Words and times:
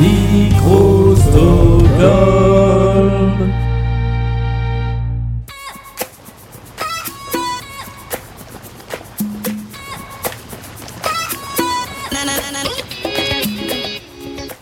Micro 0.00 1.14
Stockholm. 1.14 2.50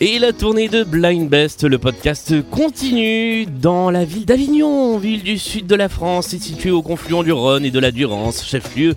Et 0.00 0.18
la 0.18 0.32
tournée 0.32 0.68
de 0.68 0.84
Blind 0.84 1.28
Best, 1.28 1.64
le 1.64 1.78
podcast 1.78 2.34
continue 2.50 3.46
dans 3.46 3.90
la 3.90 4.04
ville 4.04 4.24
d'Avignon, 4.24 4.98
ville 4.98 5.22
du 5.22 5.38
sud 5.38 5.66
de 5.66 5.74
la 5.74 5.88
France, 5.88 6.28
située 6.28 6.70
au 6.70 6.82
confluent 6.82 7.22
du 7.22 7.32
Rhône 7.32 7.64
et 7.64 7.70
de 7.70 7.78
la 7.78 7.90
Durance, 7.92 8.44
chef-lieu 8.44 8.94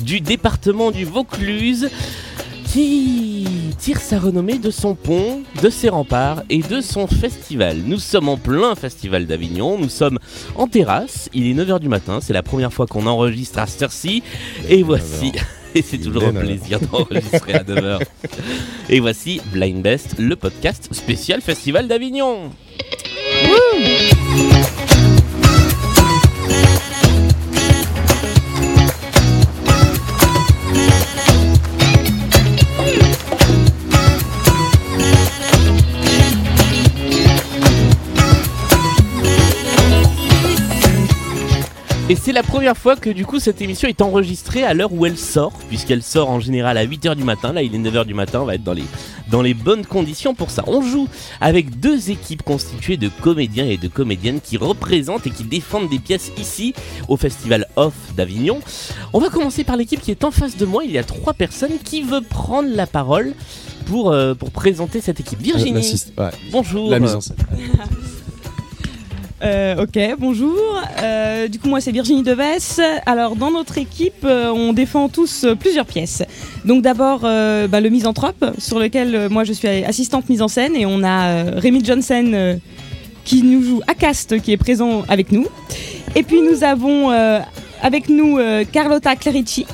du 0.00 0.20
département 0.20 0.90
du 0.90 1.04
Vaucluse, 1.04 1.88
qui 2.72 3.53
tire 3.74 4.00
sa 4.00 4.18
renommée 4.18 4.58
de 4.58 4.70
son 4.70 4.94
pont, 4.94 5.42
de 5.62 5.70
ses 5.70 5.88
remparts 5.88 6.42
et 6.50 6.58
de 6.58 6.80
son 6.80 7.06
festival. 7.06 7.78
Nous 7.84 7.98
sommes 7.98 8.28
en 8.28 8.36
plein 8.36 8.74
festival 8.74 9.26
d'Avignon, 9.26 9.78
nous 9.78 9.88
sommes 9.88 10.18
en 10.56 10.66
terrasse, 10.66 11.28
il 11.32 11.46
est 11.46 11.54
9h 11.54 11.80
du 11.80 11.88
matin, 11.88 12.20
c'est 12.20 12.32
la 12.32 12.42
première 12.42 12.72
fois 12.72 12.86
qu'on 12.86 13.06
enregistre 13.06 13.58
à 13.58 13.66
cette 13.66 13.82
heure-ci, 13.82 14.22
et 14.68 14.82
voici... 14.82 15.32
Et 15.76 15.82
c'est 15.82 15.98
toujours 15.98 16.22
un 16.22 16.32
plaisir 16.32 16.78
d'enregistrer 16.78 17.54
à 17.54 17.64
9h. 17.64 18.00
Et 18.90 19.00
voici 19.00 19.40
Blind 19.52 19.82
Best, 19.82 20.14
le 20.20 20.36
podcast 20.36 20.88
spécial 20.92 21.40
Festival 21.40 21.88
d'Avignon. 21.88 22.52
Et 42.10 42.16
c'est 42.16 42.32
la 42.32 42.42
première 42.42 42.76
fois 42.76 42.96
que 42.96 43.08
du 43.08 43.24
coup 43.24 43.40
cette 43.40 43.62
émission 43.62 43.88
est 43.88 44.02
enregistrée 44.02 44.62
à 44.62 44.74
l'heure 44.74 44.92
où 44.92 45.06
elle 45.06 45.16
sort, 45.16 45.54
puisqu'elle 45.68 46.02
sort 46.02 46.28
en 46.28 46.38
général 46.38 46.76
à 46.76 46.84
8h 46.84 47.14
du 47.14 47.24
matin. 47.24 47.54
Là, 47.54 47.62
il 47.62 47.74
est 47.74 47.78
9h 47.78 48.04
du 48.04 48.12
matin, 48.12 48.42
on 48.42 48.44
va 48.44 48.56
être 48.56 48.62
dans 48.62 48.74
les, 48.74 48.84
dans 49.30 49.40
les 49.40 49.54
bonnes 49.54 49.86
conditions 49.86 50.34
pour 50.34 50.50
ça. 50.50 50.64
On 50.66 50.82
joue 50.82 51.08
avec 51.40 51.80
deux 51.80 52.10
équipes 52.10 52.42
constituées 52.42 52.98
de 52.98 53.08
comédiens 53.22 53.64
et 53.64 53.78
de 53.78 53.88
comédiennes 53.88 54.42
qui 54.42 54.58
représentent 54.58 55.26
et 55.26 55.30
qui 55.30 55.44
défendent 55.44 55.88
des 55.88 55.98
pièces 55.98 56.30
ici 56.36 56.74
au 57.08 57.16
Festival 57.16 57.68
Off 57.76 57.94
d'Avignon. 58.14 58.60
On 59.14 59.18
va 59.18 59.30
commencer 59.30 59.64
par 59.64 59.78
l'équipe 59.78 60.02
qui 60.02 60.10
est 60.10 60.24
en 60.24 60.30
face 60.30 60.58
de 60.58 60.66
moi. 60.66 60.84
Il 60.84 60.90
y 60.90 60.98
a 60.98 61.04
trois 61.04 61.32
personnes 61.32 61.78
qui 61.82 62.02
veut 62.02 62.20
prendre 62.20 62.68
la 62.68 62.86
parole 62.86 63.32
pour, 63.86 64.12
euh, 64.12 64.34
pour 64.34 64.50
présenter 64.50 65.00
cette 65.00 65.20
équipe. 65.20 65.40
Virginie, 65.40 66.02
ouais, 66.18 66.30
bonjour. 66.52 66.90
La 66.90 66.98
mise 67.00 67.14
en 67.14 67.22
scène. 67.22 67.36
Euh, 69.42 69.82
ok, 69.82 69.98
bonjour. 70.18 70.56
Euh, 71.02 71.48
du 71.48 71.58
coup, 71.58 71.68
moi, 71.68 71.80
c'est 71.80 71.90
Virginie 71.90 72.22
Deves. 72.22 72.80
Alors, 73.04 73.36
dans 73.36 73.50
notre 73.50 73.78
équipe, 73.78 74.24
euh, 74.24 74.50
on 74.50 74.72
défend 74.72 75.08
tous 75.08 75.46
plusieurs 75.58 75.86
pièces. 75.86 76.22
Donc, 76.64 76.82
d'abord, 76.82 77.20
bah, 77.20 77.80
le 77.80 77.88
Misanthrope, 77.88 78.44
sur 78.58 78.78
lequel 78.78 79.28
moi, 79.28 79.44
je 79.44 79.52
suis 79.52 79.68
assistante 79.68 80.28
mise 80.28 80.42
en 80.42 80.48
scène. 80.48 80.76
Et 80.76 80.86
on 80.86 81.02
a 81.02 81.42
Rémi 81.58 81.84
Johnson 81.84 82.58
qui 83.24 83.42
nous 83.42 83.62
joue 83.62 83.80
Acast, 83.86 84.40
qui 84.40 84.52
est 84.52 84.56
présent 84.56 85.02
avec 85.08 85.32
nous. 85.32 85.46
Et 86.14 86.22
puis, 86.22 86.40
nous 86.40 86.62
avons 86.64 87.10
avec 87.82 88.08
nous 88.08 88.38
Carlotta 88.72 89.16
Clerici, 89.16 89.66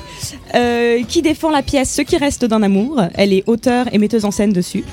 qui 1.07 1.21
défend 1.21 1.49
la 1.49 1.61
pièce 1.61 1.93
Ce 1.93 2.01
qui 2.01 2.17
reste 2.17 2.45
d'un 2.45 2.63
amour. 2.63 3.01
Elle 3.15 3.33
est 3.33 3.43
auteure 3.47 3.85
et 3.91 3.97
metteuse 3.97 4.25
en 4.25 4.31
scène 4.31 4.53
dessus. 4.53 4.83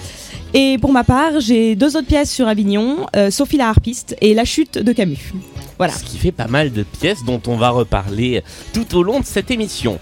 Et 0.55 0.79
pour 0.81 0.93
ma 0.93 1.05
part, 1.05 1.41
j'ai 1.41 1.77
deux 1.77 1.97
autres 1.97 2.07
pièces 2.07 2.33
sur 2.33 2.49
Avignon, 2.49 3.07
euh, 3.17 3.31
Sophie 3.31 3.59
la 3.59 3.69
harpiste 3.69 4.17
et 4.21 4.33
La 4.35 4.45
chute 4.45 4.79
de 4.79 4.93
Camus. 4.93 5.33
Voilà. 5.77 5.93
Ce 5.93 6.03
qui 6.03 6.17
fait 6.17 6.33
pas 6.33 6.49
mal 6.49 6.73
de 6.73 6.83
pièces 6.83 7.25
dont 7.25 7.41
on 7.47 7.57
va 7.57 7.71
reparler 7.71 8.43
tout 8.73 8.97
au 8.97 9.03
long 9.03 9.21
de 9.21 9.27
cette 9.27 9.51
émission. 9.51 9.99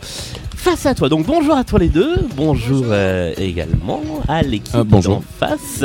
Face 0.54 0.86
à 0.86 0.94
toi, 0.94 1.08
donc 1.08 1.26
bonjour 1.26 1.54
à 1.56 1.64
toi 1.64 1.78
les 1.78 1.88
deux, 1.88 2.16
bonjour, 2.34 2.84
euh, 2.88 3.32
également 3.38 4.02
à 4.26 4.42
l'équipe 4.42 4.74
Ah, 4.74 4.84
d'en 4.84 5.22
face. 5.38 5.84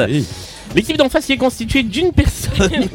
L'équipe 0.75 0.97
d'en 0.97 1.09
face 1.09 1.25
qui 1.25 1.33
est 1.33 1.37
constituée 1.37 1.83
d'une 1.83 2.11
personne. 2.11 2.71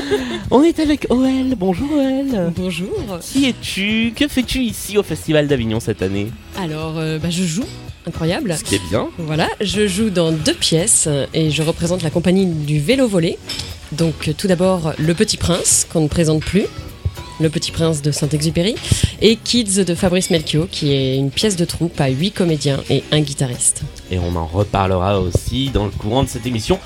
on 0.50 0.62
est 0.62 0.78
avec 0.78 1.06
OL, 1.10 1.54
bonjour 1.56 1.88
OL. 1.90 2.52
Bonjour. 2.54 3.18
Qui 3.22 3.46
es-tu? 3.48 4.12
Que 4.14 4.28
fais-tu 4.28 4.60
ici 4.60 4.98
au 4.98 5.02
Festival 5.02 5.48
d'Avignon 5.48 5.80
cette 5.80 6.02
année? 6.02 6.30
Alors, 6.58 6.98
euh, 6.98 7.18
bah, 7.18 7.30
je 7.30 7.42
joue, 7.44 7.64
incroyable. 8.06 8.56
Ce 8.58 8.64
qui 8.64 8.76
est 8.76 8.88
bien. 8.88 9.08
Voilà, 9.18 9.48
je 9.60 9.86
joue 9.86 10.10
dans 10.10 10.32
deux 10.32 10.54
pièces 10.54 11.08
et 11.34 11.50
je 11.50 11.62
représente 11.62 12.02
la 12.02 12.10
compagnie 12.10 12.46
du 12.46 12.80
vélo 12.80 13.08
volé. 13.08 13.38
Donc, 13.92 14.30
tout 14.36 14.46
d'abord, 14.46 14.92
Le 14.98 15.14
Petit 15.14 15.36
Prince, 15.36 15.86
qu'on 15.92 16.02
ne 16.02 16.08
présente 16.08 16.44
plus. 16.44 16.66
Le 17.40 17.48
Petit 17.48 17.72
Prince 17.72 18.02
de 18.02 18.12
Saint-Exupéry. 18.12 18.74
Et 19.20 19.36
Kids 19.36 19.84
de 19.84 19.94
Fabrice 19.94 20.30
Melchior, 20.30 20.68
qui 20.70 20.92
est 20.92 21.16
une 21.16 21.30
pièce 21.30 21.56
de 21.56 21.64
troupe 21.64 22.00
à 22.00 22.08
huit 22.08 22.30
comédiens 22.32 22.80
et 22.90 23.02
un 23.12 23.20
guitariste. 23.20 23.82
Et 24.10 24.18
on 24.18 24.36
en 24.36 24.46
reparlera 24.46 25.20
aussi 25.20 25.70
dans 25.70 25.86
le 25.86 25.90
courant 25.90 26.22
de 26.22 26.28
cette 26.28 26.46
émission. 26.46 26.78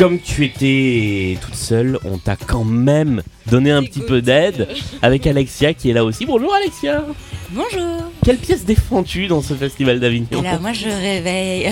Comme 0.00 0.18
tu 0.18 0.46
étais 0.46 1.36
toute 1.42 1.54
seule, 1.54 1.98
on 2.06 2.16
t'a 2.16 2.34
quand 2.34 2.64
même 2.64 3.22
donné 3.50 3.70
un 3.70 3.82
petit 3.82 4.00
peu 4.00 4.22
d'aide 4.22 4.66
avec 5.02 5.26
Alexia 5.26 5.74
qui 5.74 5.90
est 5.90 5.92
là 5.92 6.06
aussi. 6.06 6.24
Bonjour 6.24 6.54
Alexia 6.54 7.04
Bonjour. 7.50 8.10
Quelle 8.24 8.38
pièce 8.38 8.64
défends-tu 8.64 9.26
dans 9.26 9.42
ce 9.42 9.52
festival 9.52 10.00
d'Avignon 10.00 10.40
là, 10.40 10.58
moi, 10.58 10.72
je 10.72 10.88
réveille. 10.88 11.70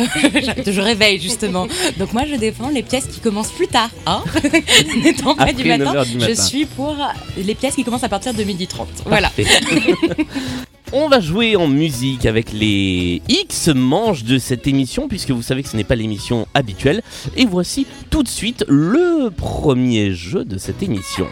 je 0.66 0.80
réveille, 0.80 1.18
justement. 1.18 1.68
Donc, 1.98 2.12
moi, 2.12 2.24
je 2.30 2.34
défends 2.34 2.68
les 2.68 2.82
pièces 2.82 3.06
qui 3.06 3.20
commencent 3.20 3.52
plus 3.52 3.68
tard. 3.68 3.88
Hein 4.04 4.22
N'étant 5.02 5.34
pas 5.34 5.54
du 5.54 5.64
matin, 5.64 5.94
9h 5.94 6.04
du 6.04 6.12
je 6.12 6.18
matin. 6.18 6.42
suis 6.42 6.66
pour 6.66 6.96
les 7.38 7.54
pièces 7.54 7.76
qui 7.76 7.84
commencent 7.84 8.04
à 8.04 8.10
partir 8.10 8.34
de 8.34 8.42
12h30. 8.42 8.86
Voilà. 9.06 9.32
On 10.94 11.10
va 11.10 11.20
jouer 11.20 11.54
en 11.54 11.68
musique 11.68 12.24
avec 12.24 12.50
les 12.50 13.20
X 13.28 13.68
manches 13.68 14.24
de 14.24 14.38
cette 14.38 14.66
émission, 14.66 15.06
puisque 15.06 15.30
vous 15.32 15.42
savez 15.42 15.62
que 15.62 15.68
ce 15.68 15.76
n'est 15.76 15.84
pas 15.84 15.96
l'émission 15.96 16.48
habituelle. 16.54 17.02
Et 17.36 17.44
voici 17.44 17.86
tout 18.08 18.22
de 18.22 18.28
suite 18.28 18.64
le 18.68 19.28
premier 19.28 20.14
jeu 20.14 20.46
de 20.46 20.56
cette 20.56 20.82
émission. 20.82 21.26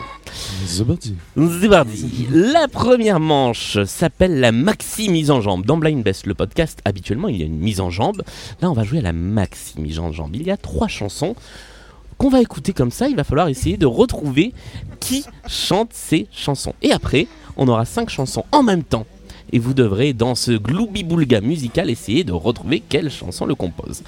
La 2.30 2.68
première 2.68 3.18
manche 3.18 3.82
s'appelle 3.84 4.40
la 4.40 4.52
maxi 4.52 5.08
mise 5.08 5.30
en 5.30 5.40
jambe. 5.40 5.64
Dans 5.64 5.78
Blind 5.78 6.02
Best, 6.02 6.26
le 6.26 6.34
podcast, 6.34 6.80
habituellement, 6.84 7.28
il 7.28 7.38
y 7.38 7.42
a 7.42 7.46
une 7.46 7.58
mise 7.58 7.80
en 7.80 7.88
jambe. 7.88 8.22
Là, 8.60 8.70
on 8.70 8.74
va 8.74 8.84
jouer 8.84 8.98
à 8.98 9.02
la 9.02 9.14
maxi 9.14 9.80
mise 9.80 9.98
en 9.98 10.12
jambe. 10.12 10.36
Il 10.36 10.42
y 10.42 10.50
a 10.50 10.58
trois 10.58 10.88
chansons 10.88 11.34
qu'on 12.18 12.28
va 12.28 12.42
écouter 12.42 12.74
comme 12.74 12.90
ça. 12.90 13.08
Il 13.08 13.16
va 13.16 13.24
falloir 13.24 13.48
essayer 13.48 13.78
de 13.78 13.86
retrouver 13.86 14.52
qui 15.00 15.24
chante 15.48 15.94
ces 15.94 16.26
chansons. 16.30 16.74
Et 16.82 16.92
après, 16.92 17.26
on 17.56 17.68
aura 17.68 17.86
cinq 17.86 18.10
chansons 18.10 18.44
en 18.52 18.62
même 18.62 18.84
temps. 18.84 19.06
Et 19.52 19.58
vous 19.58 19.74
devrez, 19.74 20.12
dans 20.12 20.34
ce 20.34 20.52
gloubi-boulga 20.52 21.40
musical, 21.40 21.88
essayer 21.90 22.24
de 22.24 22.32
retrouver 22.32 22.80
quelle 22.86 23.10
chanson 23.10 23.46
le 23.46 23.54
compose. 23.54 24.02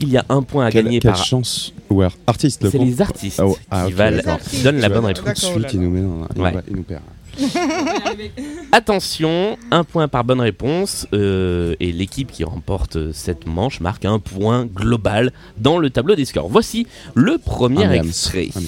Il 0.00 0.08
y 0.10 0.16
a 0.16 0.24
un 0.28 0.42
point 0.42 0.66
à 0.66 0.70
Quelle, 0.70 0.84
gagner 0.84 1.00
quelle 1.00 1.12
par. 1.12 1.24
chance 1.24 1.72
ou 1.90 2.02
ar- 2.02 2.12
artiste 2.26 2.62
le 2.62 2.70
C'est 2.70 2.78
les 2.78 3.00
artistes 3.00 3.40
Ah, 3.40 3.46
oh, 3.48 3.56
ah, 3.70 3.84
qui, 3.86 3.92
valent- 3.94 4.38
qui 4.48 4.62
donnent 4.62 4.80
la 4.80 4.88
bonne 4.88 5.04
réponse. 5.06 5.24
Tout 5.24 5.58
de 5.58 5.66
suite, 5.66 5.72
il 5.74 5.80
nous 5.80 5.90
met 5.90 6.00
dans 6.02 6.20
la- 6.20 6.28
il 6.36 6.40
Ouais. 6.42 6.52
nous- 6.52 6.60
il 6.70 6.76
nous 6.76 6.82
perd. 6.82 7.02
Attention, 8.72 9.56
un 9.70 9.84
point 9.84 10.08
par 10.08 10.24
bonne 10.24 10.40
réponse 10.40 11.06
euh, 11.12 11.74
et 11.80 11.92
l'équipe 11.92 12.30
qui 12.32 12.44
remporte 12.44 12.96
euh, 12.96 13.10
cette 13.12 13.46
manche 13.46 13.80
marque 13.80 14.04
un 14.04 14.18
point 14.18 14.66
global 14.66 15.32
dans 15.56 15.78
le 15.78 15.90
tableau 15.90 16.14
des 16.14 16.24
scores. 16.24 16.48
Voici 16.48 16.86
le 17.14 17.38
premier 17.38 17.90
extrait. 17.94 18.48
Un 18.56 18.60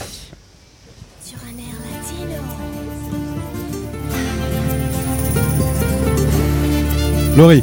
Laurie. 7.41 7.63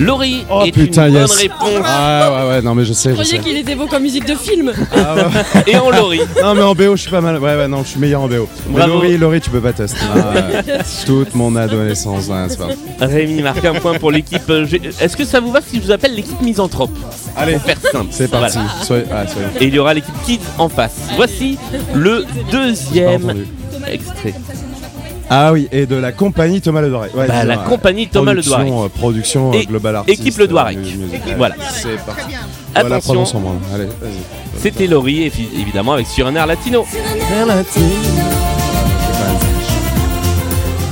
Laurie 0.00 0.44
Oh, 0.50 0.62
est 0.64 0.72
putain, 0.72 1.06
une 1.08 1.14
yes. 1.14 1.28
bonne 1.28 1.38
réponse 1.38 1.84
Ah 1.86 2.32
ouais, 2.32 2.48
ouais, 2.48 2.62
non, 2.62 2.74
mais 2.74 2.84
je 2.84 2.92
sais, 2.92 3.10
Je 3.10 3.14
croyais 3.22 3.38
qu'il 3.38 3.56
était 3.56 3.74
beau 3.76 3.86
comme 3.86 4.02
musique 4.02 4.26
de 4.26 4.34
film. 4.34 4.72
Ah, 4.96 5.14
ouais. 5.14 5.22
et 5.68 5.76
en 5.76 5.90
Laurie. 5.90 6.22
Non, 6.42 6.54
mais 6.54 6.62
en 6.62 6.74
BO, 6.74 6.96
je 6.96 7.02
suis 7.02 7.10
pas 7.10 7.20
mal. 7.20 7.38
Ouais, 7.38 7.54
ouais, 7.56 7.68
non, 7.68 7.84
je 7.84 7.88
suis 7.90 8.00
meilleur 8.00 8.22
en 8.22 8.26
BO. 8.26 8.48
Mais 8.70 8.78
Bravo. 8.78 8.94
Laurie, 8.94 9.16
Laurie, 9.18 9.40
tu 9.40 9.50
peux 9.50 9.60
pas 9.60 9.72
tester. 9.74 10.00
Ah, 10.12 10.32
ouais. 10.34 10.78
Toute 11.06 11.34
mon 11.36 11.54
adolescence, 11.54 12.26
ouais, 12.26 12.46
c'est 12.48 12.58
pas. 12.58 13.06
Rémi 13.06 13.42
marque 13.42 13.64
un 13.64 13.74
point 13.74 13.94
pour 13.98 14.10
l'équipe. 14.10 14.42
euh, 14.50 14.66
Est-ce 15.00 15.16
que 15.16 15.24
ça 15.24 15.38
vous 15.40 15.52
va 15.52 15.60
si 15.64 15.76
je 15.76 15.82
vous 15.82 15.90
appelle 15.92 16.14
l'équipe 16.16 16.40
misanthrope? 16.40 16.90
Allez, 17.36 17.52
Pour 17.52 17.62
faire 17.62 17.76
simple. 17.92 18.06
c'est 18.10 18.28
parti. 18.30 18.58
Voilà. 18.58 18.70
Soyez, 18.84 19.04
ah, 19.12 19.24
soyez. 19.28 19.46
Et 19.60 19.66
il 19.68 19.74
y 19.74 19.78
aura 19.78 19.94
l'équipe 19.94 20.14
Kids 20.26 20.40
en 20.58 20.68
face. 20.68 20.96
Voici 21.16 21.58
le 21.94 22.24
deuxième 22.50 23.44
extrait. 23.88 24.34
Ah 25.34 25.50
oui, 25.50 25.66
et 25.72 25.86
de 25.86 25.96
la 25.96 26.12
compagnie 26.12 26.60
Thomas 26.60 26.82
Le 26.82 26.90
Doiret. 26.90 27.08
Ouais, 27.14 27.26
Bah, 27.26 27.42
la 27.44 27.56
compagnie 27.56 28.06
Thomas 28.06 28.34
Le 28.34 28.42
production, 28.42 28.84
euh, 28.84 28.88
Production 28.88 29.50
euh, 29.50 29.54
Et 29.54 29.64
Global 29.64 29.96
Artist. 29.96 30.20
équipe 30.20 30.38
euh, 30.38 30.74
musique. 30.74 31.22
Voilà. 31.38 31.54
C'est 31.72 31.96
parti. 32.04 32.34
Voilà, 32.74 32.96
Attention, 32.96 33.12
prononce 33.14 33.34
en 33.34 33.40
branle. 33.40 33.56
Allez, 33.74 33.86
vas-y. 33.86 34.58
c'était 34.58 34.86
Laurie, 34.86 35.22
évidemment 35.22 35.94
avec 35.94 36.06
Sur 36.06 36.26
un 36.26 36.34
air 36.34 36.46
latino. 36.46 36.84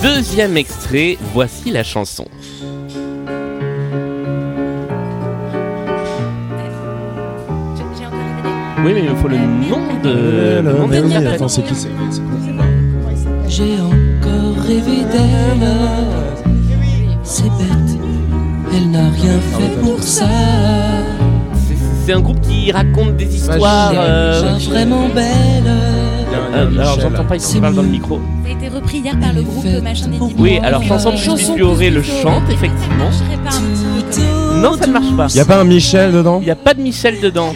Deuxième 0.03 0.57
extrait, 0.57 1.19
voici 1.35 1.71
la 1.71 1.85
chanson. 1.85 2.25
Oui, 8.83 8.93
mais 8.95 9.01
il 9.05 9.11
me 9.11 9.17
faut 9.17 9.29
le 9.29 9.37
nom 9.37 10.01
de. 10.03 10.63
le 10.63 10.73
nom 10.73 10.89
de 10.89 11.27
attends, 11.29 11.49
c'est 11.49 11.61
qui 11.61 11.75
c'est 11.75 11.89
c'est 12.11 12.23
quoi 12.23 12.65
J'ai 13.47 13.75
encore 13.75 14.10
rêvé 14.71 15.03
d'elle. 15.13 15.69
C'est 17.25 17.43
bête, 17.45 17.99
elle 18.75 18.91
n'a 18.91 19.09
rien 19.11 19.39
fait 19.59 19.81
pour 19.83 20.01
ça. 20.03 20.27
C'est 22.07 22.13
un 22.13 22.21
groupe 22.21 22.41
qui 22.41 22.71
raconte 22.73 23.17
des 23.17 23.35
histoires. 23.35 23.93
euh, 23.95 24.59
vraiment 24.69 25.09
belle. 25.09 25.25
euh, 25.67 26.81
alors 26.81 27.01
j'entends 27.01 27.25
pas, 27.25 27.37
il 27.37 27.43
je 27.43 27.59
parle 27.59 27.75
dans 27.75 27.83
le 27.83 27.89
micro. 27.89 28.21
Ça 28.45 28.49
a 28.49 28.53
été 28.53 28.69
repris 28.69 28.99
hier 28.99 29.19
par 29.19 29.33
le 29.33 29.43
groupe 29.43 29.65
Machin 29.83 30.09
des 30.09 30.19
Oui, 30.39 30.59
alors 30.63 30.83
chanson 30.83 31.13
de 31.13 31.17
Chanson 31.17 31.55
Pioré 31.55 31.91
le 31.91 32.03
chante, 32.03 32.43
effectivement. 32.51 33.11
Non, 34.57 34.75
ça 34.79 34.87
ne 34.87 34.93
marche 34.93 35.17
pas. 35.17 35.27
Y 35.35 35.41
a 35.41 35.45
pas 35.45 35.61
un 35.61 35.65
Michel 35.65 36.13
dedans 36.13 36.39
Il 36.43 36.45
n'y 36.47 36.51
a 36.51 36.57
pas 36.57 36.75
de 36.75 36.83
Michel 36.83 37.21
dedans. 37.21 37.55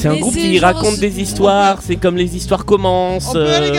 C'est 0.00 0.06
un 0.08 0.12
Mais 0.12 0.20
groupe 0.20 0.34
c'est 0.34 0.40
qui 0.40 0.58
genre- 0.58 0.74
raconte 0.76 0.98
des 1.00 1.20
histoires, 1.20 1.78
c'est 1.84 1.96
comme 1.96 2.16
les 2.16 2.36
histoires 2.36 2.64
commencent. 2.64 3.32
euh, 3.34 3.72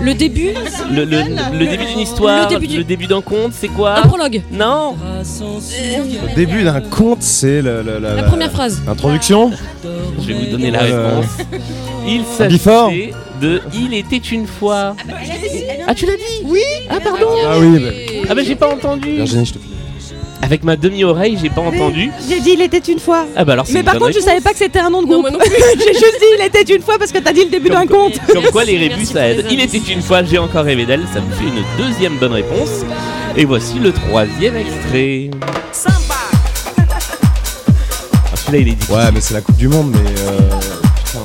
Le 0.00 0.14
début, 0.14 0.50
le, 0.92 1.04
le- 1.04 1.24
le 1.58 1.66
début 1.66 1.84
d'une 1.86 1.98
histoire, 1.98 2.48
Le 2.48 2.54
début 2.54 2.66
du- 2.68 2.76
le 2.78 2.84
début 2.84 3.06
d'un 3.08 3.20
conte, 3.20 3.52
c'est 3.52 3.68
quoi 3.68 3.98
un 3.98 4.02
prologue. 4.02 4.42
Non 4.52 4.94
Le 5.00 6.34
début 6.36 6.62
d'un 6.62 6.80
conte, 6.80 7.22
c'est 7.22 7.62
le- 7.62 7.82
le- 7.82 7.98
la, 7.98 8.14
La 8.14 8.22
première 8.22 8.50
phrase. 8.52 8.80
Introduction 8.86 9.50
Je 10.20 10.26
vais 10.28 10.34
vous 10.34 10.46
donner 10.52 10.70
la 10.70 10.82
Euh, 10.84 11.18
réponse. 11.18 11.30
Il 12.06 12.20
Before 12.22 12.36
s'agissait 12.90 13.12
de 13.42 13.60
Il 13.74 13.92
était 13.94 14.16
une 14.18 14.46
fois. 14.46 14.94
Ah, 15.86 15.94
tu 15.94 16.06
l'as 16.06 16.16
dit 16.16 16.44
Oui 16.44 16.60
Ah, 16.88 16.98
pardon 17.02 17.26
Ah 17.46 17.58
oui, 17.58 17.78
bah, 17.78 18.24
Ah, 18.30 18.34
bah 18.34 18.42
j'ai 18.44 18.54
pas 18.56 18.72
entendu. 18.72 19.16
Virginie, 19.16 19.46
je 19.46 19.52
te 19.54 19.58
prie. 19.58 19.69
Avec 20.42 20.64
ma 20.64 20.76
demi-oreille, 20.76 21.38
j'ai 21.40 21.50
pas 21.50 21.60
entendu. 21.60 22.10
J'ai 22.28 22.40
dit 22.40 22.50
il 22.54 22.60
était 22.62 22.78
une 22.78 22.98
fois. 22.98 23.26
Ah, 23.36 23.44
bah 23.44 23.52
alors 23.52 23.66
Mais 23.72 23.80
une 23.80 23.84
par 23.84 23.98
contre, 23.98 24.12
je 24.12 24.20
savais 24.20 24.40
pas 24.40 24.50
que 24.52 24.58
c'était 24.58 24.78
un 24.78 24.90
nom 24.90 25.02
de 25.02 25.06
groupe. 25.06 25.28
J'ai 25.32 25.92
juste 25.92 26.18
dit 26.18 26.26
il 26.38 26.44
était 26.44 26.74
une 26.74 26.82
fois 26.82 26.98
parce 26.98 27.12
que 27.12 27.18
t'as 27.18 27.32
dit 27.32 27.44
le 27.44 27.50
début 27.50 27.68
d'un 27.68 27.86
conte. 27.86 28.18
Comme 28.32 28.44
quoi 28.50 28.64
les 28.64 28.78
rébus 28.78 29.04
ça 29.04 29.28
aide. 29.28 29.46
Il 29.50 29.60
était 29.60 29.78
une 29.78 30.02
fois, 30.02 30.24
j'ai 30.24 30.38
encore 30.38 30.64
rêvé 30.64 30.86
d'elle, 30.86 31.04
ça 31.12 31.20
me 31.20 31.30
fait 31.32 31.44
une 31.44 31.62
deuxième 31.78 32.16
bonne 32.16 32.32
réponse. 32.32 32.70
Et 33.36 33.44
voici 33.44 33.78
le 33.78 33.92
troisième 33.92 34.56
extrait. 34.56 35.30
Ah, 35.86 35.90
Celui-là 38.34 38.58
il 38.58 38.68
est 38.68 38.74
dit. 38.74 38.92
Ouais, 38.92 39.12
mais 39.12 39.20
c'est 39.20 39.34
la 39.34 39.42
Coupe 39.42 39.56
du 39.56 39.68
Monde, 39.68 39.92
mais. 39.92 40.10
Euh... 40.20 40.38
Putain. 41.04 41.20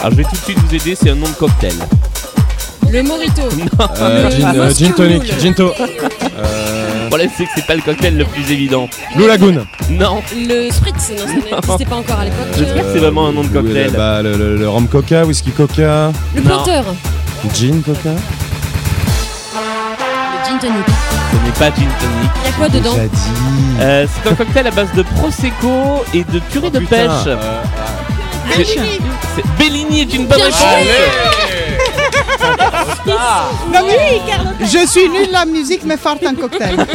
Alors 0.00 0.12
je 0.12 0.16
vais 0.16 0.24
tout 0.24 0.30
de 0.32 0.36
suite 0.36 0.58
vous 0.58 0.74
aider, 0.74 0.96
c'est 0.96 1.10
un 1.10 1.14
nom 1.14 1.28
de 1.28 1.34
cocktail. 1.34 1.74
Le 2.92 3.02
Morito. 3.02 3.42
Euh, 4.00 4.30
gin, 4.30 4.46
euh, 4.54 4.64
Moscow 4.66 4.78
gin 4.84 4.92
tonic, 4.92 5.22
Mule. 5.22 5.40
ginto. 5.40 5.72
Euh, 5.80 7.04
Le 7.04 7.08
problème 7.08 7.30
c'est 7.36 7.44
que 7.44 7.50
c'est 7.54 7.66
pas 7.66 7.74
le 7.74 7.80
cocktail 7.82 8.16
le 8.16 8.24
plus 8.24 8.50
évident. 8.52 8.88
Blue 9.16 9.26
Lagoon. 9.26 9.66
Non, 9.90 10.22
Le 10.36 10.70
Spritz, 10.70 11.10
non, 11.10 11.16
ça 11.26 11.56
n'existait 11.56 11.84
pas 11.86 11.96
encore 11.96 12.20
à 12.20 12.24
l'époque. 12.24 12.46
j'espère 12.56 12.84
que 12.84 12.92
c'est 12.92 12.98
vraiment 12.98 13.28
un 13.28 13.32
nom 13.32 13.42
de 13.42 13.48
Oui, 13.48 13.52
cocktail. 13.54 13.90
bah, 13.92 14.22
le, 14.22 14.36
le, 14.36 14.56
le 14.56 14.68
rhum 14.68 14.88
coca, 14.88 15.24
whisky 15.24 15.50
coca, 15.50 16.12
Le 16.34 16.40
Non. 16.42 16.48
planteur. 16.48 16.84
gin 17.54 17.82
coca. 17.82 18.10
Le 19.54 20.48
gin 20.48 20.58
tonic. 20.60 20.86
Ce 21.30 21.36
n'est 21.46 21.52
pas 21.58 21.74
gin 21.76 21.88
tonic. 21.98 22.30
Il 22.42 22.46
y 22.46 22.48
a 22.48 22.52
quoi 22.58 22.68
dedans 22.68 22.92
Déjà 22.94 23.06
dit. 23.08 23.80
Euh, 23.80 24.06
c'est 24.22 24.30
un 24.30 24.34
cocktail 24.34 24.66
à 24.66 24.70
base 24.70 24.92
de 24.94 25.02
prosecco 25.02 26.04
et 26.12 26.24
de 26.24 26.38
purée 26.50 26.70
de 26.70 26.76
Oh, 26.78 26.80
Putain, 26.80 26.96
pêche. 26.96 27.26
euh, 27.26 27.36
C'est- 28.54 28.64
c'est- 28.64 28.82
Bellini 29.58 30.00
est 30.02 30.14
une 30.14 30.26
bonne 30.26 30.36
Bien 30.36 30.46
réponse. 30.46 30.60
Je 34.60 34.86
suis 34.86 35.08
nulle 35.08 35.34
en 35.36 35.46
musique, 35.46 35.84
mais 35.84 35.96
forte 35.96 36.24
en 36.26 36.34
cocktail. 36.34 36.76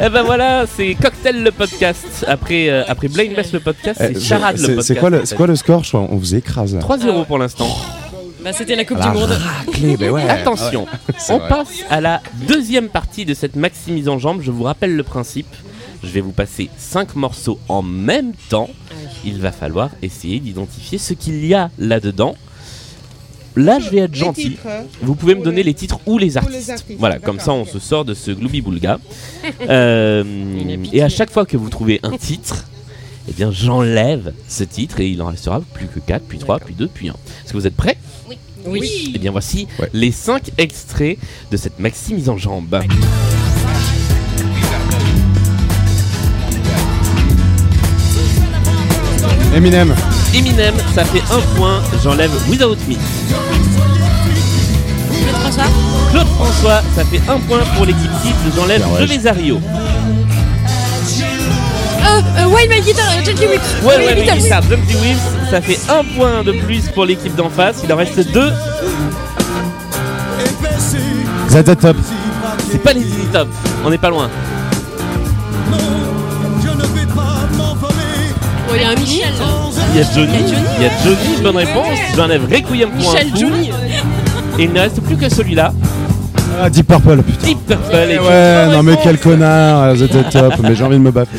Et 0.00 0.08
ben 0.08 0.22
voilà, 0.22 0.64
c'est 0.66 0.94
Cocktail 0.94 1.42
le 1.44 1.52
podcast. 1.52 2.24
Après, 2.26 2.68
euh, 2.68 2.82
après 2.88 3.08
Blind 3.08 3.34
Best 3.36 3.52
le 3.52 3.60
podcast, 3.60 4.00
eh, 4.02 4.14
c'est 4.14 4.20
Charade 4.20 4.56
le 4.58 4.66
podcast. 4.66 4.86
C'est 4.88 4.96
quoi, 4.96 5.10
le- 5.10 5.24
c'est 5.24 5.36
quoi 5.36 5.46
le 5.46 5.54
score 5.56 5.84
Je 5.84 5.88
crois 5.90 6.00
on 6.10 6.16
vous 6.16 6.34
écrase 6.34 6.74
là. 6.74 6.80
3-0 6.80 7.24
pour 7.26 7.38
l'instant. 7.38 7.68
Bah, 8.42 8.52
c'était 8.52 8.74
la 8.74 8.84
Coupe 8.84 8.98
La 8.98 9.10
du 9.10 9.18
Monde. 9.18 9.30
raclée, 9.30 10.10
ouais. 10.10 10.28
Attention, 10.28 10.86
C'est 11.16 11.32
on 11.32 11.38
vrai. 11.38 11.48
passe 11.48 11.68
à 11.90 12.00
la 12.00 12.20
deuxième 12.48 12.88
partie 12.88 13.24
de 13.24 13.34
cette 13.34 13.54
maxi 13.54 13.92
mise 13.92 14.08
en 14.08 14.18
jambe. 14.18 14.40
Je 14.42 14.50
vous 14.50 14.64
rappelle 14.64 14.96
le 14.96 15.04
principe. 15.04 15.46
Je 16.02 16.08
vais 16.08 16.20
vous 16.20 16.32
passer 16.32 16.68
5 16.76 17.14
morceaux 17.14 17.60
en 17.68 17.82
même 17.82 18.32
temps. 18.48 18.68
Il 19.24 19.40
va 19.40 19.52
falloir 19.52 19.90
essayer 20.02 20.40
d'identifier 20.40 20.98
ce 20.98 21.12
qu'il 21.14 21.46
y 21.46 21.54
a 21.54 21.70
là-dedans. 21.78 22.34
Là, 23.56 23.78
je 23.80 23.90
vais 23.90 23.98
être 23.98 24.14
gentil. 24.14 24.56
Vous 25.02 25.14
pouvez 25.14 25.34
me 25.34 25.42
donner 25.42 25.58
les- 25.62 25.72
les 25.72 25.74
titres 25.74 26.00
ou 26.06 26.18
les 26.18 26.36
artistes. 26.36 26.70
artistes, 26.70 26.98
Voilà, 26.98 27.18
comme 27.18 27.38
ça 27.40 27.52
on 27.52 27.64
se 27.64 27.78
sort 27.78 28.04
de 28.04 28.14
ce 28.14 28.30
gloubi-boulga. 28.30 28.98
Euh, 29.68 30.24
et 30.92 31.02
à 31.02 31.08
chaque 31.08 31.30
fois 31.30 31.44
que 31.46 31.56
vous 31.56 31.68
trouvez 31.68 31.98
un 32.02 32.16
titre, 32.16 32.66
eh 33.28 33.32
bien 33.32 33.50
j'enlève 33.52 34.32
ce 34.48 34.64
titre 34.64 35.00
et 35.00 35.08
il 35.08 35.20
en 35.22 35.26
restera 35.26 35.60
plus 35.74 35.86
que 35.86 35.98
4, 36.00 36.24
puis 36.28 36.38
3, 36.38 36.58
puis 36.60 36.74
2, 36.74 36.88
puis 36.88 37.08
1. 37.08 37.12
Est-ce 37.12 37.52
que 37.52 37.58
vous 37.58 37.66
êtes 37.66 37.76
prêts? 37.76 37.96
Oui. 38.66 39.12
Eh 39.14 39.18
bien 39.18 39.30
voici 39.32 39.66
Ouais. 39.78 39.88
les 39.92 40.12
5 40.12 40.50
extraits 40.58 41.18
de 41.50 41.56
cette 41.56 41.78
maxi 41.80 42.14
mise 42.14 42.28
en 42.28 42.36
jambe. 42.38 42.78
Eminem. 49.54 49.94
Eminem, 50.34 50.74
ça 50.94 51.04
fait 51.04 51.22
un 51.30 51.40
point, 51.56 51.82
j'enlève 52.02 52.30
Without 52.48 52.76
Me. 52.88 52.94
Claude 55.22 55.36
François. 55.40 55.64
Claude 56.10 56.26
François, 56.38 56.82
ça 56.94 57.04
fait 57.04 57.20
un 57.28 57.38
point 57.40 57.60
pour 57.76 57.84
l'équipe 57.84 58.10
Kids, 58.22 58.32
j'enlève. 58.56 58.82
Je 58.98 59.04
vais 59.04 59.26
à 59.26 59.32
Rio. 59.32 59.60
Euh, 62.04 62.20
euh, 62.38 62.46
Wild 62.46 62.70
My 62.70 62.80
Guitar, 62.80 63.04
euh, 63.10 63.24
Gently 63.24 63.46
Whip. 63.46 63.60
Ouais, 63.82 63.96
Wild 63.96 64.06
ouais, 64.08 64.14
My 64.14 64.20
mais 64.30 64.38
Guitar. 64.38 64.62
ça, 64.62 64.68
Jumpy 64.68 64.94
Whips, 64.96 65.50
ça 65.50 65.60
fait 65.60 65.78
un 65.90 66.02
point 66.16 66.42
de 66.42 66.52
plus 66.52 66.88
pour 66.88 67.04
l'équipe 67.04 67.34
d'en 67.36 67.50
face, 67.50 67.76
il 67.84 67.92
en 67.92 67.96
reste 67.96 68.32
deux. 68.32 68.52
ZZ 71.50 71.76
Top. 71.78 71.96
C'est 72.70 72.82
pas 72.82 72.92
les 72.94 73.02
Easy 73.02 73.26
Top, 73.32 73.48
on 73.84 73.90
n'est 73.90 73.98
pas 73.98 74.08
loin. 74.08 74.30
Oh, 78.68 78.74
il 78.74 78.80
y 78.80 78.84
a 78.84 78.88
un 78.88 78.94
Michel. 78.94 79.32
là. 79.38 79.71
Il 79.94 79.98
y 79.98 80.00
a 80.00 80.04
Johnny, 80.14 80.38
il 80.78 80.82
y 80.82 80.86
a 80.86 80.90
Johnny, 81.04 81.42
bonne 81.42 81.56
réponse, 81.56 81.98
j'enlève 82.16 82.44
Requiem 82.44 82.90
pour 82.90 83.10
un 83.10 83.14
Michel 83.14 83.28
fou. 83.28 83.36
Johnny. 83.38 83.70
Et 84.58 84.64
il 84.64 84.72
ne 84.72 84.80
reste 84.80 85.00
plus 85.02 85.16
que 85.16 85.28
celui-là, 85.28 85.72
Ah, 86.60 86.70
Deep 86.70 86.86
Purple, 86.86 87.22
putain. 87.22 87.46
Deep 87.46 87.66
Purple. 87.66 87.94
et 88.10 88.18
ouais, 88.18 88.66
non 88.72 88.82
mais 88.82 88.96
quel 89.02 89.18
connard, 89.18 89.94
ZZ 89.96 90.08
Top, 90.30 90.54
mais 90.62 90.74
j'ai 90.74 90.84
envie 90.84 90.96
de 90.96 91.02
me 91.02 91.10
battre. 91.10 91.30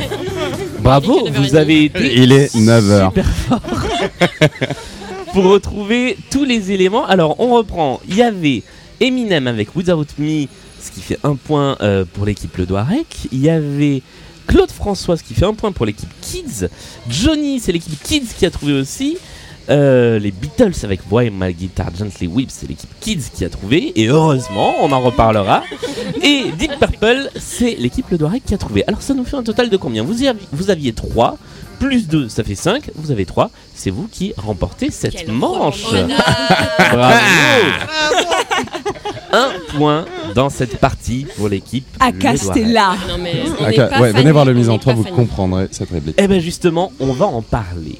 Bravo, 0.80 1.28
vous 1.32 1.56
avez 1.56 1.84
été 1.84 2.18
Il 2.22 2.32
est 2.32 2.54
9h. 2.54 3.10
pour 5.32 5.44
retrouver 5.44 6.16
tous 6.30 6.44
les 6.44 6.72
éléments. 6.72 7.06
Alors, 7.06 7.36
on 7.38 7.54
reprend. 7.54 8.00
Il 8.08 8.16
y 8.16 8.22
avait 8.22 8.62
Eminem 9.00 9.46
avec 9.46 9.74
Without 9.76 10.04
Me, 10.18 10.46
ce 10.80 10.90
qui 10.92 11.00
fait 11.00 11.18
un 11.24 11.36
point 11.36 11.76
euh, 11.80 12.04
pour 12.12 12.26
l'équipe 12.26 12.54
Le 12.56 12.66
Doirec. 12.66 13.06
Il 13.30 13.40
y 13.40 13.48
avait 13.48 14.02
Claude 14.52 14.70
François, 14.70 15.16
ce 15.16 15.22
qui 15.22 15.32
fait 15.32 15.46
un 15.46 15.54
point 15.54 15.72
pour 15.72 15.86
l'équipe 15.86 16.10
Kids. 16.20 16.68
Johnny, 17.08 17.58
c'est 17.58 17.72
l'équipe 17.72 17.98
Kids 18.02 18.26
qui 18.36 18.44
a 18.44 18.50
trouvé 18.50 18.74
aussi. 18.74 19.16
Euh, 19.70 20.18
les 20.18 20.30
Beatles 20.30 20.74
avec 20.82 21.00
Why 21.10 21.30
My 21.30 21.54
Guitar 21.54 21.88
Gently 21.96 22.26
Whips, 22.26 22.52
c'est 22.58 22.68
l'équipe 22.68 22.90
Kids 23.00 23.30
qui 23.32 23.46
a 23.46 23.48
trouvé. 23.48 23.98
Et 23.98 24.08
heureusement, 24.08 24.74
on 24.82 24.92
en 24.92 25.00
reparlera. 25.00 25.62
Et 26.22 26.52
Deep 26.58 26.72
Purple, 26.78 27.30
c'est 27.40 27.76
l'équipe 27.78 28.10
Le 28.10 28.18
Doirec 28.18 28.44
qui 28.44 28.52
a 28.52 28.58
trouvé. 28.58 28.84
Alors, 28.86 29.00
ça 29.00 29.14
nous 29.14 29.24
fait 29.24 29.36
un 29.36 29.42
total 29.42 29.70
de 29.70 29.76
combien? 29.78 30.02
Vous, 30.02 30.22
aviez, 30.22 30.34
vous 30.52 30.68
aviez 30.68 30.92
3. 30.92 31.38
Plus 31.78 32.06
2, 32.06 32.28
ça 32.28 32.44
fait 32.44 32.54
5. 32.54 32.90
Vous 32.94 33.10
avez 33.10 33.24
3. 33.24 33.50
C'est 33.74 33.88
vous 33.88 34.06
qui 34.06 34.34
remportez 34.36 34.90
cette 34.90 35.16
Quel 35.16 35.32
manche. 35.32 35.84
Bravo 36.92 38.31
Un 39.32 39.48
point 39.76 40.04
dans 40.34 40.50
cette 40.50 40.76
partie 40.78 41.26
pour 41.36 41.48
l'équipe. 41.48 41.86
À. 42.00 42.12
Castella. 42.12 42.94
Non, 43.08 43.14
mais 43.22 43.32
on 43.58 43.64
Ah, 43.64 43.70
n'est 43.70 43.76
ca- 43.76 43.86
pas 43.86 44.00
ouais, 44.00 44.10
Fanny, 44.10 44.22
venez 44.22 44.32
voir 44.32 44.44
le 44.44 44.52
on 44.52 44.54
mise 44.54 44.68
en 44.68 44.72
n'est 44.74 44.78
trois, 44.78 44.92
pas 44.92 44.96
vous 44.98 45.04
Fanny. 45.04 45.16
comprendrez 45.16 45.68
cette 45.70 45.90
réplique. 45.90 46.14
Eh 46.18 46.26
bien 46.28 46.38
justement, 46.38 46.92
on 47.00 47.12
va 47.12 47.26
en 47.26 47.42
parler. 47.42 47.98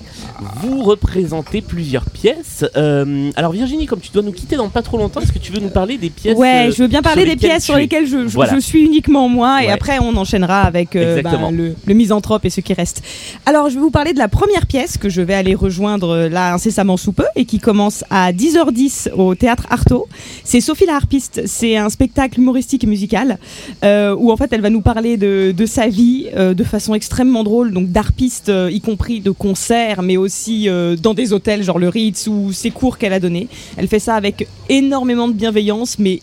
Vous 0.60 0.82
représentez 0.82 1.60
plusieurs 1.60 2.04
pièces. 2.10 2.64
Euh, 2.76 3.30
alors 3.36 3.52
Virginie, 3.52 3.86
comme 3.86 4.00
tu 4.00 4.10
dois 4.10 4.22
nous 4.24 4.32
quitter 4.32 4.56
dans 4.56 4.68
pas 4.68 4.82
trop 4.82 4.98
longtemps, 4.98 5.20
est-ce 5.20 5.32
que 5.32 5.38
tu 5.38 5.52
veux 5.52 5.60
nous 5.60 5.68
parler 5.70 5.98
des 5.98 6.10
pièces 6.10 6.36
Ouais, 6.36 6.68
euh, 6.68 6.72
je 6.72 6.82
veux 6.82 6.88
bien 6.88 7.00
parler 7.02 7.24
des 7.24 7.36
pièces 7.36 7.64
sur 7.64 7.76
lesquelles 7.76 8.06
je, 8.06 8.26
je- 8.26 8.34
Voilà. 8.34 8.52
je 8.54 8.58
suis 8.60 8.80
uniquement 8.82 9.28
moi 9.28 9.62
et 9.62 9.66
Ouais. 9.66 9.72
après 9.72 9.98
on 10.00 10.16
enchaînera 10.16 10.62
avec 10.62 10.96
euh, 10.96 11.22
bah, 11.22 11.30
le, 11.52 11.74
le 11.86 11.94
misanthrope 11.94 12.44
et 12.44 12.50
ce 12.50 12.60
qui 12.60 12.72
reste. 12.74 13.02
Alors 13.46 13.68
je 13.70 13.74
vais 13.76 13.80
vous 13.80 13.90
parler 13.92 14.12
de 14.14 14.18
la 14.18 14.28
première 14.28 14.66
pièce 14.66 14.98
que 14.98 15.08
je 15.08 15.22
vais 15.22 15.34
aller 15.34 15.54
rejoindre 15.54 16.26
là 16.28 16.54
incessamment 16.54 16.96
sous 16.96 17.12
peu 17.12 17.24
et 17.36 17.44
qui 17.44 17.60
commence 17.60 18.04
à 18.10 18.32
10h10 18.32 19.10
au 19.16 19.34
théâtre 19.36 19.66
Artaud. 19.70 20.08
C'est 20.44 20.60
Sophie 20.60 20.86
la 20.86 20.96
harpiste, 20.96 21.21
c'est 21.46 21.76
un 21.76 21.88
spectacle 21.88 22.38
humoristique 22.38 22.84
et 22.84 22.86
musical 22.86 23.38
euh, 23.84 24.14
où 24.18 24.30
en 24.30 24.36
fait 24.36 24.52
elle 24.52 24.60
va 24.60 24.70
nous 24.70 24.80
parler 24.80 25.16
de, 25.16 25.52
de 25.56 25.66
sa 25.66 25.88
vie 25.88 26.28
euh, 26.36 26.54
de 26.54 26.64
façon 26.64 26.94
extrêmement 26.94 27.44
drôle, 27.44 27.72
donc 27.72 27.88
d'harpiste 27.90 28.48
euh, 28.48 28.70
y 28.70 28.80
compris 28.80 29.20
de 29.20 29.30
concerts 29.30 30.02
mais 30.02 30.16
aussi 30.16 30.68
dans 31.00 31.14
des 31.14 31.32
hôtels 31.32 31.62
genre 31.62 31.78
le 31.78 31.88
Ritz 31.88 32.26
ou 32.26 32.52
ses 32.52 32.70
cours 32.70 32.98
qu'elle 32.98 33.12
a 33.12 33.20
donnés. 33.20 33.48
Elle 33.76 33.88
fait 33.88 33.98
ça 33.98 34.14
avec 34.14 34.46
énormément 34.68 35.28
de 35.28 35.34
bienveillance 35.34 35.98
mais 35.98 36.20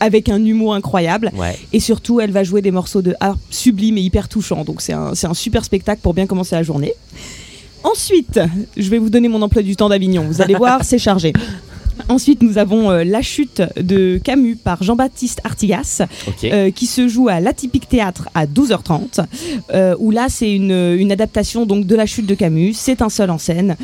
avec 0.00 0.28
un 0.28 0.44
humour 0.44 0.74
incroyable. 0.74 1.30
Ouais. 1.36 1.56
Et 1.72 1.78
surtout, 1.78 2.20
elle 2.20 2.32
va 2.32 2.42
jouer 2.42 2.60
des 2.60 2.72
morceaux 2.72 3.02
de 3.02 3.14
art 3.20 3.38
sublimes 3.50 3.98
et 3.98 4.00
hyper 4.00 4.28
touchants. 4.28 4.64
Donc 4.64 4.80
c'est 4.80 4.92
un, 4.92 5.14
c'est 5.14 5.28
un 5.28 5.34
super 5.34 5.64
spectacle 5.64 6.00
pour 6.02 6.12
bien 6.12 6.26
commencer 6.26 6.56
la 6.56 6.64
journée. 6.64 6.92
Ensuite, 7.84 8.40
je 8.76 8.90
vais 8.90 8.98
vous 8.98 9.10
donner 9.10 9.28
mon 9.28 9.42
emploi 9.42 9.62
du 9.62 9.76
temps 9.76 9.88
d'Avignon. 9.88 10.24
Vous 10.26 10.42
allez 10.42 10.54
voir, 10.54 10.84
c'est 10.84 10.98
chargé. 10.98 11.32
Ensuite, 12.08 12.42
nous 12.42 12.58
avons 12.58 12.90
euh, 12.90 13.04
La 13.04 13.22
chute 13.22 13.62
de 13.80 14.18
Camus 14.22 14.56
par 14.56 14.82
Jean-Baptiste 14.82 15.40
Artigas, 15.44 16.02
euh, 16.44 16.70
qui 16.70 16.86
se 16.86 17.08
joue 17.08 17.28
à 17.28 17.40
l'Atypique 17.40 17.88
Théâtre 17.88 18.28
à 18.34 18.46
12h30. 18.46 19.20
euh, 19.74 19.94
où 19.98 20.10
là, 20.10 20.26
c'est 20.28 20.52
une, 20.52 20.72
une 20.98 21.12
adaptation 21.12 21.66
donc 21.66 21.86
de 21.86 21.94
La 21.96 22.06
chute 22.06 22.26
de 22.26 22.34
Camus. 22.34 22.74
C'est 22.74 23.02
un 23.02 23.08
seul 23.08 23.30
en 23.30 23.38
scène. 23.38 23.76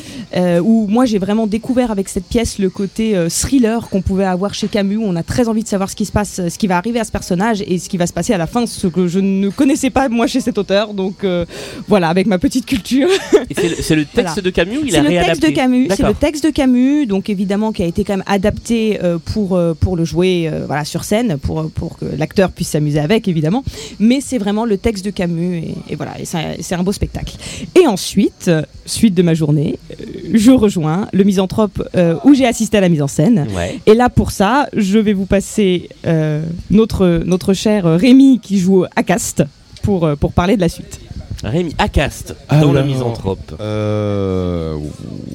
où 0.63 0.87
moi, 0.89 1.05
j'ai 1.05 1.19
vraiment 1.19 1.47
découvert 1.47 1.91
avec 1.91 2.09
cette 2.09 2.25
pièce 2.27 2.59
le 2.59 2.71
côté 2.71 3.15
thriller 3.29 3.89
qu'on 3.89 4.03
pouvait 4.03 4.25
avoir 4.25 4.55
chez 4.55 4.69
Camus. 4.69 4.99
On 4.99 5.17
a 5.17 5.23
très 5.23 5.49
envie 5.49 5.63
de 5.63 5.69
savoir 5.69 5.91
ce 5.91 5.97
qui 5.97 6.05
se 6.07 6.13
passe, 6.13 6.41
ce 6.49 6.59
qui 6.59 6.67
va 6.67 6.77
arriver 6.77 7.01
à 7.01 7.05
ce 7.05 7.13
personnage 7.13 7.63
et 7.67 7.79
ce 7.79 7.89
qui 7.89 7.97
va 7.97 8.07
se 8.07 8.13
passer 8.13 8.33
à 8.33 8.39
la 8.39 8.47
fin, 8.47 8.67
ce 8.67 8.87
que 8.87 9.07
je 9.07 9.21
ne 9.21 9.49
connaissais 9.51 9.91
pas 9.91 10.09
moi 10.09 10.27
chez 10.27 10.41
cet 10.41 10.59
auteur. 10.59 10.95
Donc 10.95 11.25
voilà, 11.87 12.09
avec 12.09 12.27
ma 12.27 12.39
petite 12.39 12.67
culture. 12.67 13.09
C'est 13.55 13.95
le- 13.97 14.05
texte 14.15 14.15
Voilà. 14.35 14.43
de 14.43 14.51
Camus 14.51 14.79
il 14.85 14.91
C'est 14.93 14.99
a 14.99 15.03
le 15.03 15.09
réadapté 15.09 15.33
texte 15.41 15.51
de 15.51 15.55
Camus, 15.57 15.89
c'est 15.97 16.03
le 16.03 16.15
texte 16.15 16.45
de 16.45 16.51
Camus, 16.51 17.07
donc 17.07 17.29
évidemment 17.31 17.73
qui 17.73 17.83
a 17.83 17.87
été 17.87 17.98
quand 18.05 18.15
même 18.15 18.25
adapté 18.27 18.99
euh, 19.03 19.19
pour 19.19 19.57
euh, 19.57 19.75
pour 19.75 19.97
le 19.97 20.05
jouer 20.05 20.49
euh, 20.53 20.65
voilà 20.67 20.85
sur 20.85 21.05
scène 21.05 21.37
pour 21.39 21.71
pour 21.71 21.99
que 21.99 22.05
l'acteur 22.05 22.51
puisse 22.51 22.69
s'amuser 22.69 22.99
avec 23.01 23.29
évidemment, 23.29 23.65
mais 23.99 24.21
c'est 24.21 24.39
vraiment 24.39 24.65
le 24.65 24.77
texte 24.79 25.05
de 25.05 25.11
Camus 25.11 25.57
et, 25.59 25.75
et 25.91 25.97
voilà, 25.97 26.13
et 26.21 26.25
c'est 26.25 26.75
un 26.75 26.83
beau 26.83 26.93
spectacle. 26.93 27.37
Et 27.81 27.87
ensuite, 27.87 28.51
suite 28.87 29.15
de 29.15 29.23
ma 29.23 29.35
journée, 29.35 29.79
je 30.35 30.51
rejoins 30.51 31.09
le 31.13 31.25
misanthrope 31.25 31.83
euh, 31.97 32.17
où 32.25 32.35
j'ai 32.35 32.47
assisté 32.47 32.79
à 32.79 32.81
la 32.81 32.89
mise 32.89 33.03
en 33.03 33.09
scène. 33.09 33.47
Ouais. 33.57 33.79
Et 33.87 33.95
là, 33.95 34.09
pour 34.11 34.31
ça, 34.31 34.69
je 34.77 34.99
vais 34.99 35.13
vous 35.13 35.27
passer 35.27 35.89
euh, 36.07 36.43
notre, 36.71 37.23
notre 37.25 37.53
cher 37.55 37.85
Rémi 37.85 38.41
qui 38.43 38.59
joue 38.59 38.85
à 38.97 39.03
Cast 39.03 39.43
pour, 39.83 40.09
pour 40.21 40.33
parler 40.33 40.57
de 40.57 40.61
la 40.61 40.69
suite. 40.69 41.01
Rémi 41.45 41.73
Acast 41.79 42.35
dans 42.51 42.73
le 42.73 42.81
là. 42.81 42.85
misanthrope. 42.85 43.55
Euh, 43.61 44.77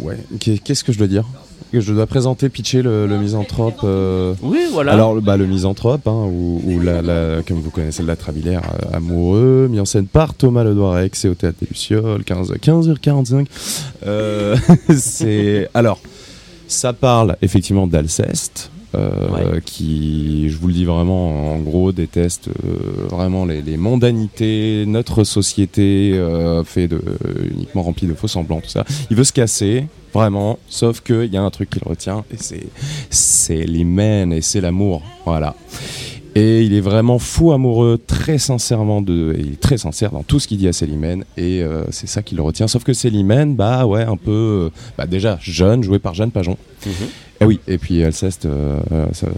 ouais. 0.02 0.18
Qu'est- 0.40 0.62
Qu'est-ce 0.62 0.84
que 0.84 0.92
je 0.92 0.98
dois 0.98 1.08
dire? 1.08 1.24
Que 1.74 1.82
Je 1.82 1.92
dois 1.92 2.06
présenter, 2.06 2.50
pitcher 2.50 2.84
le, 2.84 3.08
le 3.08 3.18
misanthrope. 3.18 3.80
euh, 3.84 4.36
Oui, 4.44 4.60
voilà. 4.72 4.94
Alors, 4.94 5.20
bah, 5.20 5.38
le 5.38 5.48
misanthrope, 5.48 6.08
hein, 6.08 6.28
ou, 6.32 6.62
ou 6.66 6.80
la, 6.80 7.02
la- 7.02 7.42
comme 7.42 7.58
vous 7.62 7.72
connaissez, 7.72 8.04
la 8.04 8.16
Travillaire 8.16 8.62
euh, 8.62 8.96
amoureux, 8.96 9.68
mis 9.72 9.80
en 9.80 9.86
scène 9.86 10.06
par 10.06 10.36
Thomas 10.36 10.64
Ledoirec, 10.64 11.16
c'est 11.16 11.30
au 11.30 11.34
théâtre 11.34 11.58
des 11.62 11.68
Lucioles, 11.68 12.24
15, 12.24 12.52
15h45. 12.62 13.48
Euh, 14.06 14.56
c'est 14.96 15.68
alors, 15.74 16.00
ça 16.68 16.94
parle 16.94 17.38
effectivement 17.42 17.88
d'Alceste. 17.88 18.70
Euh, 18.96 19.30
Ouais. 19.30 19.62
qui, 19.66 20.50
je 20.50 20.58
vous 20.58 20.68
le 20.68 20.74
dis 20.74 20.86
vraiment, 20.86 21.54
en 21.54 21.60
gros, 21.60 21.92
déteste 21.92 22.48
euh, 22.50 23.08
vraiment 23.10 23.46
les, 23.46 23.62
les 23.62 23.78
mondanités, 23.78 24.86
notre 24.88 25.24
société 25.24 26.12
euh, 26.14 26.64
fait 26.64 26.88
de, 26.88 27.02
uniquement 27.52 27.84
remplie 27.84 28.08
de 28.08 28.14
faux 28.14 28.28
semblants, 28.28 28.62
tout 28.62 28.70
ça. 28.70 28.86
Il 29.10 29.18
veut 29.18 29.24
se 29.24 29.34
casser, 29.34 29.86
vraiment, 30.14 30.60
sauf 30.68 31.02
qu'il 31.02 31.34
y 31.34 31.38
a 31.38 31.42
un 31.42 31.50
truc 31.50 31.70
qui 31.70 31.80
le 31.84 31.90
retient, 31.90 32.24
et 32.32 32.38
c'est 32.38 32.68
c'est 33.10 33.64
l'hymen 33.64 34.32
et 34.34 34.42
c'est 34.42 34.62
l'amour. 34.62 35.02
Voilà. 35.26 35.56
Et 36.36 36.64
il 36.64 36.74
est 36.74 36.82
vraiment 36.82 37.20
fou 37.20 37.52
amoureux, 37.52 38.00
très 38.06 38.40
sincèrement, 38.40 39.02
de, 39.02 39.36
et 39.38 39.42
il 39.42 39.54
est 39.54 39.60
très 39.60 39.78
sincère 39.78 40.12
dans 40.12 40.24
tout 40.24 40.40
ce 40.40 40.48
qu'il 40.48 40.58
dit 40.58 40.68
à 40.68 40.74
Célimène, 40.74 41.26
et 41.38 41.62
euh, 41.62 41.84
c'est 41.92 42.08
ça 42.08 42.24
qui 42.24 42.34
le 42.34 42.42
retient. 42.42 42.68
Sauf 42.68 42.84
que 42.84 42.94
Célimène, 42.94 43.56
bah 43.56 43.86
ouais, 43.86 44.04
un 44.04 44.18
peu, 44.18 44.32
euh, 44.32 44.70
bah 44.98 45.06
déjà 45.06 45.38
jeune, 45.42 45.84
joué 45.84 46.00
par 46.00 46.16
Jeanne 46.16 46.32
Pajon. 46.32 46.58
Mhm. 46.86 46.92
Et 47.42 47.46
oui, 47.46 47.60
et 47.68 47.78
puis 47.78 48.04
Alceste, 48.04 48.46
euh, 48.46 48.80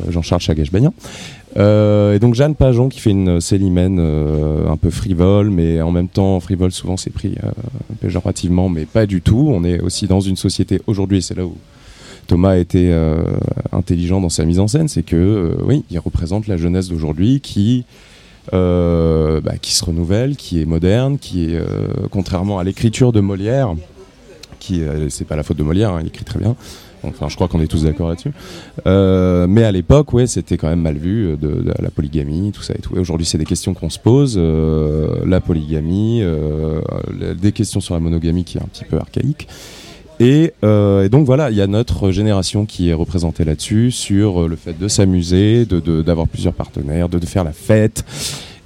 Jean-Charles 0.10 0.42
Chagage-Bagnan. 0.42 0.94
Euh, 1.58 2.14
et 2.14 2.20
donc 2.20 2.36
Jeanne 2.36 2.56
Pajon 2.56 2.90
qui 2.90 3.00
fait 3.00 3.12
une 3.12 3.40
Célimène 3.40 4.00
un 4.00 4.78
peu 4.78 4.90
frivole, 4.90 5.50
mais 5.50 5.82
en 5.82 5.92
même 5.92 6.10
temps 6.10 6.40
frivole 6.42 6.74
souvent 6.74 6.98
c'est 6.98 7.12
pris 7.12 7.36
péjorativement, 8.02 8.68
mais 8.68 8.86
pas 8.86 9.06
du 9.06 9.22
tout. 9.22 9.50
On 9.50 9.64
est 9.64 9.80
aussi 9.80 10.06
dans 10.08 10.20
une 10.20 10.36
société 10.36 10.82
aujourd'hui, 10.86 11.22
c'est 11.22 11.36
là 11.36 11.46
où 11.46 11.56
Thomas 12.28 12.52
a 12.52 12.58
été 12.58 12.92
euh, 12.92 13.18
intelligent 13.72 14.22
dans 14.22 14.30
sa 14.30 14.46
mise 14.46 14.60
en 14.60 14.68
scène, 14.68 14.88
c'est 14.88 15.04
que 15.04 15.16
euh, 15.16 15.56
oui, 15.64 15.84
il 15.92 16.00
représente 16.00 16.48
la 16.48 16.58
jeunesse 16.58 16.90
d'aujourd'hui 16.90 17.40
qui 17.40 17.86
euh, 18.54 19.42
bah, 19.42 19.58
qui 19.60 19.74
se 19.74 19.84
renouvelle, 19.84 20.36
qui 20.36 20.62
est 20.62 20.66
moderne, 20.66 21.18
qui 21.18 21.46
est 21.46 21.60
contrairement 22.12 22.60
à 22.60 22.64
l'écriture 22.64 23.12
de 23.12 23.20
Molière, 23.20 23.74
qui 24.60 24.82
c'est 25.10 25.26
pas 25.26 25.36
la 25.36 25.44
faute 25.44 25.58
de 25.58 25.64
Molière, 25.64 25.92
hein, 25.92 26.00
il 26.02 26.08
écrit 26.08 26.26
très 26.26 26.40
bien. 26.40 26.56
Enfin, 27.04 27.30
je 27.30 27.36
crois 27.36 27.48
qu'on 27.48 27.62
est 27.62 27.68
tous 27.68 27.84
d'accord 27.84 28.10
là-dessus. 28.10 28.32
Mais 28.86 29.64
à 29.64 29.72
l'époque, 29.72 30.12
ouais, 30.14 30.26
c'était 30.26 30.58
quand 30.58 30.68
même 30.68 30.82
mal 30.82 30.98
vu 30.98 31.38
la 31.80 31.90
polygamie, 31.92 32.52
tout 32.52 32.64
ça 32.64 32.74
et 32.74 32.82
tout. 32.82 32.96
Aujourd'hui, 32.98 33.28
c'est 33.28 33.38
des 33.38 33.46
questions 33.46 33.76
qu'on 33.76 33.92
se 33.92 34.00
pose. 34.00 34.38
la 34.38 35.42
polygamie, 35.42 36.24
des 37.36 37.52
questions 37.52 37.80
sur 37.80 37.94
la 37.94 38.00
monogamie 38.00 38.44
qui 38.44 38.58
est 38.58 38.62
un 38.62 38.68
petit 38.68 38.86
peu 38.86 38.98
archaïque. 38.98 39.48
Et, 40.20 40.54
euh, 40.64 41.04
et 41.04 41.10
donc 41.10 41.26
voilà, 41.26 41.50
il 41.52 41.58
y 41.58 41.62
a 41.62 41.68
notre 41.68 42.12
génération 42.12 42.66
qui 42.66 42.90
est 42.90 42.94
représentée 42.94 43.44
là-dessus, 43.44 43.92
sur 43.92 44.44
euh, 44.44 44.48
le 44.48 44.56
fait 44.56 44.78
de 44.78 44.88
s'amuser, 44.88 45.66
de- 45.66 45.80
de- 45.82 46.02
d'avoir 46.02 46.28
plusieurs 46.28 46.54
partenaires, 46.54 47.10
de, 47.10 47.20
de 47.20 47.26
faire 47.26 47.44
la 47.44 47.52
fête. 47.52 48.06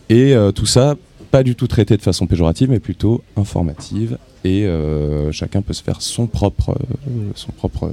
Et 0.09 0.35
euh, 0.35 0.51
tout 0.51 0.65
ça, 0.67 0.95
pas 1.31 1.41
du 1.43 1.55
tout 1.55 1.67
traité 1.67 1.97
de 1.97 2.01
façon 2.01 2.27
péjorative, 2.27 2.69
mais 2.69 2.79
plutôt 2.79 3.23
informative. 3.35 4.17
Et 4.45 4.65
euh, 4.65 5.31
chacun 5.33 5.61
peut 5.61 5.73
se 5.73 5.83
faire 5.83 6.01
son 6.01 6.25
propre. 6.27 6.69
euh, 6.71 7.31
son 7.35 7.51
propre 7.51 7.85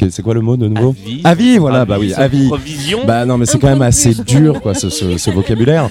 euh, 0.00 0.08
c'est 0.10 0.22
quoi 0.22 0.34
le 0.34 0.40
mot 0.40 0.56
de 0.56 0.66
nouveau 0.68 0.90
Avis. 1.04 1.20
Avis, 1.24 1.58
voilà, 1.58 1.84
bah 1.84 1.96
oui, 2.00 2.12
avis. 2.14 2.48
propre 2.48 2.62
vision. 2.64 3.00
Bah 3.06 3.24
non, 3.24 3.38
mais 3.38 3.46
c'est 3.46 3.58
quand 3.58 3.68
même 3.68 3.82
assez 3.82 4.12
dur, 4.14 4.60
quoi, 4.60 4.74
ce, 4.74 4.90
ce- 4.90 5.16
ce 5.16 5.30
vocabulaire 5.30 5.88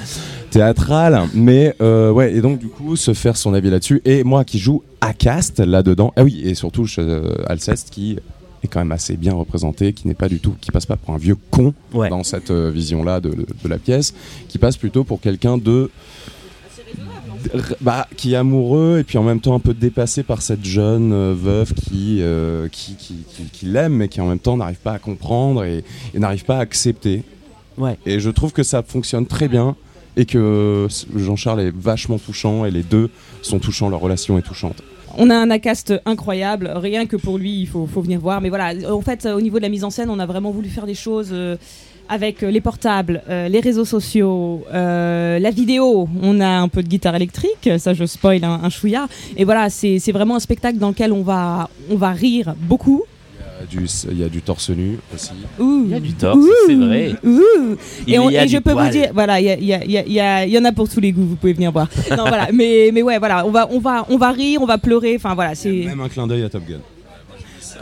théâtral. 0.52 1.24
Mais 1.34 1.76
euh, 1.82 2.12
ouais, 2.12 2.34
et 2.36 2.42
donc 2.42 2.60
du 2.60 2.68
coup, 2.68 2.96
se 2.96 3.14
faire 3.14 3.38
son 3.38 3.54
avis 3.54 3.70
là-dessus. 3.70 4.02
Et 4.06 4.24
moi 4.24 4.44
qui 4.44 4.60
joue 4.60 4.84
à 5.02 5.14
cast 5.14 5.60
là-dedans. 5.60 6.14
Ah 6.16 6.24
oui, 6.24 6.42
et 6.44 6.56
surtout 6.56 6.86
euh, 6.98 7.34
Alceste 7.48 7.90
qui 7.90 8.18
est 8.64 8.68
quand 8.68 8.80
même 8.80 8.92
assez 8.92 9.16
bien 9.16 9.34
représenté, 9.34 9.94
qui 9.94 10.08
n'est 10.08 10.14
pas 10.14 10.28
du 10.30 10.40
tout, 10.40 10.56
qui 10.60 10.72
passe 10.72 10.86
pas 10.86 10.96
pour 10.98 11.14
un 11.14 11.18
vieux 11.18 11.38
con 11.52 11.74
Ouais. 11.94 12.10
dans 12.10 12.24
cette 12.24 12.52
euh, 12.52 12.72
vision-là 12.72 13.20
de, 13.20 13.30
de- 13.30 13.46
de 13.64 13.70
la 13.70 13.78
pièce, 13.78 14.14
qui 14.50 14.58
passe 14.58 14.76
plutôt 14.78 15.04
pour 15.04 15.22
quelqu'un 15.22 15.58
de 15.58 15.90
bah, 17.82 18.08
qui 18.18 18.34
est 18.34 18.38
amoureux 18.38 19.00
et 19.00 19.04
puis 19.04 19.18
en 19.18 19.24
même 19.24 19.40
temps 19.40 19.56
un 19.56 19.60
peu 19.60 19.74
dépassé 19.74 20.24
par 20.24 20.42
cette 20.42 20.64
jeune 20.66 21.12
euh, 21.14 21.34
veuve 21.38 21.74
qui, 21.74 22.20
euh, 22.22 22.68
qui, 22.70 22.96
qui, 22.96 23.16
qui- 23.28 23.44
qui 23.52 23.66
l'aime 23.66 23.94
mais 23.94 24.08
qui 24.08 24.22
en 24.22 24.28
même 24.28 24.40
temps 24.40 24.58
n'arrive 24.58 24.80
pas 24.80 24.94
à 24.94 25.00
comprendre 25.00 25.64
et, 25.64 25.84
et 26.14 26.20
n'arrive 26.20 26.46
pas 26.46 26.58
à 26.58 26.60
accepter. 26.62 27.24
Ouais. 27.78 27.98
Et 28.06 28.20
je 28.20 28.30
trouve 28.30 28.54
que 28.54 28.64
ça 28.64 28.84
fonctionne 28.84 29.26
très 29.28 29.48
bien 29.48 29.76
et 30.18 30.26
que 30.26 30.88
Jean-Charles 31.16 31.60
est 31.62 31.74
vachement 31.76 32.18
touchant 32.18 32.66
et 32.66 32.72
les 32.72 32.84
deux 32.84 33.10
sont 33.42 33.60
touchants, 33.60 33.90
leur 33.90 34.00
relation 34.00 34.38
est 34.38 34.42
touchante. 34.44 34.82
On 35.18 35.30
a 35.30 35.36
un 35.36 35.50
acast 35.50 35.94
incroyable, 36.06 36.72
rien 36.76 37.06
que 37.06 37.16
pour 37.16 37.38
lui, 37.38 37.62
il 37.62 37.68
faut, 37.68 37.86
faut 37.88 38.02
venir 38.02 38.20
voir. 38.20 38.42
Mais 38.42 38.50
voilà, 38.50 38.74
en 38.94 39.02
fait, 39.02 39.26
au 39.26 39.40
niveau 39.40 39.58
de 39.58 39.62
la 39.64 39.70
mise 39.70 39.84
en 39.86 39.90
scène, 39.90 40.10
on 40.10 40.20
a 40.20 40.26
vraiment 40.26 40.52
voulu 40.52 40.68
faire 40.70 40.86
des 40.86 40.94
choses 40.94 41.30
euh, 41.32 41.56
avec 42.10 42.44
euh, 42.44 42.52
les 42.52 42.62
portables, 42.62 43.22
euh, 43.30 43.48
les 43.50 43.60
réseaux 43.60 43.86
sociaux, 43.86 44.64
euh, 44.74 45.40
la 45.40 45.50
vidéo. 45.52 46.08
On 46.22 46.40
a 46.40 46.48
un 46.48 46.68
peu 46.68 46.84
de 46.84 46.88
guitare 46.88 47.16
électrique, 47.16 47.70
ça 47.78 47.94
je 47.94 48.06
spoil 48.06 48.44
un, 48.44 48.60
un 48.64 48.70
chouïa. 48.70 49.08
Et 49.38 49.44
voilà, 49.44 49.70
c'est 49.70 50.00
vraiment 50.12 50.36
un 50.36 50.40
spectacle 50.40 50.78
dans 50.78 50.90
lequel 50.90 51.12
on 51.12 51.22
va, 51.24 51.70
on 51.90 51.96
va 51.96 52.12
rire 52.12 52.54
beaucoup. 52.60 53.04
Il 53.58 53.62
y 53.62 53.78
a 53.80 53.82
du, 53.82 53.88
il 54.12 54.20
y 54.20 54.24
a 54.24 54.30
du 54.30 54.42
torse 54.42 54.70
nu 54.70 55.00
aussi. 55.14 55.32
Ouh. 55.60 55.84
Il 55.86 55.92
y 55.92 55.94
a 55.96 56.00
du 56.00 56.14
torse, 56.14 56.38
c'est 56.68 56.76
vrai. 56.76 57.16
Ouh. 57.24 57.78
Et, 58.06 58.20
on- 58.20 58.30
je 58.30 58.58
peux 58.58 58.74
poil. 58.74 58.86
vous 58.86 58.92
dire, 58.92 59.10
voilà, 59.14 59.40
il 59.40 59.46
y, 59.46 59.50
a- 59.50 59.56
il 59.58 59.66
y, 59.66 59.74
a- 59.74 59.84
il 59.86 59.92
y, 59.92 59.98
a- 59.98 60.04
il 60.06 60.14
y, 60.14 60.20
a- 60.20 60.46
il 60.46 60.52
y 60.54 60.58
en 60.60 60.66
a 60.66 60.72
pour 60.74 60.90
tous 60.90 61.00
les 61.00 61.12
goûts, 61.14 61.24
vous 61.26 61.36
pouvez 61.36 61.54
venir 61.54 61.72
voir. 61.72 61.88
Non, 62.12 62.26
voilà, 62.28 62.50
mais, 62.54 62.92
mais 62.94 63.02
ouais, 63.02 63.18
voilà, 63.18 63.46
on 63.48 63.52
va, 63.52 63.68
on, 63.72 63.80
va, 63.80 64.06
on 64.10 64.18
va 64.18 64.32
rire, 64.32 64.62
on 64.62 64.66
va 64.66 64.78
pleurer, 64.78 65.16
enfin 65.16 65.34
voilà, 65.36 65.56
c'est. 65.56 65.72
Même 65.72 66.02
un 66.02 66.10
clin 66.10 66.28
d'œil 66.28 66.44
à 66.44 66.50
Top 66.50 66.64
Gun. 66.68 66.80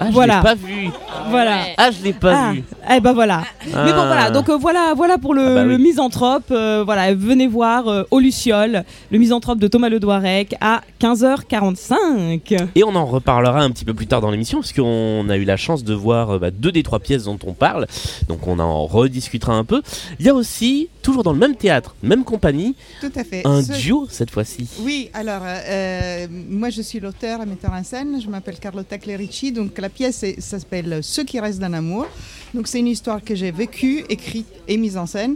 Ah, 0.03 0.07
je 0.09 0.13
Voilà. 0.13 0.37
l'ai 0.37 0.43
pas 0.43 0.55
vu. 0.55 0.89
Voilà. 1.29 1.57
Ah, 1.77 1.89
je 1.91 2.03
l'ai 2.03 2.13
pas 2.13 2.35
Ah, 2.49 2.51
vu. 2.53 2.63
eh 2.95 2.99
ben 2.99 3.13
voilà. 3.13 3.43
Mais 3.65 3.71
bon 3.93 4.01
Ah. 4.01 4.07
voilà, 4.07 4.29
donc 4.31 4.49
euh, 4.49 4.57
voilà, 4.57 4.93
voilà 4.95 5.17
pour 5.17 5.33
le, 5.33 5.41
Ah 5.45 5.55
bah 5.55 5.63
le 5.63 5.77
misanthrope. 5.77 6.51
euh, 6.51 6.83
voilà, 6.85 7.13
venez 7.13 7.47
voir 7.47 7.87
euh, 7.87 8.03
au 8.11 8.19
Luciole, 8.19 8.83
le 9.11 9.17
misanthrope 9.19 9.59
de 9.59 9.67
Thomas 9.67 9.89
Ledoirec 9.89 10.55
à 10.61 10.81
15h45. 10.99 12.67
Et 12.75 12.83
on 12.83 12.95
en 12.95 13.05
reparlera 13.05 13.61
un 13.61 13.71
petit 13.71 13.85
peu 13.85 13.93
plus 13.93 14.07
tard 14.07 14.21
dans 14.21 14.31
l'émission, 14.31 14.59
parce 14.59 14.73
qu'on 14.73 15.27
a 15.29 15.37
eu 15.37 15.43
la 15.45 15.57
chance 15.57 15.83
de 15.83 15.93
voir 15.93 16.31
euh, 16.31 16.39
bah, 16.39 16.51
deux 16.51 16.71
des 16.71 16.83
trois 16.83 16.99
pièces 16.99 17.23
dont 17.25 17.39
on 17.45 17.53
parle. 17.53 17.87
Donc 18.27 18.47
on 18.47 18.59
en 18.59 18.85
rediscutera 18.85 19.53
un 19.53 19.63
peu. 19.63 19.81
Il 20.19 20.25
y 20.25 20.29
a 20.29 20.33
aussi, 20.33 20.89
toujours 21.01 21.23
dans 21.23 21.33
le 21.33 21.39
même 21.39 21.55
théâtre, 21.55 21.95
même 22.03 22.23
compagnie, 22.23 22.75
Tout 23.01 23.11
à 23.15 23.23
fait. 23.23 23.41
un 23.45 23.61
Ce- 23.63 23.73
duo 23.73 24.07
cette 24.09 24.31
fois-ci. 24.31 24.67
Oui, 24.81 25.09
alors, 25.13 25.41
euh, 25.43 25.59
euh, 25.69 26.27
moi 26.49 26.69
je 26.69 26.81
suis 26.81 26.99
l'auteur 26.99 27.41
et 27.41 27.45
metteur 27.45 27.71
en 27.71 27.83
scène, 27.83 28.19
je 28.23 28.29
m'appelle 28.29 28.59
Carlotta 28.59 28.97
Clerici, 28.97 29.51
donc 29.51 29.77
la 29.79 29.89
pièce 29.93 30.25
s'appelle 30.39 30.99
Ce 31.01 31.21
qui 31.21 31.39
reste 31.39 31.59
d'un 31.59 31.73
amour. 31.73 32.05
Donc 32.53 32.67
c'est 32.67 32.79
une 32.79 32.87
histoire 32.87 33.23
que 33.23 33.33
j'ai 33.35 33.51
vécue, 33.51 34.03
écrite 34.09 34.47
et 34.67 34.77
mise 34.77 34.97
en 34.97 35.05
scène. 35.05 35.35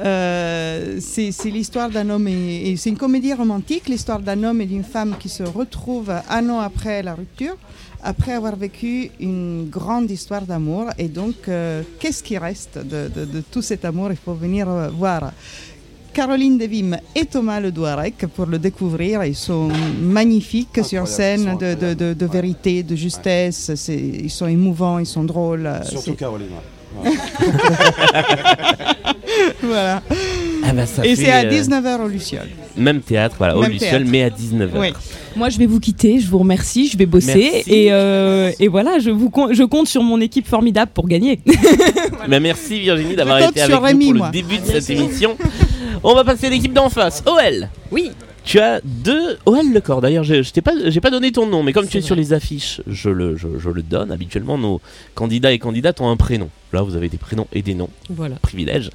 Euh, 0.00 0.98
c'est 1.00 1.50
l'histoire 1.50 1.90
d'un 1.90 2.08
homme 2.10 2.28
et, 2.28 2.74
c'est 2.76 2.90
une 2.90 2.96
comédie 2.96 3.32
romantique, 3.34 3.88
l'histoire 3.88 4.20
d'un 4.20 4.42
homme 4.44 4.60
et 4.60 4.66
d'une 4.66 4.84
femme 4.84 5.16
qui 5.18 5.28
se 5.28 5.42
retrouvent 5.42 6.12
un 6.30 6.48
an 6.50 6.60
après 6.60 7.02
la 7.02 7.14
rupture, 7.14 7.56
après 8.02 8.32
avoir 8.32 8.56
vécu 8.56 9.10
une 9.20 9.68
grande 9.68 10.10
histoire 10.10 10.42
d'amour. 10.42 10.86
Et 10.98 11.08
donc, 11.08 11.36
euh, 11.48 11.82
qu'est-ce 11.98 12.22
qui 12.22 12.38
reste 12.38 12.78
de, 12.78 13.08
de- 13.16 13.24
de 13.24 13.40
tout 13.52 13.62
cet 13.62 13.84
amour? 13.84 14.08
Il 14.10 14.16
faut 14.24 14.34
venir 14.34 14.68
euh, 14.68 14.88
voir. 14.88 15.32
Caroline 16.12 16.58
Devim 16.58 16.96
et 17.14 17.24
Thomas 17.26 17.60
Le 17.60 17.70
Douarec 17.72 18.26
pour 18.34 18.46
le 18.46 18.58
découvrir. 18.58 19.24
Ils 19.24 19.34
sont 19.36 19.68
magnifiques 20.00 20.80
sur 20.84 21.06
scène, 21.06 21.56
de, 21.60 21.74
de- 21.74 21.94
de- 21.94 22.14
de 22.14 22.26
vérité, 22.26 22.82
de 22.82 22.96
justesse. 22.96 23.72
C'est- 23.74 23.96
Ils 23.96 24.30
sont 24.30 24.46
émouvants, 24.46 24.98
ils 24.98 25.06
sont 25.06 25.24
drôles. 25.24 25.66
euh, 25.66 25.82
Surtout 25.84 26.10
c'est- 26.10 26.16
Caroline. 26.16 26.48
voilà. 29.62 30.02
Ah 30.64 30.72
bah, 30.72 30.86
ça 30.86 31.04
Et 31.06 31.14
c'est 31.16 31.30
à 31.30 31.40
euh, 31.44 31.50
19h 31.50 32.00
au 32.04 32.08
Luciole. 32.08 32.48
Même 32.76 33.00
théâtre, 33.00 33.36
voilà, 33.38 33.56
au 33.56 33.62
Luciole, 33.62 33.90
théâtre. 33.90 34.06
mais 34.08 34.22
à 34.22 34.30
19h. 34.30 34.70
Oui. 34.76 34.88
Moi, 35.36 35.48
je 35.50 35.58
vais 35.58 35.66
vous 35.66 35.78
quitter. 35.80 36.18
Je 36.18 36.28
vous 36.28 36.38
remercie. 36.38 36.88
Je 36.88 36.96
vais 36.98 37.06
bosser. 37.06 37.50
Merci. 37.52 37.70
Et, 37.70 37.92
euh, 37.92 38.50
et 38.58 38.68
voilà, 38.68 38.98
je, 38.98 39.10
vous 39.10 39.30
con- 39.30 39.52
je 39.52 39.62
compte 39.62 39.86
sur 39.86 40.02
mon 40.02 40.20
équipe 40.20 40.46
formidable 40.46 40.90
pour 40.94 41.06
gagner. 41.08 41.40
Bah, 42.28 42.40
merci 42.40 42.80
Virginie 42.80 43.14
d'avoir 43.16 43.38
été 43.38 43.60
avec 43.62 43.74
nous 43.74 43.80
Rémi, 43.82 44.06
pour 44.08 44.14
moi. 44.16 44.26
le 44.26 44.32
début 44.32 44.58
de 44.58 44.64
cette 44.66 44.90
émission. 44.90 45.36
On 46.02 46.14
va 46.14 46.24
passer 46.24 46.46
à 46.46 46.50
l'équipe 46.50 46.72
d'en 46.72 46.88
face. 46.88 47.22
OL 47.26 47.68
Oui. 47.90 48.10
Tu 48.44 48.58
as 48.60 48.80
deux 48.82 49.36
OL 49.44 49.72
le 49.72 49.80
corps. 49.80 50.00
D'ailleurs, 50.00 50.24
je 50.24 50.42
je 50.42 50.50
t'ai 50.52 50.62
pas, 50.62 50.72
j'ai 50.86 51.00
pas 51.02 51.10
donné 51.10 51.32
ton 51.32 51.46
nom, 51.46 51.62
mais 51.62 51.72
comme 51.74 51.86
tu 51.86 51.98
es 51.98 52.00
sur 52.00 52.14
les 52.16 52.32
affiches, 52.32 52.80
je 52.86 53.10
le, 53.10 53.36
je, 53.36 53.48
je 53.58 53.68
le 53.68 53.82
donne. 53.82 54.10
Habituellement, 54.10 54.56
nos 54.56 54.80
candidats 55.14 55.52
et 55.52 55.58
candidates 55.58 56.00
ont 56.00 56.08
un 56.08 56.16
prénom. 56.16 56.48
Là, 56.72 56.82
vous 56.82 56.96
avez 56.96 57.08
des 57.10 57.18
prénoms 57.18 57.46
et 57.52 57.60
des 57.62 57.74
noms. 57.74 57.90
Voilà. 58.08 58.36
Privilège. 58.36 58.90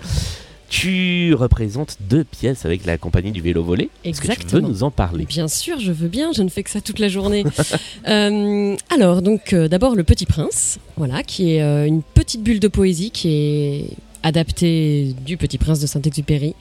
Tu 0.69 1.35
représentes 1.35 1.97
deux 2.09 2.23
pièces 2.23 2.65
avec 2.65 2.83
la 2.87 2.97
compagnie 2.97 3.31
du 3.31 3.41
vélo 3.41 3.63
volé. 3.63 3.91
Est-ce 4.03 4.19
que 4.21 4.25
tu 4.25 4.27
veux 4.29 4.33
Exactement. 4.41 4.67
nous 4.69 4.81
en 4.83 4.89
parler? 4.89 5.25
Bien 5.25 5.47
sûr, 5.47 5.79
je 5.79 5.91
veux 5.91 6.07
bien, 6.07 6.31
je 6.31 6.41
ne 6.41 6.49
fais 6.49 6.63
que 6.63 6.71
ça 6.71 6.81
toute 6.81 6.97
la 6.99 7.09
journée. 7.09 7.43
Euh, 8.07 8.75
alors, 8.93 9.21
donc, 9.21 9.53
euh, 9.53 9.67
d'abord, 9.69 9.95
Le 9.95 10.03
Petit 10.03 10.25
Prince, 10.25 10.79
voilà, 10.97 11.23
qui 11.23 11.53
est 11.53 11.61
euh, 11.61 11.85
une 11.85 12.01
petite 12.01 12.41
bulle 12.43 12.59
de 12.59 12.67
poésie 12.67 13.11
qui 13.11 13.29
est 13.29 13.85
adaptée 14.23 15.15
du 15.25 15.37
Petit 15.37 15.57
Prince 15.57 15.79
de 15.79 15.87
Saint-Exupéry. 15.87 16.55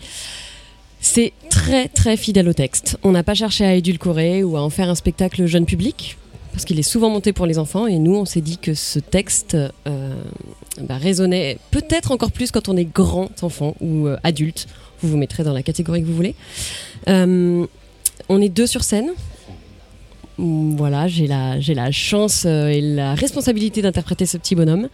C'est 1.00 1.32
très, 1.50 1.88
très 1.88 2.16
fidèle 2.16 2.48
au 2.48 2.52
texte. 2.52 2.96
On 3.02 3.10
n'a 3.10 3.22
pas 3.22 3.34
cherché 3.34 3.64
à 3.64 3.74
édulcorer 3.74 4.44
ou 4.44 4.56
à 4.56 4.62
en 4.62 4.70
faire 4.70 4.88
un 4.88 4.94
spectacle 4.94 5.46
jeune 5.46 5.66
public, 5.66 6.16
parce 6.52 6.64
qu'il 6.64 6.78
est 6.78 6.84
souvent 6.84 7.10
monté 7.10 7.32
pour 7.32 7.46
les 7.46 7.58
enfants, 7.58 7.86
et 7.86 7.98
nous, 7.98 8.14
on 8.14 8.24
s'est 8.24 8.40
dit 8.40 8.58
que 8.58 8.74
ce 8.74 8.98
texte 8.98 9.56
euh, 9.56 10.14
bah, 10.80 10.98
résonnait 10.98 11.58
peut-être 11.70 12.12
encore 12.12 12.30
plus 12.30 12.50
quand 12.50 12.68
on 12.68 12.76
est 12.76 12.84
grand 12.84 13.30
enfant 13.42 13.74
ou 13.80 14.06
euh, 14.06 14.16
adulte. 14.22 14.68
Vous 15.00 15.08
vous 15.08 15.16
mettrez 15.16 15.42
dans 15.42 15.52
la 15.52 15.62
catégorie 15.62 16.02
que 16.02 16.06
vous 16.06 16.14
voulez. 16.14 16.36
Euh, 17.08 17.66
on 18.28 18.40
est 18.40 18.48
deux 18.48 18.68
sur 18.68 18.84
scène. 18.84 19.10
Mm, 20.42 20.76
Voilà, 20.76 21.06
j'ai 21.06 21.26
la, 21.28 21.60
j'ai 21.60 21.72
la 21.74 21.90
chance 21.92 22.44
euh, 22.46 22.66
et 22.68 22.80
la 22.80 23.14
responsabilité 23.14 23.80
d'interpréter 23.80 24.26
ce 24.26 24.36
petit 24.36 24.54
bonhomme. 24.54 24.88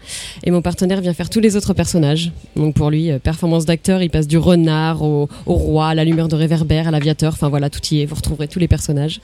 Et 0.44 0.50
mon 0.50 0.60
partenaire 0.62 1.00
vient 1.00 1.14
faire 1.14 1.30
tous 1.30 1.40
les 1.40 1.56
autres 1.56 1.72
personnages. 1.72 2.30
Donc 2.54 2.74
pour 2.74 2.90
lui, 2.90 3.10
euh, 3.10 3.18
performance 3.18 3.64
d'acteur, 3.64 4.02
il 4.02 4.10
passe 4.10 4.26
du 4.26 4.36
renard 4.38 5.02
au, 5.02 5.28
au 5.46 5.54
roi, 5.54 5.88
à 5.88 5.94
la 5.94 6.04
lumière 6.04 6.28
de 6.28 6.36
réverbère, 6.36 6.86
à 6.86 6.90
l'aviateur. 6.90 7.32
Enfin 7.32 7.48
voilà, 7.48 7.70
tout 7.70 7.80
y 7.90 8.02
est. 8.02 8.06
Vous 8.06 8.14
retrouverez 8.14 8.48
tous 8.48 8.58
les 8.58 8.68
personnages. 8.68 9.20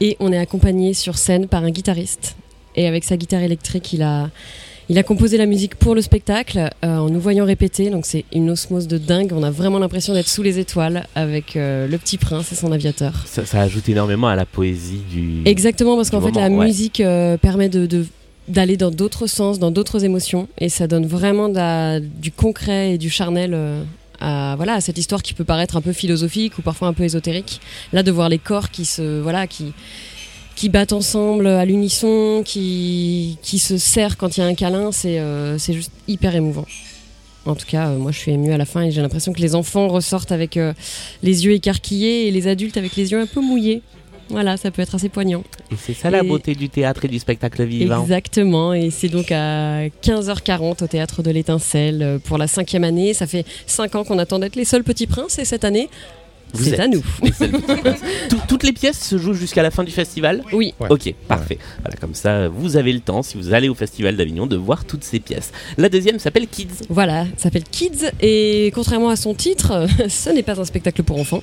Et 0.00 0.16
on 0.20 0.32
est 0.32 0.38
accompagné 0.38 0.92
sur 0.92 1.16
scène 1.16 1.46
par 1.48 1.64
un 1.64 1.70
guitariste. 1.70 2.36
Et 2.76 2.86
avec 2.86 3.04
sa 3.04 3.16
guitare 3.16 3.42
électrique, 3.42 3.92
il 3.92 4.02
a, 4.02 4.28
il 4.88 4.98
a 4.98 5.02
composé 5.02 5.36
la 5.38 5.46
musique 5.46 5.74
pour 5.76 5.94
le 5.94 6.02
spectacle 6.02 6.70
euh, 6.84 6.98
en 6.98 7.08
nous 7.08 7.20
voyant 7.20 7.44
répéter. 7.44 7.90
Donc 7.90 8.04
c'est 8.06 8.24
une 8.32 8.50
osmose 8.50 8.86
de 8.86 8.98
dingue. 8.98 9.32
On 9.34 9.42
a 9.42 9.50
vraiment 9.50 9.78
l'impression 9.78 10.12
d'être 10.14 10.28
sous 10.28 10.42
les 10.42 10.58
étoiles 10.58 11.06
avec 11.14 11.56
euh, 11.56 11.86
le 11.88 11.98
petit 11.98 12.18
prince 12.18 12.52
et 12.52 12.54
son 12.54 12.72
aviateur. 12.72 13.12
ça, 13.26 13.44
ça 13.46 13.60
ajoute 13.60 13.88
énormément 13.88 14.28
à 14.28 14.36
la 14.36 14.46
poésie 14.46 15.00
du. 15.10 15.42
Exactement, 15.44 15.96
parce 15.96 16.10
qu'en 16.10 16.20
fait, 16.20 16.32
la 16.32 16.48
ouais. 16.48 16.66
musique 16.66 17.00
euh, 17.00 17.36
permet 17.36 17.68
de, 17.68 17.86
de- 17.86 18.06
d'aller 18.48 18.76
dans 18.76 18.90
d'autres 18.90 19.26
sens, 19.26 19.58
dans 19.58 19.70
d'autres 19.70 20.04
émotions, 20.04 20.48
et 20.58 20.68
ça 20.68 20.86
donne 20.86 21.06
vraiment 21.06 21.48
la- 21.48 22.00
du 22.00 22.30
concret 22.30 22.92
et 22.94 22.98
du 22.98 23.08
charnel 23.08 23.52
euh, 23.54 23.82
à, 24.20 24.54
voilà, 24.56 24.74
à 24.74 24.80
cette 24.82 24.98
histoire 24.98 25.22
qui 25.22 25.32
peut 25.34 25.44
paraître 25.44 25.76
un 25.76 25.80
peu 25.80 25.92
philosophique 25.92 26.58
ou 26.58 26.62
parfois 26.62 26.88
un 26.88 26.92
peu 26.92 27.04
ésotérique. 27.04 27.60
Là, 27.92 28.02
de 28.02 28.10
voir 28.10 28.28
les 28.28 28.38
corps 28.38 28.70
qui 28.70 28.84
se, 28.84 29.20
voilà, 29.20 29.46
qui, 29.46 29.72
qui 30.54 30.68
battent 30.68 30.92
ensemble 30.92 31.46
à 31.46 31.64
l'unisson, 31.64 32.42
qui, 32.44 33.38
qui 33.42 33.58
se 33.58 33.78
serrent 33.78 34.16
quand 34.16 34.36
il 34.36 34.40
y 34.40 34.42
a 34.42 34.46
un 34.46 34.54
câlin, 34.54 34.92
c'est, 34.92 35.18
euh, 35.18 35.58
juste 35.58 35.92
hyper 36.08 36.34
émouvant. 36.34 36.66
En 37.46 37.54
tout 37.54 37.66
cas, 37.66 37.88
euh, 37.88 37.98
moi 37.98 38.10
je 38.10 38.18
suis 38.18 38.32
émue 38.32 38.52
à 38.52 38.56
la 38.56 38.64
fin 38.64 38.82
et 38.82 38.90
j'ai 38.90 39.02
l'impression 39.02 39.32
que 39.32 39.40
les 39.40 39.54
enfants 39.54 39.88
ressortent 39.88 40.32
avec 40.32 40.56
euh, 40.56 40.72
les 41.22 41.44
yeux 41.44 41.52
écarquillés 41.52 42.28
et 42.28 42.30
les 42.30 42.48
adultes 42.48 42.76
avec 42.76 42.96
les 42.96 43.12
yeux 43.12 43.20
un 43.20 43.26
peu 43.26 43.40
mouillés. 43.40 43.82
Voilà, 44.30 44.56
ça 44.56 44.70
peut 44.70 44.80
être 44.80 44.94
assez 44.94 45.10
poignant. 45.10 45.44
Et 45.70 45.74
c'est 45.76 45.92
ça 45.92 46.08
la 46.08 46.22
beauté 46.22 46.54
du 46.54 46.70
théâtre 46.70 47.04
et 47.04 47.08
du 47.08 47.18
spectacle 47.18 47.62
vivant. 47.64 48.00
Exactement, 48.00 48.72
et 48.72 48.88
c'est 48.88 49.10
donc 49.10 49.30
à 49.30 49.86
15h40 50.02 50.82
au 50.82 50.86
théâtre 50.86 51.22
de 51.22 51.30
l'Étincelle 51.30 52.20
pour 52.24 52.38
la 52.38 52.46
cinquième 52.46 52.84
année. 52.84 53.12
Ça 53.12 53.26
fait 53.26 53.44
cinq 53.66 53.94
ans 53.94 54.02
qu'on 54.02 54.18
attend 54.18 54.38
d'être 54.38 54.56
les 54.56 54.64
seuls 54.64 54.82
petits 54.82 55.06
princes, 55.06 55.38
et 55.38 55.44
cette 55.44 55.64
année, 55.64 55.90
c'est 56.62 56.72
êtes 56.74 56.80
à 56.80 56.88
nous. 56.88 57.02
Tout- 58.28 58.40
toutes 58.48 58.62
les 58.62 58.72
pièces 58.72 59.00
se 59.02 59.18
jouent 59.18 59.34
jusqu'à 59.34 59.62
la 59.62 59.70
fin 59.70 59.84
du 59.84 59.90
festival? 59.90 60.42
Oui, 60.52 60.74
Ouais. 60.80 60.88
Ok, 60.90 61.12
parfait. 61.28 61.58
Voilà, 61.82 61.96
comme 62.00 62.14
ça, 62.14 62.48
vous 62.48 62.76
avez 62.76 62.92
le 62.92 63.00
temps, 63.00 63.22
si 63.22 63.36
vous 63.36 63.52
allez 63.52 63.68
au 63.68 63.74
Festival 63.74 64.16
d'Avignon, 64.16 64.46
de 64.46 64.56
voir 64.56 64.84
toutes 64.84 65.04
ces 65.04 65.20
pièces. 65.20 65.52
La 65.78 65.88
deuxième 65.88 66.18
s'appelle 66.18 66.46
Kids. 66.48 66.68
voilà, 66.88 67.24
ça 67.36 67.44
s'appelle 67.44 67.64
Kids, 67.70 68.10
et 68.20 68.70
contrairement 68.74 69.08
à 69.10 69.16
son 69.16 69.34
titre, 69.34 69.86
ce 70.08 70.30
n'est 70.30 70.42
pas 70.42 70.60
un 70.60 70.64
spectacle 70.64 71.02
pour 71.02 71.18
enfants. 71.18 71.42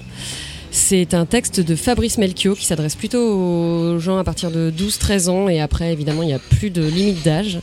C'est 0.74 1.14
un 1.14 1.26
texte 1.26 1.60
de 1.60 1.76
Fabrice 1.76 2.18
Melchior 2.18 2.56
qui 2.56 2.66
s'adresse 2.66 2.96
plutôt 2.96 3.20
aux 3.22 4.00
gens 4.00 4.18
à 4.18 4.24
partir 4.24 4.52
de 4.52 4.72
12-13 4.72 5.30
ans, 5.30 5.50
et 5.50 5.60
après, 5.60 5.92
évidemment, 5.92 6.24
il 6.24 6.28
n'y 6.28 6.34
a 6.34 6.40
plus 6.40 6.70
de 6.70 6.82
limite 6.84 7.24
d'âge. 7.26 7.60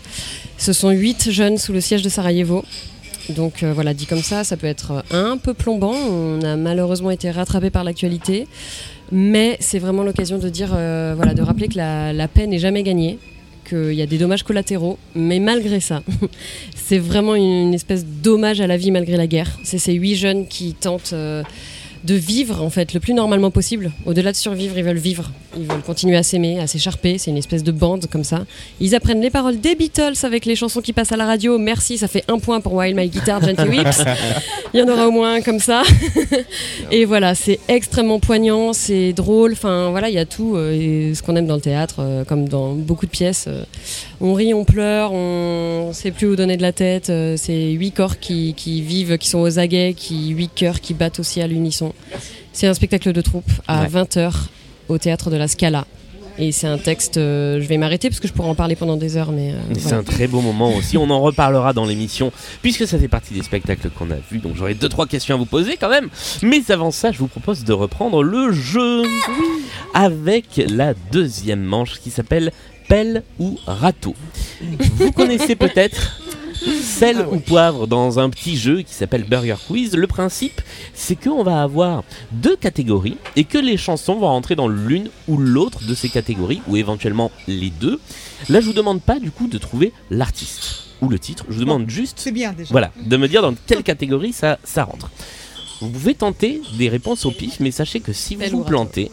Ce 0.58 0.72
sont 0.74 0.90
huit 0.90 1.30
jeunes 1.30 1.56
sous 1.56 1.72
le 1.72 1.80
siège 1.80 2.02
de 2.02 2.08
Sarajevo. 2.10 2.64
Donc 3.28 3.62
euh, 3.62 3.72
voilà, 3.72 3.94
dit 3.94 4.06
comme 4.06 4.22
ça, 4.22 4.44
ça 4.44 4.56
peut 4.56 4.66
être 4.66 5.04
un 5.10 5.36
peu 5.36 5.54
plombant. 5.54 5.94
On 5.94 6.40
a 6.42 6.56
malheureusement 6.56 7.10
été 7.10 7.30
rattrapé 7.30 7.70
par 7.70 7.84
l'actualité. 7.84 8.46
Mais 9.10 9.56
c'est 9.60 9.78
vraiment 9.78 10.02
l'occasion 10.02 10.38
de 10.38 10.48
dire, 10.48 10.72
euh, 10.74 11.14
voilà, 11.16 11.34
de 11.34 11.42
rappeler 11.42 11.68
que 11.68 11.76
la, 11.76 12.28
paix 12.28 12.46
n'est 12.46 12.58
jamais 12.58 12.82
gagnée, 12.82 13.18
qu'il 13.68 13.94
y 13.94 14.02
a 14.02 14.06
des 14.06 14.18
dommages 14.18 14.42
collatéraux. 14.42 14.98
Mais 15.14 15.38
malgré 15.38 15.80
ça, 15.80 16.02
c'est 16.74 16.98
vraiment 16.98 17.34
une 17.34 17.74
espèce 17.74 18.04
d'hommage 18.04 18.60
à 18.60 18.66
la 18.66 18.76
vie 18.76 18.90
malgré 18.90 19.16
la 19.16 19.26
guerre. 19.26 19.58
C'est 19.62 19.78
ces 19.78 19.94
huit 19.94 20.16
jeunes 20.16 20.46
qui 20.46 20.74
tentent 20.74 21.12
euh, 21.14 21.42
de 22.04 22.14
vivre 22.14 22.62
en 22.62 22.70
fait 22.70 22.92
le 22.94 23.00
plus 23.00 23.14
normalement 23.14 23.50
possible. 23.50 23.92
Au-delà 24.06 24.32
de 24.32 24.36
survivre, 24.36 24.76
ils 24.78 24.84
veulent 24.84 24.96
vivre. 24.98 25.30
Ils 25.56 25.66
veulent 25.66 25.82
continuer 25.82 26.16
à 26.16 26.22
s'aimer, 26.22 26.60
à 26.60 26.66
s'écharper. 26.66 27.18
C'est 27.18 27.30
une 27.30 27.36
espèce 27.36 27.62
de 27.64 27.72
bande 27.72 28.06
comme 28.10 28.24
ça. 28.24 28.44
Ils 28.80 28.94
apprennent 28.94 29.20
les 29.20 29.30
paroles 29.30 29.60
des 29.60 29.74
Beatles 29.74 30.14
avec 30.22 30.46
les 30.46 30.56
chansons 30.56 30.80
qui 30.80 30.92
passent 30.92 31.12
à 31.12 31.16
la 31.16 31.26
radio. 31.26 31.58
Merci, 31.58 31.98
ça 31.98 32.08
fait 32.08 32.24
un 32.28 32.38
point 32.38 32.60
pour 32.60 32.74
Wild 32.74 32.96
My 32.96 33.08
Guitar, 33.08 33.42
Gentle 33.42 33.68
Whips. 33.70 34.02
Il 34.74 34.80
y 34.80 34.82
en 34.82 34.88
aura 34.88 35.08
au 35.08 35.10
moins 35.10 35.34
un 35.34 35.40
comme 35.40 35.60
ça. 35.60 35.82
et 36.90 37.04
voilà, 37.04 37.34
c'est 37.34 37.58
extrêmement 37.68 38.20
poignant, 38.20 38.72
c'est 38.72 39.12
drôle. 39.12 39.52
Enfin 39.52 39.90
voilà, 39.90 40.08
il 40.08 40.14
y 40.14 40.18
a 40.18 40.26
tout 40.26 40.56
euh, 40.56 40.72
et 41.10 41.14
ce 41.14 41.22
qu'on 41.22 41.36
aime 41.36 41.46
dans 41.46 41.56
le 41.56 41.60
théâtre, 41.60 41.96
euh, 42.00 42.24
comme 42.24 42.48
dans 42.48 42.74
beaucoup 42.74 43.06
de 43.06 43.10
pièces. 43.10 43.46
euh, 43.48 43.62
on 44.20 44.34
rit, 44.34 44.52
on 44.54 44.64
pleure, 44.64 45.12
on 45.12 45.90
sait 45.92 46.10
plus 46.10 46.26
où 46.26 46.36
donner 46.36 46.56
de 46.56 46.62
la 46.62 46.72
tête. 46.72 47.10
euh, 47.10 47.34
c'est 47.36 47.70
huit 47.72 47.92
corps 47.92 48.18
qui, 48.18 48.54
qui 48.54 48.82
vivent, 48.82 49.16
qui 49.18 49.28
sont 49.28 49.38
aux 49.38 49.58
aguets, 49.58 49.94
qui 49.96 50.28
huit 50.30 50.50
cœurs 50.54 50.80
qui 50.80 50.94
battent 50.94 51.20
aussi 51.20 51.40
à 51.40 51.46
l'unisson. 51.46 51.92
C'est 52.52 52.66
un 52.66 52.74
spectacle 52.74 53.12
de 53.12 53.20
troupe 53.20 53.50
à 53.68 53.82
Ouais. 53.82 53.88
20h 53.88 54.32
au 54.88 54.98
théâtre 54.98 55.30
de 55.30 55.36
la 55.36 55.46
Scala. 55.48 55.86
Et 56.40 56.52
c'est 56.52 56.68
un 56.68 56.78
texte, 56.78 57.16
euh, 57.16 57.60
je 57.60 57.66
vais 57.66 57.78
m'arrêter 57.78 58.08
parce 58.08 58.20
que 58.20 58.28
je 58.28 58.32
pourrais 58.32 58.48
en 58.48 58.54
parler 58.54 58.76
pendant 58.76 58.96
des 58.96 59.16
heures, 59.16 59.32
mais 59.32 59.50
euh, 59.50 59.56
C'est 59.74 59.80
voilà. 59.80 59.98
un 59.98 60.02
très 60.04 60.28
beau 60.28 60.40
moment 60.40 60.72
aussi. 60.72 60.96
On 60.96 61.10
en 61.10 61.20
reparlera 61.20 61.72
dans 61.72 61.84
l'émission, 61.84 62.30
puisque 62.62 62.86
ça 62.86 62.96
fait 62.96 63.08
partie 63.08 63.34
des 63.34 63.42
spectacles 63.42 63.90
qu'on 63.90 64.08
a 64.12 64.16
vus. 64.30 64.38
Donc 64.38 64.54
j'aurai 64.56 64.74
deux 64.74 64.88
trois 64.88 65.06
questions 65.08 65.34
à 65.34 65.38
vous 65.38 65.46
poser 65.46 65.76
quand 65.76 65.88
même. 65.90 66.08
Mais 66.42 66.60
avant 66.70 66.92
ça, 66.92 67.10
je 67.10 67.18
vous 67.18 67.26
propose 67.26 67.64
de 67.64 67.72
reprendre 67.72 68.22
le 68.22 68.52
jeu 68.52 69.02
avec 69.94 70.62
la 70.68 70.94
deuxième 71.12 71.62
manche 71.62 71.98
qui 72.00 72.10
s'appelle 72.10 72.52
Pelle 72.88 73.22
ou 73.38 73.58
râteau. 73.66 74.14
Vous 74.96 75.12
connaissez 75.12 75.56
peut-être 75.56 76.20
sel 76.82 77.24
ou 77.30 77.38
poivre 77.38 77.86
dans 77.86 78.18
un 78.18 78.30
petit 78.30 78.56
jeu 78.56 78.82
qui 78.82 78.92
s'appelle 78.94 79.24
Burger 79.24 79.56
Quiz. 79.68 79.94
Le 79.94 80.06
principe, 80.06 80.60
c'est 80.94 81.14
qu'on 81.14 81.42
va 81.44 81.62
avoir 81.62 82.02
deux 82.32 82.56
catégories 82.56 83.16
et 83.36 83.44
que 83.44 83.58
les 83.58 83.76
chansons 83.76 84.14
vont 84.14 84.26
rentrer 84.26 84.56
dans 84.56 84.68
l'une 84.68 85.10
ou 85.28 85.36
l'autre 85.36 85.84
de 85.86 85.94
ces 85.94 86.08
catégories, 86.08 86.60
ou 86.66 86.76
éventuellement 86.76 87.30
les 87.46 87.70
deux. 87.70 88.00
Là, 88.48 88.60
je 88.60 88.66
vous 88.66 88.72
demande 88.72 89.02
pas 89.02 89.20
du 89.20 89.30
coup 89.30 89.46
de 89.46 89.58
trouver 89.58 89.92
l'artiste 90.10 90.84
ou 91.00 91.08
le 91.08 91.18
titre. 91.18 91.44
Je 91.48 91.54
vous 91.54 91.60
demande 91.60 91.88
juste, 91.88 92.18
C'est 92.18 92.32
bien 92.32 92.52
déjà. 92.52 92.70
voilà, 92.72 92.90
de 93.00 93.16
me 93.16 93.28
dire 93.28 93.42
dans 93.42 93.54
quelle 93.66 93.82
catégorie 93.82 94.32
ça, 94.32 94.58
ça 94.64 94.84
rentre. 94.84 95.10
Vous 95.80 95.90
pouvez 95.90 96.14
tenter 96.14 96.60
des 96.76 96.88
réponses 96.88 97.24
au 97.24 97.30
pif, 97.30 97.60
mais 97.60 97.70
sachez 97.70 98.00
que 98.00 98.12
si 98.12 98.34
vous 98.34 98.48
vous 98.50 98.64
plantez, 98.64 99.12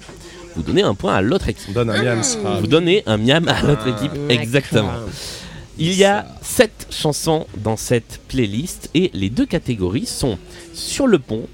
vous 0.56 0.64
donnez 0.64 0.82
un 0.84 0.96
point 0.96 1.16
à 1.16 1.22
l'autre 1.22 1.50
équipe. 1.50 1.68
On 1.70 1.74
donne 1.74 1.90
un 1.90 2.02
miams. 2.02 2.22
Ah, 2.46 2.58
Vous 2.60 2.68
donnez 2.68 3.04
un 3.06 3.18
miam 3.18 3.48
à 3.48 3.62
l'autre 3.62 3.88
équipe, 3.88 4.12
exactement. 4.30 4.94
Il 5.78 5.94
y 5.94 6.06
a 6.06 6.26
sept 6.42 6.88
chansons 6.90 7.48
dans 7.58 7.76
cette 7.76 8.22
playlist 8.30 8.90
et 8.94 9.12
les 9.14 9.30
deux 9.30 9.46
catégories 9.46 10.06
sont 10.06 10.38
Sur 10.74 11.08
le 11.08 11.20
pont 11.20 11.48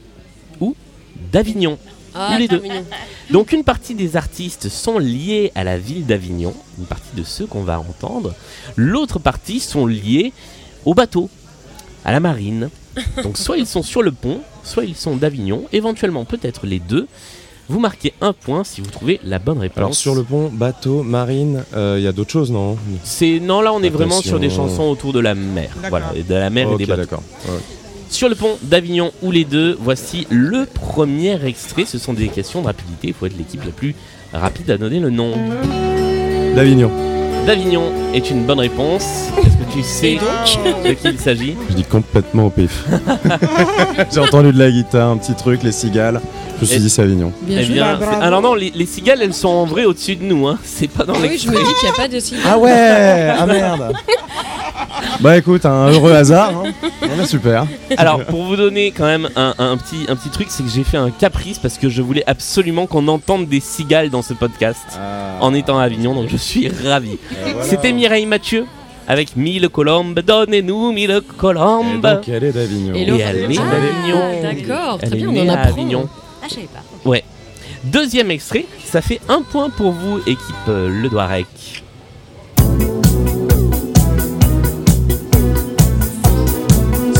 ou 0.59 0.75
d'Avignon. 1.31 1.79
Ah, 2.13 2.33
Ou 2.35 2.39
les 2.39 2.47
deux. 2.47 2.61
Donc 3.31 3.51
une 3.51 3.63
partie 3.63 3.95
des 3.95 4.17
artistes 4.17 4.69
sont 4.69 4.99
liés 4.99 5.51
à 5.55 5.63
la 5.63 5.77
ville 5.77 6.05
d'Avignon, 6.05 6.53
une 6.77 6.85
partie 6.85 7.15
de 7.15 7.23
ceux 7.23 7.47
qu'on 7.47 7.63
va 7.63 7.79
entendre. 7.79 8.35
L'autre 8.75 9.17
partie 9.17 9.59
sont 9.59 9.87
liés 9.87 10.33
au 10.85 10.93
bateau, 10.93 11.29
à 12.05 12.11
la 12.11 12.19
marine. 12.19 12.69
Donc 13.23 13.37
soit 13.37 13.57
ils 13.57 13.65
sont 13.67 13.83
sur 13.83 14.03
le 14.03 14.11
pont, 14.11 14.41
soit 14.63 14.85
ils 14.85 14.95
sont 14.95 15.15
d'Avignon, 15.15 15.63
éventuellement 15.71 16.25
peut-être 16.25 16.67
les 16.67 16.79
deux. 16.79 17.07
Vous 17.69 17.79
marquez 17.79 18.13
un 18.21 18.33
point 18.33 18.63
si 18.63 18.81
vous 18.81 18.89
trouvez 18.89 19.19
la 19.23 19.39
bonne 19.39 19.59
réponse. 19.59 19.77
Alors 19.77 19.95
sur 19.95 20.15
le 20.15 20.23
pont, 20.23 20.49
bateau, 20.51 21.03
marine, 21.03 21.63
euh, 21.73 21.95
il 21.97 22.03
y 22.03 22.07
a 22.07 22.11
d'autres 22.11 22.31
choses, 22.31 22.51
non? 22.51 22.77
C'est 23.03 23.39
non 23.39 23.61
là 23.61 23.71
on 23.73 23.81
est 23.81 23.89
vraiment 23.89 24.21
sur 24.21 24.39
des 24.39 24.49
chansons 24.49 24.83
autour 24.83 25.13
de 25.13 25.19
la 25.19 25.35
mer. 25.35 25.71
Voilà, 25.89 26.11
et 26.15 26.23
de 26.23 26.35
la 26.35 26.49
mer 26.49 26.69
et 26.71 26.77
des 26.77 26.85
bateaux. 26.85 27.01
d'accord. 27.01 27.23
Ouais. 27.47 27.59
Sur 28.09 28.27
le 28.27 28.35
pont 28.35 28.57
d'Avignon 28.61 29.13
ou 29.21 29.31
les 29.31 29.45
deux, 29.45 29.77
voici 29.79 30.27
le 30.29 30.65
premier 30.65 31.43
extrait. 31.45 31.85
Ce 31.85 31.97
sont 31.97 32.13
des 32.13 32.27
questions 32.27 32.61
de 32.61 32.65
rapidité. 32.67 33.07
Il 33.07 33.13
faut 33.13 33.25
être 33.25 33.37
l'équipe 33.37 33.63
la 33.63 33.71
plus 33.71 33.95
rapide 34.33 34.69
à 34.69 34.77
donner 34.77 34.99
le 34.99 35.09
nom. 35.09 35.31
D'Avignon. 36.53 36.91
D'Avignon 37.45 37.91
est 38.13 38.29
une 38.29 38.45
bonne 38.45 38.59
réponse. 38.59 39.03
Est-ce 39.39 39.57
que 39.57 39.73
tu 39.73 39.83
sais 39.83 40.15
de 40.85 40.93
qui 40.93 41.07
il 41.07 41.19
s'agit? 41.19 41.55
Je 41.69 41.75
dis 41.75 41.83
complètement 41.83 42.45
au 42.45 42.49
pif. 42.51 42.83
J'ai 44.13 44.19
entendu 44.19 44.51
de 44.53 44.59
la 44.59 44.69
guitare, 44.69 45.09
un 45.09 45.17
petit 45.17 45.33
truc, 45.33 45.63
les 45.63 45.71
cigales. 45.71 46.21
Je 46.57 46.61
me 46.61 46.65
suis 46.67 46.75
Et- 46.75 46.79
dit 46.79 46.89
c'est 46.89 47.01
Avignon. 47.01 47.31
Bien 47.41 47.57
Eh 47.59 47.63
joué. 47.63 47.73
bien, 47.75 47.95
bravo. 47.97 48.11
c'est- 48.19 48.23
alors 48.25 48.41
non, 48.41 48.53
les, 48.53 48.71
les 48.75 48.85
cigales, 48.85 49.21
elles 49.23 49.33
sont 49.33 49.47
en 49.49 49.65
vrai 49.65 49.85
au-dessus 49.85 50.15
de 50.17 50.23
nous. 50.23 50.47
Hein. 50.47 50.59
C'est 50.63 50.87
pas 50.87 51.03
dans 51.03 51.13
Ah 51.15 51.19
les. 51.23 51.29
oui, 51.29 51.37
je 51.43 51.49
me 51.49 51.57
dis 51.57 51.63
qu'il 51.79 51.89
n'y 51.89 51.95
a 51.95 51.97
pas 51.97 52.07
de 52.07 52.19
signe. 52.19 52.37
Ah 52.45 52.57
ouais 52.59 53.33
Ah 53.39 53.45
merde 53.47 53.93
Bah 55.19 55.37
écoute, 55.37 55.65
un 55.65 55.87
heureux 55.91 56.13
hasard. 56.13 56.51
Hein. 56.65 56.71
Ouais, 57.01 57.09
bah, 57.17 57.25
super. 57.25 57.65
Alors, 57.97 58.23
pour 58.25 58.43
vous 58.43 58.55
donner 58.55 58.91
quand 58.91 59.05
même 59.05 59.29
un, 59.35 59.53
un 59.59 59.77
petit, 59.77 60.05
un 60.07 60.15
petit 60.15 60.29
truc, 60.29 60.47
c'est 60.49 60.63
que 60.63 60.69
j'ai 60.69 60.83
fait 60.83 60.97
un 60.97 61.09
caprice 61.11 61.59
parce 61.59 61.77
que 61.77 61.89
je 61.89 62.01
voulais 62.01 62.23
absolument 62.27 62.87
qu'on 62.87 63.07
entende 63.07 63.47
des 63.47 63.59
cigales 63.59 64.09
dans 64.09 64.21
ce 64.21 64.33
podcast 64.33 64.99
en 65.39 65.53
étant 65.53 65.77
à 65.79 65.83
Avignon, 65.83 66.13
donc 66.15 66.27
je 66.29 66.37
suis 66.37 66.69
ravi. 66.69 67.17
C'était 67.61 67.91
Mireille 67.93 68.25
Mathieu 68.25 68.65
avec 69.07 69.35
Mille 69.35 69.67
colombes, 69.69 70.19
donnez-nous 70.19 70.91
mille 70.91 71.11
Et 71.11 71.35
colombes. 71.37 72.01
donc 72.01 72.29
elle 72.29 72.43
est 72.45 72.51
d'Avignon. 72.51 72.93
Et 72.95 73.01
Et 73.01 73.07
elle 73.19 73.37
est 73.51 73.57
Ah, 73.59 73.71
d'Avignon. 73.71 74.19
D'accord, 74.41 74.99
Elle 75.01 75.09
très 75.09 75.17
est 75.19 75.21
bien, 75.21 75.29
on 75.43 75.47
en 75.47 75.49
à 75.49 75.53
apprend. 75.59 75.69
Avignon. 75.73 76.09
Ah, 76.41 76.45
je 76.49 76.53
savais 76.55 76.67
pas. 76.67 77.17
Deuxième 77.83 78.29
extrait, 78.29 78.65
ça 78.85 79.01
fait 79.01 79.19
un 79.27 79.41
point 79.41 79.69
pour 79.71 79.91
vous, 79.91 80.19
équipe 80.27 80.55
euh, 80.69 80.87
Le 81.01 81.09
Doirec. 81.09 81.47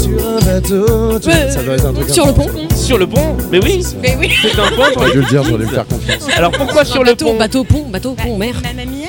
Sur 0.02 0.28
un 0.28 0.40
bateau. 0.40 1.20
tu- 1.20 1.28
Ouais, 1.30 1.50
ça 1.52 1.64
doit 1.64 1.76
être 1.76 1.86
un 1.86 1.94
truc 1.94 2.10
Sur 2.10 2.26
comme 2.26 2.36
le 2.46 2.68
pont 2.68 2.76
Sur 2.76 2.98
le 2.98 3.08
pont 3.08 3.38
Mais 3.52 3.60
oui, 3.64 3.84
Mais 4.02 4.16
oui. 4.20 4.32
c'est 4.42 4.60
un 4.60 4.72
point 4.72 4.92
pour 4.92 5.04
J'aurais 5.04 5.12
dû 5.12 5.20
le 5.22 5.26
dire, 5.26 5.44
j'aurais 5.44 5.60
dû 5.64 5.66
me 5.70 5.72
faire 5.76 5.88
confiance. 5.88 6.28
Alors 6.36 6.52
pourquoi 6.52 6.86
sur 6.86 7.04
le 7.04 7.12
bateau, 7.12 7.26
pont 7.26 7.38
bateau, 7.38 7.64
pont, 7.64 7.90
bateau, 7.90 8.14
pont, 8.16 8.38
mer. 8.38 8.56
Mamma 8.64 8.86
mia, 8.86 9.01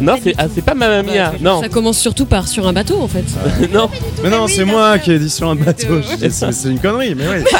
non 0.00 0.16
c'est 0.22 0.34
ah, 0.38 0.46
pas 0.64 0.74
Mamma 0.74 1.02
Mia. 1.02 1.32
Non, 1.40 1.60
Ça 1.62 1.68
commence 1.68 1.98
surtout 1.98 2.26
par 2.26 2.48
sur 2.48 2.66
un 2.66 2.72
bateau 2.72 3.00
en 3.00 3.08
fait. 3.08 3.24
non. 3.72 3.88
Mais 4.22 4.30
non, 4.30 4.46
c'est 4.48 4.64
moi 4.64 4.98
qui 4.98 5.12
ai 5.12 5.18
dit 5.18 5.30
sur 5.30 5.48
un 5.48 5.54
bateau. 5.54 6.00
C'est 6.30 6.68
une 6.68 6.78
connerie, 6.78 7.14
mais 7.14 7.24
oui. 7.28 7.44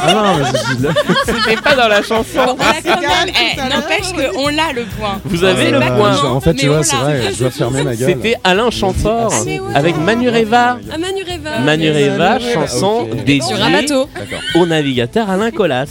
Ah 0.00 0.14
non, 0.14 0.22
mais. 0.38 0.88
C'était 1.26 1.60
pas 1.60 1.74
dans 1.74 1.88
la 1.88 2.02
chanson. 2.02 2.56
Eh. 2.84 3.56
N'empêche 3.60 4.12
qu'on 4.12 4.48
l'a 4.48 4.72
le 4.72 4.84
point. 4.98 5.20
Vous 5.24 5.44
avez 5.44 5.70
le 5.70 5.80
Ah, 5.82 5.90
point. 5.90 6.24
En 6.24 6.40
fait, 6.40 6.54
tu 6.54 6.68
vois, 6.68 6.82
c'est 6.84 6.96
vrai, 6.96 7.32
je 7.32 7.38
dois 7.38 7.50
fermer 7.50 7.82
ma 7.82 7.96
gueule. 7.96 8.10
C'était 8.14 8.36
Alain 8.44 8.70
Chamfort 8.70 9.32
Ah, 9.34 9.78
avec 9.78 9.96
Manureva. 9.96 10.78
Ah, 10.92 10.98
Manureva. 10.98 11.58
Manureva, 11.60 12.38
chanson 12.38 13.08
dédiée 13.26 13.56
bateau. 13.72 14.08
Au 14.54 14.66
navigateur 14.66 15.28
Alain 15.28 15.50
Colas. 15.50 15.86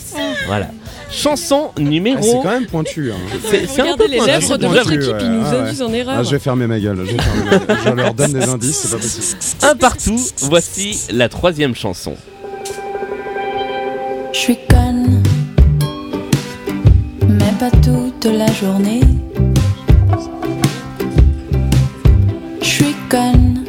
Voilà. 0.47 0.67
Chanson 1.09 1.67
Ah, 1.69 1.73
c'est 1.77 1.83
numéro. 1.83 2.41
quand 2.43 2.49
même 2.51 2.65
pointu. 2.67 3.11
Hein. 3.11 3.15
C'est 3.49 3.67
c'est 3.67 3.81
un 3.81 3.83
Regardez 3.85 4.03
peu 4.05 4.09
les 4.11 4.17
pointu. 4.17 4.31
lèvres 4.31 4.57
de 4.57 4.67
notre 4.67 4.91
équipe, 4.93 5.11
ouais, 5.13 5.19
ils 5.21 5.31
nous 5.31 5.45
induisent 5.45 5.81
en 5.81 5.91
Ah, 5.93 5.95
erreur. 5.97 6.23
je 6.23 6.31
vais 6.31 6.39
fermer 6.39 6.67
ma 6.67 6.79
gueule. 6.79 6.97
Je, 7.05 7.15
vais 7.15 7.23
fermer 7.23 7.43
ma 7.51 7.57
gueule. 7.59 7.77
Je 7.85 7.89
leur 7.91 8.13
donne 8.13 8.33
des 8.33 8.43
indices, 8.49 8.77
c'est 8.83 8.91
pas 8.91 8.97
possible. 8.97 9.37
Un 9.63 9.75
partout. 9.75 10.19
Voici 10.41 10.99
la 11.11 11.29
troisième 11.29 11.75
chanson. 11.75 12.15
Je 14.33 14.37
suis 14.39 14.57
conne, 14.69 15.23
mais 17.27 17.51
pas 17.59 17.71
toute 17.71 18.25
la 18.25 18.51
journée. 18.53 18.99
Je 22.61 22.67
suis 22.67 22.95
conne, 23.09 23.63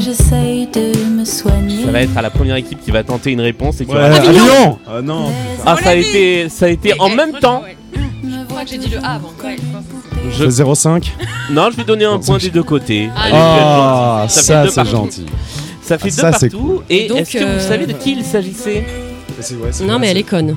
j'essaye 0.00 0.66
de 0.68 1.04
me 1.10 1.24
soigner. 1.24 1.84
Ça 1.84 1.90
va 1.90 2.02
être 2.02 2.16
à 2.16 2.22
la 2.22 2.30
première 2.30 2.56
équipe 2.56 2.80
qui 2.82 2.90
va 2.90 3.02
tenter 3.04 3.30
une 3.32 3.40
réponse 3.40 3.80
et 3.80 3.86
qui 3.86 3.92
Ouais, 3.92 3.98
aura- 3.98 4.16
Avignon 4.16 4.78
Ah 4.88 5.02
non 5.02 5.30
Ah, 5.64 5.76
On 5.78 5.82
ça 5.82 5.90
a 5.90 5.94
été, 5.94 6.48
ça 6.48 6.66
a 6.66 6.68
été 6.68 6.98
en 7.00 7.08
même 7.10 7.32
temps. 7.40 7.62
Me 8.22 8.44
crois 8.46 8.64
que 8.64 8.70
j'ai 8.70 8.78
dit 8.78 8.88
le 8.88 8.98
A 8.98 9.14
avant. 9.14 9.30
Je- 9.42 10.30
Je 10.30 10.44
fais 10.44 10.50
0,5 10.50 11.12
Non, 11.50 11.68
je 11.70 11.76
vais 11.76 11.84
donner 11.84 12.04
un 12.04 12.18
point 12.18 12.38
des 12.38 12.50
deux 12.50 12.62
côtés. 12.62 13.08
Ah, 13.16 14.26
fait 14.28 14.40
ça 14.40 14.66
c'est 14.68 14.84
gentil. 14.86 15.26
Ça 15.82 15.98
fait 15.98 16.08
Ah, 16.08 16.10
deux 16.10 16.20
ça, 16.32 16.32
c'est 16.38 16.50
partout. 16.50 16.82
Et, 16.88 17.06
Et 17.06 17.08
donc, 17.08 17.18
est-ce 17.18 17.32
que 17.32 17.38
vous 17.38 17.44
euh, 17.44 17.68
savez 17.68 17.86
de 17.86 17.92
qui 17.94 18.12
il 18.12 18.24
s'agissait 18.24 18.84
ouais, 19.38 19.70
Non, 19.80 19.86
vrai, 19.86 19.98
mais 19.98 20.08
elle 20.08 20.18
est 20.18 20.22
conne. 20.22 20.56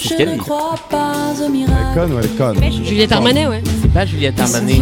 Je 0.00 0.14
ne 0.24 0.36
crois 0.36 0.74
pas 0.90 1.12
au 1.40 1.44
Elle 1.44 1.46
est 1.46 1.48
miracle. 1.50 1.76
conne 1.94 2.12
ou 2.12 2.18
elle 2.18 2.24
est 2.24 2.36
conne 2.36 2.84
Juliette 2.84 3.12
Armanet, 3.12 3.46
ouais. 3.46 3.62
C'est 3.82 3.92
pas 3.92 4.04
Juliette 4.04 4.38
Armanet. 4.40 4.80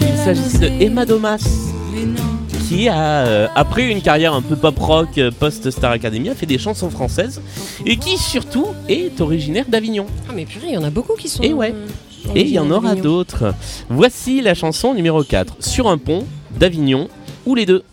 Il 0.00 0.16
s'agissait 0.24 0.58
de 0.58 0.82
Emma 0.82 1.06
Domas. 1.06 1.38
Qui 2.68 2.86
a, 2.88 2.98
euh, 3.26 3.46
après 3.54 3.84
une 3.90 4.02
carrière 4.02 4.34
un 4.34 4.42
peu 4.42 4.54
pop 4.54 4.78
rock 4.78 5.16
euh, 5.16 5.30
post-Star 5.30 5.90
Academy, 5.90 6.28
a 6.28 6.34
fait 6.34 6.44
des 6.44 6.58
chansons 6.58 6.90
françaises 6.90 7.40
et 7.86 7.96
qui 7.96 8.18
surtout 8.18 8.66
est 8.90 9.20
originaire 9.22 9.64
d'Avignon. 9.68 10.04
Ah, 10.28 10.32
mais 10.36 10.44
purée, 10.44 10.66
il 10.68 10.74
y 10.74 10.76
en 10.76 10.84
a 10.84 10.90
beaucoup 10.90 11.14
qui 11.14 11.28
sont. 11.30 11.42
Et 11.42 11.54
ouais. 11.54 11.72
euh, 11.74 12.32
Et 12.34 12.42
il 12.42 12.50
y 12.50 12.58
en 12.58 12.70
aura 12.70 12.94
d'autres. 12.94 13.54
Voici 13.88 14.42
la 14.42 14.52
chanson 14.54 14.92
numéro 14.92 15.22
4, 15.24 15.56
Sur 15.60 15.88
un 15.88 15.96
pont 15.96 16.26
d'Avignon, 16.58 17.08
ou 17.46 17.54
les 17.54 17.64
deux. 17.64 17.84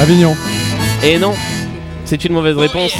Avignon. 0.00 0.34
Et 1.04 1.18
non, 1.18 1.34
c'est 2.06 2.24
une 2.24 2.32
mauvaise 2.32 2.56
réponse. 2.56 2.92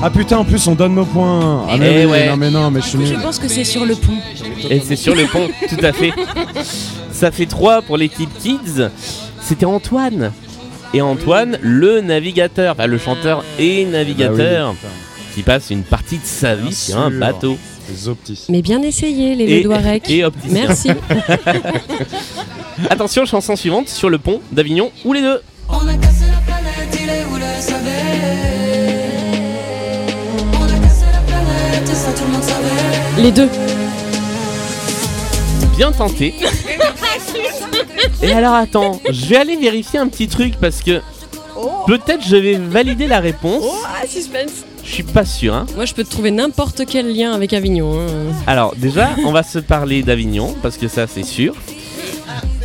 Ah 0.00 0.10
putain, 0.10 0.38
en 0.38 0.44
plus 0.44 0.64
on 0.68 0.76
donne 0.76 0.94
nos 0.94 1.04
points. 1.04 1.64
Ah 1.68 1.72
Eh 1.74 1.78
mais 1.78 2.04
oui, 2.04 2.12
ouais. 2.12 2.28
non 2.28 2.36
mais 2.36 2.50
non, 2.50 2.70
mais 2.70 2.80
je 2.82 2.86
suis 2.86 3.04
Je 3.06 3.14
pense 3.14 3.40
que 3.40 3.48
c'est 3.48 3.64
sur 3.64 3.84
le 3.84 3.96
pont. 3.96 4.14
Et 4.70 4.78
c'est 4.80 4.94
sur 4.94 5.16
le 5.16 5.24
pont, 5.26 5.48
tout 5.68 5.84
à 5.84 5.92
fait. 5.92 6.12
Ça 7.18 7.32
fait 7.32 7.46
3 7.46 7.82
pour 7.82 7.96
l'équipe 7.96 8.30
Kids. 8.38 8.88
C'était 9.42 9.66
Antoine. 9.66 10.30
Et 10.94 11.02
Antoine, 11.02 11.58
le 11.62 12.00
navigateur, 12.00 12.72
enfin 12.74 12.86
le 12.86 12.96
chanteur 12.96 13.44
et 13.58 13.84
navigateur, 13.84 14.72
Bah 14.72 14.78
oui, 14.84 14.88
qui 15.34 15.42
passe 15.42 15.70
une 15.70 15.82
partie 15.82 16.18
de 16.18 16.24
sa 16.24 16.54
vie 16.54 16.72
sur 16.72 16.96
un 16.98 17.10
bateau. 17.10 17.58
Les 17.90 18.06
optiques. 18.08 18.44
Mais 18.48 18.62
bien 18.62 18.80
essayé, 18.82 19.34
les 19.34 19.44
Et, 19.44 19.58
Ledoirec. 19.62 20.08
et 20.10 20.24
opticien. 20.24 20.52
Merci. 20.66 20.90
Attention, 22.90 23.24
chanson 23.26 23.56
suivante, 23.56 23.88
sur 23.88 24.08
le 24.10 24.18
pont 24.18 24.40
d'Avignon, 24.52 24.92
ou 25.04 25.12
les 25.12 25.22
deux. 25.22 25.40
On 25.68 25.74
a 25.88 25.94
cassé 25.94 26.24
la 26.30 26.38
planète, 26.54 26.98
il 27.02 27.08
est 27.08 27.24
où 27.24 27.34
le 27.34 27.60
savait? 27.60 27.90
On 30.52 30.64
a 30.64 30.78
cassé 30.86 31.04
la 31.12 31.20
planète 31.20 31.90
et 31.90 31.94
ça 31.94 32.12
tout 32.12 32.24
le 32.24 32.32
monde 32.32 32.42
savait. 32.42 33.22
les 33.22 33.32
deux. 33.32 33.48
Bien 35.76 35.92
tenté. 35.92 36.34
Et 38.22 38.32
alors 38.32 38.54
attends, 38.54 39.00
je 39.10 39.26
vais 39.26 39.36
aller 39.36 39.56
vérifier 39.56 39.98
un 39.98 40.08
petit 40.08 40.28
truc 40.28 40.54
parce 40.60 40.80
que 40.82 41.00
peut-être 41.86 42.26
je 42.26 42.36
vais 42.36 42.54
valider 42.56 43.06
la 43.06 43.20
réponse. 43.20 43.62
Ah, 43.86 44.06
suspense. 44.06 44.64
Je 44.84 44.90
suis 44.94 45.02
pas 45.02 45.24
sûr. 45.24 45.54
Hein. 45.54 45.66
Moi, 45.76 45.84
je 45.84 45.92
peux 45.92 46.02
te 46.02 46.10
trouver 46.10 46.30
n'importe 46.30 46.82
quel 46.88 47.14
lien 47.14 47.32
avec 47.32 47.52
Avignon. 47.52 48.00
hein. 48.00 48.32
Alors 48.46 48.74
déjà, 48.76 49.10
on 49.26 49.32
va 49.32 49.42
se 49.42 49.58
parler 49.58 50.02
d'Avignon 50.02 50.54
parce 50.62 50.76
que 50.78 50.88
ça 50.88 51.06
c'est 51.06 51.24
sûr. 51.24 51.54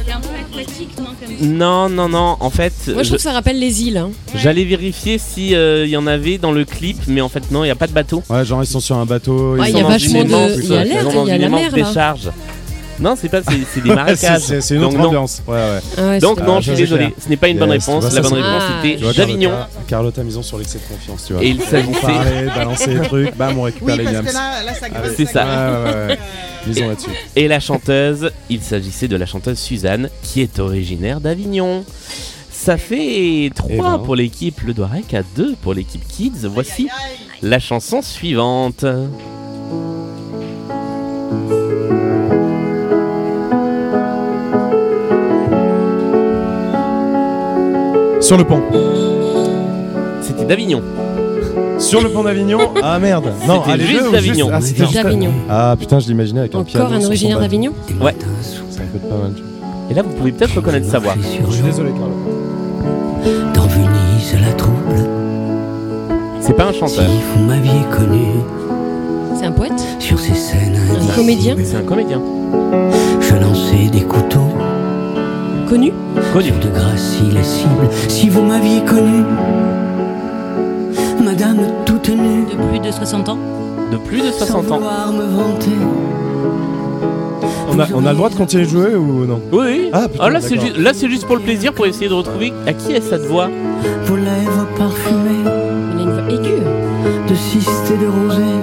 C'est 0.06 0.12
un 0.12 0.20
peu 0.20 0.28
aquatique, 0.60 0.90
non 1.00 1.06
comme 1.06 1.48
Non, 1.58 1.90
non, 1.90 2.10
non. 2.10 2.38
En 2.40 2.50
fait, 2.50 2.74
Moi, 2.88 2.98
je 2.98 3.04
je- 3.04 3.04
trouve 3.10 3.18
que 3.18 3.22
ça 3.24 3.32
rappelle 3.32 3.60
les 3.60 3.84
îles. 3.84 3.98
hein. 3.98 4.12
j'allais 4.36 4.64
vérifier 4.66 5.18
si 5.18 5.50
il 5.52 5.88
y 5.90 5.98
en 5.98 6.08
avait 6.08 6.38
dans 6.38 6.52
le 6.52 6.66
clip, 6.66 6.98
mais 7.08 7.22
en 7.22 7.30
fait 7.30 7.52
non, 7.52 7.64
il 7.64 7.68
y 7.68 7.72
a 7.72 7.76
pas 7.76 7.88
de 7.88 7.94
bateau. 7.94 8.24
Ouais, 8.30 8.44
genre 8.46 8.64
ils 8.64 8.68
sont 8.68 8.80
sur 8.80 8.96
un 8.98 9.06
bateau. 9.06 9.56
Ouais, 9.56 9.70
ils 9.70 9.72
il 9.72 9.78
y 9.78 9.80
a 9.80 9.82
sont 9.82 9.84
dans 9.84 9.90
vachement 9.90 10.22
une 10.22 10.28
de- 10.28 10.62
il 10.64 10.70
y 10.70 10.76
a 10.78 10.84
l'air, 10.84 11.04
il 11.10 11.28
y 11.28 11.32
a 11.32 11.38
la 11.38 11.50
mer, 11.50 11.72
là. 11.76 11.84
décharge. 11.84 12.30
Non, 13.04 13.16
c'est 13.20 13.30
pas, 13.30 13.42
c'est 13.74 13.82
des 13.84 13.90
marécages. 13.94 14.42
c'est- 14.42 14.74
une 14.76 14.84
autre 14.86 14.94
Donc, 14.94 15.02
non. 15.02 15.08
ambiance. 15.10 15.44
Ouais, 15.48 15.54
ouais. 15.56 15.80
Ah 15.98 16.02
ouais, 16.10 16.20
Donc 16.20 16.40
non, 16.42 16.60
je 16.62 16.70
suis 16.72 16.76
désolé, 16.78 17.14
ce 17.24 17.30
n'est 17.30 17.38
pas 17.38 17.50
une 17.50 17.60
bonne 17.60 17.70
Yes, 17.72 17.84
tu 17.86 17.92
réponse. 17.92 18.06
vois, 18.06 18.14
La 18.16 18.24
ça, 18.24 18.30
bonne 18.30 18.40
c'est- 18.42 18.48
réponse 18.48 18.64
Ah. 18.66 18.80
était 18.88 18.96
Tu 18.98 19.04
vois, 19.04 19.14
d'Avignon. 19.14 19.50
Carlotta, 19.50 19.70
Carlotta, 19.88 20.24
misons 20.24 20.42
sur 20.44 20.58
l'excès 20.58 20.80
de 20.80 20.84
confiance, 20.96 21.26
tu 21.28 21.34
vois. 21.34 21.44
Et 21.44 21.50
il 21.50 21.62
s'agissait 21.62 22.00
parlait, 22.02 22.46
balancer 22.56 22.94
les 22.96 23.02
trucs, 23.02 23.36
bam, 23.36 23.58
on 23.60 23.64
récupère 23.64 23.96
Oui, 23.96 23.98
les 23.98 24.04
parce 24.06 24.16
yams. 24.16 24.26
que 24.26 24.34
là, 24.34 24.64
là 24.66 24.74
ça 24.74 24.90
graisse. 24.90 25.14
C'est 25.18 25.26
ça. 25.26 25.46
Ouais, 25.46 25.92
ouais, 25.92 26.08
ouais. 26.08 26.20
Misons 26.66 26.88
là-dessus. 26.88 27.10
Et 27.36 27.48
la 27.50 27.60
chanteuse, 27.60 28.32
il 28.50 28.62
s'agissait 28.62 29.10
de 29.10 29.18
la 29.18 29.26
chanteuse 29.26 29.60
Suzanne, 29.60 30.10
qui 30.22 30.42
est 30.42 30.60
originaire 30.60 31.20
d'Avignon. 31.20 31.84
Ça 32.52 32.78
fait 32.78 33.52
3 33.54 33.70
Eh 33.70 33.78
ben. 33.82 34.00
pour 34.00 34.16
l'équipe 34.16 34.62
Le 34.62 34.74
Doirec 34.74 35.14
à 35.14 35.24
2 35.36 35.56
pour 35.62 35.74
l'équipe 35.74 36.08
Kids. 36.08 36.32
Voici 36.46 36.88
la 37.42 37.60
chanson 37.60 38.02
suivante. 38.02 38.86
Sur 48.24 48.38
le 48.38 48.46
pont. 48.46 48.62
C'était 50.22 50.46
d'Avignon. 50.46 50.82
Sur 51.78 52.02
le 52.02 52.08
pont 52.10 52.24
d'Avignon 52.24 52.60
Ah 52.82 52.98
merde 52.98 53.26
Non, 53.46 53.62
C'était 53.66 53.84
ah, 53.84 53.86
juste 53.86 54.08
ou 54.08 54.12
d'Avignon. 54.12 54.50
Ah, 54.54 54.62
c'était 54.62 54.84
juste- 54.86 54.94
D'Avignon. 55.04 55.32
Ah 55.50 55.76
putain, 55.78 56.00
je 56.00 56.08
l'imaginais 56.08 56.40
avec 56.40 56.56
un 56.56 56.64
piano. 56.64 56.86
Encore 56.86 56.96
un 56.96 57.00
sur 57.00 57.04
son 57.04 57.08
originaire 57.10 57.40
d'Avignon 57.40 57.74
Ouais. 58.02 58.16
Ça 58.70 58.82
fait 58.92 59.00
pas 59.10 59.16
mal. 59.16 59.34
Et 59.92 59.94
là, 59.94 60.02
vous 60.04 60.12
pouvez 60.12 60.32
peut-être 60.32 60.56
reconnaître 60.56 60.90
sa 60.90 61.00
voix. 61.00 61.16
Je 61.22 61.52
suis 61.54 61.64
désolé, 61.64 61.90
Carlo. 61.92 62.14
Dans 63.54 63.68
Venise, 63.68 64.36
la 64.42 64.54
trouble, 64.54 65.10
C'est 66.40 66.54
pas 66.54 66.66
un 66.68 66.72
si 66.72 66.80
chanteur. 66.80 67.06
vous 67.36 67.44
m'aviez 67.44 67.72
connu 67.92 68.26
C'est 69.38 69.46
un 69.46 69.52
poète 69.52 69.86
sur 70.00 70.18
ces 70.18 70.34
scènes 70.34 70.78
Un 70.90 70.94
indicibles, 70.96 71.16
comédien 71.16 71.56
C'est 71.62 71.76
un 71.76 71.82
comédien. 71.82 72.22
je 73.20 73.36
lançais 73.36 73.90
des 73.92 74.02
couteaux 74.02 74.40
Connu 75.74 75.92
Connu. 76.34 76.52
de 76.52 76.68
cibles. 76.96 77.90
Si 78.08 78.30
vous 78.30 78.44
m'aviez 78.44 78.82
connu, 78.86 79.24
madame 81.26 81.58
toute 81.84 82.10
nue, 82.10 82.46
De 82.46 82.70
plus 82.70 82.80
de 82.80 82.92
60 82.92 83.30
ans. 83.30 83.38
De 83.92 83.98
plus 83.98 84.20
de 84.20 84.26
sans 84.32 84.46
60 84.46 84.72
ans. 84.72 84.76
vouloir 84.78 85.12
me 85.12 85.24
vanter. 85.36 85.72
On 87.72 87.80
a, 87.80 87.88
on 87.96 88.06
a 88.06 88.12
le 88.12 88.16
droit 88.18 88.30
de 88.30 88.36
continuer 88.36 88.66
de 88.66 88.70
jouer 88.70 88.94
ou 88.96 89.26
non 89.26 89.42
Oui, 89.52 89.60
oui. 89.66 89.90
Ah, 89.94 90.08
putain, 90.08 90.24
Ah, 90.26 90.30
là, 90.30 90.42
c'est 90.42 90.58
d'accord. 90.58 90.76
ju- 90.76 90.84
là, 90.84 90.92
c'est 90.94 91.10
juste 91.10 91.26
pour 91.26 91.38
le 91.38 91.42
plaisir, 91.42 91.74
pour 91.74 91.88
essayer 91.88 92.08
de 92.08 92.14
retrouver 92.14 92.54
à 92.68 92.74
qui 92.74 92.92
est 92.92 93.02
cette 93.02 93.26
voix. 93.26 93.50
Vos 94.06 94.16
lèvres 94.16 94.68
parfumées 94.78 95.50
Il 95.96 96.00
a 96.00 96.04
une 96.04 96.12
voix 96.12 96.30
aiguë. 96.30 96.62
de 97.30 97.34
cystes 97.34 97.92
et 97.92 97.98
de 97.98 98.06
rosée 98.06 98.60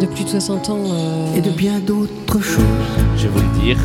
De 0.00 0.06
plus 0.06 0.22
de 0.22 0.28
60 0.28 0.70
ans. 0.70 0.78
euh, 0.84 1.36
et 1.36 1.40
de 1.40 1.50
bien 1.50 1.80
d'autres 1.84 2.40
choses. 2.40 2.62
Je 3.16 3.24
vais 3.24 3.28
vous 3.34 3.40
le 3.40 3.60
dire. 3.60 3.76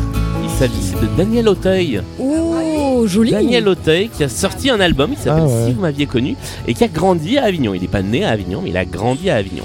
Il 0.54 0.58
s'agissait 0.58 0.94
de 0.94 1.08
Daniel 1.16 1.48
Auteuil. 1.48 2.00
Oh, 2.20 3.04
joli 3.08 3.32
Daniel 3.32 3.66
Auteuil 3.68 4.08
qui 4.08 4.22
a 4.22 4.28
sorti 4.28 4.70
un 4.70 4.78
album 4.78 5.10
qui 5.10 5.16
s'appelle 5.22 5.42
Ah 5.44 5.46
ouais. 5.48 5.66
Si 5.66 5.72
vous 5.72 5.80
m'aviez 5.80 6.06
connu 6.06 6.36
et 6.68 6.74
qui 6.74 6.84
a 6.84 6.88
grandi 6.88 7.38
à 7.38 7.44
Avignon. 7.44 7.74
Il 7.74 7.82
n'est 7.82 7.88
pas 7.88 8.02
né 8.02 8.24
à 8.24 8.30
Avignon, 8.30 8.60
mais 8.62 8.70
il 8.70 8.76
a 8.76 8.84
grandi 8.84 9.30
à 9.30 9.34
Avignon. 9.36 9.64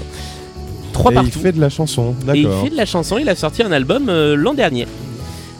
Trois 0.92 1.12
Et 1.12 1.14
partout. 1.14 1.30
il 1.36 1.40
fait 1.42 1.52
de 1.52 1.60
la 1.60 1.68
chanson, 1.68 2.16
Et 2.34 2.38
il 2.38 2.42
d'accord. 2.42 2.64
fait 2.64 2.70
de 2.70 2.76
la 2.76 2.86
chanson. 2.86 3.18
Il 3.18 3.28
a 3.28 3.36
sorti 3.36 3.62
un 3.62 3.70
album 3.70 4.08
euh, 4.08 4.34
l'an 4.34 4.52
dernier. 4.52 4.88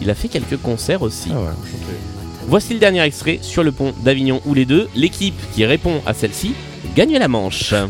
Il 0.01 0.11
a 0.11 0.17
fait 0.17 0.27
quelques 0.27 0.57
concerts 0.61 1.03
aussi. 1.03 1.29
Ah 1.33 1.39
ouais. 1.39 1.47
Voici 2.49 2.73
le 2.75 2.81
dernier 2.81 3.03
extrait 3.03 3.39
sur 3.41 3.63
le 3.63 3.71
pont 3.71 3.93
d'Avignon 4.03 4.41
où 4.47 4.55
les 4.55 4.65
deux, 4.65 4.89
l'équipe 4.97 5.39
qui 5.55 5.65
répond 5.65 6.01
à 6.07 6.13
celle-ci 6.15 6.55
gagne 6.97 7.17
la 7.19 7.29
manche. 7.29 7.73
Euh, 7.73 7.87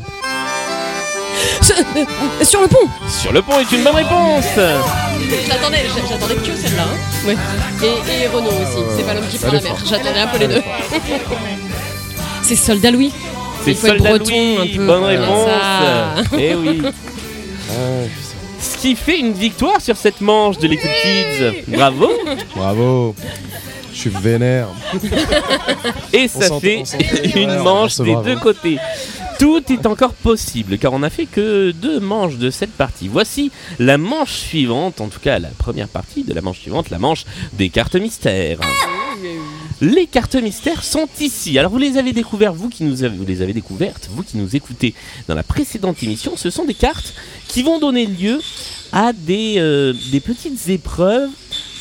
Sur 2.42 2.60
le 2.60 2.68
pont 2.68 2.86
Sur 3.08 3.32
le 3.32 3.40
pont 3.40 3.58
est 3.60 3.72
une 3.74 3.82
bonne 3.82 3.94
réponse. 3.96 5.09
J'attendais, 5.46 5.78
j'a- 5.88 6.06
j'attendais 6.08 6.34
que 6.36 6.56
celle-là. 6.56 6.84
hein. 6.84 7.26
Ouais. 7.26 7.36
Et, 7.82 8.24
et 8.24 8.26
Renault 8.28 8.48
aussi. 8.48 8.82
C'est 8.96 9.04
pas 9.06 9.14
l'homme 9.14 9.28
qui 9.30 9.38
prend 9.38 9.52
la 9.52 9.60
mer. 9.60 9.76
J'attendais 9.88 10.20
un 10.20 10.26
peu 10.28 10.38
les 10.38 10.48
deux. 10.48 10.62
C'est 12.42 12.56
Soldat 12.56 12.90
Louis. 12.90 13.12
C'est 13.64 13.74
Soldat 13.74 14.10
breton, 14.10 14.24
Louis. 14.30 14.56
un 14.72 14.76
peu. 14.76 14.86
Bonne 14.86 15.04
réponse. 15.04 15.48
Eh 16.38 16.54
oui. 16.54 16.82
Ah, 17.72 18.02
Ce 18.60 18.76
qui 18.78 18.96
fait 18.96 19.20
une 19.20 19.32
victoire 19.32 19.80
sur 19.80 19.96
cette 19.96 20.20
manche 20.20 20.58
de 20.58 20.66
l'équipe 20.66 20.90
Kids. 21.02 21.62
Bravo. 21.68 22.10
bravo. 22.56 23.14
Je 23.92 23.98
suis 23.98 24.10
vénère. 24.10 24.66
Et 26.12 26.26
ça 26.26 26.48
fait 26.60 26.82
une 27.36 27.58
manche 27.58 27.98
des 27.98 28.16
deux 28.24 28.34
côtés. 28.36 28.78
Tout 29.40 29.72
est 29.72 29.86
encore 29.86 30.12
possible 30.12 30.76
car 30.76 30.92
on 30.92 30.98
n'a 30.98 31.08
fait 31.08 31.24
que 31.24 31.70
deux 31.70 31.98
manches 31.98 32.36
de 32.36 32.50
cette 32.50 32.72
partie. 32.72 33.08
Voici 33.08 33.50
la 33.78 33.96
manche 33.96 34.34
suivante, 34.34 35.00
en 35.00 35.08
tout 35.08 35.18
cas 35.18 35.38
la 35.38 35.48
première 35.48 35.88
partie 35.88 36.24
de 36.24 36.34
la 36.34 36.42
manche 36.42 36.58
suivante, 36.58 36.90
la 36.90 36.98
manche 36.98 37.24
des 37.54 37.70
cartes 37.70 37.96
mystères. 37.96 38.60
Les 39.80 40.06
cartes 40.06 40.34
mystères 40.34 40.84
sont 40.84 41.08
ici. 41.20 41.58
Alors 41.58 41.72
vous 41.72 41.78
les 41.78 41.96
avez 41.96 42.12
découvertes, 42.12 42.54
vous 42.54 42.68
qui 42.68 42.84
nous 42.84 43.02
avez, 43.02 43.16
les 43.24 43.40
avez 43.40 43.54
découvertes, 43.54 44.10
vous 44.12 44.22
qui 44.22 44.36
nous 44.36 44.54
écoutez 44.54 44.92
dans 45.26 45.34
la 45.34 45.42
précédente 45.42 46.02
émission. 46.02 46.36
Ce 46.36 46.50
sont 46.50 46.66
des 46.66 46.74
cartes 46.74 47.14
qui 47.48 47.62
vont 47.62 47.78
donner 47.78 48.04
lieu 48.04 48.42
à 48.92 49.14
des, 49.14 49.54
euh, 49.56 49.94
des 50.12 50.20
petites 50.20 50.68
épreuves 50.68 51.30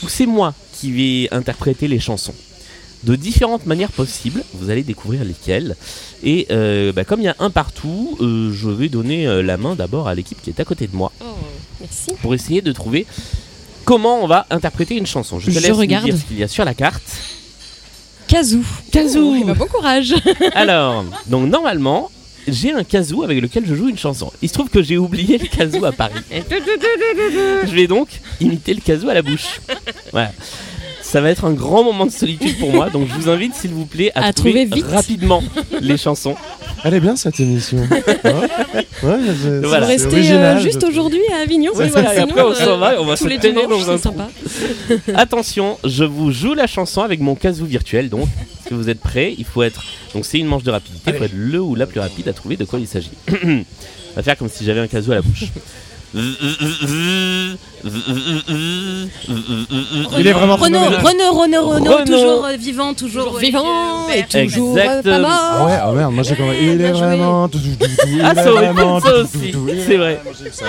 où 0.01 0.07
c'est 0.07 0.27
moi 0.27 0.53
qui 0.71 0.93
vais 0.93 1.33
interpréter 1.33 1.89
les 1.89 1.99
chansons 1.99 2.35
de 3.03 3.15
différentes 3.15 3.65
manières 3.65 3.91
possibles. 3.91 4.43
Vous 4.53 4.69
allez 4.69 4.83
découvrir 4.83 5.23
lesquelles. 5.23 5.75
Et 6.23 6.47
euh, 6.51 6.91
bah, 6.91 7.03
comme 7.05 7.21
il 7.21 7.25
y 7.25 7.29
a 7.29 7.35
un 7.39 7.49
partout, 7.49 8.17
euh, 8.21 8.51
je 8.53 8.69
vais 8.69 8.89
donner 8.89 9.25
euh, 9.27 9.41
la 9.41 9.57
main 9.57 9.75
d'abord 9.75 10.07
à 10.07 10.15
l'équipe 10.15 10.41
qui 10.41 10.49
est 10.49 10.59
à 10.59 10.65
côté 10.65 10.87
de 10.87 10.95
moi 10.95 11.11
Oh, 11.21 11.25
merci. 11.79 12.11
pour 12.21 12.33
essayer 12.33 12.61
de 12.61 12.71
trouver 12.73 13.05
comment 13.85 14.21
on 14.23 14.27
va 14.27 14.45
interpréter 14.49 14.95
une 14.97 15.07
chanson. 15.07 15.39
Je 15.39 15.45
te 15.47 15.51
Je 15.51 15.59
laisse 15.59 15.69
nous 15.69 15.77
regarde. 15.77 16.05
dire 16.05 16.17
ce 16.17 16.23
qu'il 16.25 16.37
y 16.37 16.43
a 16.43 16.47
sur 16.47 16.65
la 16.65 16.73
carte. 16.73 17.01
Kazoo. 18.27 18.61
Kazoo. 18.91 19.35
Oh, 19.41 19.45
bah, 19.45 19.53
bon 19.53 19.65
courage. 19.65 20.13
Alors, 20.53 21.03
donc 21.27 21.49
normalement, 21.49 22.11
j'ai 22.47 22.71
un 22.73 22.83
kazoo 22.83 23.23
avec 23.23 23.41
lequel 23.41 23.65
je 23.65 23.73
joue 23.75 23.87
une 23.89 23.97
chanson. 23.97 24.31
Il 24.41 24.49
se 24.49 24.53
trouve 24.53 24.69
que 24.69 24.83
j'ai 24.83 24.97
oublié 24.97 25.37
le 25.37 25.47
kazoo 25.47 25.83
à 25.85 25.91
Paris. 25.91 26.13
Je 26.31 27.73
vais 27.75 27.87
donc 27.87 28.07
imiter 28.39 28.73
le 28.73 28.81
kazoo 28.81 29.09
à 29.09 29.13
la 29.13 29.21
bouche. 29.21 29.61
Voilà. 30.11 30.31
Ça 31.11 31.21
va 31.21 31.31
être 31.31 31.45
un 31.45 31.53
grand 31.53 31.83
moment 31.83 32.05
de 32.05 32.11
solitude 32.11 32.59
pour 32.59 32.71
moi, 32.71 32.91
donc 32.91 33.07
je 33.09 33.13
vous 33.15 33.29
invite 33.29 33.55
s'il 33.55 33.71
vous 33.71 33.87
plaît 33.87 34.11
à, 34.13 34.25
À 34.27 34.31
trouver, 34.33 34.67
trouver 34.67 34.83
vite. 34.83 34.91
rapidement 34.93 35.41
les 35.81 35.97
chansons. 35.97 36.35
Elle 36.83 36.93
est 36.93 36.99
bien 36.99 37.15
cette 37.15 37.39
émission. 37.39 37.77
ouais, 37.89 37.89
ouais, 38.23 39.19
c'est- 39.41 39.59
Voilà. 39.61 39.87
c'est 39.87 39.97
Vous 39.97 40.03
restez 40.03 40.05
original, 40.05 40.57
euh, 40.57 40.61
juste 40.61 40.83
aujourd'hui 40.83 41.21
à 41.35 41.41
Avignon. 41.41 41.71
Oui, 41.75 41.89
voilà, 41.89 42.13
Sinon, 42.13 42.25
après 42.29 42.41
on 42.43 42.51
euh, 42.51 42.53
s'en 42.53 42.77
va, 42.77 43.01
on 43.01 43.05
va 43.05 43.15
se 43.15 43.27
les 43.27 43.39
tenir 43.39 43.67
dans 43.67 43.89
un 43.89 43.97
sympa. 43.97 44.29
Attention, 45.15 45.79
je 45.83 46.03
vous 46.03 46.31
joue 46.31 46.53
la 46.53 46.67
chanson 46.67 47.01
avec 47.01 47.19
mon 47.21 47.33
kazoo 47.33 47.65
virtuel, 47.65 48.09
donc 48.09 48.25
est-ce 48.25 48.69
que 48.69 48.75
vous 48.75 48.89
êtes 48.89 48.99
prêts? 49.01 49.33
Il 49.39 49.45
faut 49.45 49.63
être. 49.63 49.83
Donc 50.13 50.25
c'est 50.25 50.37
une 50.37 50.45
manche 50.45 50.63
de 50.63 50.69
rapidité, 50.71 51.09
il 51.11 51.17
faut 51.17 51.23
être 51.23 51.33
le 51.35 51.59
ou 51.59 51.73
la 51.73 51.87
plus 51.87 51.99
rapide 52.01 52.27
à 52.27 52.33
trouver 52.33 52.55
de 52.55 52.65
quoi 52.65 52.77
il 52.79 52.85
s'agit. 52.87 53.09
on 53.43 53.63
va 54.15 54.21
faire 54.21 54.37
comme 54.37 54.47
si 54.49 54.63
j'avais 54.63 54.79
un 54.79 54.87
kazoo 54.87 55.11
à 55.13 55.15
la 55.15 55.21
bouche. 55.23 55.45
Il 60.17 60.27
est 60.27 60.33
vraiment 60.33 60.55
Renaud. 60.55 60.79
Renaud, 60.79 61.31
Renaud, 61.33 61.67
Renaud, 61.69 61.69
Renaud. 61.69 62.05
toujours 62.05 62.45
euh, 62.45 62.55
vivant, 62.57 62.93
toujours 62.93 63.37
Vivant 63.37 64.09
et 64.09 64.23
toujours 64.23 64.77
euh, 64.77 65.01
pas 65.03 65.19
mort. 65.19 65.67
ouais, 65.67 65.77
oh 65.87 65.91
merde, 65.93 66.13
moi 66.13 66.23
j'ai 66.23 66.35
compris. 66.35 66.57
Il 66.61 66.81
est 66.81 66.91
vraiment. 66.91 67.49
Ah, 68.23 68.35
ça 68.35 68.51
aurait 68.51 68.69
pu 68.69 68.73
vraiment 68.73 68.97
être 68.97 69.05
ça 69.05 69.15
aussi, 69.21 69.53
c'est 69.87 69.97
vrai. 69.97 70.21
ça. 70.51 70.65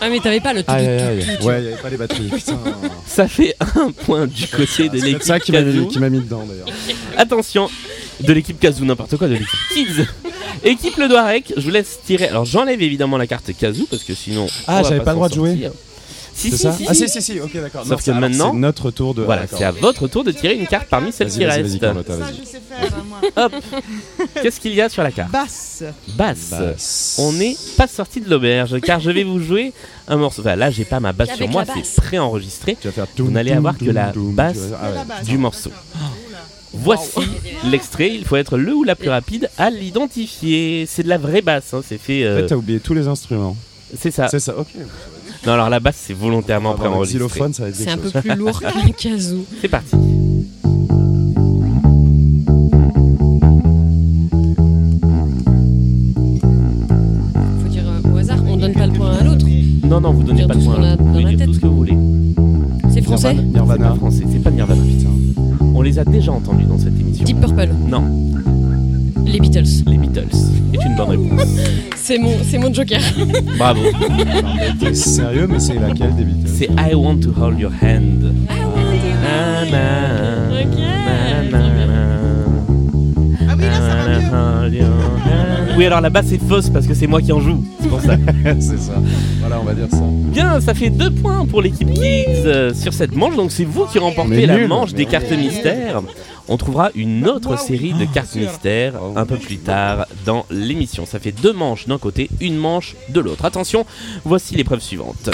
Ah, 0.00 0.08
mais 0.10 0.18
t'avais 0.18 0.40
pas 0.40 0.52
le 0.52 0.62
tout. 0.64 0.72
Ouais, 0.72 1.24
il 1.28 1.46
n'y 1.46 1.48
avait 1.68 1.76
pas 1.80 1.90
les 1.90 1.96
batteries. 1.96 2.28
Putain. 2.28 2.58
Ça 3.06 3.28
fait 3.28 3.54
un 3.76 3.90
point 3.92 4.26
du 4.26 4.48
côté 4.48 4.88
de 4.88 4.98
C'est 4.98 5.06
l'équipe 5.06 5.22
ça 5.22 5.34
mis, 5.34 5.40
kazoo. 5.40 5.86
qui 5.86 5.98
m'a 6.00 6.10
mis 6.10 6.18
dedans 6.20 6.44
d'ailleurs. 6.46 6.66
Attention, 7.16 7.70
de 8.22 8.32
l'équipe 8.32 8.58
Kazoo, 8.58 8.84
n'importe 8.84 9.16
quoi, 9.16 9.28
de 9.28 9.34
l'équipe 9.34 9.48
Kids. 9.74 10.06
Équipe 10.64 10.96
Le 10.96 11.08
Doirec, 11.08 11.52
je 11.56 11.62
vous 11.62 11.70
laisse 11.70 11.98
tirer. 12.06 12.28
Alors 12.28 12.44
j'enlève 12.44 12.80
évidemment 12.82 13.16
la 13.16 13.26
carte 13.26 13.50
Kazoo 13.56 13.86
parce 13.90 14.04
que 14.04 14.14
sinon. 14.14 14.46
Ah, 14.66 14.82
j'avais 14.82 15.00
pas 15.00 15.10
le 15.12 15.16
droit 15.16 15.28
de 15.28 15.34
jouer. 15.34 15.70
Si, 16.34 16.50
C'est 16.50 16.56
si, 16.56 16.62
ça 16.62 16.72
si, 16.72 16.84
Ah 16.88 16.94
si. 16.94 17.08
si 17.10 17.20
si 17.20 17.32
si, 17.34 17.40
ok 17.40 17.52
d'accord. 17.60 17.82
Sauf 17.82 17.90
Non, 17.90 17.96
que 17.98 18.10
alors, 18.10 18.20
maintenant- 18.20 18.52
C'est 18.52 18.58
notre 18.58 18.90
tour 18.90 19.12
de. 19.12 19.22
Voilà, 19.22 19.42
ah, 19.44 19.54
c'est 19.54 19.64
à 19.64 19.70
votre 19.70 20.08
tour 20.08 20.24
de 20.24 20.32
tirer 20.32 20.54
une 20.54 20.66
carte 20.66 20.86
parmi 20.88 21.12
celles 21.12 21.28
qui 21.28 21.44
restent. 21.44 21.78
Carlotta, 21.78 22.14
Ça, 22.14 22.18
vas-y. 22.24 22.36
je 22.40 22.44
sais 22.48 22.60
faire, 22.66 23.04
moi. 23.06 23.50
Qu'est-ce 24.42 24.58
qu'il 24.58 24.72
y 24.74 24.80
a 24.80 24.88
sur 24.88 25.02
la 25.02 25.10
carte 25.10 25.30
Basse. 25.30 25.84
Basse. 26.16 26.50
Basse. 26.50 27.16
On 27.18 27.32
n'est 27.34 27.54
pas 27.76 27.86
sorti 27.86 28.22
de 28.22 28.30
l'auberge 28.30 28.80
car 28.80 28.98
je 28.98 29.10
vais 29.10 29.24
vous 29.24 29.40
jouer 29.40 29.74
un 30.08 30.16
morceau. 30.16 30.40
Enfin, 30.40 30.56
là, 30.56 30.70
j'ai 30.70 30.86
pas 30.86 31.00
ma 31.00 31.12
basse 31.12 31.28
Avec 31.28 31.42
sur 31.42 31.48
moi, 31.50 31.64
c'est 31.66 32.00
préenregistré 32.02 32.78
Tu 32.80 32.88
vas 32.88 32.92
faire 32.94 33.06
Vous 33.18 33.30
n'allez 33.30 33.52
avoir 33.52 33.76
que 33.76 33.84
la 33.84 34.06
ah 34.06 34.18
ouais. 34.18 34.94
La 34.94 35.04
basse. 35.04 35.24
du 35.26 35.36
morceau. 35.36 35.70
Voici 36.74 37.20
l'extrait. 37.70 38.14
Il 38.14 38.24
faut 38.24 38.36
être 38.36 38.56
le 38.56 38.74
ou 38.74 38.82
la 38.84 38.94
plus 38.96 39.08
rapide 39.10 39.48
à 39.58 39.70
l'identifier. 39.70 40.86
C'est 40.86 41.02
de 41.02 41.08
la 41.08 41.18
vraie 41.18 41.42
basse. 41.42 41.74
hein, 41.74 41.82
C'est 41.86 41.98
fait. 41.98 42.24
En 42.24 42.30
euh, 42.30 42.40
fait, 42.40 42.46
t'as 42.46 42.56
oublié 42.56 42.80
tous 42.80 42.94
les 42.94 43.08
instruments. 43.08 43.56
c'est 43.98 44.10
ça. 44.10 44.28
C'est 44.28 44.40
ça, 44.40 44.56
ok. 44.58 44.68
Non, 45.46 45.52
alors 45.54 45.68
la 45.68 45.80
basse, 45.80 45.96
c'est 46.06 46.14
volontairement 46.14 46.70
avoir 46.72 46.84
le 46.84 46.90
préenregistré. 46.90 47.18
xylophone, 47.28 47.52
ça 47.52 47.64
va 47.64 47.68
être 47.70 47.74
C'est 47.76 47.90
un 47.90 47.98
peu 47.98 48.10
plus 48.10 48.34
lourd 48.36 48.60
qu'un 48.60 48.90
kazoo. 48.92 49.44
C'est 49.60 49.68
parti. 49.68 49.96
Faut 57.62 57.68
dire 57.68 57.84
euh, 57.86 58.12
au 58.12 58.16
hasard, 58.18 58.38
on 58.46 58.56
donne 58.56 58.72
pas 58.72 58.86
le 58.86 58.92
point 58.92 59.10
à 59.16 59.24
l'autre. 59.24 59.46
Non, 59.84 60.00
non, 60.00 60.12
vous 60.12 60.22
donnez 60.22 60.38
Dire 60.40 60.48
pas 60.48 60.54
le 60.54 60.60
point. 60.60 60.82
a 60.82 60.96
Vous 60.96 61.04
pouvez 61.04 61.34
dire 61.34 61.46
tout 61.46 61.54
ce 61.54 61.60
que 61.60 61.66
vous 61.66 61.76
voulez. 61.76 61.96
C'est 62.92 63.02
français 63.02 63.34
Nirvana. 63.34 63.44
C'est 63.44 63.52
pas 63.52 63.76
Nirvana. 63.76 63.94
français, 63.96 64.24
c'est 64.30 64.42
pas 64.42 64.50
Nirvana. 64.50 64.82
On 65.82 65.84
les 65.84 65.98
a 65.98 66.04
déjà 66.04 66.30
entendus 66.30 66.64
dans 66.66 66.78
cette 66.78 66.96
émission. 67.00 67.24
Deep 67.24 67.40
Purple. 67.40 67.70
Non, 67.88 68.04
Les 69.26 69.40
Beatles. 69.40 69.64
les 69.88 69.96
Beatles. 69.98 70.28
est 70.72 70.84
une 70.86 70.94
bonne 70.94 71.08
réponse. 71.10 71.48
C'est 71.96 72.18
mon, 72.18 72.30
c'est 72.48 72.58
mon 72.58 72.72
joker. 72.72 73.00
Bravo. 73.58 73.80
T'es 74.78 74.94
sérieux, 74.94 75.48
mais 75.50 75.58
c'est 75.58 75.74
laquelle 75.80 76.14
des 76.14 76.22
Beatles? 76.22 76.50
C'est 76.56 76.68
I 76.78 76.94
want 76.94 77.18
to 77.22 77.30
hold 77.36 77.58
your 77.58 77.72
hand. 77.82 78.32
Na, 78.48 79.64
na, 79.72 80.62
Ok. 80.62 80.78
na, 80.78 81.58
na. 81.58 81.61
Oui, 85.76 85.86
alors 85.86 86.00
la 86.00 86.10
basse 86.10 86.30
est 86.32 86.46
fausse 86.46 86.68
parce 86.68 86.86
que 86.86 86.94
c'est 86.94 87.06
moi 87.06 87.20
qui 87.22 87.32
en 87.32 87.40
joue. 87.40 87.64
C'est 87.80 87.88
pour 87.88 88.00
ça. 88.00 88.16
c'est 88.60 88.78
ça. 88.78 88.94
Voilà, 89.40 89.58
on 89.60 89.64
va 89.64 89.72
dire 89.74 89.86
ça. 89.90 90.02
Bien, 90.26 90.60
ça 90.60 90.74
fait 90.74 90.90
deux 90.90 91.10
points 91.10 91.46
pour 91.46 91.62
l'équipe 91.62 91.90
Kids 91.92 92.44
euh, 92.44 92.74
sur 92.74 92.92
cette 92.92 93.14
manche. 93.14 93.36
Donc 93.36 93.50
c'est 93.52 93.64
vous 93.64 93.86
qui 93.86 93.98
remportez 93.98 94.30
Mais 94.36 94.46
la 94.46 94.56
nul. 94.56 94.68
manche 94.68 94.92
des 94.92 95.06
cartes 95.06 95.30
mystères. 95.32 96.02
On 96.48 96.56
trouvera 96.56 96.90
une 96.94 97.26
autre 97.28 97.58
série 97.58 97.94
de 97.94 98.04
cartes 98.04 98.34
mystères 98.34 98.94
un 99.16 99.24
peu 99.24 99.36
plus 99.36 99.58
tard 99.58 100.06
dans 100.26 100.44
l'émission. 100.50 101.06
Ça 101.06 101.18
fait 101.18 101.32
deux 101.32 101.52
manches 101.52 101.86
d'un 101.86 101.98
côté, 101.98 102.28
une 102.40 102.56
manche 102.56 102.94
de 103.08 103.20
l'autre. 103.20 103.44
Attention, 103.44 103.86
voici 104.24 104.54
l'épreuve 104.56 104.80
suivante. 104.80 105.30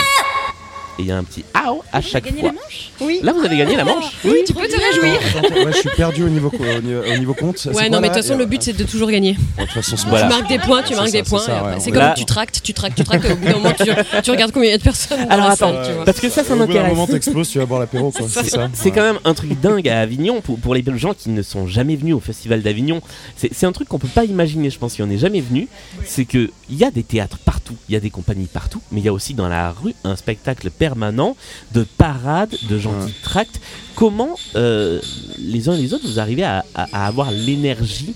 Et 0.98 1.02
il 1.02 1.06
y 1.06 1.12
a 1.12 1.16
un 1.16 1.22
petit 1.24 1.44
AO 1.54 1.82
à 1.92 2.00
chaque 2.00 2.26
fois. 2.28 2.42
la 2.42 2.52
manche? 2.52 2.90
Oui. 3.00 3.20
Là, 3.22 3.32
vous 3.32 3.44
avez 3.44 3.56
gagné 3.56 3.76
la 3.76 3.84
manche 3.84 4.04
Oui, 4.24 4.38
tu 4.46 4.52
peux 4.52 4.66
te 4.66 4.76
réjouir. 4.76 5.20
Ouais, 5.64 5.72
je 5.72 5.78
suis 5.78 5.90
perdu 5.96 6.24
au 6.24 6.28
niveau, 6.28 6.50
au 6.52 6.80
niveau, 6.80 7.00
au 7.14 7.18
niveau 7.18 7.34
compte. 7.34 7.64
Ouais, 7.66 7.72
quoi, 7.72 7.82
non, 7.88 8.00
mais 8.00 8.08
de 8.08 8.14
là 8.14 8.18
toute 8.20 8.22
façon, 8.24 8.36
le 8.36 8.46
but 8.46 8.62
c'est 8.62 8.72
de 8.72 8.82
toujours 8.84 9.08
gagner. 9.10 9.34
De 9.34 9.62
toute 9.62 9.70
façon, 9.70 9.96
Voilà. 10.08 10.26
Tu 10.26 10.32
marques 10.34 10.48
des 10.48 10.58
points, 10.58 10.82
tu 10.82 10.94
marques 10.94 11.06
ça, 11.08 11.12
des 11.12 11.22
points. 11.22 11.38
ouais, 11.46 11.76
c'est 11.78 11.90
comme 11.92 12.00
va- 12.02 12.14
tu 12.14 12.24
tractes, 12.24 12.60
tu 12.62 12.74
tractes, 12.74 12.96
tu 12.96 13.04
tractes. 13.04 13.30
Au 13.30 13.36
bout 13.36 13.44
d'un 13.44 13.52
moment, 13.52 13.72
tu, 13.78 13.90
tu 14.22 14.30
regardes 14.32 14.50
combien 14.52 14.68
il 14.70 14.72
y 14.72 14.74
a 14.74 14.78
de 14.78 14.82
personnes 14.82 15.20
dans 15.24 15.28
Alors 15.30 15.46
la 15.46 15.52
attends, 15.52 15.72
salle, 15.72 15.86
tu 15.86 15.92
vois. 15.92 16.04
parce 16.04 16.20
que 16.20 16.28
ça, 16.28 16.42
ça 16.42 16.54
Au 16.54 16.56
bout 16.56 16.62
d'un 16.62 16.66
m'intéresse. 16.66 16.90
moment, 16.90 17.06
t'exploses, 17.06 17.48
tu 17.50 17.58
vas 17.58 17.66
boire 17.66 17.80
l'apéro, 17.80 18.10
quoi. 18.10 18.26
C'est 18.30 18.48
ça. 18.48 18.68
C'est 18.72 18.90
quand 18.90 19.02
même 19.02 19.18
un 19.24 19.34
truc 19.34 19.58
dingue 19.60 19.88
à 19.88 20.00
Avignon 20.00 20.40
pour, 20.40 20.58
pour 20.58 20.74
les 20.74 20.82
gens 20.96 21.14
qui 21.14 21.30
ne 21.30 21.42
sont 21.42 21.66
jamais 21.68 21.94
venus 21.94 22.14
au 22.14 22.20
Festival 22.20 22.62
d'Avignon. 22.62 23.00
C'est 23.36 23.50
c'est 23.54 23.66
un 23.66 23.72
truc 23.72 23.88
qu'on 23.88 23.98
peut 24.00 24.08
pas 24.08 24.24
imaginer, 24.24 24.68
je 24.70 24.78
pense, 24.78 24.94
si 24.94 25.02
on 25.02 25.06
n'est 25.06 25.18
jamais 25.18 25.40
venu. 25.40 25.68
C'est 26.04 26.24
que 26.24 26.50
il 26.70 26.76
y 26.76 26.84
a 26.84 26.90
des 26.90 27.02
théâtres 27.04 27.38
partout, 27.38 27.76
il 27.88 27.92
y 27.92 27.96
a 27.96 28.00
des 28.00 28.10
compagnies 28.10 28.46
partout, 28.46 28.80
mais 28.90 29.00
il 29.00 29.04
y 29.04 29.08
a 29.08 29.12
aussi 29.12 29.34
dans 29.34 29.48
la 29.48 29.70
rue 29.70 29.94
un 30.04 30.16
spectacle 30.16 30.70
permanent 30.92 31.36
de 31.74 31.84
parades, 31.98 32.54
de 32.70 32.78
gens 32.78 32.94
qui 33.06 33.12
tractent. 33.22 33.60
Comment 33.94 34.34
euh, 34.56 35.00
les 35.38 35.68
uns 35.68 35.74
et 35.74 35.82
les 35.82 35.92
autres 35.94 36.06
vous 36.08 36.18
arrivez 36.18 36.44
à, 36.44 36.64
à- 36.74 36.86
à 36.92 37.06
avoir 37.06 37.30
l'énergie 37.30 38.14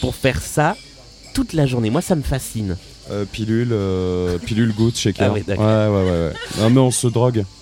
pour 0.00 0.14
faire 0.14 0.40
ça 0.42 0.76
toute 1.34 1.52
la 1.52 1.66
journée? 1.66 1.90
Moi, 1.90 2.02
ça 2.02 2.16
me 2.16 2.22
fascine. 2.22 2.76
Euh, 3.10 3.24
pilule, 3.30 3.70
euh, 3.72 4.38
pilule 4.38 4.72
goutte, 4.74 4.96
shaker. 4.98 5.28
Ah 5.30 5.32
oui, 5.34 5.42
ouais, 5.46 5.56
ouais, 5.56 6.10
ouais. 6.10 6.32
Non, 6.58 6.70
mais 6.70 6.80
on 6.80 6.90
se 6.90 7.06
drogue. 7.06 7.44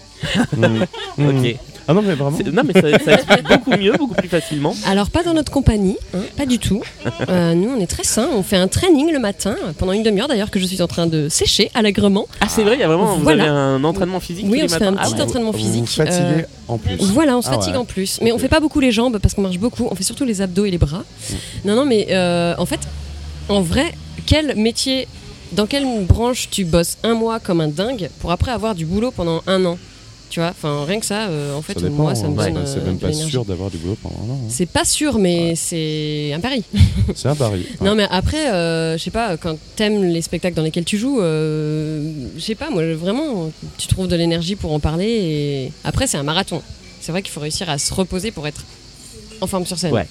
Mm. 0.56 0.84
Mm. 1.18 1.28
Ok. 1.28 1.56
Ah 1.90 1.94
non, 1.94 2.02
mais 2.02 2.14
vraiment. 2.14 2.36
Non, 2.52 2.62
mais 2.66 2.74
ça, 2.74 2.98
ça 3.02 3.14
explique 3.14 3.48
beaucoup 3.48 3.70
mieux, 3.70 3.92
beaucoup 3.92 4.14
plus 4.14 4.28
facilement. 4.28 4.74
Alors, 4.86 5.08
pas 5.08 5.22
dans 5.22 5.32
notre 5.32 5.50
compagnie, 5.50 5.96
hein, 6.14 6.18
pas 6.36 6.44
du 6.44 6.58
tout. 6.58 6.82
Euh, 7.30 7.54
nous, 7.54 7.70
on 7.70 7.80
est 7.80 7.86
très 7.86 8.04
sains. 8.04 8.28
On 8.36 8.42
fait 8.42 8.58
un 8.58 8.68
training 8.68 9.10
le 9.10 9.18
matin, 9.18 9.56
pendant 9.78 9.92
une 9.92 10.02
demi-heure 10.02 10.28
d'ailleurs, 10.28 10.50
que 10.50 10.60
je 10.60 10.66
suis 10.66 10.82
en 10.82 10.86
train 10.86 11.06
de 11.06 11.28
sécher 11.30 11.70
allègrement. 11.74 12.26
Ah, 12.42 12.46
c'est 12.48 12.62
vrai, 12.62 12.74
il 12.74 12.80
y 12.80 12.82
a 12.82 12.88
vraiment 12.88 13.16
vous 13.16 13.22
Voilà. 13.22 13.44
avez 13.44 13.50
un 13.52 13.84
entraînement 13.84 14.20
physique 14.20 14.44
Oui, 14.48 14.60
on 14.62 14.68
se 14.68 14.76
fait 14.76 14.84
un. 14.84 14.96
Ah 14.98 15.04
petit 15.06 15.14
ouais. 15.14 15.22
entraînement 15.22 15.52
physique. 15.54 15.84
vous 15.84 16.04
fatiguez 16.04 16.42
euh, 16.42 16.42
en 16.68 16.76
plus. 16.76 16.96
Voilà, 17.00 17.36
on 17.38 17.42
se 17.42 17.48
Ah 17.48 17.52
fatigue 17.52 17.72
ouais. 17.72 17.78
en 17.78 17.84
plus. 17.86 18.18
Mais 18.22 18.32
on 18.32 18.34
Ok. 18.34 18.42
fait 18.42 18.48
pas 18.48 18.60
beaucoup 18.60 18.80
les 18.80 18.92
jambes 18.92 19.18
parce 19.18 19.32
qu'on 19.34 19.42
marche 19.42 19.58
beaucoup. 19.58 19.88
On 19.90 19.94
fait 19.94 20.02
surtout 20.04 20.26
les 20.26 20.42
abdos 20.42 20.66
et 20.66 20.70
les 20.70 20.78
bras. 20.78 21.04
Non, 21.64 21.74
non, 21.74 21.86
mais 21.86 22.08
euh, 22.10 22.54
en 22.58 22.66
fait, 22.66 22.80
en 23.48 23.62
vrai, 23.62 23.94
quel 24.26 24.56
métier, 24.56 25.08
dans 25.52 25.64
quelle 25.64 25.86
branche 26.04 26.48
tu 26.50 26.66
bosses 26.66 26.98
un 27.02 27.14
mois 27.14 27.40
comme 27.40 27.62
un 27.62 27.68
dingue 27.68 28.10
pour 28.20 28.30
après 28.30 28.50
avoir 28.52 28.74
du 28.74 28.84
boulot 28.84 29.10
pendant 29.10 29.42
un 29.46 29.64
an? 29.64 29.78
Tu 30.30 30.40
vois, 30.40 30.50
enfin 30.50 30.84
rien 30.84 31.00
que 31.00 31.06
ça, 31.06 31.28
euh, 31.28 31.54
en 31.54 31.62
fait, 31.62 31.72
Ça 31.74 31.80
dépend, 31.80 32.02
moi, 32.02 32.14
ça 32.14 32.28
me 32.28 32.38
hein, 32.38 32.50
donne. 32.50 32.66
c'est 32.66 32.80
euh, 32.80 32.84
même 32.84 32.98
pas 32.98 33.12
sûr 33.14 33.46
d'avoir 33.46 33.70
du 33.70 33.78
boulot 33.78 33.96
pendant 34.02 34.16
un 34.16 34.30
an. 34.34 34.38
hein. 34.44 34.48
C'est 34.50 34.66
pas 34.68 34.84
sûr, 34.84 35.18
mais 35.18 35.54
c'est 35.56 36.32
un 36.34 36.40
pari. 36.40 36.62
C'est 37.14 37.28
un 37.28 37.34
pari. 37.34 37.64
Non, 37.80 37.94
mais 37.94 38.06
après, 38.10 38.52
euh, 38.52 38.98
je 38.98 39.02
sais 39.02 39.10
pas, 39.10 39.38
quand 39.38 39.56
t'aimes 39.76 40.04
les 40.04 40.20
spectacles 40.20 40.54
dans 40.54 40.62
lesquels 40.62 40.84
tu 40.84 40.98
joues, 40.98 41.20
euh, 41.20 42.12
je 42.36 42.40
sais 42.42 42.54
pas, 42.54 42.68
moi, 42.68 42.82
vraiment, 42.94 43.50
tu 43.78 43.86
trouves 43.86 44.06
de 44.08 44.16
l'énergie 44.16 44.54
pour 44.54 44.72
en 44.72 44.80
parler. 44.80 45.06
Et 45.06 45.72
après, 45.84 46.06
c'est 46.06 46.18
un 46.18 46.22
marathon. 46.24 46.60
C'est 47.00 47.10
vrai 47.12 47.22
qu'il 47.22 47.32
faut 47.32 47.40
réussir 47.40 47.70
à 47.70 47.78
se 47.78 47.94
reposer 47.94 48.30
pour 48.30 48.46
être 48.46 48.62
en 49.40 49.46
forme 49.46 49.64
sur 49.64 49.78
scène. 49.78 49.92
Ouais. 49.94 50.06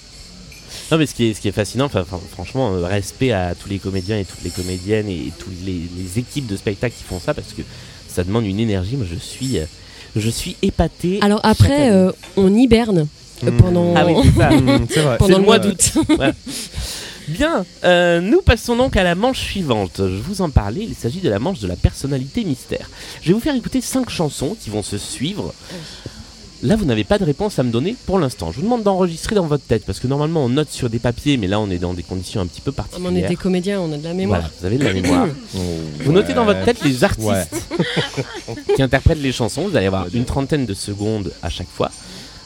Non 0.90 0.98
mais 0.98 1.06
ce 1.06 1.14
qui 1.14 1.26
est, 1.26 1.34
ce 1.34 1.40
qui 1.40 1.48
est 1.48 1.52
fascinant, 1.52 1.88
franchement, 2.32 2.72
respect 2.82 3.32
à 3.32 3.54
tous 3.54 3.68
les 3.68 3.78
comédiens 3.78 4.18
et 4.18 4.24
toutes 4.24 4.42
les 4.42 4.50
comédiennes 4.50 5.08
et, 5.08 5.32
toutes 5.38 5.54
les, 5.64 5.80
les 5.96 6.18
équipes 6.18 6.46
de 6.46 6.56
spectacle 6.56 6.94
qui 6.96 7.04
font 7.04 7.20
ça 7.20 7.34
parce 7.34 7.52
que 7.52 7.62
ça 8.08 8.24
demande 8.24 8.44
une 8.46 8.58
énergie. 8.60 8.96
Moi, 8.96 9.06
je 9.10 9.18
suis, 9.18 9.58
euh, 9.58 9.64
je 10.16 10.30
suis 10.30 10.56
épaté. 10.62 11.18
Alors 11.22 11.40
après, 11.42 11.90
euh, 11.90 12.12
on 12.36 12.54
hiberne 12.54 13.06
pendant, 13.58 13.94
ah 13.96 14.04
oui, 14.06 14.14
c'est 14.24 14.38
ça. 14.38 14.50
C'est 14.88 15.00
vrai. 15.00 15.12
C'est 15.12 15.18
pendant 15.18 15.38
le 15.38 15.44
mois 15.44 15.58
d'août. 15.58 15.92
Bien, 17.28 17.66
euh, 17.84 18.20
nous 18.22 18.40
passons 18.40 18.74
donc 18.74 18.96
à 18.96 19.02
la 19.02 19.14
manche 19.14 19.40
suivante. 19.40 19.98
Je 19.98 20.22
vous 20.22 20.40
en 20.40 20.48
parlais, 20.48 20.80
il 20.82 20.94
s'agit 20.94 21.20
de 21.20 21.28
la 21.28 21.38
manche 21.38 21.60
de 21.60 21.68
la 21.68 21.76
personnalité 21.76 22.42
mystère. 22.42 22.88
Je 23.20 23.28
vais 23.28 23.34
vous 23.34 23.40
faire 23.40 23.54
écouter 23.54 23.82
cinq 23.82 24.08
chansons 24.08 24.56
qui 24.58 24.70
vont 24.70 24.82
se 24.82 24.96
suivre. 24.96 25.52
Là, 26.62 26.74
vous 26.74 26.84
n'avez 26.84 27.04
pas 27.04 27.18
de 27.18 27.24
réponse 27.24 27.58
à 27.60 27.62
me 27.62 27.70
donner 27.70 27.94
pour 28.06 28.18
l'instant. 28.18 28.50
Je 28.50 28.56
vous 28.56 28.62
demande 28.64 28.82
d'enregistrer 28.82 29.36
dans 29.36 29.46
votre 29.46 29.62
tête 29.64 29.84
parce 29.86 30.00
que 30.00 30.08
normalement 30.08 30.44
on 30.44 30.48
note 30.48 30.70
sur 30.70 30.90
des 30.90 30.98
papiers, 30.98 31.36
mais 31.36 31.46
là 31.46 31.60
on 31.60 31.70
est 31.70 31.78
dans 31.78 31.94
des 31.94 32.02
conditions 32.02 32.40
un 32.40 32.46
petit 32.46 32.60
peu 32.60 32.72
Ah, 32.76 32.82
mais 32.82 32.96
on 32.96 32.98
est 32.98 33.02
particulières. 33.02 33.28
des 33.28 33.36
comédiens, 33.36 33.80
on 33.80 33.92
a 33.92 33.96
de 33.96 34.02
la 34.02 34.12
mémoire. 34.12 34.40
Voilà, 34.40 34.52
vous 34.58 34.66
avez 34.66 34.78
de 34.78 34.84
la 34.84 34.92
mémoire. 34.92 35.28
Vous 36.04 36.12
notez 36.12 36.34
dans 36.34 36.44
votre 36.44 36.64
tête 36.64 36.82
les 36.84 37.04
artistes 37.04 37.54
qui 38.74 38.82
interprètent 38.82 39.22
les 39.22 39.30
chansons. 39.32 39.68
Vous 39.68 39.76
allez 39.76 39.86
avoir 39.86 40.06
une 40.12 40.24
trentaine 40.24 40.66
de 40.66 40.74
secondes 40.74 41.32
à 41.42 41.48
chaque 41.48 41.68
fois. 41.68 41.90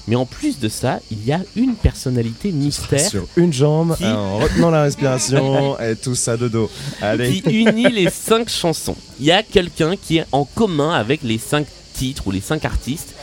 Mais 0.08 0.16
en 0.16 0.26
plus 0.26 0.58
de 0.58 0.68
ça, 0.68 0.98
il 1.10 1.24
y 1.24 1.32
a 1.32 1.40
une 1.54 1.74
personnalité 1.74 2.50
mystère 2.50 3.00
Sur 3.08 3.26
une 3.36 3.52
jambe, 3.52 3.96
Qui- 3.96 4.04
en 4.04 4.38
retenant 4.38 4.70
la 4.70 4.82
respiration 4.82 5.78
et 5.80 5.94
tout 5.96 6.16
ça 6.16 6.36
de 6.36 6.48
dos. 6.48 6.68
Allez. 7.00 7.40
qui 7.40 7.62
unit 7.62 7.90
les 7.90 8.10
cinq 8.10 8.48
chansons. 8.48 8.96
Il 9.20 9.26
y 9.26 9.30
a 9.32 9.42
quelqu'un 9.42 9.94
qui 9.96 10.18
est 10.18 10.26
en 10.32 10.44
commun 10.44 10.92
avec 10.92 11.22
les 11.22 11.38
cinq 11.38 11.66
titres 11.94 12.26
ou 12.26 12.30
les 12.30 12.40
cinq 12.40 12.64
artistes. 12.64 13.14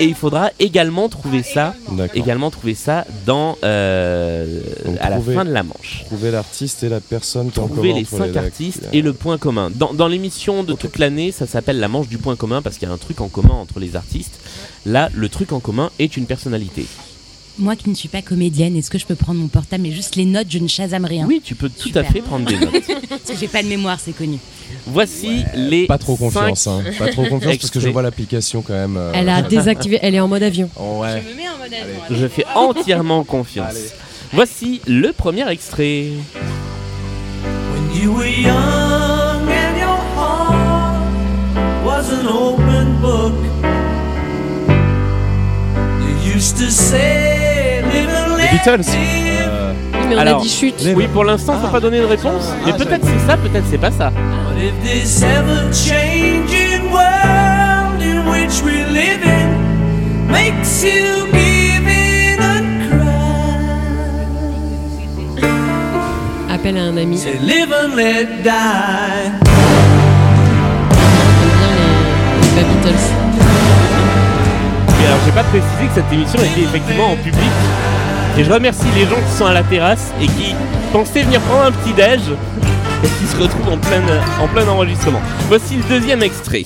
Et 0.00 0.06
il 0.06 0.14
faudra 0.14 0.50
également 0.58 1.08
trouver 1.08 1.42
ça, 1.42 1.74
également 2.14 2.50
trouver 2.50 2.74
ça 2.74 3.06
dans 3.26 3.56
euh, 3.62 4.60
Donc, 4.84 4.96
à 5.00 5.10
la 5.10 5.20
fin 5.20 5.44
de 5.44 5.52
la 5.52 5.62
manche. 5.62 6.02
Trouver 6.06 6.30
l'artiste 6.30 6.82
et 6.82 6.88
la 6.88 7.00
personne 7.00 7.50
qui 7.50 7.60
en 7.60 7.68
Trouver 7.68 7.90
commun 7.90 8.00
les 8.00 8.04
cinq 8.04 8.36
artistes 8.36 8.88
et 8.92 9.02
le 9.02 9.12
point 9.12 9.38
commun. 9.38 9.70
Dans, 9.72 9.94
dans 9.94 10.08
l'émission 10.08 10.64
de 10.64 10.72
toute 10.72 10.98
l'année, 10.98 11.30
ça 11.30 11.46
s'appelle 11.46 11.78
la 11.78 11.88
manche 11.88 12.08
du 12.08 12.18
point 12.18 12.36
commun 12.36 12.60
parce 12.60 12.76
qu'il 12.76 12.88
y 12.88 12.90
a 12.90 12.94
un 12.94 12.98
truc 12.98 13.20
en 13.20 13.28
commun 13.28 13.54
entre 13.54 13.78
les 13.78 13.94
artistes. 13.94 14.40
Là, 14.84 15.10
le 15.14 15.28
truc 15.28 15.52
en 15.52 15.60
commun 15.60 15.90
est 15.98 16.16
une 16.16 16.26
personnalité. 16.26 16.86
Moi 17.56 17.76
qui 17.76 17.88
ne 17.88 17.94
suis 17.94 18.08
pas 18.08 18.20
comédienne, 18.20 18.74
est-ce 18.76 18.90
que 18.90 18.98
je 18.98 19.06
peux 19.06 19.14
prendre 19.14 19.38
mon 19.38 19.46
portable 19.46 19.86
et 19.86 19.92
juste 19.92 20.16
les 20.16 20.24
notes 20.24 20.48
Je 20.50 20.58
ne 20.58 20.66
chasame 20.66 21.04
rien. 21.04 21.24
Oui, 21.26 21.40
tu 21.44 21.54
peux 21.54 21.68
tout 21.68 21.86
Super. 21.88 22.02
à 22.02 22.04
fait 22.12 22.20
prendre 22.20 22.46
des 22.46 22.58
notes. 22.58 22.72
Parce 23.08 23.22
que 23.22 23.36
j'ai 23.38 23.46
pas 23.46 23.62
de 23.62 23.68
mémoire, 23.68 23.98
c'est 24.00 24.12
connu. 24.12 24.38
Voici 24.86 25.44
les 25.54 25.86
Pas 25.86 25.98
trop 25.98 26.16
cinq 26.16 26.24
confiance, 26.24 26.66
hein. 26.66 26.82
Pas 26.98 27.08
trop 27.08 27.24
confiance 27.26 27.56
parce 27.58 27.70
que 27.70 27.78
je 27.80 27.88
vois 27.90 28.02
l'application 28.02 28.60
quand 28.60 28.72
même. 28.72 28.96
euh, 28.96 29.12
Elle 29.14 29.28
a 29.28 29.40
désactivé, 29.42 29.98
elle 30.02 30.14
est 30.16 30.20
en 30.20 30.26
mode 30.26 30.42
avion. 30.42 30.68
oh, 30.76 30.98
ouais. 31.00 31.22
me 31.22 31.36
mets 31.36 31.48
en 31.48 31.58
mode 31.58 31.72
Je 32.10 32.26
fais 32.26 32.44
entièrement 32.56 33.22
confiance. 33.24 33.70
Allez. 33.70 33.88
Voici 34.32 34.80
le 34.86 35.12
premier 35.12 35.48
extrait. 35.48 36.08
When 37.72 38.02
you 38.02 38.12
were 38.14 38.26
young 38.26 39.48
and 39.48 39.78
your 39.78 40.00
heart 40.16 41.06
was 41.84 42.10
an 42.12 42.26
open 42.26 42.96
book, 43.00 43.34
you 46.02 46.34
used 46.34 46.56
to 46.58 46.68
say, 46.70 47.33
Beatles. 48.64 48.84
Euh, 48.96 49.72
mais 50.08 50.16
on 50.16 50.18
Alors, 50.18 50.40
a 50.40 50.42
dit 50.42 50.48
chute. 50.48 50.74
Oui, 50.96 51.06
pour 51.12 51.24
l'instant, 51.24 51.54
faut 51.60 51.68
pas 51.68 51.80
donner 51.80 52.00
de 52.00 52.04
réponse. 52.06 52.52
Mais 52.64 52.72
peut-être 52.72 53.04
c'est 53.06 53.26
ça, 53.26 53.36
peut-être 53.36 53.64
c'est 53.70 53.78
pas 53.78 53.90
ça. 53.90 54.10
But 54.10 54.62
if 54.62 54.74
this 54.82 55.22
ever-changing 55.22 56.90
world 56.90 58.00
in 58.02 58.26
which 58.30 58.62
we 58.64 58.84
live 58.90 59.22
in 59.24 59.48
makes 60.30 60.82
you 60.82 61.26
give 61.32 61.86
in 61.86 62.40
and 62.40 62.88
cry, 66.48 66.54
Appel 66.54 66.78
à 66.78 66.82
un 66.84 66.96
ami. 66.96 67.18
say 67.18 67.38
live 67.42 67.72
and 67.72 67.94
let 67.96 68.26
die. 68.42 69.30
J'aime 71.40 71.54
bien 71.58 71.72
les, 71.76 72.62
les 72.62 72.64
Beatles. 72.64 73.06
Et 75.02 75.06
alors, 75.06 75.18
j'ai 75.26 75.32
pas 75.32 75.42
précisé 75.44 75.86
que 75.88 75.94
cette 75.94 76.12
émission 76.12 76.38
était 76.40 76.62
effectivement 76.62 77.12
en 77.12 77.16
public. 77.16 77.50
Et 78.36 78.42
je 78.42 78.50
remercie 78.50 78.86
les 78.96 79.04
gens 79.06 79.14
qui 79.14 79.36
sont 79.36 79.46
à 79.46 79.52
la 79.52 79.62
terrasse 79.62 80.12
et 80.20 80.26
qui 80.26 80.54
pensaient 80.92 81.22
venir 81.22 81.40
prendre 81.42 81.66
un 81.66 81.72
petit 81.72 81.92
déj 81.92 82.20
et 83.04 83.06
qui 83.06 83.26
se 83.26 83.36
retrouvent 83.40 83.72
en 83.72 83.78
plein, 83.78 84.02
en 84.40 84.48
plein 84.48 84.66
enregistrement. 84.66 85.20
Voici 85.48 85.76
le 85.76 85.84
deuxième 85.84 86.22
extrait. 86.22 86.64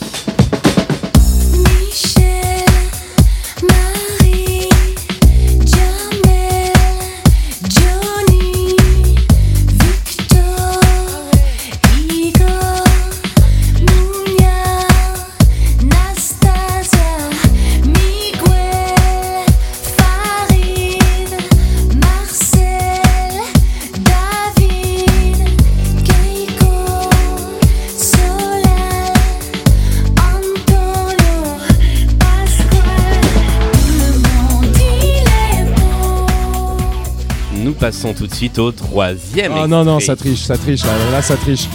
Passons 37.88 38.12
tout 38.12 38.26
de 38.26 38.34
suite 38.34 38.58
au 38.58 38.70
troisième. 38.70 39.52
Ah 39.56 39.66
non, 39.66 39.82
non, 39.82 39.98
ça 39.98 40.14
triche, 40.14 40.44
ça 40.44 40.58
triche, 40.58 40.84
là, 40.84 40.92
là 41.10 41.22
ça 41.22 41.36
triche. 41.36 41.68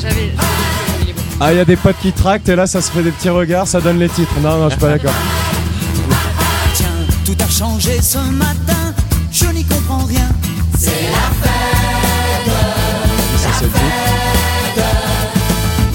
J'avais. 0.00 0.30
Ah, 1.40 1.52
il 1.52 1.56
y 1.56 1.60
a 1.60 1.64
des 1.64 1.74
potes 1.74 1.96
qui 2.00 2.12
tractent 2.12 2.48
et 2.48 2.54
là 2.54 2.68
ça 2.68 2.80
se 2.80 2.92
fait 2.92 3.02
des 3.02 3.10
petits 3.10 3.28
regards, 3.28 3.66
ça 3.66 3.80
donne 3.80 3.98
les 3.98 4.08
titres. 4.08 4.32
Non, 4.40 4.56
non, 4.58 4.66
je 4.66 4.70
suis 4.70 4.80
pas 4.80 4.90
d'accord. 4.90 5.12
Tiens, 6.74 6.86
tout 7.24 7.36
a 7.40 7.48
changé 7.50 8.00
ce 8.00 8.18
matin, 8.18 8.94
je 9.32 9.46
n'y 9.46 9.64
comprends 9.64 10.04
rien. 10.04 10.28
C'est 10.78 10.90
la 10.90 11.26
fête, 11.42 12.52
Ça, 13.38 13.48
c'est 13.58 13.64
le 13.64 13.70
titre. 13.72 14.86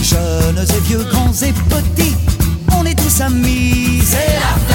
jeunes 0.03 0.59
et 0.59 0.82
vieux, 0.89 1.05
grands 1.09 1.32
et 1.32 1.53
petits, 1.70 2.18
on 2.78 2.86
est 2.86 2.95
tous 2.95 3.22
amis. 3.22 4.01
C'est 4.03 4.18
la 4.18 4.55
fête, 4.68 4.74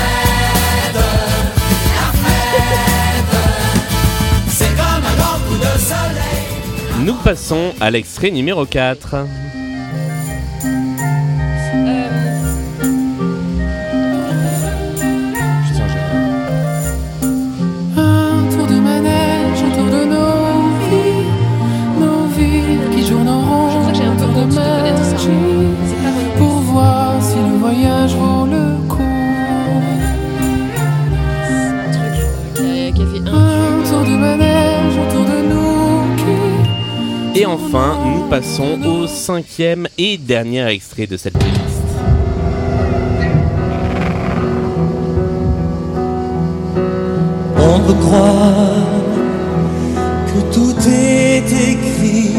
connaître 24.54 25.04
ça. 25.04 25.16
magie, 25.16 25.30
C'est 25.86 26.02
pas 26.02 26.10
vraiment. 26.10 26.38
Pour 26.38 26.56
voir 26.72 27.22
si 27.22 27.36
le 27.36 27.58
voyage 27.58 28.14
vaut 28.14 28.46
le 28.46 28.59
Et 37.40 37.46
enfin, 37.46 37.96
nous 38.04 38.28
passons 38.28 38.78
au 38.82 39.06
cinquième 39.06 39.88
et 39.96 40.18
dernier 40.18 40.66
extrait 40.66 41.06
de 41.06 41.16
cette 41.16 41.38
playlist. 41.38 41.62
On 47.56 47.80
peut 47.80 47.94
croire 47.94 48.84
que 50.26 50.54
tout 50.54 50.76
est 50.86 51.46
écrit, 51.46 52.34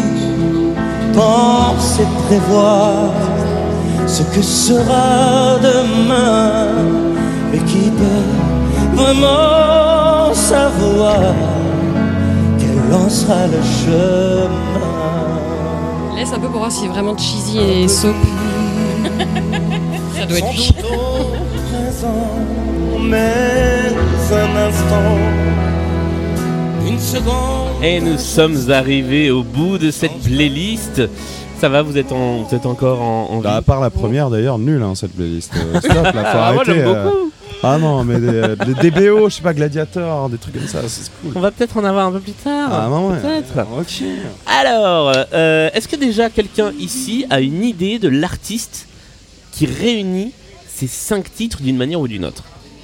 penser 1.16 2.06
prévoir 2.28 3.12
ce 4.06 4.22
que 4.22 4.44
sera 4.44 5.58
demain, 5.64 6.68
mais 7.52 7.58
qui 7.58 7.90
peut 7.90 8.96
vraiment 8.96 10.32
savoir 10.36 11.34
quel 12.60 12.94
en 12.94 13.10
sera 13.10 13.48
le 13.48 13.64
chemin? 13.64 14.91
Un 16.34 16.40
peu 16.40 16.48
pour 16.48 16.60
voir 16.60 16.72
si 16.72 16.82
c'est 16.82 16.88
vraiment 16.88 17.18
cheesy 17.18 17.60
et 17.60 17.88
soap. 17.88 18.16
Ça 20.18 20.26
doit 20.26 20.38
être 20.38 20.54
lui. 20.54 20.72
Mais 23.04 23.34
un 24.32 24.56
instant, 24.68 25.18
une 26.88 27.00
seconde. 27.00 27.84
Et 27.84 28.00
nous 28.00 28.18
sommes 28.18 28.58
arrivés 28.72 29.30
au 29.32 29.44
bout 29.44 29.78
de 29.78 29.92
cette 29.92 30.18
playlist. 30.22 31.02
Ça 31.60 31.68
va, 31.70 31.82
vous 31.82 31.98
êtes, 31.98 32.12
en, 32.12 32.44
vous 32.44 32.56
êtes 32.56 32.66
encore 32.66 33.02
en, 33.02 33.28
en 33.32 33.38
Bah, 33.42 33.56
à 33.58 33.62
part 33.62 33.82
la 33.82 33.90
première 33.90 34.30
d'ailleurs, 34.30 34.58
nulle 34.58 34.82
hein, 34.82 34.94
cette 34.96 35.14
playlist. 35.14 35.52
Euh, 35.56 35.80
stop, 35.80 35.94
là, 35.96 36.12
faut 36.14 36.20
Ah, 36.24 36.48
arrêter. 36.48 36.72
euh. 36.80 37.04
beaucoup. 37.04 37.32
Ah 37.64 37.78
non, 37.78 38.04
mais 38.04 38.20
des, 38.20 38.56
des, 38.74 38.90
des 38.90 39.10
BO, 39.10 39.30
je 39.30 39.36
sais 39.36 39.42
pas, 39.44 39.54
Gladiator, 39.54 40.30
des 40.30 40.38
trucs 40.40 40.56
comme 40.56 40.68
ça, 40.68 40.80
c'est 40.88 41.12
cool. 41.22 41.34
On 41.36 41.40
va 41.42 41.52
peut-être 41.52 41.78
en 41.78 41.84
avoir 41.84 42.08
un 42.08 42.12
peu 42.12 42.20
plus 42.20 42.32
tard. 42.32 42.70
Ah, 42.72 42.88
non, 42.90 43.10
ouais. 43.10 43.18
Peut-être. 43.20 43.68
Ok. 43.78 44.04
Alors, 44.66 45.12
euh, 45.34 45.70
est-ce 45.74 45.88
que 45.88 45.96
déjà 45.96 46.30
quelqu'un 46.30 46.72
ici 46.80 47.26
a 47.30 47.40
une 47.42 47.64
idée 47.64 47.98
de 48.00 48.08
l'artiste 48.10 48.86
qui 49.52 49.66
réunit 49.66 50.34
ces 50.74 50.88
cinq 50.88 51.34
titres 51.34 51.62
d'une 51.62 51.78
manière 51.78 52.00
ou 52.00 52.08
d'une 52.08 52.26
autre? 52.26 52.44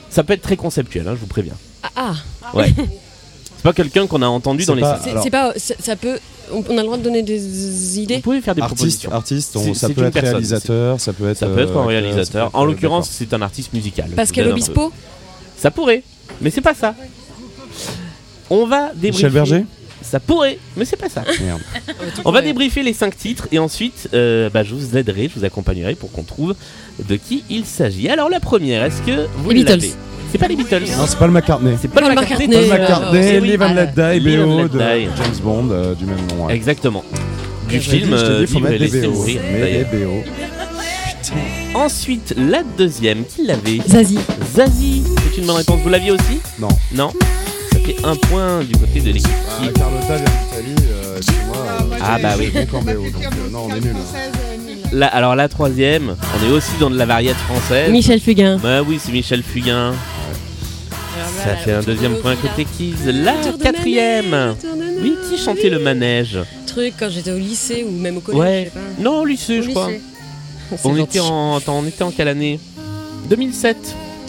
Ça 0.09 0.23
peut 0.23 0.33
être 0.33 0.41
très 0.41 0.55
conceptuel, 0.57 1.07
hein, 1.07 1.11
je 1.13 1.19
vous 1.19 1.27
préviens. 1.27 1.53
Ah, 1.83 2.13
ah. 2.43 2.55
Ouais. 2.57 2.73
C'est 2.75 3.63
pas 3.63 3.73
quelqu'un 3.73 4.07
qu'on 4.07 4.21
a 4.23 4.27
entendu 4.27 4.65
dans 4.65 4.73
les 4.75 4.81
pas-. 4.81 4.99
C'est 5.21 5.29
pas. 5.29 5.53
ça- 5.57 5.75
Ça 5.79 5.95
peut. 5.95 6.17
On 6.51 6.63
on 6.69 6.77
a 6.77 6.81
le 6.81 6.83
droit 6.83 6.97
de 6.97 7.03
donner 7.03 7.21
des 7.23 7.37
Vous 7.37 7.99
idées 7.99 8.19
pouvez 8.19 8.39
faire 8.41 8.55
des 8.55 8.61
Artiste, 8.61 8.77
propositions. 8.77 9.11
artiste, 9.11 9.55
on- 9.57 9.63
C'est- 9.63 9.73
ça 9.73 9.87
c'est 9.87 9.93
peut 9.93 10.05
être 10.05 10.13
personne, 10.13 10.31
réalisateur, 10.31 10.99
ça 11.01 11.11
peut 11.13 11.29
être. 11.29 11.37
Ça 11.37 11.47
peut 11.47 11.59
être 11.59 11.69
euh, 11.71 11.79
un 11.79 11.81
acteur, 11.81 11.87
réalisateur. 11.87 12.49
En 12.53 12.63
l'occurrence, 12.65 13.09
c'est 13.11 13.33
un 13.33 13.41
artiste 13.41 13.73
musical. 13.73 14.09
Pascal 14.11 14.45
vous. 14.45 14.51
Obispo? 14.51 14.91
Ça 15.57 15.69
pourrait, 15.71 16.03
mais 16.41 16.49
c'est 16.49 16.61
pas 16.61 16.73
ça. 16.73 16.95
On 18.49 18.65
va 18.65 18.91
débriefer. 18.95 19.09
Michel 19.11 19.31
Berger? 19.31 19.65
Ça 20.09 20.19
pourrait, 20.21 20.57
mais 20.77 20.85
c'est 20.85 20.95
pas 20.95 21.09
ça. 21.09 21.23
Merde. 21.41 21.59
On 22.23 22.31
va 22.31 22.41
débriefer 22.41 22.81
les 22.83 22.93
cinq 22.93 23.17
titres 23.17 23.47
et 23.51 23.59
ensuite, 23.59 24.09
euh, 24.13 24.49
bah, 24.49 24.63
je 24.63 24.73
vous 24.73 24.95
aiderai, 24.97 25.29
je 25.33 25.37
vous 25.39 25.45
accompagnerai 25.45 25.95
pour 25.95 26.11
qu'on 26.11 26.23
trouve 26.23 26.55
de 27.07 27.15
qui 27.17 27.43
il 27.49 27.65
s'agit. 27.65 28.07
Alors 28.09 28.29
la 28.29 28.39
première, 28.39 28.83
est-ce 28.83 29.01
que 29.01 29.27
vous 29.37 29.49
Les 29.51 29.63
l'avez 29.63 29.77
Beatles. 29.77 29.95
C'est 30.31 30.37
pas 30.37 30.47
les 30.47 30.55
Beatles. 30.55 30.83
Non, 30.97 31.05
c'est 31.07 31.17
pas 31.19 31.27
le 31.27 31.33
McCartney. 31.33 31.75
C'est 31.81 31.87
pas 31.89 32.01
le 32.01 32.15
McCartney. 32.15 32.47
Paul 32.47 32.55
Euh, 32.63 32.67
McCartney, 32.79 33.39
oui. 33.39 33.47
Live 33.49 33.61
and 33.61 33.73
Let 33.73 33.87
Die, 33.87 34.19
BO 34.37 34.67
de. 34.67 34.79
James 34.79 35.09
Bond 35.43 35.69
euh, 35.71 35.93
du 35.95 36.05
même 36.05 36.17
nom. 36.37 36.45
ouais. 36.45 36.55
Exactement. 36.55 37.03
Du 37.69 37.79
film 37.81 38.13
euh, 38.13 38.45
dit, 38.45 38.47
faut 38.53 38.59
Vivre 38.59 38.67
et 38.67 38.71
mettre 38.79 38.83
des 38.85 38.91
laisser 38.91 39.07
BO. 39.07 39.13
mourir. 39.13 39.41
Mais 39.51 39.59
des 39.59 39.83
d'ailleurs. 39.83 40.09
BO. 40.23 40.23
Ensuite, 41.79 42.33
la 42.37 42.63
deuxième, 42.77 43.25
qui 43.25 43.45
l'avait 43.45 43.79
Zazie. 43.87 44.19
Zazie. 44.55 45.03
C'est 45.31 45.41
une 45.41 45.47
bonne 45.47 45.57
réponse. 45.57 45.79
Vous 45.83 45.89
l'aviez 45.89 46.11
aussi? 46.11 46.39
Non. 46.59 46.69
Non? 46.93 47.11
Un 48.03 48.15
point 48.15 48.63
du 48.63 48.75
côté 48.77 48.99
de 48.99 49.11
l'équipe. 49.11 49.29
Ah, 49.49 49.63
Carlotta 49.73 50.15
vient 50.15 50.25
d'Italie, 50.25 50.87
euh, 50.91 51.19
moi, 51.47 51.57
euh, 51.57 51.97
Ah, 52.01 52.17
bah 52.21 52.33
oui. 52.37 52.51
donc 52.51 52.87
euh, 52.87 52.93
non, 53.51 53.67
on 53.69 53.75
est. 53.75 54.93
Là, 54.95 55.07
alors 55.07 55.35
la 55.35 55.47
troisième, 55.49 56.15
on 56.39 56.45
est 56.47 56.51
aussi 56.51 56.71
dans 56.79 56.89
de 56.89 56.97
la 56.97 57.05
variété 57.05 57.35
française. 57.47 57.91
Michel 57.91 58.19
Fugain. 58.21 58.57
Bah 58.61 58.81
oui, 58.81 58.99
c'est 59.03 59.11
Michel 59.11 59.43
Fugain. 59.43 59.93
Ça 61.43 61.55
fait 61.55 61.73
un 61.73 61.81
deuxième 61.81 62.15
point 62.17 62.35
côté 62.35 62.65
Kids. 62.65 62.95
La 63.11 63.33
quatrième. 63.61 64.55
Oui, 65.01 65.15
qui 65.29 65.37
chantait 65.37 65.69
le 65.69 65.79
manège 65.79 66.39
Truc 66.65 66.93
quand 66.99 67.09
j'étais 67.09 67.31
au 67.31 67.37
lycée 67.37 67.85
ou 67.87 67.91
même 67.91 68.17
au 68.17 68.21
collège. 68.21 68.39
Ouais. 68.41 68.59
je 68.65 68.79
sais 68.79 68.85
pas. 68.97 69.01
Non, 69.03 69.21
au 69.21 69.25
lycée, 69.25 69.59
Au 69.59 69.61
je 69.63 69.69
crois. 69.69 69.87
lycée. 69.91 70.01
On 70.83 70.89
gentil. 70.95 71.01
était 71.01 71.19
en, 71.21 71.55
attends, 71.57 71.79
on 71.79 71.85
était 71.87 72.03
en 72.03 72.11
quelle 72.11 72.27
année? 72.27 72.59
2007. 73.29 73.77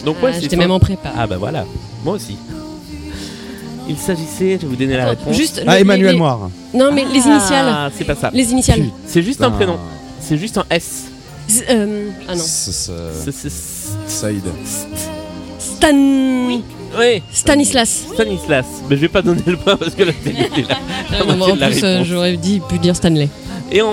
Donc 0.05 0.15
Ah, 0.21 0.25
ouais, 0.25 0.33
c'est 0.33 0.41
J'étais 0.41 0.55
même 0.55 0.71
en 0.71 0.79
prépa. 0.79 1.11
Ah 1.17 1.27
bah 1.27 1.35
voilà, 1.37 1.65
moi 2.05 2.13
aussi. 2.15 2.37
Il 3.89 3.97
s'agissait, 3.97 4.51
je 4.57 4.57
vais 4.61 4.67
vous 4.67 4.75
donner 4.75 4.95
la 4.97 5.07
réponse. 5.09 5.35
Juste 5.35 5.61
Ah, 5.65 5.75
les- 5.75 5.81
Emmanuel 5.81 6.11
les- 6.13 6.17
Moire. 6.17 6.49
Non, 6.73 6.91
mais 6.93 7.03
les 7.11 7.21
Ah, 7.25 7.29
initiales. 7.31 7.91
c'est 7.97 8.03
pas 8.05 8.15
ça. 8.15 8.29
Les 8.33 8.51
initiales. 8.51 8.83
C'est 9.07 9.23
juste 9.23 9.41
un 9.41 9.45
Putain. 9.45 9.55
prénom. 9.57 9.77
C'est 10.21 10.37
juste 10.37 10.57
un 10.59 10.65
S. 10.69 11.05
Z- 11.49 11.63
euh, 11.71 12.09
ah 12.27 12.35
non. 12.35 12.43
Saïd. 14.07 14.43
Stan. 15.57 15.93
Oui, 16.97 17.23
Stanislas. 17.31 18.05
Stanislas. 18.13 18.65
Mais 18.89 18.95
je 18.95 19.01
vais 19.01 19.07
pas 19.09 19.21
donner 19.21 19.41
le 19.45 19.57
point 19.57 19.75
parce 19.77 19.93
que 19.95 20.03
là, 20.03 20.11
c'est 20.23 20.33
c'est 20.55 20.67
la, 20.69 20.77
Ah, 21.11 21.23
non, 21.27 21.37
moitié 21.37 21.53
en 21.63 21.67
plus, 21.69 21.83
euh, 21.83 21.91
réponse. 21.93 22.07
j'aurais 22.07 22.37
dit 22.37 22.61
pu 22.67 22.77
dire 22.79 22.95
Stanley. 22.95 23.29
Et, 23.71 23.81
en- 23.81 23.87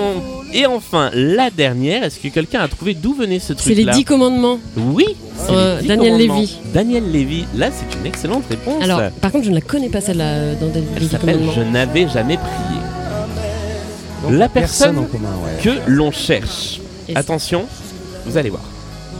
et 0.53 0.65
enfin, 0.65 1.09
la 1.13 1.49
dernière, 1.49 2.03
est-ce 2.03 2.19
que 2.19 2.27
quelqu'un 2.29 2.61
a 2.61 2.67
trouvé 2.67 2.93
d'où 2.93 3.13
venait 3.13 3.39
ce 3.39 3.53
C'est 3.57 3.69
les 3.69 3.75
truc-là 3.83 3.93
10 3.93 4.05
commandements. 4.05 4.59
Oui, 4.77 5.05
c'est 5.37 5.51
Euh, 5.51 5.75
les 5.77 5.81
dix 5.81 5.87
Daniel 5.87 6.11
commandements. 6.13 6.39
Lévy. 6.39 6.57
Daniel 6.73 7.11
Lévy, 7.11 7.45
là 7.55 7.69
c'est 7.71 7.97
une 7.99 8.05
excellente 8.05 8.43
réponse. 8.49 8.83
Alors, 8.83 9.01
par 9.21 9.31
contre, 9.31 9.45
je 9.45 9.49
ne 9.49 9.55
la 9.55 9.61
connais 9.61 9.89
pas 9.89 10.01
celle-là 10.01 10.25
euh, 10.25 10.55
dans 10.59 10.67
des 10.67 10.83
Elle 10.95 11.01
10 11.03 11.09
s'appelle 11.09 11.35
commandements. 11.39 11.53
Je 11.55 11.61
n'avais 11.61 12.07
jamais 12.09 12.37
prié. 12.37 14.37
La 14.37 14.49
Personne 14.49 14.97
en 14.97 15.01
personne 15.03 15.07
commun, 15.09 15.33
ouais. 15.45 15.63
que 15.63 15.89
l'on 15.89 16.11
cherche, 16.11 16.79
Et 17.07 17.15
attention, 17.15 17.65
vous 18.25 18.37
allez 18.37 18.49
voir, 18.49 18.63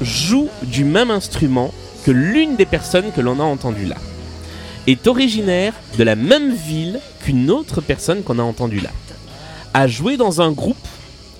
joue 0.02 0.50
du 0.64 0.84
même 0.84 1.12
instrument 1.12 1.72
que 2.04 2.12
l'une 2.12 2.56
des 2.56 2.66
personnes 2.66 3.12
que 3.16 3.22
l'on 3.22 3.40
a 3.40 3.44
entendues 3.44 3.86
là. 3.86 3.96
Est 4.88 5.06
originaire 5.08 5.74
de 5.98 6.04
la 6.04 6.16
même 6.16 6.54
ville 6.54 7.00
qu'une 7.24 7.52
autre 7.52 7.80
personne 7.82 8.24
qu'on 8.24 8.40
a 8.40 8.44
entendue 8.44 8.80
là. 8.80 8.90
A 9.74 9.88
joué 9.88 10.18
dans 10.18 10.42
un 10.42 10.52
groupe 10.52 10.76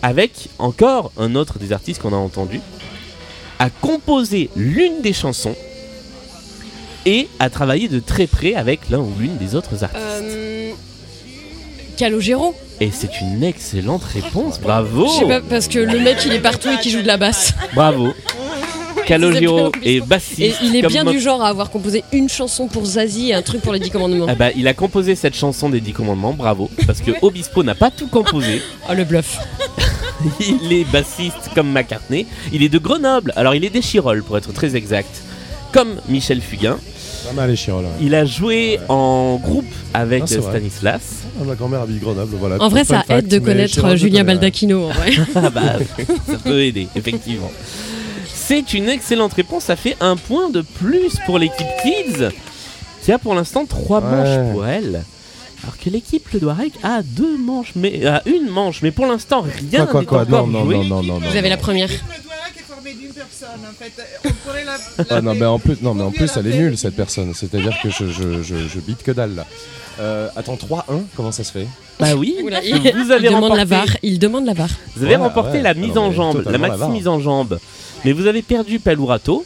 avec 0.02 0.50
encore 0.60 1.12
un 1.18 1.36
autre 1.36 1.60
des 1.60 1.72
artistes 1.72 2.02
qu'on 2.02 2.14
a 2.14 2.18
entendu. 2.18 2.62
A 3.60 3.70
composé 3.70 4.50
l'une 4.56 5.02
des 5.02 5.14
chansons 5.14 5.56
et 7.06 7.28
a 7.40 7.50
travaillé 7.50 7.88
de 7.88 8.00
très 8.00 8.28
près 8.28 8.54
avec 8.54 8.90
l'un 8.90 9.00
ou 9.00 9.12
l'une 9.20 9.38
des 9.38 9.56
autres 9.56 9.84
artistes. 9.84 10.04
Euh, 10.04 10.72
Calogero. 11.98 12.54
Et 12.80 12.92
c'est 12.92 13.22
une 13.22 13.44
excellente 13.44 14.04
réponse, 14.04 14.60
bravo 14.60 15.08
Je 15.08 15.20
sais 15.20 15.28
pas, 15.28 15.42
parce 15.42 15.68
que 15.68 15.80
le 15.80 16.00
mec 16.00 16.18
il 16.26 16.34
est 16.34 16.40
partout 16.40 16.70
et 16.70 16.80
qui 16.80 16.92
joue 16.92 17.02
de 17.02 17.08
la 17.08 17.18
basse. 17.18 17.54
Bravo 17.74 18.14
Calogero 19.08 19.72
bien 19.72 20.02
bassiste. 20.06 20.40
Et 20.40 20.54
il 20.62 20.76
est 20.76 20.86
bien 20.86 21.06
du 21.06 21.20
genre 21.20 21.42
à 21.42 21.48
avoir 21.48 21.70
composé 21.70 22.04
une 22.12 22.28
chanson 22.28 22.68
pour 22.68 22.86
Zazie 22.86 23.30
et 23.30 23.34
un 23.34 23.42
truc 23.42 23.62
pour 23.62 23.72
les 23.72 23.80
10 23.80 23.90
commandements. 23.90 24.26
Ah 24.28 24.36
bah, 24.36 24.50
il 24.56 24.68
a 24.68 24.74
composé 24.74 25.16
cette 25.16 25.36
chanson 25.36 25.70
des 25.70 25.80
10 25.80 25.94
commandements, 25.94 26.34
bravo, 26.34 26.70
parce 26.86 27.00
que 27.00 27.12
Obispo 27.22 27.64
n'a 27.64 27.74
pas 27.74 27.90
tout 27.90 28.08
composé. 28.08 28.62
Oh 28.90 28.94
le 28.94 29.06
bluff. 29.06 29.40
Il 30.40 30.74
est 30.74 30.84
bassiste 30.92 31.50
comme 31.56 31.72
McCartney. 31.72 32.26
Il 32.52 32.64
est 32.64 32.70
de 32.70 32.78
Grenoble, 32.80 33.34
alors 33.36 33.56
il 33.56 33.64
est 33.66 33.70
des 33.70 33.82
Chirolles 33.82 34.24
pour 34.24 34.38
être 34.38 34.52
très 34.54 34.76
exact. 34.76 35.22
comme 35.72 35.96
Michel 36.08 36.42
Fugain. 36.42 36.78
Pas 37.28 37.34
mal 37.34 37.50
les 37.50 37.56
Chirols. 37.58 37.84
ouais. 37.84 37.92
Il 38.02 38.16
a 38.16 38.24
joué 38.26 38.80
en 38.90 39.38
groupe 39.42 39.66
avec 39.94 40.24
Ah, 40.24 40.28
c'est 40.28 40.38
euh, 40.38 40.42
vrai. 40.42 40.52
Stanislas. 40.60 41.02
Ah, 41.40 41.44
ma 41.46 41.56
grand-mère 41.56 41.82
habite 41.82 42.00
Grenoble, 42.00 42.36
voilà. 42.40 42.56
En 42.62 42.70
vrai, 42.70 42.86
Fun 42.86 42.96
ça 42.96 43.04
fact, 43.04 43.12
aide 43.12 43.28
de 43.28 43.40
mais 43.40 43.46
connaître 43.46 43.90
je 43.92 43.96
Julien 43.98 44.20
ouais. 44.20 44.24
Baldacchino, 44.24 44.86
en 44.86 44.90
vrai. 44.94 45.12
Ah 45.36 45.50
bah, 45.50 45.74
ça 46.28 46.38
peut 46.44 46.62
aider, 46.64 46.88
effectivement. 46.96 47.52
C'est 48.34 48.74
une 48.74 48.88
excellente 48.88 49.34
réponse, 49.34 49.64
ça 49.66 49.76
fait 49.76 49.98
un 50.00 50.16
point 50.16 50.50
de 50.50 50.62
plus 50.62 51.18
pour 51.26 51.38
l'équipe 51.38 51.68
Kids, 51.84 52.30
qui 53.04 53.12
a 53.12 53.20
pour 53.20 53.36
l'instant 53.36 53.66
trois 53.66 54.00
Ouais. 54.00 54.10
manches 54.10 54.54
pour 54.54 54.66
elle. 54.66 55.04
Alors 55.68 55.78
que 55.78 55.90
l'équipe 55.90 56.30
Le 56.32 56.40
Doirec 56.40 56.72
a 56.82 57.02
deux 57.04 57.38
manches, 57.38 57.74
mais 57.76 58.06
a 58.06 58.22
une 58.26 58.48
manche, 58.50 58.82
mais 58.82 58.92
pour 58.92 59.06
l'instant 59.06 59.42
rien 59.42 59.82
n'est 59.82 59.92
quoi 59.92 60.00
encore 60.00 60.26
Non, 60.30 60.48
non, 60.48 60.64
joué. 60.64 60.76
non, 60.78 60.84
non, 60.86 61.04
non. 61.04 61.20
non. 61.20 61.30
Vous 61.30 61.36
avez 61.36 61.50
la 61.50 61.58
première. 61.58 61.90
Ah 65.10 65.22
non, 65.22 65.36
mais 65.36 65.46
en 65.46 65.60
plus, 65.60 65.82
non, 65.82 65.94
mais 65.94 66.04
en 66.04 66.12
plus, 66.12 66.32
elle 66.38 66.48
est 66.48 66.58
nulle 66.58 66.78
cette 66.78 66.96
personne. 66.96 67.34
C'est-à-dire 67.34 67.76
que 67.84 67.90
je, 67.90 68.08
je, 68.08 68.42
je, 68.44 68.56
je 68.68 68.80
bite 68.80 69.04
que 69.04 69.12
dalle 69.12 69.36
là. 69.36 69.46
Euh, 70.00 70.30
attends, 70.38 70.56
3-1, 70.56 71.02
comment 71.16 71.32
ça 71.34 71.44
se 71.44 71.52
fait? 71.52 71.68
Bah 72.00 72.16
oui, 72.16 72.38
Oula, 72.44 72.62
vous 72.62 72.68
il, 72.68 73.12
avez 73.12 73.28
il 73.28 73.34
demande 73.34 73.42
la 73.56 73.64
remporté, 73.64 73.66
VAR. 73.66 73.86
Il 74.04 74.20
demande 74.20 74.46
la 74.46 74.54
VAR. 74.54 74.70
vous 74.96 75.04
avez 75.04 75.16
Voilà, 75.16 75.28
remporté 75.34 75.58
ouais. 75.58 75.64
la 75.64 75.74
mise 75.74 75.98
en 75.98 76.12
jambe, 76.12 76.44
la 76.50 76.58
maxi 76.58 76.88
mise 76.90 77.08
en 77.08 77.20
jambe. 77.20 77.60
Mais 78.06 78.14
vous 78.14 78.28
avez 78.28 78.42
perdu 78.42 78.80
râteau. 79.00 79.44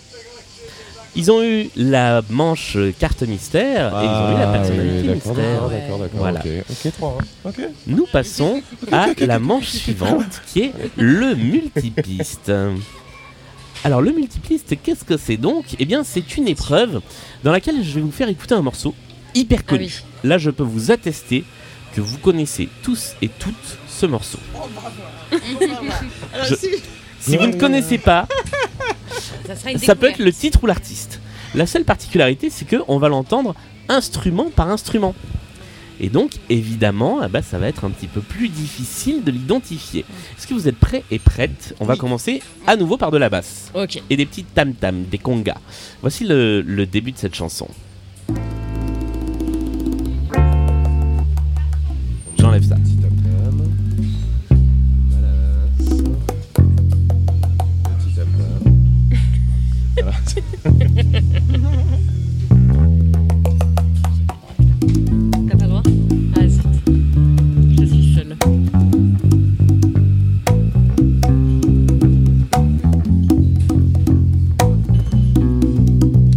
Ils 1.15 1.29
ont 1.29 1.43
eu 1.43 1.69
la 1.75 2.21
manche 2.29 2.77
carte 2.99 3.23
mystère 3.23 3.87
et 3.99 4.05
ils 4.05 4.07
ont 4.07 4.31
eu 4.31 4.39
la 4.39 4.49
Ah, 4.49 4.53
personnalité 4.53 5.01
oui, 5.01 5.07
d'accord, 5.07 5.15
mystère. 5.35 5.35
d'accord, 5.35 5.69
d'accord, 5.69 5.99
d'accord. 5.99 6.19
Voilà. 6.19 6.39
Ok, 6.39 6.47
ok, 6.85 6.91
3 6.93 7.17
Ok. 7.45 7.59
Nous 7.87 8.05
passons 8.11 8.61
à 8.93 9.07
la 9.19 9.39
manche 9.39 9.67
suivante 9.67 10.41
qui 10.47 10.61
est 10.61 10.73
le 10.97 11.35
multipiste. 11.35 12.51
Alors 13.83 14.01
le 14.01 14.11
multipiste, 14.11 14.75
qu'est-ce 14.81 15.03
que 15.03 15.17
c'est 15.17 15.37
donc? 15.37 15.65
Eh 15.79 15.85
bien 15.85 16.03
c'est 16.05 16.37
une 16.37 16.47
épreuve 16.47 17.01
dans 17.43 17.51
laquelle 17.51 17.83
je 17.83 17.91
vais 17.93 18.01
vous 18.01 18.11
faire 18.11 18.29
écouter 18.29 18.53
un 18.55 18.61
morceau 18.61 18.93
hyper 19.35 19.65
connu. 19.65 19.91
Ah 20.01 20.27
Là 20.27 20.37
je 20.37 20.49
peux 20.49 20.63
vous 20.63 20.91
attester 20.91 21.43
que 21.93 21.99
vous 21.99 22.19
connaissez 22.19 22.69
tous 22.83 23.15
et 23.21 23.27
toutes 23.27 23.77
ce 23.89 24.05
morceau. 24.05 24.37
Alors, 26.33 26.45
Je- 26.45 26.55
si- 26.55 26.67
Si 27.19 27.37
vous 27.37 27.47
ne 27.47 27.53
connaissez 27.55 27.97
pas, 27.97 28.27
Ça 29.47 29.55
sera 29.55 29.71
une 29.71 29.77
ça 29.77 29.95
peut 29.95 30.09
être 30.09 30.19
le 30.19 30.31
titre 30.31 30.63
ou 30.63 30.67
l'artiste. 30.67 31.19
La 31.55 31.65
seule 31.65 31.83
particularité, 31.83 32.49
c'est 32.49 32.65
que 32.65 32.77
on 32.87 32.97
va 32.97 33.09
l'entendre 33.09 33.55
instrument 33.89 34.49
par 34.49 34.69
instrument. 34.69 35.15
Et 35.99 36.09
donc, 36.09 36.31
évidemment, 36.49 37.19
ah 37.21 37.27
bah, 37.27 37.43
ça 37.43 37.59
va 37.59 37.67
être 37.67 37.85
un 37.85 37.91
petit 37.91 38.07
peu 38.07 38.21
plus 38.21 38.49
difficile 38.49 39.23
de 39.23 39.29
l'identifier. 39.29 40.03
Est-ce 40.35 40.47
que 40.47 40.53
vous 40.55 40.67
êtes 40.67 40.77
prêts 40.77 41.03
et 41.11 41.19
prêtes? 41.19 41.75
On 41.79 41.85
va 41.85 41.95
commencer 41.95 42.41
à 42.65 42.75
nouveau 42.75 42.97
par 42.97 43.11
de 43.11 43.17
la 43.17 43.29
basse. 43.29 43.71
Et 44.09 44.17
des 44.17 44.25
petits 44.25 44.43
tam-tam, 44.43 45.03
des 45.03 45.19
congas. 45.19 45.59
Voici 46.01 46.25
le, 46.25 46.61
le 46.61 46.85
début 46.87 47.11
de 47.11 47.17
cette 47.17 47.35
chanson. 47.35 47.67
J'enlève 52.39 52.67
ça. 52.67 52.77
Voilà. 59.95 60.13
T'as 65.49 65.57
pas 65.57 65.63
le 65.63 65.67
droit 65.69 65.83
Ah, 66.35 66.47
zut. 66.47 66.61
Je 67.79 67.85
suis 67.85 68.15
seule. 68.15 68.35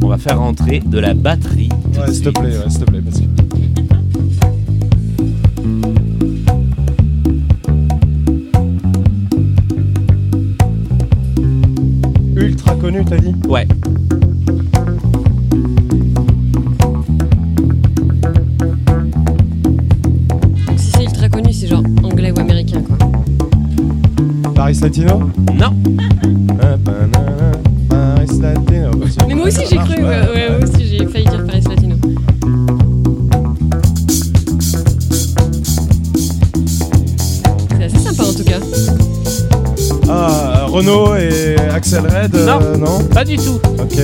On 0.03 0.09
va 0.09 0.19
faire 0.19 0.39
rentrer 0.39 0.81
de 0.81 0.99
la 0.99 1.15
batterie. 1.15 1.69
tout 1.69 1.77
de 1.93 1.99
Ouais, 2.01 2.13
s'il 2.13 2.23
te 2.25 2.29
suite. 2.29 2.39
plaît, 2.41 2.59
ouais, 2.59 2.71
s'il 2.71 2.81
te 2.81 2.85
plaît, 2.85 3.01
parce 3.03 3.21
que. 3.21 3.25
Ouais. 13.49 13.67
Donc 20.67 20.79
si 20.79 20.91
c'est 20.93 21.05
ultra 21.05 21.29
connu, 21.29 21.53
c'est 21.53 21.67
genre 21.67 21.83
anglais 22.03 22.33
ou 22.33 22.41
américain, 22.41 22.83
quoi. 22.83 22.97
Paris 24.55 24.79
Latino 24.81 25.31
Non, 25.55 25.75
Renault 40.85 41.17
et 41.17 41.57
Axel 41.73 42.03
Red 42.03 42.35
euh, 42.35 42.47
Non. 42.47 42.79
non 42.79 43.05
pas 43.07 43.25
du 43.25 43.37
tout. 43.37 43.59
Ok. 43.79 43.99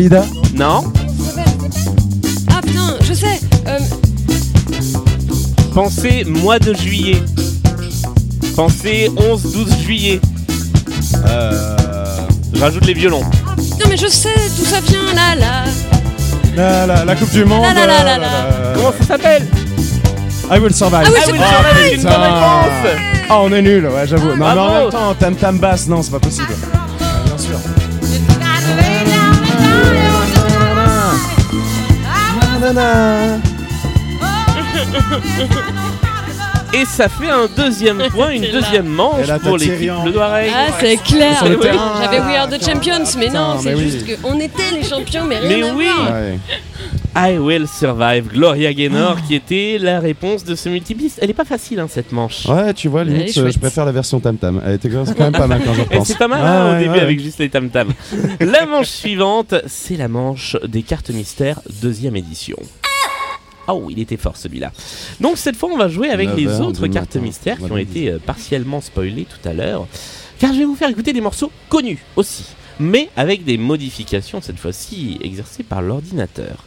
Dalida 0.00 0.24
Non. 0.54 0.84
Ah 2.50 2.60
putain, 2.62 2.96
je 3.02 3.12
sais 3.12 3.40
euh, 3.66 3.78
Pensez 5.74 6.24
mois 6.24 6.58
de 6.58 6.72
juillet. 6.72 7.22
Pensez 8.56 9.10
11-12 9.16 9.82
juillet. 9.82 10.20
euh, 11.26 11.76
rajoute 12.58 12.86
les 12.86 12.94
violons. 12.94 13.22
Non 13.58 13.86
mais 13.90 13.96
je 13.98 14.06
sais 14.06 14.34
d'où 14.56 14.64
ça 14.64 14.80
vient 14.80 15.12
là 15.14 15.34
là 15.34 15.64
la, 16.56 16.86
la, 16.86 17.04
la 17.04 17.16
Coupe 17.16 17.30
du 17.32 17.44
Monde. 17.44 17.62
La, 17.62 17.86
la, 17.86 18.02
la, 18.04 18.18
la, 18.18 18.26
euh, 18.26 18.72
la. 18.72 18.78
Comment 18.78 18.92
ça 19.00 19.06
s'appelle? 19.06 19.46
I 20.52 20.58
will 20.58 20.74
survive. 20.74 21.06
Ah 21.06 21.10
oui, 21.30 21.38
Ah 21.38 21.62
oui, 21.74 21.94
une 21.94 22.02
bonne 22.02 22.12
putain. 22.12 22.22
réponse 22.22 23.00
Ah, 23.28 23.38
on 23.42 23.52
est 23.52 23.62
nul, 23.62 23.86
ouais, 23.86 24.06
j'avoue. 24.06 24.30
Non, 24.30 24.36
mais 24.36 24.44
en 24.60 24.80
même 24.80 24.90
temps, 24.90 25.14
tam 25.14 25.36
tam 25.36 25.58
basse, 25.58 25.86
non, 25.86 26.02
c'est 26.02 26.10
pas 26.10 26.18
possible. 26.18 26.49
Et 36.72 36.84
ça 36.84 37.08
fait 37.08 37.28
un 37.28 37.46
deuxième 37.56 37.98
point, 38.10 38.30
une 38.30 38.42
deuxième 38.48 38.86
manche 38.86 39.26
pour 39.42 39.56
Thierry 39.58 39.86
l'équipe 39.86 39.90
en- 39.92 40.08
Doirec. 40.08 40.52
Ah 40.54 40.66
c'est 40.78 40.96
clair 40.98 41.36
Sur 41.38 41.48
le 41.48 41.56
Oui, 41.56 41.62
terrain. 41.62 41.94
J'avais 42.00 42.20
We 42.20 42.36
Are 42.36 42.48
the 42.48 42.64
Champions 42.64 43.04
mais 43.18 43.28
non, 43.28 43.56
Putain, 43.56 43.60
c'est 43.60 43.74
mais 43.74 43.82
juste 43.82 44.04
oui. 44.06 44.16
qu'on 44.22 44.38
était 44.38 44.70
les 44.72 44.84
champions 44.84 45.24
mais 45.24 45.38
rien 45.40 45.48
Mais 45.48 45.68
à 45.68 45.74
oui. 45.74 45.86
voir. 45.96 46.12
Ouais. 46.12 46.38
I 47.16 47.38
Will 47.38 47.66
Survive, 47.66 48.28
Gloria 48.28 48.72
Gaynor, 48.72 49.20
qui 49.26 49.34
était 49.34 49.78
la 49.80 49.98
réponse 49.98 50.44
de 50.44 50.54
ce 50.54 50.68
multipiste. 50.68 51.18
Elle 51.20 51.30
est 51.30 51.34
pas 51.34 51.44
facile, 51.44 51.80
hein, 51.80 51.88
cette 51.90 52.12
manche. 52.12 52.46
Ouais, 52.46 52.72
tu 52.72 52.88
vois, 52.88 53.02
limite, 53.02 53.36
euh, 53.38 53.50
je 53.50 53.58
préfère 53.58 53.84
la 53.84 53.90
version 53.92 54.20
tam 54.20 54.36
tam. 54.36 54.62
Elle 54.64 54.74
était 54.74 54.88
quand 54.88 55.04
même 55.18 55.32
pas 55.32 55.46
mal 55.48 55.60
quand 55.64 55.74
je 55.74 55.80
Et 55.80 55.84
repense. 55.84 56.06
c'est 56.08 56.18
pas 56.18 56.28
mal 56.28 56.40
Ouais, 56.40 56.46
hein, 56.48 56.68
au 56.68 56.72
ouais, 56.74 56.78
début 56.78 56.90
ouais. 56.94 57.00
avec 57.00 57.20
juste 57.20 57.38
les 57.40 57.48
tam-tams. 57.50 57.92
la 58.40 58.64
manche 58.66 58.86
suivante, 58.88 59.54
c'est 59.66 59.96
la 59.96 60.06
manche 60.08 60.56
des 60.66 60.82
cartes 60.82 61.10
mystères, 61.10 61.60
deuxième 61.82 62.14
édition. 62.16 62.56
Ah 63.66 63.74
oui, 63.74 63.94
il 63.96 64.02
était 64.02 64.16
fort 64.16 64.36
celui-là. 64.36 64.72
Donc 65.20 65.36
cette 65.36 65.56
fois, 65.56 65.68
on 65.72 65.76
va 65.76 65.88
jouer 65.88 66.10
avec 66.10 66.28
9 66.28 66.36
les 66.38 66.60
autres 66.60 66.86
cartes 66.86 67.14
matin. 67.16 67.20
mystères 67.26 67.58
qui 67.58 67.70
ont 67.70 67.76
été 67.76 68.10
euh, 68.10 68.18
partiellement 68.24 68.80
spoilées 68.80 69.26
tout 69.28 69.48
à 69.48 69.52
l'heure. 69.52 69.86
Car 70.38 70.52
je 70.52 70.58
vais 70.60 70.64
vous 70.64 70.74
faire 70.76 70.88
écouter 70.88 71.12
des 71.12 71.20
morceaux 71.20 71.50
connus 71.68 72.02
aussi, 72.16 72.44
mais 72.80 73.08
avec 73.16 73.44
des 73.44 73.58
modifications 73.58 74.40
cette 74.40 74.58
fois-ci 74.58 75.18
exercées 75.22 75.62
par 75.62 75.82
l'ordinateur. 75.82 76.64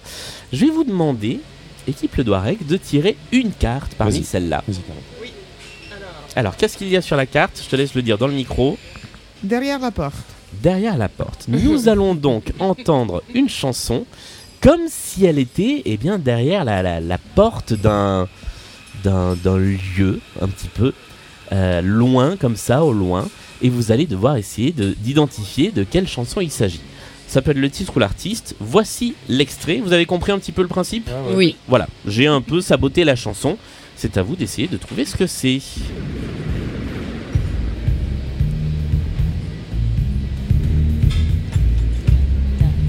Je 0.54 0.66
vais 0.66 0.72
vous 0.72 0.84
demander, 0.86 1.40
équipe 1.88 2.16
Le 2.16 2.24
Doirec, 2.24 2.66
de 2.66 2.78
tirer 2.78 3.18
une 3.32 3.52
carte 3.52 3.96
parmi 3.96 4.24
celles-là. 4.24 4.64
Alors, 6.36 6.56
qu'est-ce 6.56 6.78
qu'il 6.78 6.88
y 6.88 6.98
a 6.98 7.02
sur 7.02 7.16
la 7.16 7.26
carte? 7.26 7.60
Je 7.64 7.70
te 7.70 7.76
laisse 7.76 7.94
le 7.94 8.02
dire 8.02 8.18
dans 8.18 8.28
le 8.28 8.34
micro. 8.34 8.78
Derrière 9.44 9.80
la 9.80 9.92
porte. 9.92 10.16
derrière 10.62 10.98
la 10.98 11.10
porte. 11.10 11.46
Nous 11.48 11.90
allons 11.90 12.16
donc 12.16 12.54
entendre 12.60 13.24
une 13.34 13.50
chanson 13.50 14.06
comme 14.62 14.82
si 14.90 15.26
elle 15.26 15.38
était 15.40 15.82
eh 15.86 15.98
bien, 15.98 16.18
derrière 16.18 16.64
la, 16.64 16.82
la- 16.82 17.02
la 17.02 17.18
porte 17.18 17.74
d'un, 17.74 18.30
d'un, 19.04 19.36
d'un 19.36 19.58
lieu, 19.58 20.22
un 20.42 20.48
petit 20.48 20.70
peu 20.70 20.94
euh, 21.52 21.82
loin, 21.82 22.38
comme 22.38 22.56
ça, 22.56 22.84
au 22.86 22.94
loin. 22.94 23.28
Et 23.64 23.70
vous 23.70 23.92
allez 23.92 24.06
devoir 24.06 24.36
essayer 24.38 24.72
de- 24.72 24.94
d'identifier 25.00 25.72
de 25.72 25.84
quelle 25.84 26.08
chanson 26.08 26.42
il 26.42 26.52
s'agit. 26.52 26.82
Ça 27.28 27.42
peut 27.42 27.52
être 27.52 27.58
le 27.58 27.70
titre 27.70 27.94
ou 27.96 28.00
l'artiste. 28.00 28.56
Voici 28.60 29.16
l'extrait. 29.30 29.82
Vous 29.84 29.94
avez 29.94 30.06
compris 30.06 30.32
un 30.32 30.38
petit 30.38 30.52
peu 30.52 30.62
le 30.62 30.68
principe 30.68 31.10
Oui. 31.34 31.56
Voilà, 31.68 31.88
j'ai 32.06 32.28
un 32.28 32.42
peu 32.42 32.62
saboté 32.62 33.04
la 33.06 33.16
chanson. 33.16 33.58
C'est 33.96 34.18
à 34.18 34.24
vous 34.24 34.36
d'essayer 34.36 34.68
de 34.68 34.78
trouver 34.78 35.06
ce 35.06 35.16
que 35.16 35.26
c'est. 35.28 35.60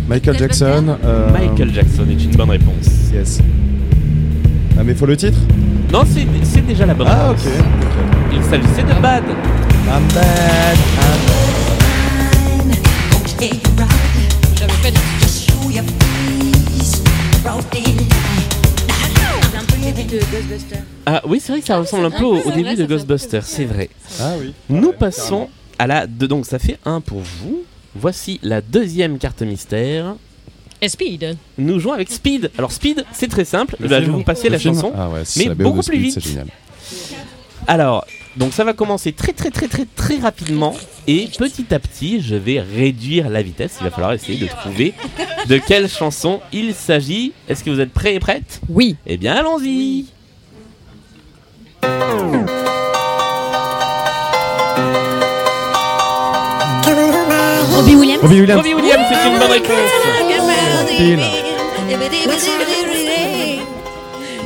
Michael 0.08 0.38
Jackson. 0.38 0.96
euh, 1.04 1.30
Michael 1.32 1.72
Jackson 1.72 2.04
est 2.10 2.22
une 2.22 2.36
bonne 2.36 2.50
réponse. 2.50 3.10
Yes. 3.12 3.40
Ah, 4.78 4.82
mais 4.84 4.94
faut 4.94 5.06
le 5.06 5.16
titre? 5.16 5.38
Non, 5.92 6.02
c'est 6.06 6.26
c'est 6.42 6.66
déjà 6.66 6.84
la 6.86 6.94
bonne 6.94 7.06
Ah, 7.10 7.30
ok. 7.30 7.38
réponse. 7.38 7.56
Il 8.32 8.42
s'agissait 8.42 8.82
de 8.82 9.00
Bad. 9.00 9.24
I'm 9.86 10.08
bad. 10.14 10.78
J'avais 14.56 14.72
pas 14.82 14.90
dit. 14.90 15.14
Ah 21.06 21.22
oui, 21.26 21.40
c'est 21.40 21.52
vrai 21.52 21.60
que 21.60 21.66
ça 21.66 21.78
ressemble 21.78 22.06
un 22.06 22.10
peu 22.10 22.24
au, 22.24 22.50
début 22.50 22.74
de 22.74 22.86
Ghostbusters, 22.86 23.44
c'est 23.44 23.64
vrai. 23.64 23.90
Ah 24.20 24.34
oui. 24.38 24.54
Nous 24.68 24.92
passons 24.92 25.48
à 25.78 25.86
la... 25.86 26.06
De, 26.06 26.26
donc 26.26 26.46
ça 26.46 26.58
fait 26.58 26.78
un 26.84 27.00
pour 27.00 27.20
vous. 27.20 27.62
Voici 27.94 28.40
la 28.42 28.60
deuxième 28.60 29.18
carte 29.18 29.42
mystère. 29.42 30.16
Et 30.80 30.88
Speed. 30.88 31.36
Nous 31.58 31.78
jouons 31.78 31.92
avec 31.92 32.10
Speed. 32.10 32.50
Alors 32.58 32.72
Speed, 32.72 33.04
c'est 33.12 33.28
très 33.28 33.44
simple. 33.44 33.76
Le 33.78 33.88
Bah, 33.88 34.00
je 34.00 34.06
vais 34.06 34.12
vous 34.12 34.22
passer 34.22 34.48
la 34.48 34.58
film 34.58 34.74
chanson. 34.74 34.92
Ah 34.96 35.08
ouais, 35.08 35.22
mais 35.36 35.44
la 35.46 35.54
BO 35.54 35.64
beaucoup 35.64 35.82
plus 35.82 35.82
Speed, 35.82 36.00
vite. 36.00 36.14
C'est 36.14 36.28
génial. 36.28 36.46
Alors, 37.66 38.04
donc 38.36 38.52
ça 38.52 38.64
va 38.64 38.72
commencer 38.72 39.12
très 39.12 39.32
très 39.32 39.50
très 39.50 39.68
très 39.68 39.86
très 39.86 40.18
rapidement 40.18 40.74
et 41.06 41.28
petit 41.38 41.66
à 41.74 41.78
petit, 41.78 42.20
je 42.22 42.34
vais 42.34 42.60
réduire 42.60 43.28
la 43.28 43.42
vitesse. 43.42 43.76
Il 43.80 43.84
va 43.84 43.90
falloir 43.90 44.12
essayer 44.12 44.38
de 44.38 44.46
trouver 44.46 44.94
de 45.48 45.58
quelle 45.58 45.88
chanson 45.88 46.40
il 46.52 46.74
s'agit. 46.74 47.32
Est-ce 47.48 47.62
que 47.62 47.70
vous 47.70 47.80
êtes 47.80 47.92
prêts 47.92 48.14
et 48.14 48.20
prêtes? 48.20 48.60
Oui. 48.68 48.96
Eh 49.06 49.16
bien, 49.16 49.34
allons-y. 49.34 50.06
Robbie 57.72 57.96
Williams 57.96 58.22
Robbie 58.22 58.40
Williams. 58.40 58.58
Robbie 58.60 58.74
Williams, 58.74 59.04
c'est 59.10 59.28
une 59.28 59.38
bonne 59.38 59.50
réponse. 59.50 59.90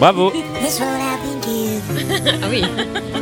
Bravo. 0.00 0.32
Ah 2.10 2.46
oui. 2.50 2.62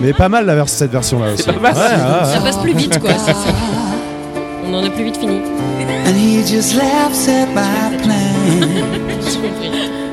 Mais 0.00 0.12
pas 0.12 0.28
mal 0.28 0.46
la 0.46 0.54
vers- 0.54 0.68
cette 0.68 0.90
version-là 0.92 1.32
aussi. 1.32 1.42
C'est 1.44 1.52
pas 1.52 1.60
mal. 1.60 1.74
Ouais, 1.74 1.80
ouais, 1.80 2.26
ouais. 2.28 2.34
Ça 2.34 2.40
passe 2.40 2.56
plus 2.58 2.74
vite, 2.74 2.98
quoi. 2.98 3.10
c'est 3.18 3.32
ça. 3.32 3.54
On 4.68 4.74
en 4.74 4.84
a 4.84 4.90
plus 4.90 5.04
vite 5.04 5.16
fini. 5.16 5.40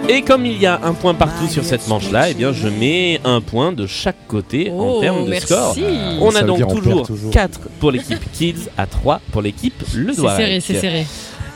Et 0.09 0.21
comme 0.21 0.45
il 0.45 0.57
y 0.61 0.65
a 0.65 0.79
un 0.83 0.93
point 0.93 1.13
partout 1.13 1.47
sur 1.47 1.63
cette 1.63 1.87
manche-là, 1.87 2.29
eh 2.29 2.33
bien, 2.33 2.51
je 2.51 2.67
mets 2.67 3.21
un 3.23 3.39
point 3.41 3.71
de 3.71 3.87
chaque 3.87 4.27
côté 4.27 4.69
en 4.71 4.75
Oh, 4.97 5.01
termes 5.01 5.23
de 5.25 5.29
merci. 5.29 5.47
score. 5.47 5.75
On 6.21 6.31
Ça 6.31 6.39
a 6.39 6.43
donc 6.43 6.67
toujours, 6.67 7.07
toujours. 7.07 7.31
4 7.31 7.59
pour 7.79 7.91
l'équipe 7.91 8.19
Kids 8.33 8.67
à 8.77 8.85
3 8.85 9.21
pour 9.31 9.41
l'équipe 9.41 9.81
Le 9.95 10.11
C'est 10.13 10.19
Doigt. 10.21 10.35
serré, 10.35 10.59
c'est 10.59 10.75
serré. 10.79 11.05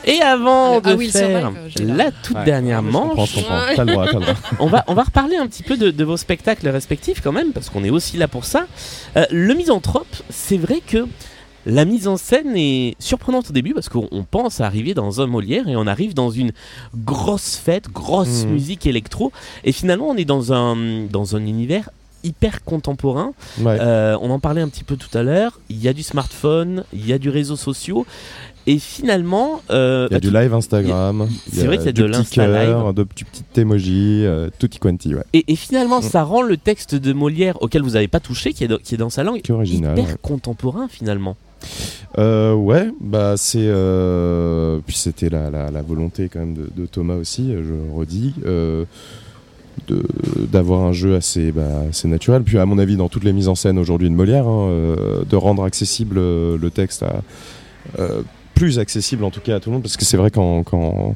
Et 0.08 0.22
avant 0.22 0.76
Le- 0.76 0.82
de 0.82 0.89
ah 0.89 1.12
faire 1.12 1.51
j'ai 1.68 1.84
la 1.86 2.12
toute 2.12 2.36
Ouais. 2.38 2.45
dernière 2.45 2.82
Je 2.82 2.91
comprends, 2.91 3.16
manche, 3.16 3.36
on 4.60 4.68
va, 4.68 4.84
on 4.88 4.93
va 4.93 5.03
reparler 5.03 5.36
un 5.36 5.47
petit 5.47 5.64
peu 5.64 5.76
de, 5.78 5.91
de 5.91 6.03
vos 6.03 6.18
spectacles 6.18 6.68
respectifs 6.70 7.22
quand 7.22 7.32
même, 7.34 7.51
parce 7.51 7.70
qu'on 7.70 7.84
est 7.84 7.89
aussi 7.89 8.18
là 8.18 8.28
pour 8.28 8.45
ça. 8.45 8.68
Euh, 9.18 9.26
le 9.32 9.53
misanthrope, 9.53 10.08
c'est 10.30 10.58
vrai 10.58 10.82
que 10.86 11.05
la 11.66 11.84
mise 11.84 12.08
en 12.08 12.16
scène 12.16 12.53
est 12.55 12.95
surprenante 12.99 13.49
au 13.49 13.53
début, 13.53 13.74
parce 13.74 13.89
qu'on 13.89 14.08
on 14.12 14.24
pense 14.24 14.62
arriver 14.62 14.93
dans 14.93 15.20
un 15.20 15.28
Molière 15.28 15.68
et 15.68 15.76
on 15.76 15.86
arrive 15.88 16.14
dans 16.14 16.30
une 16.30 16.53
grosse 16.95 17.55
fête, 17.58 17.89
grosse 17.91 18.45
Mhm. 18.45 18.51
musique 18.51 18.88
électro, 18.88 19.34
et 19.66 19.74
finalement 19.74 20.08
on 20.08 20.16
est 20.16 20.24
dans 20.26 20.53
un, 20.53 20.78
dans 21.12 21.36
un 21.36 21.45
univers 21.45 21.89
hyper 22.24 22.64
contemporain. 22.64 23.34
Ouais. 23.60 23.78
Euh, 23.80 24.18
on 24.22 24.30
en 24.32 24.39
parlait 24.39 24.62
un 24.62 24.70
petit 24.70 24.84
peu 24.84 24.95
tout 24.95 25.16
à 25.18 25.24
l'heure, 25.24 25.60
il 25.70 25.78
y 25.82 25.88
a 25.89 25.93
du 25.93 26.03
smartphone, 26.03 26.84
il 26.93 27.05
y 27.05 27.12
a 27.14 27.18
du 27.20 27.30
réseau 27.30 27.55
social, 27.58 27.97
et 28.68 28.78
finalement... 28.80 29.61
euh, 29.72 30.07
Il 30.11 30.13
y 30.13 30.15
a 30.15 30.20
bah, 30.20 30.28
du 30.28 30.32
live 30.32 30.53
Instagram. 30.53 31.28
C'est 31.51 31.65
vrai 31.65 31.78
qu'il 31.78 31.88
y 31.88 31.89
a 31.89 31.93
du 31.93 32.01
de 32.01 32.05
l'Insta 32.07 32.45
live. 32.45 32.93
de 32.93 33.03
petits 33.03 33.34
emojis, 33.61 34.24
euh, 34.26 34.49
tutti 34.59 34.78
quanti, 34.78 35.15
ouais. 35.15 35.24
Et, 35.34 35.43
et 35.47 35.55
finalement, 35.55 35.99
Mm. 35.99 36.03
ça 36.03 36.24
rend 36.24 36.41
le 36.43 36.57
texte 36.57 36.93
de 36.93 37.13
Molière, 37.13 37.61
auquel 37.63 37.82
vous 37.82 37.91
n'avez 37.91 38.07
pas 38.07 38.20
touché, 38.20 38.53
qui 38.53 38.63
est, 38.63 38.68
dans- 38.68 38.78
qui 38.78 38.93
est 38.93 38.97
dans 38.99 39.09
sa 39.09 39.24
langue, 39.24 39.41
original. 39.49 39.97
hyper 39.97 40.11
ouais. 40.11 40.18
contemporain 40.22 40.88
finalement. 40.89 41.36
Euh, 42.20 42.53
ouais, 42.53 42.89
bah 43.01 43.34
c'est 43.36 43.57
euh, 43.59 44.80
puis 44.86 44.95
c'était 44.95 45.30
la, 45.30 45.49
la, 45.49 45.72
la 45.72 45.82
volonté 45.82 46.30
quand 46.32 46.39
même 46.39 46.53
de, 46.53 46.70
de 46.76 46.86
Thomas 46.86 47.15
aussi, 47.15 47.51
je 47.51 47.74
redis, 47.97 48.34
euh, 48.45 48.86
d'avoir 50.51 50.82
un 50.82 50.91
jeu 50.93 51.15
assez 51.15 51.51
bah, 51.51 51.84
assez 51.89 52.07
naturel. 52.07 52.43
Puis 52.43 52.57
à 52.57 52.65
mon 52.65 52.78
avis, 52.78 52.95
dans 52.97 53.09
toutes 53.09 53.24
les 53.24 53.34
mises 53.34 53.47
en 53.47 53.55
scène 53.55 53.78
aujourd'hui 53.80 54.09
de 54.09 54.13
Molière, 54.15 54.47
hein, 54.47 54.70
euh, 54.70 55.24
de 55.30 55.36
rendre 55.36 55.63
accessible 55.63 56.15
le 56.18 56.70
texte 56.74 57.03
à 57.03 57.22
plus 58.58 58.80
accessible 58.80 59.24
en 59.24 59.32
tout 59.32 59.41
cas 59.41 59.55
à 59.55 59.60
tout 59.60 59.70
le 59.70 59.74
monde, 59.76 59.84
parce 59.84 59.97
que 59.97 60.05
c'est 60.05 60.18
vrai 60.18 60.32
quand 60.32 60.64
quand 60.64 61.16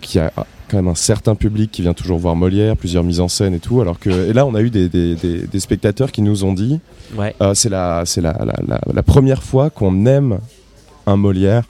qu'il 0.00 0.20
y 0.20 0.24
a 0.24 0.32
quand 0.68 0.76
même 0.76 0.88
un 0.88 0.94
certain 0.96 1.34
public 1.34 1.70
qui 1.70 1.82
vient 1.82 1.94
toujours 1.94 2.18
voir 2.18 2.34
Molière, 2.36 2.76
plusieurs 2.76 3.04
mises 3.04 3.20
en 3.20 3.28
scène 3.28 3.54
et 3.54 3.60
tout, 3.60 3.80
alors 3.80 3.98
que 3.98 4.10
et 4.10 4.32
là 4.32 4.44
on 4.46 4.54
a 4.54 4.60
eu 4.62 4.70
des, 4.70 4.88
des, 4.88 5.14
des, 5.14 5.46
des 5.46 5.60
spectateurs 5.60 6.10
qui 6.12 6.22
nous 6.22 6.44
ont 6.44 6.52
dit 6.52 6.80
Ouais. 7.16 7.34
euh, 7.40 7.54
c'est 7.54 7.68
la, 7.68 8.02
c'est 8.04 8.20
la, 8.20 8.32
la, 8.32 8.54
la, 8.66 8.80
la 8.92 9.02
première 9.02 9.42
fois 9.42 9.70
qu'on 9.70 10.06
aime 10.06 10.38
un 11.06 11.16
Molière, 11.16 11.64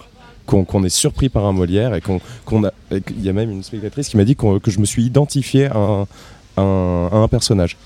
qu'on 0.47 0.83
est 0.85 0.89
surpris 0.89 1.29
par 1.29 1.45
un 1.45 1.53
Molière 1.53 1.95
et 1.95 2.01
qu'on 2.01 2.64
a. 2.64 2.72
qu'il 3.01 3.22
y 3.22 3.29
a 3.29 3.33
même 3.35 3.51
une 3.51 3.62
spectatrice 3.62 4.09
qui 4.09 4.16
m'a 4.16 4.24
dit 4.24 4.37
que 4.37 4.70
je 4.70 4.79
me 4.81 4.87
suis 4.87 5.05
identifié 5.05 5.66
à 5.66 5.77
un, 5.77 6.03
à 6.57 6.62
un, 6.62 7.07
à 7.09 7.16
un 7.16 7.29
personnage. 7.29 7.77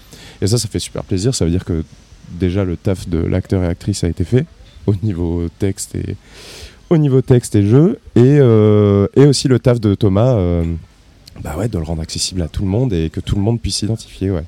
Et 0.43 0.47
ça, 0.47 0.59
ça 0.59 0.69
fait 0.69 0.79
super 0.79 1.03
plaisir. 1.03 1.35
Ça 1.35 1.45
veut 1.45 1.51
dire 1.51 1.65
que 1.65 1.85
déjà 2.31 2.65
le 2.65 2.77
taf 2.77 3.09
de 3.09 3.19
l'acteur 3.19 3.65
et 3.65 3.67
actrice 3.67 4.05
a 4.05 4.09
été 4.09 4.25
fait 4.25 4.47
au 4.87 4.95
niveau 5.03 5.49
texte 5.59 5.95
et 5.97 6.17
au 6.91 6.99
niveau 6.99 7.23
texte 7.23 7.55
et 7.57 7.65
jeu 7.65 7.99
et, 8.17 8.21
euh, 8.41 9.07
et 9.17 9.25
aussi 9.25 9.49
le 9.49 9.59
taf 9.59 9.81
de 9.81 9.95
Thomas. 9.95 10.35
euh, 10.35 10.65
bah 11.43 11.55
ouais, 11.57 11.69
de 11.69 11.79
le 11.79 11.85
rendre 11.85 12.03
accessible 12.03 12.43
à 12.43 12.49
tout 12.49 12.63
le 12.63 12.69
monde 12.69 12.93
et 12.93 13.09
que 13.09 13.21
tout 13.21 13.35
le 13.35 13.41
monde 13.41 13.59
puisse 13.61 13.77
s'identifier, 13.77 14.31
ouais. 14.31 14.43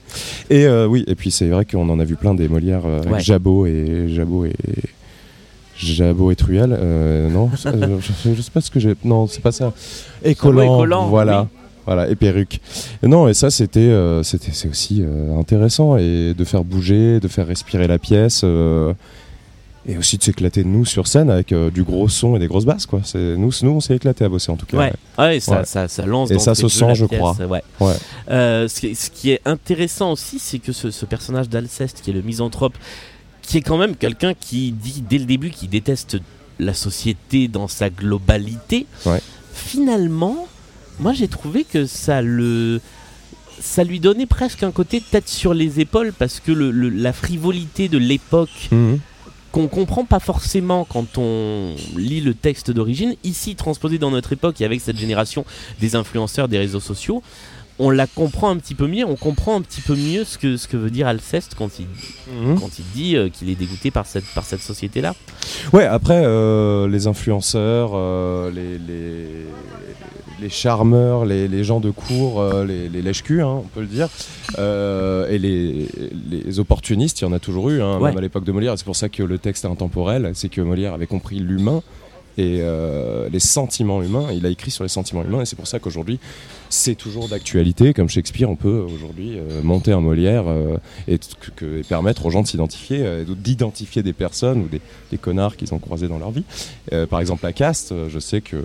Et 0.51 0.66
euh, 0.66 0.86
oui, 0.86 1.05
et 1.07 1.14
puis 1.14 1.30
c'est 1.30 1.49
vrai 1.49 1.64
qu'on 1.64 1.88
en 1.88 1.99
a 1.99 2.05
vu 2.05 2.16
plein 2.16 2.34
des 2.34 2.49
Molières 2.49 2.82
euh, 2.84 3.01
avec. 3.03 3.20
Jabot 3.20 3.64
et 3.64 4.09
Jabot 4.09 4.45
et 4.45 4.53
Jabot 5.78 6.30
et 6.30 6.36
Truel. 6.36 6.76
euh, 6.78 7.30
non, 7.30 7.49
je, 7.55 8.34
je 8.34 8.43
sais 8.43 8.51
pas 8.51 8.61
ce 8.61 8.70
que 8.70 8.78
j'ai. 8.78 8.95
Non, 9.05 9.26
c'est 9.26 9.40
pas 9.40 9.53
ça. 9.53 9.72
Et 10.22 10.34
collant, 10.34 11.09
voilà. 11.09 11.43
oui. 11.43 11.59
Voilà, 11.86 12.09
et 12.11 12.14
perruque. 12.14 12.61
Et 13.03 13.09
non, 13.09 13.26
et 13.26 13.34
ça, 13.34 13.51
c'était, 13.51 13.90
c'était, 14.22 14.53
c'est 14.53 14.68
aussi 14.68 15.03
intéressant 15.36 15.97
et 15.97 16.32
de 16.36 16.45
faire 16.45 16.62
bouger, 16.62 17.18
de 17.18 17.26
faire 17.26 17.47
respirer 17.47 17.88
la 17.88 17.99
pièce, 17.99 18.45
et 19.87 19.99
aussi 19.99 20.16
de 20.16 20.22
s'éclater 20.22 20.62
nous 20.64 20.85
sur 20.85 21.07
scène 21.09 21.28
avec 21.30 21.51
euh, 21.53 21.70
du 21.70 21.83
gros 21.83 22.09
son 22.09 22.37
et 22.37 22.39
des 22.39 22.47
grosses 22.47 22.64
basses, 22.64 22.87
quoi. 22.87 23.01
C'est 23.05 23.37
nous, 23.37 23.51
nous, 23.62 23.70
on 23.70 23.80
s'est 23.80 23.97
éclaté 23.97 24.24
à 24.24 24.28
bosser 24.28 24.53
en 24.53 24.57
tout 24.57 24.66
cas. 24.66 24.76
Ouais, 24.78 24.93
ouais, 25.18 25.41
ça, 25.41 25.59
Ouais. 25.61 25.64
Ça, 25.64 25.89
ça 25.89 26.07
lance 26.07 26.30
Et 26.30 26.35
dans 26.35 26.41
ça 26.41 26.55
se 26.55 26.68
sent, 26.68 26.95
je 26.95 27.05
pièce, 27.07 27.18
crois. 27.18 27.37
Euh, 28.30 28.68
ce, 28.68 28.80
qui, 28.80 28.95
ce 28.95 29.11
qui 29.11 29.30
est 29.30 29.41
intéressant 29.45 30.12
aussi, 30.12 30.39
c'est 30.39 30.59
que 30.61 30.72
ce, 30.72 30.91
ce 30.91 31.05
personnage 31.05 31.49
d'Alceste, 31.49 32.01
qui 32.03 32.11
est 32.11 32.14
le 32.14 32.22
misanthrope, 32.22 32.74
qui 33.43 33.59
est 33.59 33.62
quand 33.62 33.76
même 33.78 33.97
quelqu'un 33.97 34.35
qui 34.35 34.70
dit 34.72 35.03
dès 35.09 35.18
le 35.18 35.24
début 35.24 35.51
qu'il 35.51 35.68
déteste 35.68 36.16
la 36.61 36.74
société 36.74 37.49
dans 37.49 37.66
sa 37.66 37.91
globalité, 37.91 38.87
finalement, 39.53 40.47
moi 41.01 41.12
j'ai 41.12 41.28
trouvé 41.28 41.64
que 41.64 41.87
ça 41.87 42.22
le. 42.22 42.80
Ça 43.61 43.85
lui 43.85 44.01
donnait 44.01 44.26
presque 44.26 44.62
un 44.64 44.72
côté 44.72 45.01
tête 45.01 45.28
sur 45.28 45.55
les 45.55 45.78
épaules 45.78 46.12
parce 46.12 46.41
que 46.41 46.51
le- 46.51 46.70
le- 46.72 46.89
la 46.89 47.12
frivolité 47.12 47.89
de 47.89 47.97
l'époque 47.99 48.68
Mhm. 48.72 48.99
Qu'on 49.53 49.68
comprend 49.68 50.05
pas 50.05 50.18
forcément 50.18 50.84
quand 50.84 51.18
on 51.18 51.76
lit 51.96 52.20
le 52.22 52.34
texte 52.34 52.70
d'origine, 52.70 53.14
ici 53.22 53.55
transposé 53.55 53.98
dans 53.98 54.11
notre 54.11 54.32
époque 54.32 54.61
et 54.61 54.64
avec 54.64 54.80
cette 54.80 54.98
génération 54.98 55.44
des 55.80 55.94
influenceurs 55.94 56.48
des 56.48 56.59
réseaux 56.59 56.80
sociaux, 56.80 57.22
on 57.78 57.90
la 57.90 58.07
comprend 58.07 58.50
un 58.50 58.57
petit 58.57 58.74
peu 58.74 58.86
mieux, 58.86 59.05
on 59.05 59.16
comprend 59.16 59.57
un 59.57 59.62
petit 59.62 59.80
peu 59.80 59.94
mieux 59.94 60.24
ce 60.24 60.38
que, 60.38 60.57
ce 60.57 60.68
que 60.68 60.76
veut 60.76 60.90
dire 60.90 61.07
Alceste 61.07 61.55
quand 61.57 61.78
il, 61.78 61.86
Mhm. 62.32 62.59
quand 62.61 62.78
il 62.78 62.84
dit 62.94 63.16
euh, 63.16 63.28
qu'il 63.28 63.48
est 63.50 63.55
dégoûté 63.55 63.90
par 63.90 64.07
cette, 64.07 64.26
par 64.34 64.44
cette 64.44 64.61
société-là. 64.62 65.14
Ouais, 65.72 65.84
après, 65.86 66.22
euh, 66.24 66.86
les 66.88 67.07
influenceurs, 67.07 67.92
euh, 67.94 68.50
les, 68.50 68.78
les, 68.78 69.26
les 70.43 70.51
charmeurs, 70.51 71.24
les, 71.24 71.49
les 71.49 71.64
gens 71.64 71.80
de 71.80 71.90
cours, 71.90 72.40
euh, 72.40 72.64
les, 72.64 72.88
les 72.88 73.01
lèche-culs, 73.03 73.40
hein, 73.40 73.61
on 73.64 73.68
peut 73.74 73.80
le 73.80 73.86
dire, 73.86 74.09
euh, 74.59 75.28
et 75.30 75.38
les, 75.38 75.88
les 76.30 76.59
opportunistes, 76.59 77.20
il 77.20 77.24
y 77.24 77.26
en 77.26 77.32
a 77.32 77.38
toujours 77.38 77.70
eu, 77.70 77.80
hein, 77.80 77.99
Ouais. 77.99 78.11
même 78.11 78.18
à 78.18 78.20
l'époque 78.20 78.45
de 78.45 78.53
Molière. 78.53 78.74
C'est 78.76 78.84
pour 78.84 78.97
ça 78.97 79.09
que 79.09 79.22
le 79.22 79.38
texte 79.38 79.64
est 79.64 79.68
intemporel, 79.68 80.32
c'est 80.34 80.49
que 80.49 80.61
Molière 80.61 80.93
avait 80.95 81.07
compris 81.07 81.38
l'humain 81.38 81.82
et 82.38 82.61
euh, 82.62 83.28
les 83.30 83.40
sentiments 83.40 84.03
humains. 84.03 84.28
Il 84.32 84.47
a 84.47 84.49
écrit 84.49 84.70
sur 84.70 84.84
les 84.84 84.88
sentiments 84.88 85.22
humains 85.22 85.43
et 85.43 85.45
c'est 85.45 85.55
pour 85.57 85.66
ça 85.66 85.78
qu'aujourd'hui 85.78 86.18
c'est 86.70 86.95
toujours 86.95 87.28
d'actualité. 87.28 87.93
Comme 87.93 88.09
Shakespeare, 88.09 88.49
on 88.49 88.57
peut 88.57 88.78
aujourd'hui 88.90 89.36
euh, 89.38 89.61
monter 89.62 89.93
un 89.93 90.01
Molière 90.01 90.45
euh, 90.49 90.78
et, 91.09 91.18
que- 91.57 91.82
permettre 91.82 92.24
aux 92.24 92.30
gens 92.30 92.40
de 92.40 92.47
s'identifier, 92.47 93.05
d'identifier 93.28 94.03
des 94.03 94.14
personnes 94.14 94.61
ou 94.62 94.68
des, 94.68 94.80
des 95.11 95.18
connards 95.18 95.57
qu'ils 95.59 95.74
ont 95.74 95.78
croisés 95.78 96.09
dans 96.09 96.18
leur 96.18 96.30
vie. 96.30 96.45
Par 97.11 97.20
exemple, 97.20 97.45
la 97.45 97.53
caste, 97.53 97.93
je 98.09 98.18
sais 98.18 98.40
que 98.40 98.57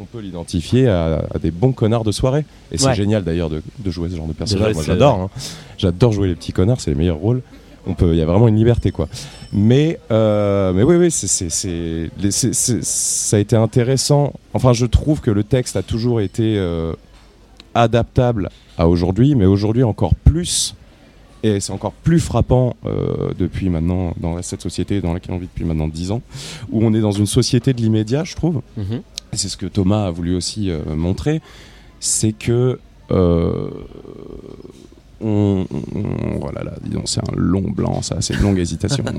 on 0.00 0.04
peut 0.06 0.20
l'identifier 0.20 0.88
à, 0.88 1.24
à 1.34 1.38
des 1.38 1.50
bons 1.50 1.72
connards 1.72 2.04
de 2.04 2.12
soirée. 2.12 2.44
Et 2.72 2.78
c'est 2.78 2.86
Ouais. 2.86 2.94
génial 2.94 3.22
d'ailleurs 3.24 3.50
de, 3.50 3.62
de 3.78 3.90
jouer 3.90 4.08
ce 4.10 4.16
genre 4.16 4.26
de 4.26 4.32
personnage. 4.32 4.74
Moi 4.74 4.82
j'adore. 4.84 5.18
hein. 5.20 5.30
J'adore 5.78 6.12
jouer 6.12 6.28
les 6.28 6.34
petits 6.34 6.52
connards, 6.52 6.80
c'est 6.80 6.90
les 6.90 6.96
meilleurs 6.96 7.18
rôles. 7.18 7.42
On 7.86 7.94
peut, 7.94 8.12
il 8.12 8.18
y 8.18 8.22
a 8.22 8.26
vraiment 8.26 8.46
une 8.48 8.56
liberté 8.56 8.90
quoi. 8.92 9.08
Mais, 9.52 9.98
euh, 10.10 10.72
mais 10.74 10.82
oui, 10.82 10.96
oui, 10.96 11.10
c'est, 11.10 11.26
ça 12.82 13.36
a 13.36 13.40
été 13.40 13.56
intéressant. 13.56 14.32
Enfin, 14.54 14.72
je 14.72 14.86
trouve 14.86 15.20
que 15.20 15.30
le 15.30 15.44
texte 15.44 15.76
a 15.76 15.82
toujours 15.82 16.20
été 16.20 16.56
euh, 16.58 16.92
adaptable 17.74 18.50
à 18.78 18.88
aujourd'hui, 18.88 19.34
mais 19.34 19.46
aujourd'hui 19.46 19.82
encore 19.82 20.14
plus. 20.14 20.74
Et 21.42 21.58
c'est 21.60 21.72
encore 21.72 21.92
plus 21.92 22.20
frappant 22.20 22.76
euh, 22.84 23.30
depuis 23.38 23.70
maintenant, 23.70 24.12
dans 24.20 24.40
cette 24.42 24.60
société 24.60 25.00
dans 25.00 25.14
laquelle 25.14 25.34
on 25.34 25.38
vit 25.38 25.46
depuis 25.46 25.64
maintenant 25.64 25.88
10 25.88 26.10
ans, 26.10 26.20
où 26.70 26.84
on 26.84 26.92
est 26.92 27.00
dans 27.00 27.12
une 27.12 27.24
société 27.26 27.72
de 27.72 27.80
l'immédiat, 27.80 28.24
je 28.24 28.34
trouve. 28.36 28.60
Mhm. 28.76 28.84
Et 28.96 29.02
c'est 29.36 29.48
ce 29.48 29.56
que 29.56 29.66
Thomas 29.66 30.06
a 30.06 30.10
voulu 30.10 30.34
aussi 30.36 30.70
euh, 30.70 30.80
montrer, 30.96 31.40
c'est 32.00 32.32
que 32.32 32.78
euh, 33.10 33.68
on, 35.22 35.66
on- 35.94 36.40
oh 36.42 36.50
là 36.54 36.62
là, 36.64 36.72
dis 36.82 36.90
donc, 36.90 37.02
c'est 37.06 37.20
un 37.20 37.34
long 37.36 37.60
blanc, 37.70 38.00
ça, 38.02 38.16
c'est 38.20 38.34
une 38.34 38.40
longue 38.42 38.58
hésitation. 38.58 39.04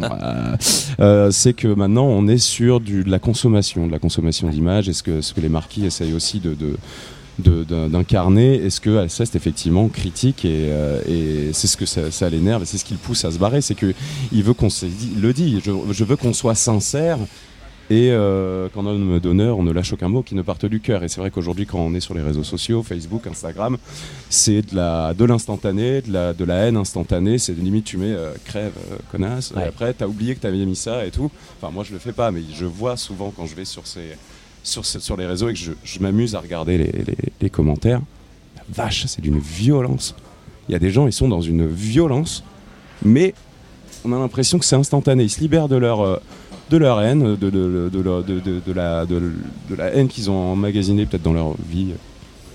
Euh, 0.99 1.31
c'est 1.31 1.53
que 1.53 1.67
maintenant 1.69 2.05
on 2.05 2.27
est 2.27 2.37
sur 2.37 2.79
du, 2.79 3.03
de 3.03 3.09
la 3.09 3.17
consommation, 3.19 3.87
de 3.87 3.91
la 3.91 3.97
consommation 3.99 4.49
d'images. 4.49 4.87
Est-ce 4.89 5.01
que 5.03 5.21
ce 5.21 5.33
que 5.33 5.41
les 5.41 5.49
marquis 5.49 5.85
essayent 5.85 6.13
aussi 6.13 6.39
de, 6.39 6.55
d'incarner? 7.87 8.55
Est-ce 8.55 8.79
que 8.81 8.97
Alceste 8.97 9.35
effectivement 9.35 9.87
critique 9.87 10.45
et, 10.45 10.67
euh, 10.69 11.01
et 11.07 11.53
c'est 11.53 11.67
ce 11.67 11.77
que 11.77 11.85
ça, 11.85 12.11
ça 12.11 12.29
l'énerve 12.29 12.63
et 12.63 12.65
c'est 12.65 12.77
ce 12.77 12.85
qui 12.85 12.93
le 12.93 12.99
pousse 12.99 13.25
à 13.25 13.31
se 13.31 13.39
barrer, 13.39 13.61
c'est 13.61 13.73
que 13.75 13.93
il 14.31 14.43
veut 14.43 14.53
qu'on 14.53 14.69
se 14.69 14.85
dit, 14.85 15.13
le 15.19 15.33
dit, 15.33 15.59
je, 15.63 15.71
je 15.91 16.03
veux 16.03 16.17
qu'on 16.17 16.33
soit 16.33 16.55
sincère 16.55 17.17
et 17.91 18.09
euh, 18.11 18.69
qu'en 18.73 18.85
homme 18.85 19.19
d'honneur, 19.19 19.57
on 19.57 19.63
ne 19.63 19.71
lâche 19.73 19.91
aucun 19.91 20.07
mot 20.07 20.23
qui 20.23 20.33
ne 20.33 20.41
parte 20.41 20.65
du 20.65 20.79
cœur. 20.79 21.03
Et 21.03 21.09
c'est 21.09 21.19
vrai 21.19 21.29
qu'aujourd'hui, 21.29 21.65
quand 21.65 21.79
on 21.79 21.93
est 21.93 21.99
sur 21.99 22.13
les 22.13 22.21
réseaux 22.21 22.43
sociaux, 22.45 22.83
Facebook, 22.83 23.27
Instagram, 23.27 23.77
c'est 24.29 24.61
de 24.71 24.75
la 24.77 25.13
de 25.13 25.25
l'instantané, 25.25 26.01
de 26.01 26.13
la, 26.13 26.33
de 26.33 26.45
la 26.45 26.55
haine 26.67 26.77
instantanée. 26.77 27.37
C'est 27.37 27.51
limite, 27.57 27.83
tu 27.85 27.97
mets 27.97 28.13
euh, 28.13 28.31
crève, 28.45 28.71
euh, 28.91 28.95
connasse. 29.11 29.51
Ouais. 29.51 29.63
Et 29.63 29.67
après, 29.67 29.93
t'as 29.93 30.07
oublié 30.07 30.35
que 30.35 30.39
t'avais 30.39 30.65
mis 30.65 30.75
ça 30.75 31.05
et 31.05 31.11
tout. 31.11 31.29
Enfin, 31.61 31.71
moi, 31.73 31.83
je 31.83 31.91
le 31.91 31.99
fais 31.99 32.13
pas, 32.13 32.31
mais 32.31 32.41
je 32.57 32.65
vois 32.65 32.95
souvent 32.95 33.33
quand 33.35 33.45
je 33.45 33.55
vais 33.55 33.65
sur 33.65 33.85
ces 33.85 34.15
sur, 34.63 34.85
ces- 34.85 34.99
sur 35.01 35.17
les 35.17 35.25
réseaux 35.25 35.49
et 35.49 35.53
que 35.53 35.59
je, 35.59 35.71
je 35.83 35.99
m'amuse 35.99 36.33
à 36.35 36.39
regarder 36.39 36.77
les, 36.77 36.91
les- 36.91 37.17
les 37.41 37.49
commentaires. 37.49 37.99
La 38.55 38.63
vache, 38.69 39.05
c'est 39.07 39.21
d'une 39.21 39.39
violence. 39.39 40.15
Il 40.69 40.71
y 40.71 40.75
a 40.75 40.79
des 40.79 40.91
gens, 40.91 41.07
ils 41.07 41.13
sont 41.13 41.27
dans 41.27 41.41
une 41.41 41.67
violence, 41.67 42.43
mais 43.03 43.33
on 44.05 44.13
a 44.13 44.19
l'impression 44.19 44.59
que 44.59 44.65
c'est 44.65 44.75
instantané. 44.75 45.23
Ils 45.23 45.29
se 45.29 45.39
libèrent 45.41 45.67
de 45.67 45.75
leur, 45.75 46.01
euh, 46.01 46.17
de 46.71 46.77
leur 46.77 47.01
haine, 47.01 47.35
de, 47.35 47.47
la, 48.73 49.05
de, 49.05 49.19
de 49.69 49.75
la 49.75 49.85
haine 49.93 50.07
qu'ils 50.07 50.31
ont 50.31 50.53
emmagasinée 50.53 51.05
peut-être 51.05 51.21
dans 51.23 51.33
leur 51.33 51.53
vie. 51.69 51.89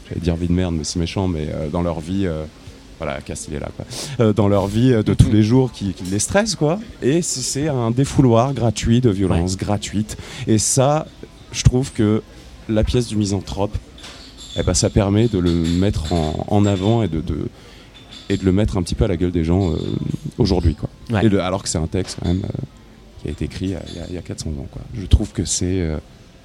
J'allais 0.08 0.20
dire 0.20 0.34
vie 0.36 0.48
de 0.48 0.52
merde, 0.52 0.74
mais 0.76 0.84
c'est 0.84 0.98
méchant, 0.98 1.28
mais 1.28 1.48
euh, 1.52 1.68
dans 1.68 1.82
leur 1.82 2.00
vie. 2.00 2.26
euh, 2.26 2.44
voilà, 2.98 3.20
Cass, 3.20 3.46
il 3.48 3.54
est 3.54 3.60
là, 3.60 3.68
quoi. 3.76 3.84
Euh, 4.20 4.32
dans 4.32 4.48
leur 4.48 4.66
vie 4.68 4.88
de 4.90 5.12
tous 5.14 5.30
les 5.30 5.42
jours 5.42 5.70
qui, 5.70 5.92
qui 5.92 6.04
les 6.04 6.18
stresse, 6.18 6.54
quoi. 6.56 6.80
Et 7.02 7.20
c'est- 7.20 7.68
un 7.68 7.90
défouloir 7.90 8.54
gratuit 8.54 9.00
de 9.02 9.10
violence 9.10 9.56
gratuite. 9.58 10.16
Et 10.46 10.56
ça, 10.58 11.06
je 11.52 11.62
trouve 11.62 11.92
que 11.92 12.22
la 12.70 12.84
pièce 12.84 13.06
du 13.08 13.16
misanthrope, 13.16 13.76
eh 14.58 14.62
ben, 14.62 14.72
ça 14.72 14.88
permet 14.88 15.28
de 15.28 15.38
le 15.38 15.50
mettre 15.52 16.12
en, 16.14 16.46
en 16.48 16.64
avant 16.64 17.02
et 17.02 17.08
de, 17.08 17.20
de- 17.20 17.48
et 18.30 18.36
de 18.38 18.44
le 18.46 18.52
mettre 18.52 18.78
un 18.78 18.82
petit 18.82 18.94
peu 18.94 19.04
à 19.04 19.08
la 19.08 19.16
gueule 19.18 19.30
des 19.30 19.44
gens 19.44 19.72
euh, 19.72 19.76
aujourd'hui. 20.38 20.74
Quoi. 20.74 20.88
Ouais. 21.10 21.26
Et 21.26 21.28
le- 21.28 21.42
alors 21.42 21.62
que 21.62 21.68
c'est 21.68 21.78
un 21.78 21.86
texte 21.86 22.16
quand 22.22 22.28
même 22.28 22.42
euh, 22.44 22.62
qui 23.26 23.30
a 23.30 23.32
été 23.32 23.44
écrit 23.46 23.66
il 23.66 23.70
y 23.72 23.74
a, 23.74 23.82
il 23.94 23.96
y 23.96 23.98
a- 24.00 24.06
il 24.10 24.14
y 24.14 24.18
a 24.18 24.22
400 24.22 24.50
ans. 24.50 24.66
Quoi. 24.70 24.82
Je 24.94 25.04
trouve 25.06 25.32
que 25.32 25.44
c'est 25.44 25.80
euh, 25.80 25.98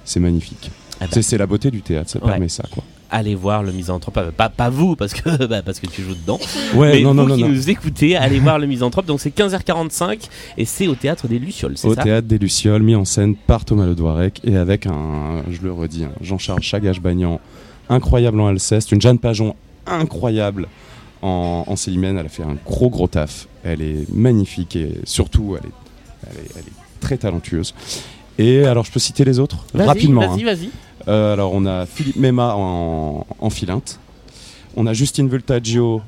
c'est 0.04 0.20
magnifique. 0.20 0.70
Ah 1.00 1.06
bah. 1.10 1.22
C'est- 1.22 1.38
la 1.38 1.46
beauté 1.46 1.70
du 1.70 1.80
théâtre, 1.82 2.10
ça 2.10 2.18
Ouais. 2.22 2.30
permet 2.30 2.48
ça. 2.48 2.64
Quoi. 2.70 2.82
Allez 3.14 3.34
voir 3.34 3.62
le 3.62 3.72
misanthrope, 3.72 4.16
Euh, 4.16 4.30
pas, 4.30 4.48
pas 4.48 4.70
vous 4.70 4.96
parce 4.96 5.12
que, 5.12 5.44
bah, 5.46 5.60
parce 5.62 5.78
que 5.80 5.86
tu 5.86 6.02
joues 6.02 6.14
dedans. 6.14 6.40
Ouais, 6.74 6.92
mais 6.94 7.02
non, 7.02 7.10
vous 7.10 7.14
non, 7.16 7.26
non, 7.28 7.36
qui 7.36 7.44
nous 7.44 7.70
écoutez, 7.70 8.16
allez 8.16 8.40
voir 8.40 8.58
le 8.58 8.66
misanthrope. 8.66 9.04
Donc 9.06 9.20
c'est 9.20 9.30
15h45 9.30 10.28
et 10.56 10.64
c'est 10.64 10.88
au 10.88 10.94
théâtre 10.94 11.28
des 11.28 11.38
Lucioles, 11.38 11.76
c'est 11.76 11.86
Au 11.88 11.94
ça? 11.94 12.02
Théâtre 12.02 12.26
des 12.26 12.38
Lucioles, 12.38 12.82
mis 12.82 12.94
en 12.96 13.04
scène 13.04 13.36
par 13.36 13.64
Thomas 13.64 13.86
Le 13.86 13.94
Douarec 13.94 14.40
et 14.44 14.56
avec 14.56 14.86
un, 14.86 15.42
je 15.50 15.60
le 15.62 15.72
redis, 15.72 16.04
Jean-Charles 16.20 16.62
Chagache-Bagnan 16.62 17.38
incroyable 17.88 18.40
en 18.40 18.46
Alceste, 18.48 18.92
une 18.92 19.00
Jeanne 19.02 19.18
Pajon 19.18 19.54
incroyable 19.86 20.68
en, 21.20 21.64
en 21.66 21.76
Célimène. 21.76 22.16
Elle 22.18 22.26
a 22.26 22.30
fait 22.30 22.42
un 22.44 22.56
gros 22.64 22.88
gros 22.90 23.08
taf. 23.08 23.46
Elle 23.64 23.82
est 23.82 24.10
magnifique 24.12 24.74
et 24.76 24.92
surtout 25.04 25.56
elle 25.58 25.66
est, 25.68 25.72
elle 26.30 26.38
est, 26.38 26.48
elle 26.56 26.62
est 26.62 27.00
très 27.00 27.16
talentueuse. 27.16 27.74
Et 28.38 28.64
alors 28.64 28.84
je 28.84 28.92
peux 28.92 29.00
citer 29.00 29.24
les 29.24 29.38
autres 29.38 29.64
rapidement. 29.74 30.28
Vas-y, 30.28 30.42
hein. 30.42 30.46
vas-y. 30.46 30.70
Euh, 31.08 31.32
alors 31.32 31.52
on 31.52 31.66
a 31.66 31.86
Philippe 31.86 32.16
Mema 32.16 32.54
en, 32.56 33.26
en 33.38 33.50
Philinte. 33.50 33.98
On 34.76 34.86
a 34.86 34.92
Justine 34.94 35.28
Voltaggio 35.28 36.00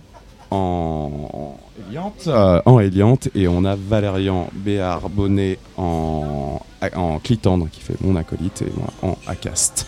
en, 0.50 1.56
Eliante, 1.88 2.28
euh, 2.28 2.60
en 2.64 2.78
Eliante, 2.78 3.28
et 3.34 3.48
on 3.48 3.64
a 3.64 3.76
Valérian 3.76 4.48
Béard 4.52 5.08
Bonnet 5.10 5.58
en, 5.76 6.60
en 6.94 7.18
Clitandre 7.18 7.68
qui 7.70 7.80
fait 7.80 8.00
mon 8.00 8.16
acolyte 8.16 8.62
et 8.62 8.72
moi 8.76 8.88
en 9.02 9.18
Acaste. 9.26 9.86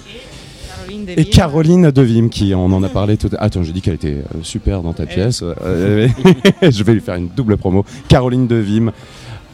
Caroline 0.87 1.09
Et. 1.17 1.25
Caroline 1.25 1.91
Devim 1.91 2.29
qui 2.29 2.55
on 2.55 2.67
en 2.67 2.83
a 2.83 2.89
parlé 2.89 3.17
tout 3.17 3.31
à 3.37 3.43
Attends, 3.43 3.63
j'ai 3.63 3.73
dit 3.73 3.81
qu'elle 3.81 3.95
était 3.95 4.19
euh, 4.19 4.43
super 4.43 4.83
dans 4.83 4.93
ta 4.93 5.07
pièce. 5.07 5.43
Euh, 5.43 6.09
je 6.63 6.83
vais 6.85 6.95
lui 6.95 7.01
faire 7.01 7.17
une 7.17 7.29
double 7.29 7.57
promo. 7.57 7.85
Caroline 8.09 8.47
Devim 8.47 8.93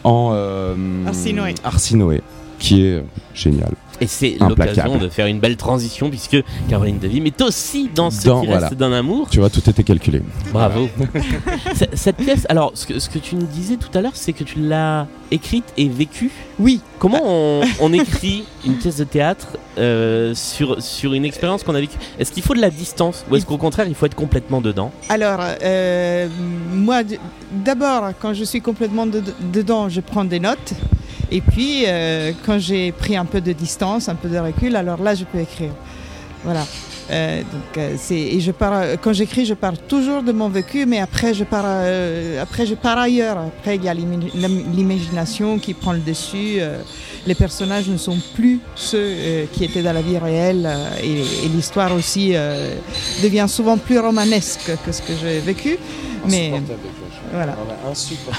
en 0.04 0.30
euh, 0.34 0.74
Arsinoé. 1.06 1.54
Arsinoé, 1.64 2.22
qui 2.58 2.84
est 2.84 3.04
génial. 3.34 3.72
Et 4.02 4.06
c'est 4.08 4.36
l'occasion 4.40 4.96
de 4.98 5.08
faire 5.08 5.26
une 5.26 5.38
belle 5.38 5.56
transition 5.56 6.10
puisque 6.10 6.36
Caroline 6.68 6.98
Devim 6.98 7.24
est 7.24 7.40
aussi 7.40 7.88
dans 7.94 8.10
ce 8.10 8.24
Dans- 8.26 8.40
qui 8.40 8.46
voilà. 8.48 8.66
reste 8.68 8.78
d'un 8.78 8.92
amour. 8.92 9.28
Tu 9.30 9.38
vois, 9.38 9.48
tout 9.48 9.68
était 9.70 9.84
calculé. 9.84 10.22
Bravo. 10.52 10.88
Cette 11.94 12.16
pièce, 12.16 12.46
alors 12.48 12.72
ce 12.74 12.86
que, 12.86 12.98
ce 12.98 13.08
que 13.08 13.18
tu 13.18 13.36
nous 13.36 13.46
disais 13.46 13.76
tout 13.76 13.96
à 13.96 14.00
l'heure, 14.00 14.12
c'est 14.16 14.32
que 14.32 14.44
tu 14.44 14.58
l'as 14.60 15.06
écrite 15.30 15.64
et 15.76 15.88
vécue. 15.88 16.30
Oui. 16.58 16.80
Comment 16.98 17.20
on, 17.24 17.62
on 17.80 17.92
écrit 17.92 18.44
une 18.66 18.74
pièce 18.74 18.96
de 18.96 19.04
théâtre 19.04 19.56
euh, 19.78 20.34
sur, 20.34 20.82
sur 20.82 21.14
une 21.14 21.24
expérience 21.24 21.62
qu'on 21.62 21.74
a 21.74 21.80
vécue? 21.80 21.96
Est-ce 22.18 22.32
qu'il 22.32 22.42
faut 22.42 22.54
de 22.54 22.60
la 22.60 22.70
distance 22.70 23.24
ou 23.30 23.36
est-ce 23.36 23.46
qu'au 23.46 23.56
contraire 23.56 23.86
il 23.88 23.94
faut 23.94 24.06
être 24.06 24.14
complètement 24.14 24.60
dedans? 24.60 24.90
Alors, 25.08 25.40
euh, 25.62 26.28
moi, 26.72 27.02
d'abord, 27.52 28.10
quand 28.20 28.34
je 28.34 28.44
suis 28.44 28.60
complètement 28.60 29.06
de- 29.06 29.22
dedans, 29.52 29.88
je 29.88 30.00
prends 30.00 30.24
des 30.24 30.40
notes. 30.40 30.72
Et 31.32 31.40
puis, 31.40 31.84
euh, 31.86 32.32
quand 32.44 32.58
j'ai 32.58 32.92
pris 32.92 33.16
un 33.16 33.24
peu 33.24 33.40
de 33.40 33.52
distance, 33.52 34.10
un 34.10 34.14
peu 34.14 34.28
de 34.28 34.38
recul, 34.38 34.76
alors 34.76 35.02
là, 35.02 35.14
je 35.14 35.24
peux 35.24 35.38
écrire. 35.38 35.72
Voilà. 36.44 36.66
Euh, 37.10 37.40
donc, 37.40 37.78
euh, 37.78 37.96
et 38.10 38.38
je 38.38 38.52
pars. 38.52 38.82
Quand 39.00 39.14
j'écris, 39.14 39.46
je 39.46 39.54
parle 39.54 39.78
toujours 39.88 40.22
de 40.22 40.30
mon 40.32 40.50
vécu, 40.50 40.84
mais 40.84 41.00
après, 41.00 41.32
je 41.32 41.44
pars. 41.44 41.64
après, 42.40 42.66
je 42.66 42.74
ailleurs. 42.84 43.38
Après, 43.38 43.76
il 43.76 43.84
y 43.84 43.88
a 43.88 43.94
l'imagination 43.94 45.58
qui 45.58 45.72
prend 45.72 45.92
le 45.92 46.00
dessus. 46.00 46.60
les 47.26 47.34
personnages 47.34 47.88
ne 47.88 47.96
sont 47.96 48.18
plus 48.34 48.60
ceux 48.74 49.46
qui 49.54 49.64
étaient 49.64 49.82
dans 49.82 49.94
la 49.94 50.02
vie 50.02 50.18
réelle, 50.18 50.68
et, 51.02 51.20
et 51.20 51.48
l'histoire 51.48 51.94
aussi 51.94 52.34
devient 53.22 53.46
souvent 53.48 53.78
plus 53.78 53.98
romanesque 53.98 54.70
que 54.84 54.92
ce 54.92 55.00
que 55.00 55.14
j'ai 55.20 55.40
vécu. 55.40 55.78
Mais 56.28 56.52
voilà. 57.32 57.56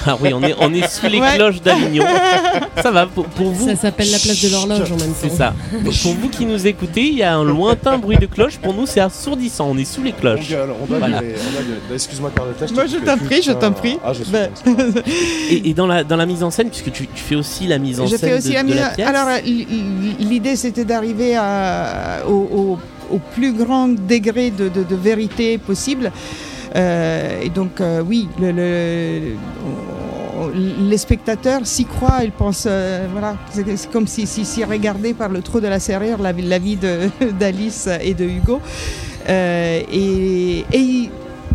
Ah 0.06 0.16
oui, 0.20 0.32
on 0.34 0.42
est, 0.42 0.54
on 0.60 0.72
est 0.72 0.88
sous 0.88 1.06
les 1.06 1.20
Ouais. 1.20 1.34
cloches 1.36 1.60
d'Avignon. 1.62 2.04
Ça 2.82 2.90
va 2.90 3.06
pour, 3.06 3.24
pour 3.26 3.50
vous 3.50 3.68
Ça 3.68 3.76
s'appelle 3.76 4.10
la 4.10 4.18
place 4.18 4.42
de 4.42 4.48
l'horloge 4.50 4.90
en 4.92 4.96
même 4.96 5.08
temps. 5.10 5.16
C'est 5.20 5.30
ça. 5.30 5.54
Pour 6.02 6.14
vous 6.14 6.28
qui 6.28 6.46
nous 6.46 6.66
écoutez, 6.66 7.02
il 7.02 7.14
y 7.14 7.22
a 7.22 7.34
un 7.34 7.44
lointain 7.44 7.98
bruit 7.98 8.16
de 8.18 8.26
cloche. 8.26 8.56
Pour 8.58 8.74
nous, 8.74 8.86
c'est 8.86 9.00
assourdissant. 9.00 9.68
On 9.70 9.78
est 9.78 9.84
sous 9.84 10.02
les 10.02 10.12
cloches. 10.12 10.52
Voilà. 10.88 11.20
Excuse-moi, 11.92 12.30
Carlotta. 12.34 12.66
Moi, 12.74 12.86
je 12.86 12.96
t'en 12.98 13.16
prie, 13.18 13.42
je 13.42 13.52
t'en 13.52 13.72
prie. 13.72 13.98
Ah, 14.04 14.12
je 14.12 14.22
suis 14.22 14.32
Ben, 14.32 14.50
Et, 15.50 15.70
et 15.70 15.74
dans, 15.74 15.86
la, 15.86 16.04
dans 16.04 16.16
la 16.16 16.26
mise 16.26 16.42
en 16.42 16.50
scène, 16.50 16.68
puisque 16.68 16.92
tu, 16.92 17.06
tu 17.06 17.22
fais 17.22 17.36
aussi 17.36 17.66
la 17.66 17.78
mise 17.78 18.00
en 18.00 18.06
Je 18.06 18.16
scène 18.16 18.30
fais 18.30 18.38
aussi 18.38 18.48
de, 18.50 18.54
la 18.54 18.62
de 18.62 18.74
la 18.74 18.88
pièce. 18.90 19.08
Alors, 19.08 19.28
euh, 19.28 19.38
l'idée, 20.18 20.56
c'était 20.56 20.84
d'arriver 20.84 21.38
au, 22.28 22.32
au- 22.32 22.78
au 23.10 23.18
plus 23.34 23.52
grand 23.52 23.88
degré 23.88 24.50
de, 24.50 24.68
de- 24.68 24.82
de 24.82 24.96
vérité 24.96 25.58
possible. 25.58 26.10
Euh, 26.76 27.42
et 27.42 27.50
donc, 27.50 27.80
euh, 27.80 28.02
oui, 28.02 28.28
les 28.44 29.36
spectateurs 30.98 31.66
s'y 31.66 31.84
croient, 31.84 32.24
ils 32.24 32.32
pensent, 32.32 32.66
euh, 32.68 33.06
voilà, 33.12 33.36
c'est 33.50 33.90
comme 33.90 34.06
si, 34.06 34.26
si, 34.26 34.44
si 34.44 34.62
par 35.16 35.28
le 35.28 35.42
trou 35.42 35.60
de 35.60 35.68
la 35.68 35.78
serrure 35.78 36.18
la, 36.18 36.32
la 36.32 36.58
vie 36.58 36.78
d'Alice 37.38 37.88
et 38.00 38.14
de 38.14 38.24
Hugo. 38.24 38.60
Et, 39.28 40.64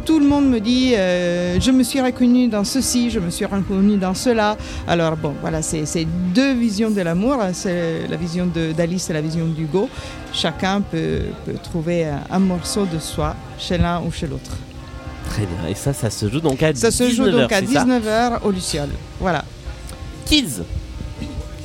tout 0.05 0.17
le 0.17 0.25
monde 0.25 0.49
me 0.49 0.59
dit 0.59 0.93
je 0.93 1.71
me 1.71 1.83
suis 1.83 2.01
reconnue 2.01 2.47
dans 2.47 2.63
ceci, 2.63 3.11
je 3.11 3.19
me 3.19 3.29
suis 3.29 3.45
reconnue 3.45 3.97
dans 3.97 4.15
cela. 4.15 4.57
Alors 4.87 5.15
bon, 5.15 5.35
voilà, 5.39 5.61
c'est 5.61 6.07
deux 6.33 6.53
visions 6.53 6.89
de 6.89 7.01
l'amour. 7.01 7.39
hein. 7.39 7.51
C'est 7.53 8.07
la 8.09 8.15
vision 8.15 8.49
d'Alice 8.75 9.11
et 9.11 9.13
la 9.13 9.21
vision 9.21 9.45
d'Hugo. 9.45 9.87
Chacun 10.33 10.81
peut, 10.81 11.19
trouver 11.61 12.07
un 12.31 12.39
morceau 12.39 12.85
de 12.85 12.97
soi 12.97 13.35
chez 13.59 13.77
l'un 13.77 14.01
ou 14.01 14.11
chez 14.11 14.25
l'autre. 14.25 14.57
Très 15.29 15.45
bien. 15.45 15.69
Et 15.69 15.75
ça, 15.75 15.93
ça 15.93 16.09
se 16.09 16.29
joue 16.29 16.41
donc 16.41 16.61
à 16.63 16.73
Ça 16.73 16.91
se 16.91 17.03
19 17.03 17.15
joue 17.15 17.31
donc 17.31 17.51
à 17.51 17.59
c'est 17.59 17.67
ça 17.67 17.85
19h 17.85 18.41
au 18.43 18.51
Luciole. 18.51 18.89
Voilà. 19.19 19.45
Kids 20.25 20.61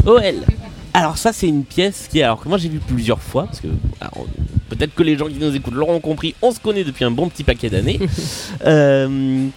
OL 0.06 0.34
alors 0.94 1.18
ça 1.18 1.32
c'est 1.32 1.48
une 1.48 1.64
pièce 1.64 2.08
qui 2.10 2.22
alors 2.22 2.40
que 2.40 2.48
moi 2.48 2.56
j'ai 2.56 2.68
vu 2.68 2.78
plusieurs 2.78 3.20
fois 3.20 3.46
parce 3.46 3.60
que 3.60 3.66
alors, 4.00 4.26
peut-être 4.68 4.94
que 4.94 5.02
les 5.02 5.18
gens 5.18 5.26
qui 5.26 5.34
nous 5.34 5.54
écoutent 5.54 5.74
l'auront 5.74 5.98
compris 5.98 6.36
on 6.40 6.52
se 6.52 6.60
connaît 6.60 6.84
depuis 6.84 7.04
un 7.04 7.10
bon 7.10 7.28
petit 7.28 7.42
paquet 7.42 7.68
d'années 7.68 7.98
Euh, 8.64 9.48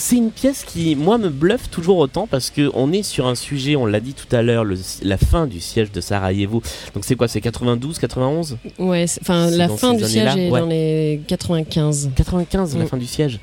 c'est 0.00 0.16
une 0.16 0.30
pièce 0.30 0.64
qui 0.64 0.96
moi 0.96 1.18
me 1.18 1.28
bluffe 1.28 1.68
toujours 1.70 1.98
autant 1.98 2.26
parce 2.26 2.50
que 2.50 2.70
on 2.74 2.90
est 2.92 3.02
sur 3.02 3.26
un 3.26 3.34
sujet 3.34 3.76
on 3.76 3.84
l'a 3.86 4.00
dit 4.00 4.14
tout 4.14 4.34
à 4.34 4.40
l'heure 4.42 4.64
la 5.02 5.18
fin 5.18 5.46
du 5.46 5.60
siège 5.60 5.92
de 5.92 6.00
Sarajevo 6.00 6.62
donc 6.94 7.04
c'est 7.04 7.16
quoi? 7.16 7.28
C'est 7.28 7.40
92 7.40 7.98
91 7.98 8.56
Ouais, 8.78 9.04
enfin 9.20 9.50
la 9.50 9.68
dans 9.68 9.76
fin 9.76 9.94
du 9.94 10.04
siège 10.04 10.36
est 10.36 10.50
ouais. 10.50 10.60
dans 10.60 10.66
les 10.66 11.20
95. 11.28 12.10
95, 12.16 12.76
la 12.76 12.84
Mm. 12.84 12.88
fin 12.88 12.96
du 12.96 13.06
siège. 13.06 13.40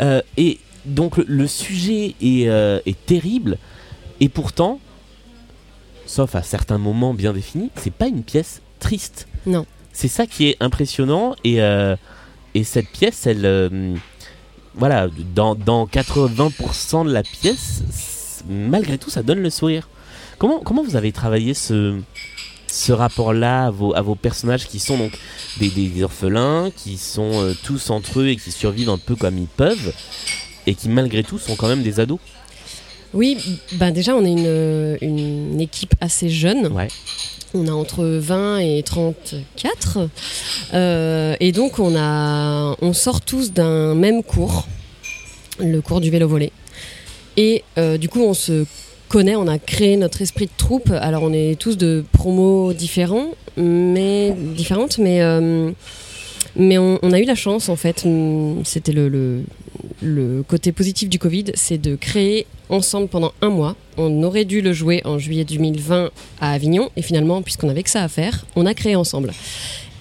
Euh, 0.00 0.22
et 0.36 0.58
donc 0.86 1.18
le, 1.18 1.46
sujet 1.46 2.14
est, 2.22 2.48
euh, 2.48 2.80
est 2.86 2.96
terrible, 3.04 3.58
et 4.20 4.28
pourtant, 4.30 4.80
sauf 6.06 6.34
à 6.34 6.42
certains 6.42 6.78
moments 6.78 7.12
bien 7.12 7.32
définis, 7.34 7.70
c'est 7.76 7.92
pas 7.92 8.06
une 8.06 8.22
pièce 8.22 8.62
triste. 8.80 9.28
Non. 9.44 9.66
C'est 9.92 10.08
ça 10.08 10.26
qui 10.26 10.48
est 10.48 10.56
impressionnant, 10.60 11.34
et, 11.44 11.60
euh, 11.60 11.96
et 12.54 12.64
cette 12.64 12.88
pièce, 12.88 13.26
elle, 13.26 13.44
euh, 13.44 13.94
voilà, 14.78 15.08
dans, 15.34 15.54
dans 15.54 15.86
80% 15.86 17.04
de 17.06 17.12
la 17.12 17.22
pièce, 17.22 17.82
malgré 18.48 18.96
tout, 18.98 19.10
ça 19.10 19.22
donne 19.22 19.40
le 19.40 19.50
sourire. 19.50 19.88
Comment, 20.38 20.60
comment 20.60 20.82
vous 20.84 20.96
avez 20.96 21.10
travaillé 21.12 21.52
ce, 21.54 21.98
ce 22.70 22.92
rapport-là 22.92 23.66
à 23.66 23.70
vos, 23.70 24.14
personnages 24.14 24.66
qui 24.68 24.78
sont 24.78 24.96
donc 24.96 25.18
des, 25.58 25.68
des- 25.68 25.88
des 25.88 26.02
orphelins, 26.04 26.70
qui 26.76 26.96
sont 26.96 27.30
euh, 27.42 27.54
tous 27.64 27.90
entre 27.90 28.20
eux 28.20 28.28
et 28.28 28.36
qui 28.36 28.52
survivent 28.52 28.90
un 28.90 28.98
peu 28.98 29.16
comme 29.16 29.36
ils 29.38 29.48
peuvent, 29.48 29.92
et 30.66 30.74
qui 30.74 30.88
malgré 30.88 31.24
tout 31.24 31.38
sont 31.38 31.56
quand 31.56 31.68
même 31.68 31.82
des 31.82 31.98
ados? 32.00 32.20
Oui, 33.14 33.38
ben 33.72 33.90
déjà 33.90 34.14
on 34.14 34.24
est 34.24 34.32
une, 34.32 34.98
une 35.00 35.60
équipe 35.60 35.94
assez 36.00 36.28
jeune. 36.28 36.66
Ouais. 36.72 36.88
On 37.54 37.66
a 37.66 37.72
entre 37.72 38.04
20 38.04 38.58
et 38.58 38.82
34. 38.82 40.10
Euh, 40.74 41.34
et 41.40 41.52
donc 41.52 41.78
on, 41.78 41.96
a, 41.96 42.76
on 42.82 42.92
sort 42.92 43.22
tous 43.22 43.52
d'un 43.52 43.94
même 43.94 44.22
cours, 44.22 44.68
le 45.58 45.80
cours 45.80 46.02
du 46.02 46.10
vélo 46.10 46.28
volé. 46.28 46.52
Et 47.38 47.64
euh, 47.78 47.96
du 47.96 48.10
coup 48.10 48.20
on 48.20 48.34
se 48.34 48.66
connaît, 49.08 49.34
on 49.36 49.46
a 49.46 49.58
créé 49.58 49.96
notre 49.96 50.20
esprit 50.20 50.44
de 50.44 50.52
troupe. 50.58 50.90
Alors 50.90 51.22
on 51.22 51.32
est 51.32 51.58
tous 51.58 51.78
de 51.78 52.04
promos 52.12 52.74
différents, 52.74 53.28
mais 53.56 54.34
différentes, 54.54 54.98
mais, 54.98 55.22
euh, 55.22 55.70
mais 56.54 56.76
on, 56.76 56.98
on 57.00 57.12
a 57.12 57.18
eu 57.18 57.24
la 57.24 57.34
chance 57.34 57.70
en 57.70 57.76
fait, 57.76 58.04
c'était 58.64 58.92
le, 58.92 59.08
le, 59.08 59.44
le 60.02 60.42
côté 60.42 60.72
positif 60.72 61.08
du 61.08 61.18
Covid, 61.18 61.46
c'est 61.54 61.78
de 61.78 61.96
créer 61.96 62.46
ensemble 62.68 63.08
pendant 63.08 63.32
un 63.42 63.48
mois. 63.48 63.76
On 63.96 64.22
aurait 64.22 64.44
dû 64.44 64.60
le 64.60 64.72
jouer 64.72 65.02
en 65.04 65.18
juillet 65.18 65.44
2020 65.44 66.10
à 66.40 66.52
Avignon, 66.52 66.90
et 66.96 67.02
finalement, 67.02 67.42
puisqu'on 67.42 67.68
avait 67.68 67.82
que 67.82 67.90
ça 67.90 68.02
à 68.02 68.08
faire, 68.08 68.46
on 68.56 68.66
a 68.66 68.74
créé 68.74 68.96
ensemble. 68.96 69.32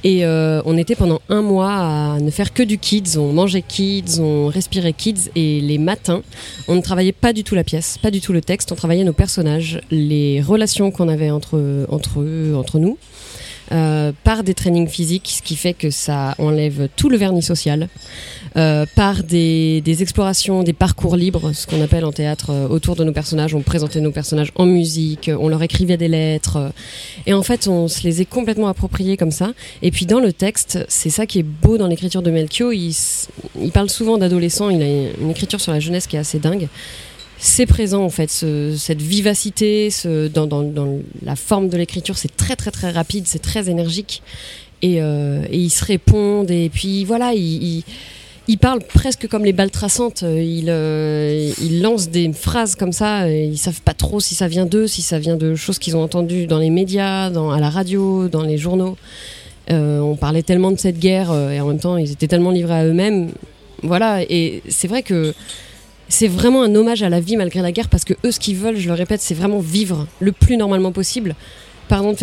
Et 0.03 0.23
euh, 0.25 0.61
on 0.65 0.77
était 0.77 0.95
pendant 0.95 1.21
un 1.27 1.41
mois 1.41 1.73
à 1.73 2.19
ne 2.19 2.29
faire 2.29 2.53
que 2.53 2.61
du 2.61 2.77
kids, 2.77 3.17
on 3.17 3.33
mangeait 3.33 3.63
kids, 3.63 4.19
on 4.19 4.47
respirait 4.47 4.93
kids, 4.93 5.31
et 5.35 5.59
les 5.59 5.77
matins, 5.77 6.21
on 6.67 6.75
ne 6.75 6.81
travaillait 6.81 7.11
pas 7.11 7.33
du 7.33 7.43
tout 7.43 7.55
la 7.55 7.63
pièce, 7.63 7.97
pas 7.97 8.11
du 8.11 8.21
tout 8.21 8.31
le 8.31 8.41
texte, 8.41 8.71
on 8.71 8.75
travaillait 8.75 9.03
nos 9.03 9.13
personnages, 9.13 9.81
les 9.89 10.41
relations 10.41 10.91
qu'on 10.91 11.09
avait 11.09 11.31
entre, 11.31 11.85
entre 11.89 12.19
eux, 12.19 12.53
entre 12.55 12.79
nous. 12.79 12.97
Euh, 13.71 14.11
par 14.23 14.43
des 14.43 14.53
trainings 14.53 14.87
physiques, 14.87 15.35
ce 15.37 15.41
qui 15.41 15.55
fait 15.55 15.73
que 15.73 15.89
ça 15.89 16.35
enlève 16.37 16.87
tout 16.95 17.09
le 17.09 17.17
vernis 17.17 17.41
social, 17.41 17.89
euh, 18.55 18.85
par 18.95 19.23
des, 19.23 19.81
explorations, 19.99 20.63
des 20.63 20.73
parcours 20.73 21.15
libres, 21.15 21.51
ce 21.53 21.67
qu'on 21.67 21.81
appelle 21.81 22.05
en 22.05 22.11
théâtre 22.11 22.51
euh, 22.51 22.67
autour 22.67 22.95
de 22.95 23.03
nos 23.03 23.11
personnages. 23.11 23.53
On 23.55 23.61
présentait 23.61 23.99
nos 23.99 24.11
personnages 24.11 24.51
en 24.55 24.65
musique, 24.65 25.29
on 25.37 25.49
leur 25.49 25.61
écrivait 25.63 25.97
des 25.97 26.07
lettres, 26.07 26.71
et 27.25 27.33
en 27.33 27.43
fait 27.43 27.67
on 27.67 27.87
se 27.87 28.03
les 28.03 28.21
est 28.21 28.25
complètement 28.25 28.67
appropriés 28.67 29.17
comme 29.17 29.31
ça. 29.31 29.51
Et 29.81 29.91
puis 29.91 30.05
dans 30.05 30.19
le 30.19 30.31
texte, 30.31 30.79
c'est 30.87 31.09
ça 31.09 31.25
qui 31.25 31.39
est 31.39 31.43
beau 31.43 31.77
dans 31.77 31.87
l'écriture 31.87 32.21
de 32.21 32.31
Melchior, 32.31 32.73
il 32.73 33.71
parle 33.73 33.89
souvent 33.89 34.17
d'adolescents, 34.17 34.69
il 34.69 34.81
a 34.81 34.87
une 35.21 35.29
écriture 35.29 35.59
sur 35.59 35.71
la 35.71 35.79
jeunesse 35.79 36.07
qui 36.07 36.15
est 36.15 36.19
assez 36.19 36.39
dingue 36.39 36.67
c'est 37.39 37.65
présent 37.65 38.03
en 38.03 38.09
fait, 38.09 38.29
ce- 38.29 38.75
cette 38.77 39.01
vivacité, 39.01 39.89
dans, 40.33 40.99
la 41.23 41.35
forme 41.35 41.69
de 41.69 41.77
l'écriture, 41.77 42.17
c'est 42.17 42.35
très 42.35 42.55
très 42.55 42.71
très 42.71 42.91
rapide, 42.91 43.25
c'est 43.27 43.41
très 43.41 43.69
énergique, 43.69 44.21
et, 44.81 45.01
euh, 45.01 45.45
ils 45.51 45.69
se 45.69 45.83
répondent, 45.85 46.49
et 46.51 46.69
puis 46.69 47.05
voilà, 47.05 47.33
ils, 47.33 47.83
parlent 48.59 48.81
presque 48.81 49.27
comme 49.27 49.45
les 49.45 49.53
balles 49.53 49.71
traçantes, 49.71 50.23
ils, 50.23 50.69
euh, 50.69 51.51
lancent 51.81 52.09
des 52.09 52.31
phrases 52.33 52.75
comme 52.75 52.91
ça, 52.93 53.29
et 53.29 53.45
ils 53.45 53.57
savent 53.57 53.81
pas 53.81 53.93
trop 53.93 54.19
si 54.19 54.33
ça 54.35 54.47
vient 54.47 54.65
d'eux, 54.65 54.87
si 54.87 55.01
ça 55.01 55.19
vient 55.19 55.35
de 55.35 55.53
choses 55.55 55.77
qu'ils 55.79 55.95
ont 55.95 56.03
entendues 56.03 56.47
dans 56.47 56.59
les 56.59 56.69
médias, 56.69 57.25
à 57.25 57.59
la 57.59 57.69
radio, 57.69 58.27
dans 58.29 58.43
les 58.43 58.57
journaux. 58.57 58.97
Euh, 59.69 59.99
on 59.99 60.15
parlait 60.15 60.43
tellement 60.43 60.71
de 60.71 60.79
cette 60.79 60.97
guerre, 60.97 61.31
et 61.51 61.59
en 61.59 61.67
même 61.67 61.79
temps 61.79 61.97
ils 61.97 62.11
étaient 62.11 62.27
tellement 62.27 62.51
livrés 62.51 62.79
à 62.79 62.85
eux-mêmes, 62.85 63.31
voilà, 63.83 64.23
et 64.23 64.63
c'est 64.69 64.87
vrai 64.87 65.03
que 65.03 65.35
c'est 66.09 66.27
vraiment 66.27 66.63
un 66.63 66.73
hommage 66.75 67.03
à 67.03 67.09
la 67.09 67.19
vie 67.19 67.37
malgré 67.37 67.61
la 67.61 67.71
guerre 67.71 67.89
parce 67.89 68.05
que 68.05 68.13
eux, 68.25 68.31
ce 68.31 68.39
qu'ils 68.39 68.55
veulent, 68.55 68.77
je 68.77 68.87
le 68.87 68.93
répète, 68.93 69.21
c'est 69.21 69.33
vraiment 69.33 69.59
vivre 69.59 70.07
le 70.19 70.31
plus 70.31 70.57
normalement 70.57 70.91
possible. 70.91 71.35
Pardon 71.87 72.13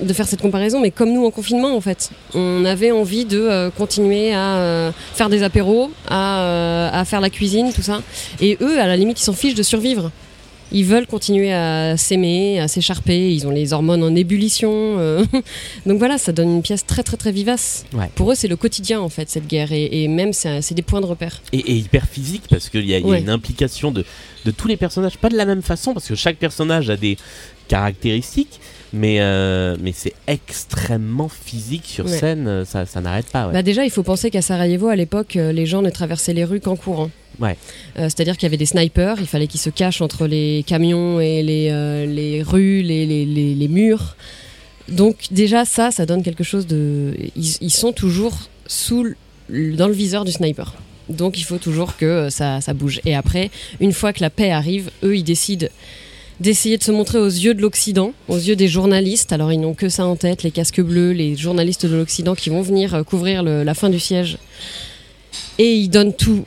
de, 0.00 0.12
faire 0.14 0.26
cette 0.26 0.40
comparaison, 0.40 0.80
mais 0.80 0.90
comme 0.90 1.12
nous 1.12 1.26
en 1.26 1.30
confinement, 1.30 1.76
en 1.76 1.80
fait, 1.82 2.10
on 2.34 2.64
avait 2.64 2.90
envie 2.90 3.26
de 3.26 3.38
euh, 3.38 3.70
continuer 3.70 4.32
à 4.32 4.56
euh, 4.56 4.92
faire 5.12 5.28
des 5.28 5.42
apéros, 5.42 5.90
euh, 6.10 6.88
à 6.90 7.04
faire 7.04 7.20
la 7.20 7.28
cuisine, 7.28 7.70
tout 7.74 7.82
ça. 7.82 8.00
Et 8.40 8.56
eux, 8.62 8.80
à 8.80 8.86
la 8.86 8.96
limite, 8.96 9.20
ils 9.20 9.24
s'en 9.24 9.34
fichent 9.34 9.54
de 9.54 9.62
survivre. 9.62 10.10
Ils 10.72 10.84
veulent 10.84 11.06
continuer 11.06 11.52
à 11.52 11.96
s'aimer, 11.96 12.60
à 12.60 12.68
s'écharper. 12.68 13.32
Ils 13.34 13.46
ont 13.46 13.50
les 13.50 13.72
hormones 13.72 14.02
en 14.02 14.14
ébullition. 14.14 14.70
euh. 14.98 15.24
Donc 15.86 15.98
voilà, 15.98 16.16
ça 16.18 16.32
donne 16.32 16.48
une 16.50 16.62
pièce 16.62 16.86
très 16.86 17.02
très 17.02 17.16
très 17.16 17.32
vivace. 17.32 17.84
Ouais. 17.92 18.08
Pour 18.14 18.30
eux, 18.32 18.34
c'est 18.34 18.48
le 18.48 18.56
quotidien 18.56 19.00
en 19.00 19.08
fait 19.08 19.28
cette 19.28 19.46
guerre, 19.46 19.72
et, 19.72 20.02
et 20.04 20.08
même 20.08 20.32
c'est 20.32 20.72
des 20.74 20.82
points 20.82 21.00
de 21.00 21.06
repère. 21.06 21.40
et, 21.52 21.58
et 21.58 21.74
hyper 21.74 22.06
physique 22.06 22.42
parce 22.48 22.68
qu'il 22.68 22.84
y 22.88 22.94
a, 22.94 22.98
y 22.98 23.02
a 23.02 23.06
Ouais. 23.06 23.20
une 23.20 23.30
implication 23.30 23.90
de, 23.90 24.04
de 24.44 24.50
tous 24.52 24.68
les 24.68 24.76
personnages, 24.76 25.16
pas 25.18 25.28
de 25.28 25.36
la 25.36 25.44
même 25.46 25.62
façon 25.62 25.92
parce 25.94 26.06
que 26.06 26.14
chaque 26.14 26.36
personnage 26.36 26.88
a 26.90 26.96
des 26.96 27.16
caractéristiques, 27.68 28.60
mais, 28.92 29.20
euh, 29.20 29.76
mais 29.80 29.92
c'est 29.92 30.14
extrêmement 30.26 31.28
physique 31.28 31.84
sur 31.86 32.06
Ouais. 32.06 32.18
scène, 32.18 32.46
euh, 32.48 32.64
ça, 32.64 32.86
ça 32.86 33.00
n'arrête 33.00 33.26
pas. 33.26 33.46
ouais. 33.46 33.52
Bah 33.52 33.62
déjà, 33.62 33.84
il 33.84 33.90
faut 33.90 34.02
penser 34.02 34.30
qu'à 34.30 34.42
Sarajevo, 34.42 34.88
à 34.88 34.96
l'époque, 34.96 35.36
euh, 35.36 35.52
les 35.52 35.66
gens 35.66 35.82
ne 35.82 35.90
traversaient 35.90 36.34
les 36.34 36.44
rues 36.44 36.60
qu'en 36.60 36.76
courant. 36.76 37.10
Ouais. 37.40 37.56
Euh, 37.98 38.04
C'est-à-dire 38.04 38.36
qu'il 38.36 38.44
y 38.44 38.46
avait 38.48 38.56
des 38.56 38.66
snipers, 38.66 39.16
il 39.20 39.26
fallait 39.26 39.46
qu'ils 39.46 39.60
se 39.60 39.70
cachent 39.70 40.00
entre 40.02 40.26
les 40.26 40.64
camions 40.66 41.20
et 41.20 41.42
les, 41.42 41.68
euh, 41.70 42.04
les 42.06 42.42
rues, 42.42 42.82
les, 42.82 43.06
les, 43.06 43.24
les- 43.24 43.54
les 43.54 43.68
murs. 43.68 44.16
Donc 44.88 45.16
déjà, 45.30 45.64
ça, 45.64 45.90
ça 45.90 46.04
donne 46.04 46.22
quelque 46.22 46.44
chose 46.44 46.66
de... 46.66 47.14
Ils, 47.36 47.56
ils 47.60 47.70
sont 47.72 47.92
toujours 47.92 48.36
sous 48.66 49.06
dans 49.48 49.88
le 49.88 49.94
viseur 49.94 50.24
du 50.24 50.32
sniper. 50.32 50.74
Donc 51.08 51.38
il 51.38 51.44
faut 51.44 51.58
toujours 51.58 51.96
que 51.96 52.28
ça, 52.30 52.60
ça 52.60 52.72
bouge. 52.74 53.00
Et 53.04 53.14
après, 53.14 53.50
une 53.80 53.92
fois 53.92 54.12
que 54.12 54.20
la 54.20 54.30
paix 54.30 54.50
arrive, 54.50 54.90
eux, 55.02 55.16
ils 55.16 55.24
décident 55.24 55.66
d'essayer 56.40 56.78
de 56.78 56.82
se 56.82 56.90
montrer 56.90 57.18
aux 57.18 57.26
yeux 57.26 57.54
de 57.54 57.60
l'Occident, 57.60 58.12
aux 58.28 58.38
yeux 58.38 58.56
des 58.56 58.68
journalistes. 58.68 59.32
Alors 59.32 59.52
ils 59.52 59.60
n'ont 59.60 59.74
que 59.74 59.88
ça 59.88 60.06
en 60.06 60.16
tête, 60.16 60.42
les 60.42 60.50
casques 60.50 60.80
bleus, 60.80 61.12
les 61.12 61.36
journalistes 61.36 61.86
de 61.86 61.94
l'Occident 61.94 62.34
qui 62.34 62.50
vont 62.50 62.62
venir 62.62 62.94
euh, 62.94 63.02
couvrir 63.02 63.42
la 63.42 63.74
fin 63.74 63.90
du 63.90 64.00
siège. 64.00 64.38
Et 65.58 65.74
ils 65.74 65.88
donnent 65.88 66.14
tout, 66.14 66.44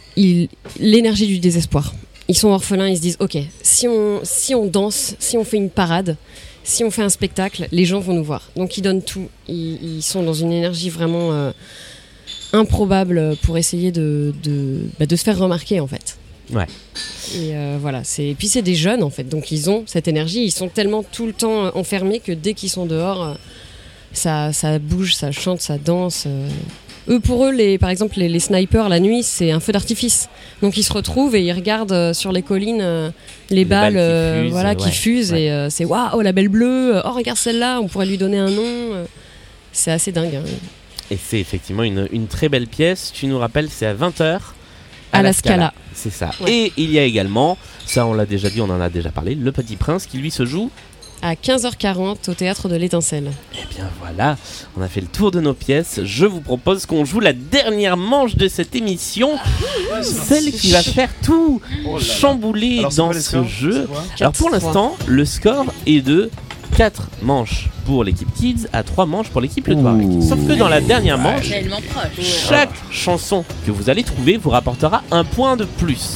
l'énergie 0.79 1.27
du 1.27 1.39
désespoir. 1.39 1.93
Ils 2.27 2.37
sont 2.37 2.49
orphelins, 2.49 2.87
ils 2.87 2.97
se 2.97 3.01
disent, 3.01 3.17
ok, 3.19 3.37
si 3.61 3.87
on, 3.87 4.21
si 4.23 4.55
on 4.55 4.65
danse, 4.65 5.15
si 5.19 5.37
on 5.37 5.43
fait 5.43 5.57
une 5.57 5.69
parade, 5.69 6.17
si 6.63 6.83
on 6.83 6.91
fait 6.91 7.03
un 7.03 7.09
spectacle, 7.09 7.67
les 7.71 7.85
gens 7.85 7.99
vont 7.99 8.13
nous 8.13 8.23
voir. 8.23 8.49
Donc 8.55 8.77
ils 8.77 8.81
donnent 8.81 9.03
tout, 9.03 9.27
ils, 9.47 10.01
sont 10.01 10.23
dans 10.23 10.33
une 10.33 10.51
énergie 10.51 10.89
vraiment 10.89 11.31
euh, 11.31 11.51
improbable 12.53 13.35
pour 13.43 13.57
essayer 13.57 13.91
bah, 13.91 15.05
de 15.05 15.15
se 15.15 15.23
faire 15.23 15.37
remarquer 15.37 15.79
en 15.79 15.87
fait. 15.87 16.17
Ouais. 16.51 16.65
Et 17.35 17.55
euh, 17.55 17.77
voilà, 17.79 18.03
c'est 18.03 18.25
et 18.27 18.35
puis 18.35 18.47
c'est 18.47 18.61
des 18.61 18.75
jeunes 18.75 19.01
en 19.03 19.09
fait, 19.09 19.23
donc 19.23 19.51
ils 19.51 19.69
ont 19.69 19.83
cette 19.87 20.07
énergie, 20.07 20.43
ils 20.43 20.51
sont 20.51 20.67
tellement 20.67 21.03
tout 21.03 21.25
le 21.25 21.33
temps 21.33 21.65
euh, 21.65 21.71
enfermés 21.75 22.19
que 22.19 22.31
dès 22.33 22.53
qu'ils 22.53 22.69
sont 22.69 22.85
dehors, 22.85 23.23
euh, 23.23 23.33
ça, 24.11 24.51
ça 24.53 24.77
bouge, 24.77 25.15
ça 25.15 25.31
chante, 25.31 25.61
ça 25.61 25.77
danse. 25.77 26.27
Eux 27.09 27.19
pour 27.19 27.45
eux, 27.45 27.51
les, 27.51 27.77
par 27.77 27.89
exemple 27.89 28.17
les, 28.19 28.29
les 28.29 28.39
snipers 28.39 28.87
la 28.89 28.99
nuit, 28.99 29.23
c'est 29.23 29.51
un 29.51 29.59
feu 29.59 29.71
d'artifice. 29.71 30.29
Donc 30.61 30.77
ils 30.77 30.83
se 30.83 30.93
retrouvent 30.93 31.35
et 31.35 31.41
ils 31.43 31.51
regardent 31.53 32.13
sur 32.13 32.31
les 32.31 32.41
collines 32.41 33.11
les, 33.49 33.65
balles, 33.65 33.93
balles 33.95 34.35
qui 34.39 34.43
fusent, 34.43 34.51
voilà, 34.51 34.75
qui 34.75 34.85
ouais. 34.85 34.91
fusent 34.91 35.31
Ouais. 35.33 35.43
et 35.43 35.51
euh, 35.51 35.69
c'est 35.69 35.85
waouh 35.85 36.21
la 36.21 36.31
belle 36.33 36.49
bleue, 36.49 37.01
oh 37.03 37.11
regarde 37.11 37.37
celle-là, 37.37 37.79
on 37.81 37.87
pourrait 37.87 38.05
lui 38.05 38.17
donner 38.17 38.37
un 38.37 38.49
nom. 38.51 39.05
C'est 39.71 39.91
assez 39.91 40.11
dingue. 40.11 40.35
hein. 40.35 40.43
Et 41.11 41.17
c'est 41.17 41.39
effectivement 41.39 41.83
une, 41.83 42.07
une 42.11 42.27
très 42.27 42.47
belle 42.47 42.67
pièce. 42.67 43.11
Tu 43.13 43.27
nous 43.27 43.37
rappelles, 43.39 43.69
c'est 43.69 43.85
à 43.85 43.93
20h 43.93 44.39
À 45.13 45.21
la 45.21 45.31
Scala. 45.33 45.73
C'est 45.93 46.11
ça. 46.11 46.31
Ouais. 46.41 46.51
Et 46.51 46.73
il 46.77 46.91
y 46.91 46.99
a 46.99 47.03
également, 47.03 47.57
ça 47.85 48.05
on 48.05 48.13
l'a 48.13 48.25
déjà 48.25 48.49
dit, 48.49 48.61
on 48.61 48.69
en 48.69 48.81
a 48.81 48.89
déjà 48.89 49.09
parlé, 49.09 49.35
Le 49.35 49.51
Petit 49.51 49.75
Prince 49.75 50.05
qui 50.05 50.17
lui 50.17 50.31
se 50.31 50.45
joue. 50.45 50.69
À 51.21 51.35
15h40 51.35 52.29
au 52.29 52.33
théâtre 52.33 52.67
de 52.67 52.75
l'Étincelle. 52.75 53.31
Eh 53.53 53.73
bien 53.73 53.89
voilà, 54.01 54.37
on 54.75 54.81
a 54.81 54.89
fait 54.89 54.99
le 54.99 55.07
tour 55.07 55.31
de 55.31 55.39
nos 55.39 55.53
pièces. 55.53 56.01
Je 56.03 56.25
vous 56.25 56.41
propose 56.41 56.85
qu'on 56.85 57.05
joue 57.05 57.21
la 57.21 57.31
dernière 57.31 57.95
manche 57.95 58.35
de 58.35 58.49
cette 58.49 58.75
émission, 58.75 59.29
celle 60.01 60.51
qui 60.51 60.71
va 60.71 60.83
faire 60.83 61.09
tout 61.23 61.61
chambouler 61.99 62.79
Alors, 62.79 62.91
c'est 62.91 62.97
dans 62.97 63.13
ce 63.13 63.43
jeu? 63.45 63.87
Alors 64.19 64.33
pour 64.33 64.49
l'instant, 64.49 64.97
le 65.07 65.23
score 65.23 65.67
est 65.85 66.01
de 66.01 66.29
4 66.75 67.03
manches 67.21 67.69
pour 67.85 68.03
l'équipe 68.03 68.27
Kids 68.33 68.67
à 68.73 68.83
3 68.83 69.05
manches 69.05 69.29
pour 69.29 69.41
l'équipe 69.41 69.67
Le 69.67 69.75
Touareg. 69.75 70.21
Sauf 70.21 70.39
que 70.47 70.53
dans 70.53 70.67
la 70.67 70.81
dernière 70.81 71.17
manche, 71.17 71.51
chaque 72.19 72.73
chanson 72.91 73.45
que 73.65 73.71
vous 73.71 73.89
allez 73.89 74.03
trouver 74.03 74.37
vous 74.37 74.49
rapportera 74.49 75.03
un 75.11 75.23
point 75.23 75.55
de 75.55 75.65
plus. 75.65 76.15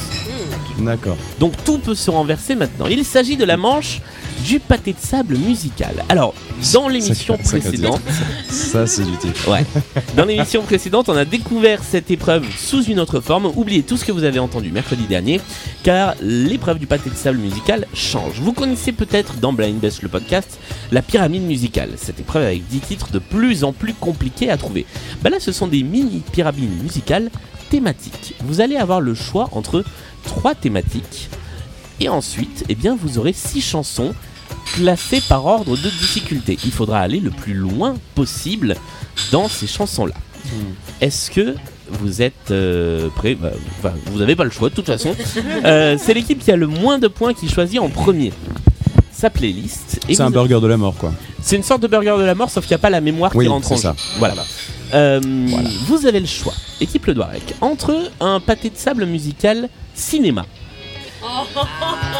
D'accord. 0.80 1.18
Donc 1.40 1.54
tout 1.66 1.80
peut 1.80 1.96
se 1.96 2.10
renverser 2.12 2.56
maintenant. 2.56 2.86
Il 2.88 3.04
s'agit 3.04 3.38
de 3.38 3.46
la 3.46 3.58
manche 3.58 4.02
du 4.46 4.60
pâté 4.60 4.94
de 4.94 5.00
sable 5.00 5.36
musical. 5.38 6.04
Alors, 6.10 6.34
dans 6.74 6.88
l'émission 6.88 7.38
précédente, 7.38 8.02
Ça, 8.50 8.86
c'est 8.86 9.04
du 9.04 9.18
titre. 9.18 9.50
ouais, 9.50 9.66
dans 10.16 10.26
l'émission 10.26 10.62
précédente, 10.62 11.10
on 11.10 11.18
a 11.18 11.26
découvert 11.26 11.82
cette 11.84 12.12
épreuve 12.12 12.46
sous 12.56 12.84
une 12.84 13.00
autre 13.00 13.20
forme. 13.20 13.52
Oubliez 13.56 13.82
tout 13.82 13.98
ce 13.98 14.06
que 14.06 14.12
vous 14.12 14.24
avez 14.24 14.38
entendu 14.40 14.72
mercredi 14.72 15.04
dernier, 15.06 15.42
car 15.84 16.14
l'épreuve 16.22 16.78
du 16.78 16.86
pâté 16.86 17.10
de 17.10 17.16
sable 17.16 17.40
musical 17.40 17.88
change. 17.96 18.40
Vous 18.40 18.54
connaissez 18.54 18.92
peut-être 18.92 19.38
dans 19.40 19.54
Blind 19.54 19.80
Best 19.80 20.04
le 20.04 20.10
podcast 20.10 20.60
la 20.92 21.02
pyramide 21.02 21.44
musicale, 21.44 21.90
cette 21.98 22.20
épreuve 22.20 22.44
avec 22.44 22.68
10 22.68 22.80
titres 22.82 23.12
de 23.12 23.20
plus 23.20 23.64
en 23.64 23.74
plus 23.74 23.94
compliqués 23.94 24.50
à 24.52 24.58
trouver. 24.58 24.86
Bah 25.24 25.30
là, 25.32 25.38
ce 25.40 25.52
sont 25.52 25.68
des 25.68 25.82
mini 25.84 26.22
pyramides 26.32 26.84
musicales 26.84 27.30
thématiques. 27.70 28.36
Vous 28.44 28.62
allez 28.62 28.78
avoir 28.78 29.02
le 29.02 29.14
choix 29.14 29.50
entre 29.52 29.84
trois 30.24 30.56
thématiques 30.56 31.30
et 32.00 32.10
ensuite, 32.10 32.64
eh 32.70 32.76
bien, 32.76 32.96
vous 32.96 33.18
aurez 33.18 33.34
six 33.34 33.62
chansons 33.62 34.14
classées 34.74 35.22
par 35.28 35.46
ordre 35.46 35.72
de 35.72 35.90
difficulté. 35.90 36.58
Il 36.64 36.72
faudra 36.72 37.00
aller 37.00 37.20
le 37.20 37.32
plus 37.32 37.54
loin 37.54 37.96
possible 38.16 38.76
dans 39.32 39.48
ces 39.48 39.68
chansons-là. 39.68 40.14
Est-ce 41.02 41.32
que 41.32 41.56
vous 41.90 42.22
êtes 42.22 42.52
euh, 42.52 43.10
prêts? 43.16 43.36
Bah, 43.36 43.52
enfin, 43.80 43.94
Vous 44.12 44.20
n'avez 44.20 44.36
pas 44.36 44.44
le 44.44 44.52
choix 44.52 44.70
de 44.70 44.76
toute 44.76 44.86
façon. 44.86 45.16
Euh, 45.66 45.98
c'est 46.00 46.14
l'équipe 46.14 46.40
qui 46.40 46.52
a 46.52 46.56
le 46.56 46.68
moins 46.68 47.00
de 47.00 47.08
points 47.08 47.34
qui 47.34 47.50
choisit 47.50 47.80
en 47.80 47.90
premier 47.90 48.32
sa 49.12 49.30
playlist. 49.30 50.00
Et 50.08 50.16
C'est 50.16 50.22
un 50.22 50.30
burger 50.30 50.60
de 50.62 50.68
la 50.68 50.78
mort, 50.78 50.96
quoi. 50.96 51.12
C'est 51.48 51.56
une 51.56 51.64
sorte 51.64 51.82
de 51.82 51.88
burger 51.88 52.16
de 52.20 52.24
la 52.24 52.36
mort, 52.36 52.50
sauf 52.50 52.66
qu'il 52.66 52.72
n'y 52.76 52.80
a 52.80 52.82
pas 52.82 52.90
la 52.90 53.02
mémoire 53.02 53.32
Oui, 53.36 53.46
qui 53.46 53.50
rentre 53.50 53.72
en 53.72 53.76
c'est 53.76 53.82
ça. 53.84 53.96
jeu. 53.98 54.20
Voilà. 54.20 54.44
Euh, 54.94 55.20
Vous 55.88 56.06
avez 56.06 56.20
le 56.20 56.26
choix, 56.26 56.54
équipe 56.80 57.06
Le 57.08 57.14
Doirec, 57.14 57.56
entre 57.62 57.96
un 58.20 58.40
pâté 58.40 58.70
de 58.70 58.78
sable 58.78 59.06
musical 59.06 59.70
cinéma. 59.96 60.46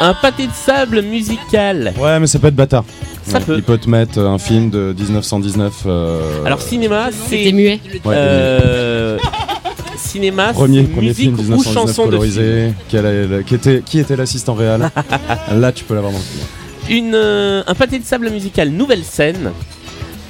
Un 0.00 0.14
pâté 0.14 0.46
de 0.46 0.52
sable 0.52 1.02
musical. 1.02 1.94
Ouais, 1.98 2.18
mais 2.20 2.26
ça 2.26 2.38
peut 2.38 2.48
être 2.48 2.56
bâtard. 2.56 2.84
Ça 3.26 3.38
Ouais, 3.38 3.44
peut. 3.44 3.54
Il 3.56 3.62
peut 3.62 3.78
te 3.78 3.88
mettre 3.88 4.18
un 4.20 4.38
film 4.38 4.70
de 4.70 4.94
1919. 4.98 5.72
euh, 5.86 6.44
Alors 6.44 6.60
cinéma, 6.60 7.08
c'est 7.12 7.36
C'était 7.38 7.52
muet. 7.52 7.80
Euh, 8.06 9.18
cinéma, 9.96 10.52
Premier, 10.52 10.82
c'est 10.82 10.88
premier 10.88 11.08
musique 11.08 11.16
film 11.24 11.34
ou 11.34 11.42
1919 11.42 11.74
chanson 11.74 11.86
de 11.86 11.92
film. 11.92 12.04
colorisé. 12.10 12.72
Quel 12.88 13.06
est- 13.06 13.44
qui, 13.44 13.54
était, 13.54 13.82
qui 13.84 13.98
était 13.98 14.16
l'assistant 14.16 14.54
réel 14.54 14.90
Là, 15.52 15.72
tu 15.72 15.84
peux 15.84 15.94
l'avoir 15.94 16.12
dans 16.12 16.18
le 16.18 16.24
film. 16.24 16.44
Une, 16.90 17.14
euh, 17.14 17.62
un 17.66 17.74
pâté 17.74 17.98
de 17.98 18.04
sable 18.04 18.30
musical 18.30 18.70
nouvelle 18.70 19.04
scène 19.04 19.52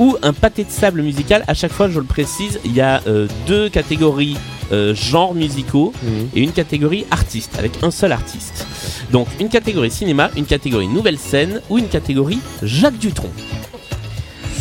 ou 0.01 0.17
un 0.23 0.33
pâté 0.33 0.65
de 0.65 0.71
sable 0.71 1.03
musical. 1.03 1.45
À 1.47 1.55
chaque 1.55 1.71
fois, 1.71 1.89
je 1.89 2.01
le 2.01 2.05
précise, 2.05 2.59
il 2.65 2.75
y 2.75 2.81
a 2.81 3.01
euh, 3.07 3.29
deux 3.47 3.69
catégories 3.69 4.37
euh, 4.73 4.93
genres 4.93 5.35
musicaux 5.35 5.93
et 6.35 6.41
une 6.41 6.53
catégorie 6.53 7.07
artiste 7.13 7.57
avec 7.59 7.83
un 7.83 7.93
seul 7.93 8.11
artiste. 8.11 8.67
Donc 9.13 9.29
une 9.39 9.49
catégorie 9.49 9.91
cinéma, 9.91 10.31
une 10.37 10.47
catégorie 10.47 10.89
nouvelle 10.89 11.19
scène 11.19 11.63
ou 11.71 11.79
une 11.79 11.89
catégorie 11.89 12.41
Jacques 12.63 12.99
Dutronc. 12.99 13.31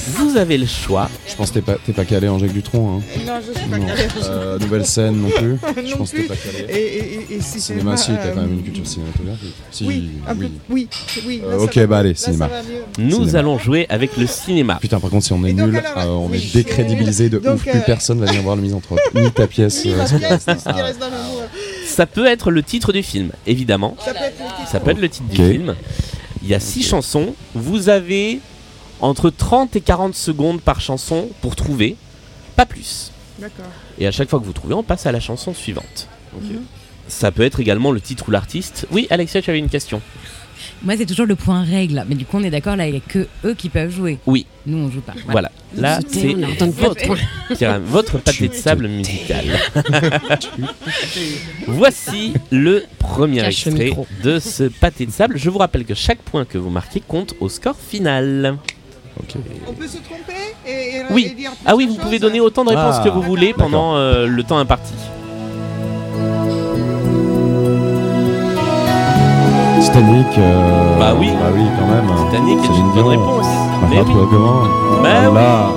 Vous 0.09 0.37
avez 0.37 0.57
le 0.57 0.65
choix. 0.65 1.09
Je 1.27 1.35
pense 1.35 1.49
que 1.49 1.55
t'es 1.55 1.61
pas, 1.61 1.75
t'es 1.85 1.91
pas 1.93 2.05
calé 2.05 2.29
en 2.29 2.39
Jacques 2.39 2.53
Dutronc. 2.53 2.97
Hein. 2.99 3.01
Non, 3.25 3.33
je 3.45 3.59
suis 3.59 3.69
pas 3.69 3.77
Non. 3.77 3.85
calée. 3.87 4.07
Euh, 4.23 4.57
nouvelle 4.59 4.85
scène 4.85 5.17
non 5.21 5.29
plus. 5.29 5.57
je 5.85 5.95
pense 5.95 6.11
que 6.11 6.17
t'es 6.17 6.23
pas 6.23 6.35
calé. 6.35 6.65
Et, 6.69 6.77
et, 6.97 7.13
et, 7.33 7.35
et 7.35 7.41
si 7.41 7.59
Cinéma, 7.59 7.97
c'est 7.97 8.05
si, 8.05 8.11
t'as 8.17 8.29
quand 8.29 8.41
même 8.41 8.51
euh, 8.51 8.53
une 8.53 8.63
culture 8.63 8.87
cinématographique. 8.87 9.53
Si, 9.71 9.85
Oui, 9.85 10.09
peu. 10.25 10.47
Oui, 10.69 10.87
oui. 11.25 11.41
Euh, 11.43 11.51
là, 11.51 11.57
ok, 11.59 11.75
va 11.77 11.87
bah 11.87 11.97
allez, 11.99 12.09
Là, 12.09 12.15
cinéma. 12.15 12.49
Nous 12.97 13.11
Cinéma. 13.11 13.39
allons 13.39 13.59
jouer 13.59 13.85
avec 13.89 14.15
le 14.17 14.27
cinéma. 14.27 14.77
Putain, 14.81 14.99
par 14.99 15.09
contre, 15.09 15.25
si 15.25 15.33
on 15.33 15.43
est 15.45 15.53
nul, 15.53 15.75
alors, 15.75 15.97
euh, 15.97 16.25
on 16.25 16.29
oui, 16.29 16.37
est 16.37 16.53
décrédibilisé 16.55 17.29
de 17.29 17.39
donc, 17.39 17.55
ouf. 17.57 17.67
euh, 17.67 17.71
Plus 17.71 17.81
personne 17.81 18.19
va 18.19 18.27
venir 18.27 18.41
voir 18.43 18.55
le 18.55 18.61
misanthrope. 18.61 18.99
Ni 19.13 19.29
ta 19.31 19.45
pièce. 19.47 19.83
Ni 19.83 19.91
euh, 19.93 19.97
ma 19.97 20.07
sur- 20.07 20.19
pièce, 20.19 20.47
ni 20.47 20.53
ce 20.59 20.69
qui 20.73 20.81
reste 20.81 20.99
dans 20.99 21.09
l'amour. 21.11 21.41
Ça 21.85 22.05
peut 22.05 22.25
être 22.25 22.49
le 22.51 22.63
titre 22.63 22.93
du 22.93 23.03
film, 23.03 23.31
évidemment. 23.45 23.95
Ça 24.69 24.79
peut 24.79 24.91
être 24.91 24.99
le 25.01 25.09
titre. 25.09 25.27
Du 25.29 25.35
film. 25.35 25.75
Il 26.43 26.49
y 26.49 26.53
a 26.53 26.59
six 26.61 26.83
chansons. 26.83 27.33
Vous 27.55 27.89
avez 27.89 28.39
entre 29.01 29.29
30 29.29 29.75
et 29.75 29.81
40 29.81 30.15
secondes 30.15 30.61
par 30.61 30.81
chanson 30.81 31.29
pour 31.41 31.55
trouver, 31.55 31.95
pas 32.55 32.65
plus. 32.65 33.11
D'accord. 33.39 33.65
Et 33.99 34.07
à 34.07 34.11
chaque 34.11 34.29
fois 34.29 34.39
que 34.39 34.45
vous 34.45 34.53
trouvez, 34.53 34.73
on 34.73 34.83
passe 34.83 35.05
à 35.05 35.11
la 35.11 35.19
chanson 35.19 35.53
suivante. 35.53 36.07
Ça 37.07 37.31
peut 37.31 37.43
être 37.43 37.59
également 37.59 37.91
le 37.91 38.01
titre 38.01 38.27
ou 38.27 38.31
l'artiste. 38.31 38.87
Oui, 38.91 39.07
Alexia, 39.09 39.41
tu 39.41 39.49
avais 39.49 39.59
une 39.59 39.69
question. 39.69 40.01
Moi, 40.83 40.95
c'est 40.97 41.05
toujours 41.05 41.25
le 41.25 41.35
point 41.35 41.63
règle. 41.63 42.03
Mais 42.07 42.15
du 42.15 42.25
coup, 42.25 42.37
on 42.37 42.43
est 42.43 42.49
d'accord, 42.49 42.75
là, 42.75 42.87
il 42.87 42.91
n'y 42.91 42.97
a 42.97 43.01
que 43.01 43.27
eux 43.45 43.53
qui 43.53 43.69
peuvent 43.69 43.89
jouer. 43.91 44.19
Oui. 44.25 44.45
Nous, 44.65 44.77
on 44.77 44.91
joue 44.91 45.01
pas. 45.01 45.13
Voilà. 45.27 45.51
Là, 45.75 45.99
c'est 46.07 46.33
votre. 46.33 47.15
Tiens, 47.55 47.79
votre 47.85 48.17
pâté 48.19 48.47
de 48.47 48.53
sable 48.53 48.87
musical. 48.87 49.45
Voici 51.67 52.33
le 52.51 52.83
premier 52.99 53.41
Cache 53.41 53.67
extrait 53.67 53.91
de 54.23 54.39
ce 54.39 54.63
pâté 54.63 55.05
de 55.05 55.11
sable. 55.11 55.37
Je 55.37 55.49
vous 55.49 55.57
rappelle 55.57 55.85
que 55.85 55.95
chaque 55.95 56.19
point 56.19 56.45
que 56.45 56.57
vous 56.57 56.69
marquez 56.69 57.01
compte 57.01 57.33
au 57.39 57.49
score 57.49 57.77
final. 57.77 58.57
On 59.67 59.73
peut 59.73 59.87
se 59.87 59.97
tromper 59.97 60.33
et, 60.65 60.71
et- 60.71 60.97
et 60.97 61.03
Oui. 61.11 61.33
dire 61.37 61.51
Ah 61.65 61.75
oui, 61.75 61.85
vous 61.87 61.95
pouvez 61.95 62.19
donner 62.19 62.39
autant 62.39 62.63
de 62.63 62.69
réponses 62.69 62.95
Ah, 62.99 63.03
que 63.03 63.09
vous 63.09 63.21
voulez 63.21 63.53
pendant 63.53 63.95
euh, 63.95 64.27
le 64.27 64.43
temps 64.43 64.57
imparti. 64.57 64.93
Titanic. 69.81 70.27
euh, 70.37 70.99
Bah 70.99 71.13
oui. 71.17 71.29
Bah 71.39 71.49
oui, 71.53 71.63
quand 71.79 71.87
même. 71.87 72.07
Titanic 72.29 72.59
est 72.63 72.77
une 72.79 72.91
bonne 72.93 73.07
réponse. 73.07 73.45
Bah, 73.45 73.87
Mais 73.89 74.01
oui. 74.01 74.11
comment 74.31 74.61
Bah 75.03 75.09
Ah, 75.27 75.31
là. 75.33 75.69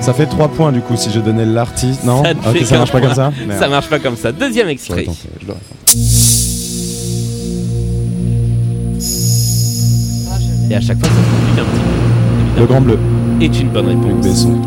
Ça 0.00 0.12
fait 0.12 0.26
3 0.26 0.48
points 0.48 0.70
du 0.72 0.80
coup 0.80 0.96
si 0.96 1.10
je 1.10 1.18
donnais 1.20 1.46
l'artiste. 1.46 2.04
Non 2.04 2.22
Ça 2.22 2.34
ne 2.34 2.38
Ok, 2.40 2.58
fait 2.58 2.64
ça 2.64 2.76
marche 2.78 2.92
pas 2.92 3.00
comme 3.00 3.14
ça 3.14 3.32
Merde. 3.46 3.58
Ça 3.60 3.68
marche 3.68 3.88
pas 3.88 3.98
comme 3.98 4.16
ça. 4.16 4.32
Deuxième 4.32 4.68
extrait. 4.68 5.06
je. 5.40 5.52
Et 10.70 10.76
à 10.76 10.80
chaque 10.80 10.98
fois, 10.98 11.08
ça 11.08 11.14
se 11.14 11.20
complique 11.30 11.58
un 11.58 11.64
petit 11.64 11.80
peu. 11.80 12.13
Le 12.58 12.66
Grand 12.66 12.80
Bleu. 12.80 12.98
Est 13.40 13.60
une 13.60 13.70
bonne 13.70 13.86
réponse. 13.88 14.24
Besson. 14.24 14.58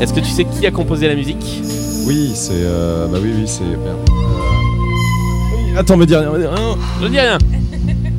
Est-ce 0.00 0.12
que 0.12 0.20
tu 0.20 0.30
sais 0.30 0.44
qui 0.44 0.66
a 0.66 0.70
composé 0.70 1.06
la 1.08 1.14
musique? 1.14 1.62
Oui, 2.06 2.32
c'est. 2.34 2.50
euh, 2.54 3.06
Bah 3.06 3.18
oui, 3.22 3.30
oui, 3.36 3.44
c'est. 3.46 3.62
merde. 3.62 3.98
Euh, 4.08 4.12
oui, 5.72 5.78
Attends, 5.78 5.96
me 5.96 6.04
dis 6.06 6.16
rien, 6.16 6.30
me 6.30 6.38
dis 6.38 6.46
rien. 6.46 6.76
Je 7.00 7.06
dis 7.06 7.20
rien. 7.20 7.38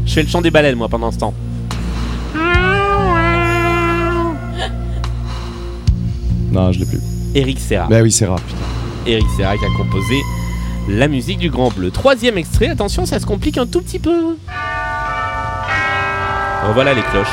Je 0.05 0.13
fais 0.13 0.23
le 0.23 0.29
chant 0.29 0.41
des 0.41 0.51
baleines, 0.51 0.77
moi, 0.77 0.87
pendant 0.87 1.11
ce 1.11 1.17
temps. 1.17 1.33
Non, 6.51 6.71
je 6.71 6.79
l'ai 6.79 6.85
plus. 6.85 6.99
Eric 7.35 7.59
Serra. 7.59 7.87
Bah 7.89 8.01
oui, 8.01 8.15
rare, 8.25 8.39
putain. 8.39 8.57
Eric 9.07 9.25
Serra 9.35 9.57
qui 9.57 9.65
a 9.65 9.69
composé 9.77 10.15
la 10.87 11.07
musique 11.07 11.39
du 11.39 11.49
Grand 11.49 11.71
Bleu. 11.73 11.89
Troisième 11.91 12.37
extrait, 12.37 12.67
attention, 12.69 13.05
ça 13.05 13.19
se 13.19 13.25
complique 13.25 13.57
un 13.57 13.65
tout 13.65 13.81
petit 13.81 13.99
peu. 13.99 14.37
Revoilà 16.67 16.93
les 16.93 17.01
cloches. 17.03 17.27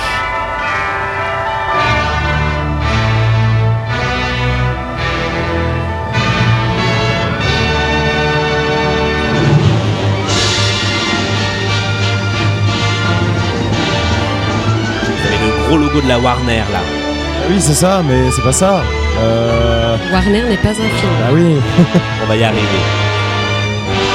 Vous 15.04 15.26
avez 15.26 15.38
le 15.38 15.68
gros 15.68 15.76
logo 15.78 16.00
de 16.00 16.08
la 16.08 16.18
Warner 16.18 16.64
là. 16.72 16.80
Ah 16.82 17.46
oui, 17.48 17.56
c'est 17.60 17.74
ça, 17.74 18.02
mais 18.06 18.30
c'est 18.30 18.42
pas 18.42 18.52
ça. 18.52 18.82
Euh. 19.22 19.96
Warner 20.12 20.42
n'est 20.42 20.56
pas 20.56 20.70
un 20.70 20.74
film. 20.74 21.12
Bah 21.20 21.28
oui. 21.32 21.56
On 22.22 22.26
va 22.26 22.36
y 22.36 22.44
arriver. 22.44 22.82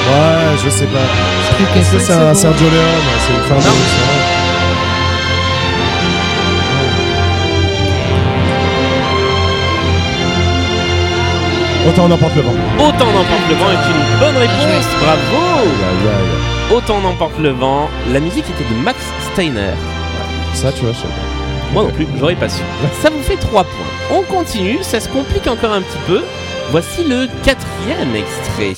Ouais, 0.07 0.57
je 0.63 0.69
sais 0.69 0.85
pas. 0.85 0.99
Que 1.73 1.79
Est-ce 1.79 1.91
que 1.93 1.99
c'est 1.99 2.13
un. 2.13 2.33
Sergio 2.33 2.67
Leone? 2.67 3.07
C'est 3.19 3.33
une 3.33 3.61
fin 3.61 3.69
Non. 3.69 3.75
Autant 11.87 12.05
on 12.05 12.11
emporte 12.11 12.35
le 12.35 12.41
vent. 12.41 12.53
Autant 12.79 13.11
n'emporte 13.11 13.47
le 13.47 13.55
vent 13.55 13.71
est 13.71 13.89
une 13.91 14.19
bonne 14.19 14.37
réponse. 14.37 14.85
Bravo. 14.99 16.75
Autant 16.75 16.99
n'emporte 17.01 17.37
le 17.39 17.49
vent. 17.49 17.89
La 18.11 18.19
musique 18.19 18.45
était 18.49 18.67
de 18.73 18.79
Max 18.83 18.97
Steiner. 19.31 19.73
Ça, 20.53 20.71
tu 20.71 20.83
vois, 20.83 20.93
je 20.93 20.97
sais 20.97 21.07
pas. 21.07 21.73
Moi 21.73 21.83
non 21.83 21.91
plus, 21.91 22.07
j'aurais 22.17 22.35
pas 22.35 22.49
su. 22.49 22.61
Ça 23.01 23.09
vous 23.09 23.21
fait 23.21 23.37
3 23.37 23.63
points. 23.63 24.17
On 24.17 24.23
continue, 24.23 24.79
ça 24.81 24.99
se 24.99 25.09
complique 25.09 25.47
encore 25.47 25.73
un 25.73 25.81
petit 25.81 25.99
peu. 26.07 26.23
Voici 26.71 27.03
le 27.03 27.27
quatrième 27.43 28.15
extrait. 28.15 28.73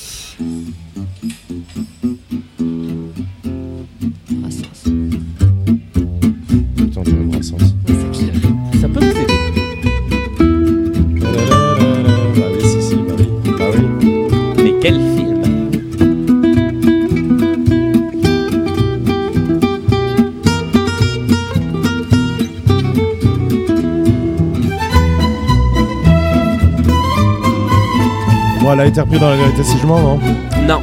Elle 28.80 28.86
a 28.86 28.86
été 28.88 29.00
reprise 29.00 29.20
dans 29.20 29.30
la 29.30 29.36
vérité 29.36 29.62
si 29.64 29.78
je 29.78 29.86
mens, 29.86 30.00
non 30.00 30.18
Non, 30.66 30.80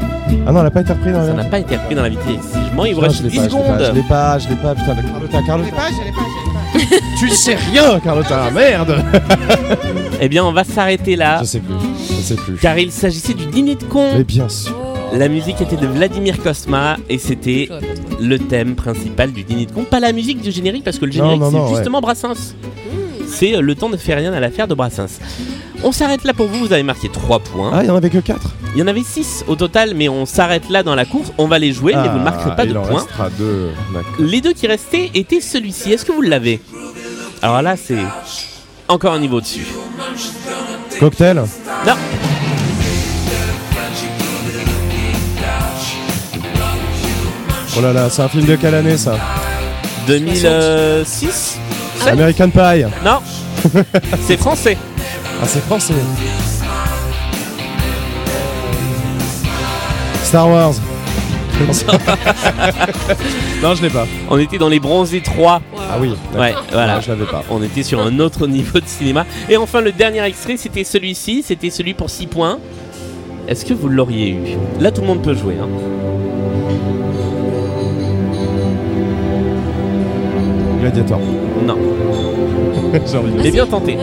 Ah 0.48 0.52
non, 0.52 0.60
elle 0.62 0.66
a 0.68 0.72
pas 0.72 0.82
été 0.82 0.94
reprise 0.94 1.14
dans 1.14 1.20
la 1.20 1.26
ça 1.26 1.32
vérité. 1.34 1.44
n'a 1.44 1.50
pas 1.50 1.60
été 1.60 1.76
repris 1.78 1.96
dans 1.96 2.04
la 2.04 2.10
vitesse. 2.10 2.26
Si 2.52 2.58
je 2.70 2.76
mens, 2.76 2.86
il 2.86 2.96
vous 2.96 3.02
Putain, 3.02 3.08
reste 3.14 3.20
je 3.20 3.24
l'ai 3.24 3.30
10 3.30 3.38
pas, 3.38 3.48
je 3.48 3.50
l'ai 3.50 3.56
pas, 3.56 3.58
je 3.58 3.84
secondes. 3.84 3.96
l'ai 3.96 4.02
pas, 4.04 4.40
je 4.40 4.50
l'ai 4.50 4.56
pas, 4.56 4.76
putain, 4.76 4.96
Carlotta, 4.96 5.40
Je 5.42 5.46
Carlotta. 5.46 5.70
l'ai 5.70 5.76
pas, 5.76 5.88
je 5.90 6.06
l'ai 6.06 6.12
pas, 6.12 6.22
je 6.74 6.80
l'ai 6.80 6.86
pas. 6.86 6.96
Tu 7.20 7.30
sais 7.30 7.56
rien, 7.56 8.00
Carlotta, 8.02 8.52
merde 8.52 8.98
Eh 10.22 10.28
bien, 10.30 10.44
on 10.46 10.52
va 10.52 10.64
s'arrêter 10.64 11.16
là, 11.16 11.40
Je 11.42 11.46
sais 11.46 11.60
plus, 11.60 11.74
je 12.10 12.22
sais 12.22 12.36
plus. 12.36 12.56
car 12.58 12.78
il 12.78 12.92
s'agissait 12.92 13.34
du 13.34 13.46
dîner 13.46 13.76
de 13.76 13.84
con. 13.84 14.10
Mais 14.18 14.24
bien 14.24 14.50
sûr. 14.50 14.74
La 15.14 15.30
musique 15.30 15.62
était 15.62 15.78
de 15.78 15.88
Vladimir 15.88 16.42
Kosma 16.44 16.98
et 17.10 17.18
c'était 17.18 17.68
J'aurais 17.70 17.80
pas 17.82 17.94
trouvé. 17.94 18.28
le 18.28 18.40
thème 18.40 18.76
principal 18.76 19.32
du 19.32 19.44
dîner 19.44 19.66
de 19.68 19.72
con. 19.72 19.84
Pas 19.90 20.00
la 20.02 20.12
musique 20.12 20.42
du 20.42 20.52
générique, 20.52 20.84
parce 20.84 21.00
que 21.00 21.06
le 21.06 21.12
Non, 21.12 21.30
générique, 21.30 21.40
non, 21.42 21.52
non, 21.52 21.68
c'est 21.70 21.76
justement 21.76 22.02
Brassens. 22.02 22.54
C'est 23.28 23.56
euh, 23.56 23.62
le 23.62 23.76
temps 23.76 23.90
de 23.90 23.98
faire 23.98 24.18
rien 24.18 24.34
à 24.34 24.40
l'affaire 24.42 24.68
de 24.68 24.74
Brassens. 24.76 25.20
On 25.88 25.92
s'arrête 25.92 26.24
là 26.24 26.34
pour 26.34 26.48
vous, 26.48 26.58
vous 26.66 26.74
avez 26.74 26.82
marqué 26.82 27.10
3 27.10 27.40
points. 27.40 27.70
Ah, 27.72 27.84
il 27.84 27.88
y 27.88 27.92
en 27.92 27.96
avait 27.96 28.10
que 28.10 28.18
4 28.18 28.42
Il 28.74 28.80
y 28.80 28.84
en 28.84 28.88
avait 28.88 29.04
6 29.04 29.46
au 29.48 29.56
total, 29.56 29.94
mais 29.96 30.10
on 30.10 30.26
s'arrête 30.26 30.68
là 30.70 30.82
dans 30.82 30.96
la 30.96 31.06
course. 31.06 31.32
On 31.38 31.48
va 31.48 31.60
les 31.60 31.74
jouer, 31.74 31.94
mais 31.96 32.10
vous 32.10 32.18
ne 32.18 32.24
marquerez 32.24 32.50
pas 32.56 32.64
Ah, 32.64 32.66
il 32.66 32.74
de 32.74 32.78
en 32.78 32.82
points. 32.82 33.02
restera 33.02 33.30
deux. 33.30 33.70
Les 34.18 34.42
deux 34.42 34.54
qui 34.54 34.66
restaient 34.66 35.12
étaient 35.14 35.42
celui-ci. 35.42 35.94
Est-ce 35.94 36.04
que 36.04 36.12
vous 36.12 36.22
l'avez? 36.24 36.60
Alors 37.44 37.62
là, 37.62 37.76
c'est 37.78 38.00
encore 38.88 39.14
un 39.14 39.20
niveau 39.20 39.40
dessus. 39.40 39.68
Cocktail? 41.00 41.36
Non, 41.86 41.94
Oh 47.78 47.82
là 47.82 47.92
là, 47.94 48.10
c'est 48.10 48.22
un 48.22 48.30
film 48.30 48.46
de 48.46 48.56
quelle 48.56 48.76
année 48.76 48.98
ça? 48.98 49.18
2006 50.08 51.58
American 52.08 52.50
Pie 52.50 52.86
Non, 53.04 53.20
c'est 54.28 54.38
français. 54.38 54.78
Ah, 55.42 55.46
c'est 55.48 55.62
français. 55.62 55.94
Star 60.24 60.50
Wars. 60.50 60.74
non, 63.64 63.76
je 63.76 63.82
l'ai 63.84 63.90
pas. 63.90 64.06
On 64.30 64.38
était 64.38 64.58
dans 64.58 64.68
les 64.68 64.80
bronzés 64.82 65.22
3. 65.22 65.62
Ah 65.78 65.98
oui. 66.00 66.14
Ouais, 66.38 66.54
voilà. 66.72 66.96
Non, 66.96 67.02
je 67.02 67.10
l'avais 67.10 67.26
pas. 67.26 67.44
On 67.50 67.62
était 67.64 67.84
sur 67.84 68.02
un 68.02 68.20
autre 68.20 68.46
niveau 68.48 68.80
de 68.80 68.88
cinéma. 68.88 69.26
Et 69.50 69.56
enfin, 69.56 69.80
le 69.82 69.92
dernier 69.94 70.22
extrait, 70.24 70.58
c'était 70.58 70.84
celui-ci. 70.84 71.44
C'était 71.46 71.70
celui 71.70 71.94
pour 71.94 72.10
6 72.10 72.28
points. 72.28 72.60
Est-ce 73.48 73.64
que 73.66 73.74
vous 73.74 73.88
l'auriez 73.88 74.32
eu? 74.32 74.38
Là, 74.82 74.92
tout 74.92 75.02
le 75.02 75.08
monde 75.08 75.22
peut 75.22 75.36
jouer. 75.36 75.56
hein. 75.62 75.68
Gladiator. 80.92 81.20
Non, 81.66 81.78
J'ai 83.12 83.18
envie 83.18 83.32
de 83.32 83.42
mais 83.42 83.50
bien 83.50 83.66
tenté. 83.66 83.98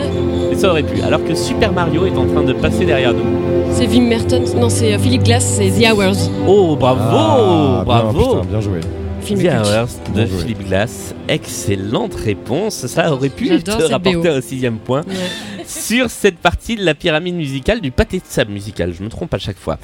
Mais 0.49 0.55
ça 0.57 0.69
aurait 0.69 0.83
pu. 0.83 1.01
Alors 1.01 1.23
que 1.23 1.33
Super 1.33 1.71
Mario 1.71 2.05
est 2.05 2.17
en 2.17 2.25
train 2.27 2.43
de 2.43 2.51
passer 2.51 2.83
derrière 2.83 3.13
nous. 3.13 3.23
C'est 3.71 3.87
Wim 3.87 4.05
Mertens. 4.07 4.53
Non, 4.55 4.67
c'est 4.67 4.93
euh, 4.93 4.99
Philippe 4.99 5.23
Glass, 5.23 5.45
c'est 5.45 5.69
The 5.69 5.93
Hours. 5.93 6.29
Oh, 6.45 6.75
bravo 6.75 6.99
Ah, 7.01 7.73
bien, 7.75 7.83
Bravo 7.85 8.19
putain, 8.35 8.47
bien 8.49 8.59
joué. 8.59 8.79
Film 9.21 9.39
The 9.39 9.43
culte. 9.43 9.55
Hours 9.55 9.87
de 10.09 10.13
Bien 10.13 10.25
joué. 10.25 10.39
Philippe 10.41 10.67
Glass. 10.67 11.15
Excellente 11.29 12.15
réponse. 12.15 12.85
Ça 12.87 13.13
aurait 13.13 13.29
pu 13.29 13.47
J'adore 13.47 13.77
te 13.77 13.81
cette 13.83 13.91
rapporter 13.93 14.17
BO. 14.17 14.27
un 14.27 14.41
sixième 14.41 14.77
point. 14.79 15.03
Ouais. 15.07 15.63
sur 15.65 16.09
cette 16.09 16.37
partie 16.37 16.75
de 16.75 16.83
la 16.83 16.95
pyramide 16.95 17.35
musicale 17.35 17.79
du 17.79 17.91
pâté 17.91 18.17
de 18.17 18.23
sable 18.27 18.51
musical. 18.51 18.93
Je 18.93 19.01
me 19.03 19.07
trompe 19.09 19.33
à 19.33 19.37
chaque 19.39 19.57
fois. 19.57 19.77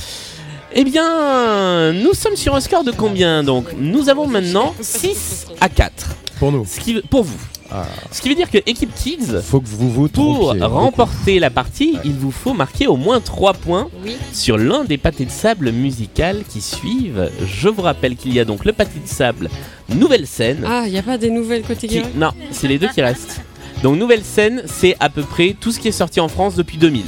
Eh 0.75 0.83
bien, 0.83 1.93
nous 1.93 2.13
sommes 2.13 2.35
sur 2.35 2.53
un 2.55 2.59
score 2.59 2.83
de 2.83 2.91
combien 2.91 3.41
donc? 3.43 3.67
Nous 3.79 4.09
avons 4.09 4.27
maintenant 4.27 4.75
6 4.81 5.47
à 5.61 5.69
4. 5.69 5.91
Pour 6.39 6.51
nous. 6.51 6.65
Ce 6.65 6.79
qui, 6.79 7.01
pour 7.09 7.23
vous. 7.23 7.37
Ah. 7.71 7.85
Ce 8.11 8.21
qui 8.21 8.29
veut 8.29 8.35
dire 8.35 8.49
que 8.49 8.57
équipe 8.65 8.91
Kids, 8.95 9.41
Faut 9.43 9.59
que 9.61 9.67
vous 9.67 9.91
vous 9.91 10.07
pour 10.07 10.39
trompiez. 10.47 10.63
remporter 10.63 11.39
la 11.39 11.49
partie, 11.51 11.97
il 12.03 12.13
vous 12.13 12.31
faut 12.31 12.53
marquer 12.53 12.87
au 12.87 12.95
moins 12.95 13.19
3 13.19 13.53
points 13.53 13.89
Oui. 14.03 14.15
sur 14.33 14.57
l'un 14.57 14.85
des 14.85 14.97
pâtés 14.97 15.25
de 15.25 15.29
sable 15.29 15.71
musicales 15.71 16.43
qui 16.49 16.61
suivent. 16.61 17.29
Je 17.45 17.69
vous 17.69 17.83
rappelle 17.83 18.15
qu'il 18.15 18.33
y 18.33 18.39
a 18.39 18.45
donc 18.45 18.65
le 18.65 18.73
pâté 18.73 18.99
de 18.99 19.07
sable 19.07 19.49
Nouvelle 19.89 20.25
Scène. 20.25 20.63
Ah, 20.65 20.83
il 20.87 20.91
n'y 20.93 20.97
a 20.97 21.03
pas 21.03 21.17
des 21.19 21.29
nouvelles 21.29 21.61
qui- 21.61 21.67
catégories 21.67 22.07
Non, 22.15 22.31
c'est 22.51 22.67
les 22.67 22.79
deux 22.79 22.87
qui 22.87 23.01
restent. 23.03 23.41
Donc 23.83 23.97
Nouvelle 23.99 24.23
Scène, 24.23 24.63
c'est 24.65 24.95
à 24.99 25.09
peu 25.09 25.21
près 25.21 25.55
tout 25.59 25.71
ce 25.71 25.79
qui 25.79 25.89
est 25.89 25.91
sorti 25.91 26.19
en 26.19 26.27
France 26.27 26.55
depuis 26.55 26.77
2000. 26.77 27.03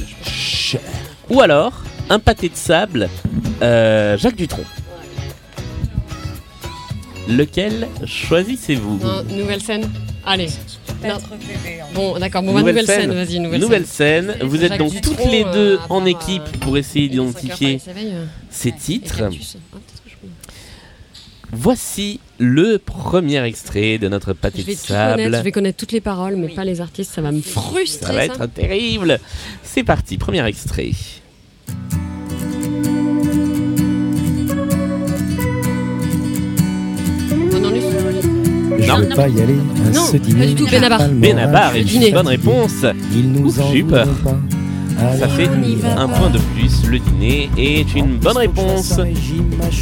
Ou 1.30 1.42
alors, 1.42 1.74
un 2.10 2.20
pâté 2.20 2.50
de 2.50 2.56
sable, 2.56 3.10
euh, 3.62 4.18
Jacques 4.18 4.36
Dutronc. 4.36 4.64
Lequel 7.28 7.88
choisissez-vous 8.06 9.00
Non, 9.00 9.24
Nouvelle 9.36 9.62
scène. 9.62 9.90
Allez. 10.26 10.48
Non. 11.04 11.18
Bon, 11.94 12.20
d'accord. 12.20 12.44
Bon, 12.44 12.54
bah, 12.54 12.60
nouvelle 12.60 12.86
scène, 12.86 13.12
vas-y, 13.14 13.40
nouvelle, 13.40 13.60
Nouvelle 13.62 13.86
scène. 13.86 14.36
scène. 14.40 14.48
Vous 14.48 14.64
êtes 14.64 14.78
donc 14.78 15.00
toutes 15.02 15.24
les 15.26 15.44
euh, 15.44 15.54
deux 15.54 15.78
à 15.80 15.86
en 15.92 16.00
part, 16.00 16.08
équipe 16.08 16.44
euh, 16.44 16.58
pour 16.60 16.78
essayer 16.78 17.10
d'identifier 17.10 17.80
euh, 17.88 18.26
ces 18.50 18.72
titres. 18.72 19.24
Ah, 19.24 19.78
Voici 21.54 22.22
le 22.40 22.78
premier 22.78 23.44
extrait 23.44 23.98
de 23.98 24.08
notre 24.08 24.32
pâté 24.34 24.60
de 24.60 24.64
connaître, 24.64 24.82
je 24.84 24.88
sable. 24.88 25.36
vais 25.44 25.52
connaître 25.52 25.78
toutes 25.78 25.92
les 25.92 26.00
paroles, 26.00 26.38
mais 26.38 26.48
pas 26.48 26.64
les 26.64 26.80
artistes, 26.80 27.12
ça 27.14 27.22
va 27.22 27.32
me 27.34 27.42
frustrer. 27.42 28.08
Ça 28.08 28.14
va 28.14 28.26
être 28.26 28.46
terrible. 28.46 29.20
C'est 29.64 29.84
parti, 29.84 30.18
premier 30.18 30.46
extrait. 30.48 30.92
Non. 39.00 39.16
pas 39.16 39.28
y 39.28 39.42
aller 39.42 39.56
à 39.88 39.90
Non, 39.96 40.02
ce 40.06 40.18
pas 40.18 40.46
du 40.46 40.56
tout, 40.56 40.68
Benabar. 40.68 41.02
Benabar 41.10 41.76
est 41.76 41.84
dîner. 41.84 42.10
une 42.10 42.14
bonne 42.16 42.28
réponse. 42.28 42.86
Ils 43.14 43.32
nous 43.32 43.48
Ouf, 43.50 43.60
en 43.60 43.72
j'ai 43.72 43.80
eu 43.80 43.84
peur. 43.84 44.08
Ça 45.20 45.28
fait 45.28 45.50
un 45.98 46.08
pas. 46.08 46.14
point 46.14 46.30
de 46.30 46.38
plus. 46.38 46.88
Le 46.88 47.00
dîner 47.00 47.50
est 47.58 47.96
une 47.96 48.18
bonne 48.18 48.38
réponse. 48.38 49.00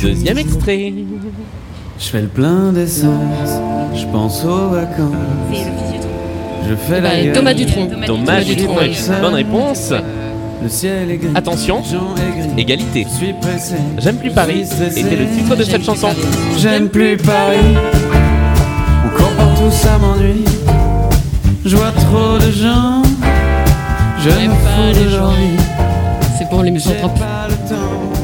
Deuxième 0.02 0.38
extrait. 0.38 0.94
Je 2.00 2.06
fais 2.06 2.22
le 2.22 2.28
plein 2.28 2.72
d'essence, 2.72 3.50
je 3.94 4.06
pense 4.06 4.46
aux 4.46 4.70
vacances. 4.70 5.58
Je 6.70 6.76
fais 6.76 7.02
la 7.02 7.10
Bah, 7.10 7.16
gueule. 7.24 7.34
Thomas 7.34 7.54
Dutronc. 7.54 7.88
Thomas 7.88 8.06
Thomas 8.06 8.42
Dutronc 8.44 8.80
est 8.82 9.08
une 9.08 9.22
bonne 9.22 9.34
réponse. 9.34 9.94
Le 10.64 10.70
ciel 10.70 11.12
est 11.12 11.18
gris. 11.18 11.30
Attention, 11.36 11.82
égalité. 12.58 13.06
J'aime 13.98 14.18
plus 14.18 14.32
Paris 14.32 14.64
était 14.96 15.16
le 15.16 15.26
titre 15.36 15.56
de 15.56 15.64
cette 15.64 15.84
chanson. 15.84 16.10
J'aime 16.58 16.88
plus 16.90 17.18
Paris. 17.18 17.58
Partout 19.60 19.76
ça 19.76 19.98
m'ennuie. 19.98 20.46
Je 21.66 21.76
vois 21.76 21.92
trop 21.92 22.38
de 22.38 22.50
gens. 22.50 23.04
Je 24.18 24.30
J'aime 24.30 24.52
me 24.52 24.56
pas 24.56 24.98
les 24.98 25.10
gens. 25.10 25.34
C'est 26.38 26.48
pour 26.50 26.64
les 26.64 26.72
misanthropes. 26.72 27.20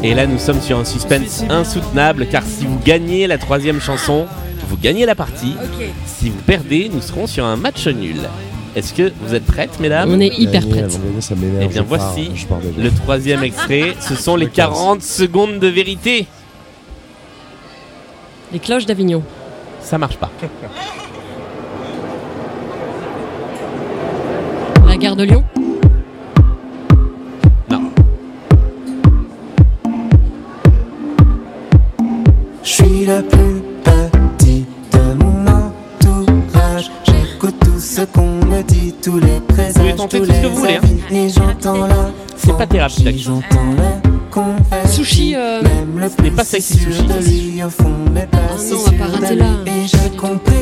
Et 0.01 0.13
là, 0.13 0.27
nous 0.27 0.37
sommes 0.37 0.61
sur 0.61 0.79
un 0.79 0.85
suspense 0.85 1.43
insoutenable 1.49 2.27
car 2.27 2.43
si 2.43 2.65
vous 2.65 2.79
gagnez 2.85 3.27
la 3.27 3.37
troisième 3.37 3.81
chanson, 3.81 4.27
vous 4.69 4.77
gagnez 4.77 5.05
la 5.05 5.13
partie. 5.13 5.55
Si 6.05 6.29
vous 6.29 6.41
perdez, 6.45 6.89
nous 6.93 7.01
serons 7.01 7.27
sur 7.27 7.43
un 7.43 7.57
match 7.57 7.85
nul. 7.87 8.21
Est-ce 8.73 8.93
que 8.93 9.11
vous 9.21 9.35
êtes 9.35 9.45
prêtes, 9.45 9.77
mesdames? 9.81 10.09
On 10.09 10.21
est 10.21 10.39
hyper 10.39 10.65
prêtes. 10.69 10.97
Eh 11.59 11.67
bien, 11.67 11.83
voici 11.85 12.31
pars 12.47 12.59
le 12.77 12.91
troisième 12.91 13.43
extrait. 13.43 13.93
Ce 13.99 14.15
sont 14.15 14.37
les 14.37 14.47
40 14.47 15.01
secondes 15.01 15.59
de 15.59 15.67
vérité. 15.67 16.27
Les 18.53 18.59
cloches 18.59 18.85
d'Avignon. 18.85 19.21
Ça 19.81 19.97
marche 19.97 20.15
pas. 20.15 20.31
La 24.87 24.97
gare 24.97 25.01
de 25.15 25.23
Lyon. 25.23 25.43
Non. 27.69 27.81
Je 32.63 32.69
suis 32.69 33.05
le 33.05 33.21
plus 33.21 33.61
petit 33.83 34.65
de 34.91 35.23
mon 35.23 35.45
entourage. 35.47 36.91
J'écoute 37.05 37.55
tout 37.59 37.79
ce 37.79 38.01
qu'on 38.01 38.27
me 38.45 38.61
dit, 38.63 38.93
tous 39.01 39.19
les 39.19 39.39
présages, 39.47 39.73
Vous 39.75 39.79
pouvez 39.81 39.95
tenter 39.95 40.19
tous 40.19 40.25
tout 40.27 40.31
ce 40.33 40.37
que 40.37 40.41
les 40.43 40.49
vous 40.49 40.55
voulez, 40.57 40.75
hein. 40.77 40.81
Et 41.15 41.29
j'entends 41.29 41.87
la 41.87 42.11
C'est 42.35 42.57
pas 42.57 42.67
thérapeutique. 42.67 43.17
j'entends 43.23 43.71
le 43.77 44.09
confesse. 44.31 44.91
Sushi. 44.95 45.35
euh, 45.35 45.61
Même 45.61 45.99
le 45.99 46.09
Ce 46.09 46.21
n'est 46.21 46.31
pas 46.31 46.41
plus 46.43 46.49
sexy 46.51 46.77
sûr 46.77 46.91
sushi. 46.91 47.03
de 47.07 47.13
lui, 47.53 47.63
au 47.63 47.69
fond, 47.69 47.91
mais 48.13 48.25
pas 48.27 48.37
Ah 48.53 48.57
si 48.57 48.71
non, 48.73 48.79
on 48.79 48.83
va 48.83 48.89
sûr 48.89 48.97
pas 48.97 49.07
de 49.07 49.11
rater 49.23 49.35
lui. 49.35 49.41
là. 49.41 49.47
Et 49.67 49.87
j'ai 49.87 50.17
compris. 50.17 50.55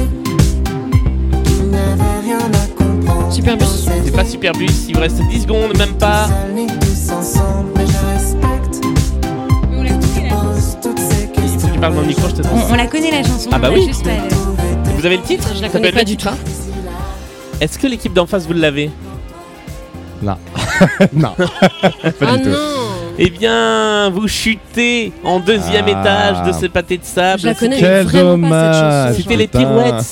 Superbus. 3.34 3.66
C'est 4.06 4.16
pas 4.16 4.26
Superbus, 4.26 4.68
il 4.90 4.96
vous 4.96 5.02
reste 5.02 5.22
10 5.30 5.42
secondes, 5.42 5.76
même 5.78 5.94
pas. 5.96 6.28
Il 6.56 6.68
faut 11.60 11.68
que 11.68 11.74
tu 11.74 11.80
parles 11.80 11.96
dans 11.96 12.02
le 12.02 12.08
micro, 12.08 12.28
je 12.30 12.36
te 12.36 12.42
On, 12.42 12.44
trans. 12.50 12.68
on 12.72 12.76
la 12.76 12.88
connaît 12.88 13.12
la 13.12 13.24
chanson. 13.24 13.50
Ah 13.52 13.60
bah 13.60 13.70
on 13.72 13.76
oui. 13.76 13.86
juste 13.88 14.04
pas, 14.04 14.12
elle. 14.12 14.94
Vous 14.96 15.06
avez 15.06 15.18
le 15.18 15.24
titre 15.24 15.50
Je 15.56 15.62
la 15.62 15.68
Ça 15.68 15.74
connais 15.74 15.88
s'appelle 15.90 15.94
pas 15.94 16.04
du 16.06 16.18
tout. 16.18 16.30
Est-ce 17.62 17.78
que 17.80 17.88
l'équipe 17.88 18.14
d'en 18.14 18.26
face, 18.26 18.46
vous 18.48 18.54
l'avez 18.54 18.90
Non. 20.22 20.36
non. 21.14 21.32
Pas 21.38 21.48
Ah 22.22 22.38
du 22.38 22.44
tout. 22.44 22.50
non 22.50 22.58
Eh 23.18 23.30
bien, 23.30 24.10
vous 24.10 24.28
chutez 24.28 25.14
en 25.24 25.40
deuxième 25.40 25.86
Ah. 25.88 26.02
étage 26.02 26.44
de 26.48 26.52
ce 26.60 26.66
pâté 26.68 26.98
de 26.98 27.06
sable. 27.06 27.40
Je 27.42 27.46
la 27.48 27.54
connais 27.54 27.80
Quel 27.80 28.06
vraiment 28.06 28.50
pas 28.50 28.50
cette 28.50 28.50
dommage. 28.50 29.12
chanson. 29.12 29.22
C'était 29.22 29.36
les 29.38 29.48
pirouettes 29.48 30.06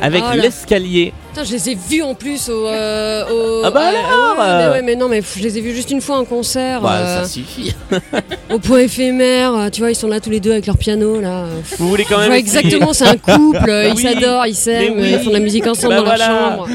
avec 0.00 0.22
Oh 0.26 0.36
l'escalier. 0.36 1.12
Putain, 1.32 1.44
je 1.44 1.52
les 1.52 1.70
ai 1.70 1.74
vus 1.88 2.02
en 2.02 2.14
plus 2.14 2.48
au. 2.48 2.66
euh, 2.66 3.24
au- 3.24 3.62
Ah 3.64 3.70
bah 3.70 3.80
à- 3.80 3.88
alors, 3.88 4.38
ouais, 4.38 4.44
euh. 4.44 4.58
mais, 4.70 4.72
ouais, 4.76 4.82
mais 4.82 4.96
non, 4.96 5.08
mais 5.08 5.22
je 5.36 5.42
les 5.42 5.58
ai 5.58 5.60
vus 5.60 5.74
juste 5.74 5.90
une 5.90 6.00
fois 6.00 6.18
en 6.18 6.24
concert. 6.24 6.80
Bah, 6.80 6.92
euh, 6.94 7.22
ça 7.22 7.28
suffit. 7.28 7.74
au 8.52 8.58
point 8.58 8.78
éphémère, 8.80 9.54
euh, 9.54 9.68
tu 9.70 9.80
vois, 9.80 9.90
ils 9.90 9.94
sont 9.96 10.08
là 10.08 10.20
tous 10.20 10.30
les 10.30 10.40
deux 10.40 10.52
avec 10.52 10.66
leur 10.66 10.78
piano 10.78 11.20
là. 11.20 11.44
Vous 11.78 11.88
voulez 11.88 12.04
quand 12.04 12.18
même 12.18 12.32
exactement, 12.32 12.92
c'est 12.92 13.06
un 13.06 13.16
couple, 13.16 13.68
euh, 13.68 13.88
ils 13.94 13.94
Oui. 13.96 14.02
s'adorent, 14.02 14.46
ils 14.46 14.54
s'aiment, 14.54 14.94
oui. 14.98 15.10
ils 15.12 15.18
font 15.18 15.28
de 15.30 15.34
la 15.34 15.40
musique 15.40 15.66
ensemble 15.66 15.94
Bah 15.94 16.00
dans 16.00 16.04
voilà. 16.06 16.28
leur 16.28 16.38
chambre. 16.50 16.68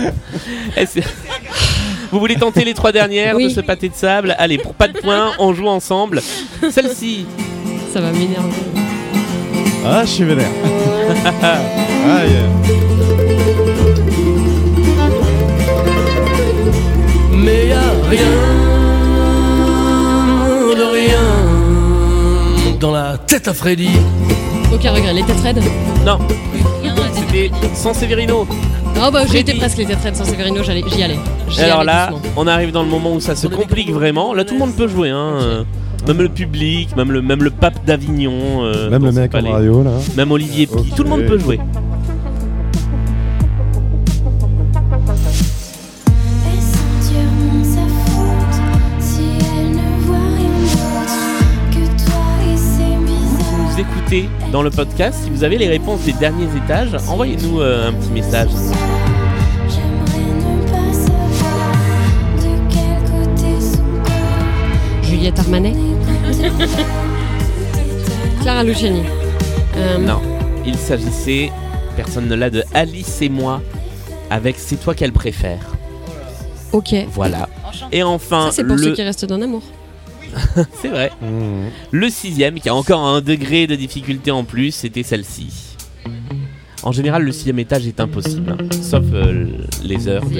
Vous 2.11 2.19
voulez 2.19 2.35
tenter 2.35 2.65
les 2.65 2.73
trois 2.73 2.91
dernières 2.91 3.35
Oui. 3.37 3.45
de 3.45 3.49
ce 3.49 3.61
pâté 3.61 3.87
de 3.87 3.95
sable? 3.95 4.35
Allez, 4.37 4.57
pour 4.57 4.73
pas 4.73 4.89
de 4.89 4.97
points, 4.99 5.31
on 5.39 5.53
joue 5.53 5.67
ensemble. 5.67 6.21
Celle-ci. 6.69 7.25
Ça 7.93 8.01
va 8.01 8.11
m'énerver. 8.11 8.51
Ah, 9.85 10.01
je 10.03 10.09
suis 10.09 10.23
vénère. 10.25 10.49
ah, 11.41 11.57
yeah. 12.25 12.90
Mais 17.43 17.67
y 17.67 17.71
a 17.71 17.81
rien 18.09 18.21
de 20.75 20.83
rien 20.93 21.19
dans 22.79 22.91
la 22.91 23.17
tête 23.17 23.47
à 23.47 23.53
Freddy. 23.53 23.89
Aucun 24.73 24.91
regret, 24.93 25.13
les 25.13 25.23
têtes 25.23 25.39
raides 25.41 25.61
Non. 26.05 26.17
C'était 27.13 27.51
San 27.75 27.93
Severino. 27.93 28.47
Oh 29.03 29.09
bah 29.11 29.21
j'ai 29.31 29.39
été 29.39 29.53
presque 29.53 29.77
les 29.77 29.85
têtes 29.85 30.01
raides 30.03 30.15
sans 30.15 30.25
Severino, 30.25 30.63
j'allais- 30.63 30.83
j'y 30.87 31.03
allais. 31.03 31.19
J'y 31.49 31.61
Et 31.61 31.63
alors 31.63 31.79
allais 31.81 31.85
là, 31.87 32.07
doucement. 32.11 32.29
on 32.37 32.47
arrive 32.47 32.71
dans 32.71 32.83
le 32.83 32.89
moment 32.89 33.13
où 33.13 33.19
ça 33.19 33.35
se 33.35 33.47
complique 33.47 33.91
vraiment. 33.91 34.33
Là, 34.33 34.43
tout 34.45 34.53
le 34.53 34.59
monde 34.59 34.73
peut 34.75 34.87
jouer. 34.87 35.09
Hein. 35.09 35.33
euh, 35.41 35.63
Même 36.07 36.21
le 36.21 36.29
public, 36.29 36.95
même 36.97 37.11
le, 37.11 37.21
même 37.21 37.43
le 37.43 37.51
pape 37.51 37.85
d'Avignon. 37.85 38.63
euh, 38.63 38.89
Même 38.89 39.01
dans 39.01 39.07
le 39.07 39.13
son 39.13 39.19
mec 39.21 39.29
en 39.35 39.37
palais. 39.37 39.51
Là. 39.51 39.91
Même 40.17 40.31
Olivier 40.31 40.65
Pi. 40.67 40.73
Ok. 40.73 40.95
Tout 40.95 41.03
le 41.03 41.09
monde 41.09 41.25
peut 41.25 41.37
jouer. 41.37 41.59
Dans 54.51 54.61
le 54.61 54.69
podcast. 54.69 55.19
Si 55.23 55.29
vous 55.29 55.43
avez 55.43 55.57
les 55.57 55.69
réponses 55.69 56.01
des 56.01 56.11
derniers 56.13 56.49
étages, 56.57 56.95
envoyez-nous 57.07 57.61
euh, 57.61 57.87
un 57.87 57.93
petit 57.93 58.11
message. 58.11 58.49
Juliette 65.03 65.39
Armanet 65.39 65.73
Clara 68.41 68.63
Luciani. 68.63 69.03
Euh, 69.77 69.97
Non, 69.99 70.19
il 70.65 70.75
s'agissait, 70.75 71.51
personne 71.95 72.27
ne 72.27 72.35
l'a, 72.35 72.49
de 72.49 72.63
Alice 72.73 73.21
et 73.21 73.29
moi 73.29 73.61
avec 74.29 74.57
C'est 74.57 74.77
toi 74.77 74.95
qu'elle 74.95 75.11
préfère. 75.13 75.59
Ok. 76.71 76.95
Voilà. 77.13 77.47
Et 77.91 78.03
enfin, 78.03 78.45
Ça 78.47 78.51
c'est 78.57 78.63
pour 78.63 78.75
le... 78.75 78.83
ceux 78.83 78.93
qui 78.93 79.03
restent 79.03 79.25
d'un 79.25 79.41
amour. 79.41 79.61
c'est 80.81 80.89
vrai. 80.89 81.11
Mmh. 81.21 81.69
Le 81.91 82.09
sixième, 82.09 82.59
qui 82.59 82.69
a 82.69 82.75
encore 82.75 83.01
un 83.05 83.21
degré 83.21 83.67
de 83.67 83.75
difficulté 83.75 84.31
en 84.31 84.43
plus, 84.43 84.71
c'était 84.71 85.03
celle-ci. 85.03 85.49
En 86.83 86.91
général, 86.91 87.23
le 87.23 87.31
sixième 87.31 87.59
étage 87.59 87.85
est 87.87 87.99
impossible, 87.99 88.55
hein, 88.59 88.65
sauf 88.81 89.03
euh, 89.13 89.45
les 89.83 90.07
heures 90.07 90.25
de. 90.25 90.39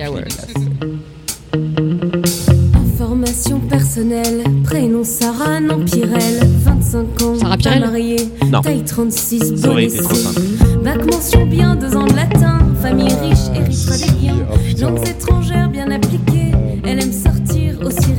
Information 2.75 3.59
personnelle, 3.59 4.43
prénom 4.63 5.03
Sarah 5.03 5.59
Nampirel, 5.59 6.39
25 6.63 7.21
ans, 7.21 7.35
Sarah 7.39 7.57
Pirel 7.57 7.79
mariée, 7.81 8.27
Non. 8.47 8.61
taille 8.61 8.83
36, 8.83 9.55
Ça 9.57 9.69
aurait 9.69 9.85
été 9.85 9.97
bonnet 9.97 10.07
trop 10.07 10.15
C. 10.15 10.23
simple. 10.23 10.83
Bac 10.83 11.05
mention 11.13 11.45
bien, 11.45 11.75
deux 11.75 11.95
ans 11.95 12.05
de 12.05 12.15
latin, 12.15 12.59
famille 12.81 13.13
riche, 13.21 13.55
héritera 13.55 13.97
des 13.97 14.11
biens, 14.19 14.45
langues 14.81 15.07
étrangères 15.07 15.69
bien 15.69 15.91
appliquées, 15.91 16.51
elle 16.85 17.03
aime 17.03 17.11
sortir, 17.13 17.75
aussi. 17.85 18.11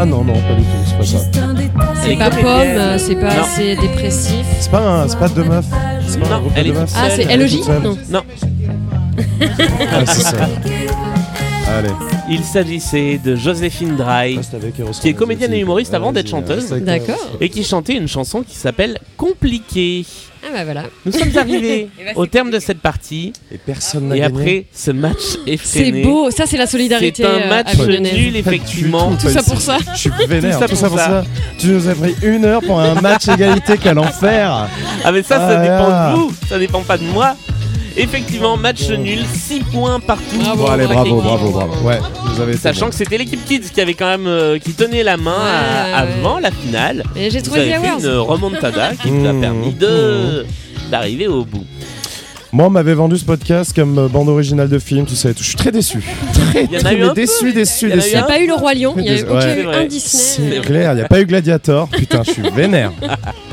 Ah 0.00 0.04
non, 0.06 0.22
non, 0.22 0.34
pas 0.34 0.54
du 0.54 0.62
tout, 0.62 0.68
c'est 0.86 0.96
pas 0.96 1.04
ça. 1.04 1.18
C'est 2.04 2.16
pas 2.16 2.30
pomme, 2.30 2.44
euh, 2.46 2.98
c'est 2.98 3.16
pas 3.16 3.40
assez 3.40 3.74
dépressif. 3.76 4.46
C'est 4.60 4.70
pas, 4.70 4.78
un- 5.02 5.08
c'est 5.08 5.18
pas 5.18 5.28
deux 5.28 5.42
meufs. 5.44 5.64
C'est 6.06 6.20
pas 6.20 6.34
un 6.36 6.40
groupe 6.40 6.52
elle 6.56 6.64
de 6.66 6.70
est 6.70 6.74
meufs. 6.74 6.92
Ah, 6.96 7.08
c'est 7.10 7.36
LOJ. 7.36 7.58
Non. 7.82 7.96
Non, 8.10 8.22
Ah, 9.40 10.06
c'est 10.06 10.22
ça. 10.22 10.36
Allez. 11.76 11.90
il 12.30 12.42
s'agissait 12.44 13.20
de 13.22 13.36
Joséphine 13.36 13.96
Dry, 13.96 14.38
qui 15.00 15.08
est 15.08 15.14
comédienne 15.14 15.52
et 15.52 15.58
humoriste 15.60 15.94
avant 15.94 16.12
d'être 16.12 16.28
chanteuse, 16.28 16.70
D'accord. 16.70 17.16
et 17.40 17.48
qui 17.50 17.62
chantait 17.62 17.94
une 17.94 18.08
chanson 18.08 18.42
qui 18.42 18.56
s'appelle 18.56 18.98
Compliqué. 19.16 20.04
Ah 20.44 20.50
bah 20.54 20.64
voilà. 20.64 20.84
Nous 21.04 21.12
sommes 21.12 21.36
arrivés 21.36 21.88
Et 22.00 22.04
bah, 22.04 22.10
au 22.14 22.26
terme 22.26 22.50
de 22.50 22.58
cette 22.60 22.78
partie, 22.78 23.32
Et 23.52 23.58
personne 23.58 24.08
n'a 24.08 24.16
et 24.16 24.20
gagné. 24.20 24.38
après 24.40 24.64
ce 24.72 24.92
match 24.92 25.16
C'est 25.44 25.50
effréné. 25.52 26.02
beau, 26.02 26.30
ça 26.30 26.44
c'est 26.46 26.56
la 26.56 26.66
solidarité 26.68 27.22
C'est 27.22 27.28
un 27.28 27.42
euh, 27.46 27.48
match 27.48 27.74
avignonnaise. 27.74 28.14
nul, 28.14 28.36
effectivement. 28.36 29.12
Tout 29.20 29.28
ça 29.28 29.42
pour 29.42 29.60
ça. 29.60 29.78
Je 29.94 29.98
suis 29.98 30.10
vénère. 30.28 30.58
Tout 30.68 30.76
ça 30.76 30.88
pour 30.88 30.98
ça. 30.98 31.24
Tu 31.58 31.66
nous 31.68 31.88
as 31.88 31.94
pris 31.94 32.14
une 32.22 32.44
heure 32.44 32.62
pour 32.62 32.80
un 32.80 32.94
match 33.00 33.28
égalité. 33.28 33.74
Quel 33.82 33.98
enfer. 33.98 34.68
Ah 35.04 35.12
mais 35.12 35.22
ça, 35.22 35.36
ça 35.38 35.48
Ah, 35.58 35.62
dépend 35.62 35.88
là. 35.88 36.12
de 36.12 36.16
vous, 36.18 36.32
ça 36.48 36.58
dépend 36.58 36.82
pas 36.82 36.96
de 36.98 37.04
moi. 37.04 37.36
Effectivement, 37.98 38.56
match 38.56 38.88
nul, 38.90 39.20
6 39.32 39.60
points 39.72 39.98
partout. 40.00 40.38
Bravo. 40.40 40.64
Bon, 40.64 40.70
allez, 40.70 40.86
bravo, 40.86 41.20
bravo, 41.20 41.50
bravo. 41.50 41.72
Ouais, 41.86 41.98
vous 42.26 42.40
avez 42.40 42.56
Sachant 42.56 42.86
bon. 42.86 42.90
que 42.90 42.94
c'était 42.96 43.18
l'équipe 43.18 43.44
Kids 43.44 43.70
qui 43.74 43.80
avait 43.80 43.94
quand 43.94 44.06
même 44.06 44.26
euh, 44.26 44.58
qui 44.58 44.72
tenait 44.72 45.02
la 45.02 45.16
main 45.16 45.32
à- 45.32 45.34
Ouais, 45.36 46.06
ouais. 46.06 46.16
avant 46.20 46.38
la 46.38 46.50
finale. 46.50 47.02
Et 47.16 47.30
j'ai 47.30 47.38
Vous 47.40 47.44
trouvé 47.46 47.72
avez 47.72 47.88
The 47.96 48.00
fait 48.00 48.06
une 48.08 48.16
remontada 48.18 48.92
qui 49.02 49.08
vous 49.10 49.26
a 49.26 49.32
Mmh, 49.32 49.40
permis 49.40 49.72
de 49.74 50.46
d'arriver 50.90 51.26
au 51.26 51.44
bout. 51.44 51.64
Moi, 52.50 52.66
on 52.66 52.70
m'avait 52.70 52.94
vendu 52.94 53.18
ce 53.18 53.24
podcast 53.26 53.74
comme 53.74 53.98
euh, 53.98 54.08
bande 54.08 54.28
originale 54.30 54.70
de 54.70 54.78
film, 54.78 55.04
tout 55.04 55.14
ça 55.14 55.28
et 55.30 55.34
tout. 55.34 55.42
Je 55.42 55.48
suis 55.48 55.56
très 55.56 55.70
déçu. 55.72 56.02
Très, 56.50 56.64
y 56.64 56.76
en 56.76 56.78
a 56.78 56.80
très 56.80 56.94
eu 56.94 56.98
mais 56.98 57.04
un 57.04 57.08
peu. 57.08 57.14
déçu, 57.14 57.52
déçu, 57.52 57.88
Il 57.90 57.94
déçu. 57.96 58.08
Il 58.08 58.14
n'y 58.14 58.20
a 58.20 58.22
pas 58.22 58.40
eu 58.40 58.46
le 58.46 58.54
Roi 58.54 58.72
Lion, 58.74 58.94
il 58.96 59.04
y 59.04 59.08
a 59.10 59.18
eu, 59.18 59.22
Ouais. 59.24 59.40
y 59.40 59.44
a 59.44 59.56
eu 59.58 59.66
un 59.66 59.84
Disney. 59.84 60.54
C'est 60.56 60.60
clair, 60.62 60.92
il 60.92 60.96
n'y 60.96 61.02
a 61.02 61.08
pas 61.08 61.20
eu 61.20 61.26
Gladiator. 61.26 61.88
Putain, 61.88 62.22
je 62.24 62.30
suis 62.32 62.42
vénère. 62.54 62.92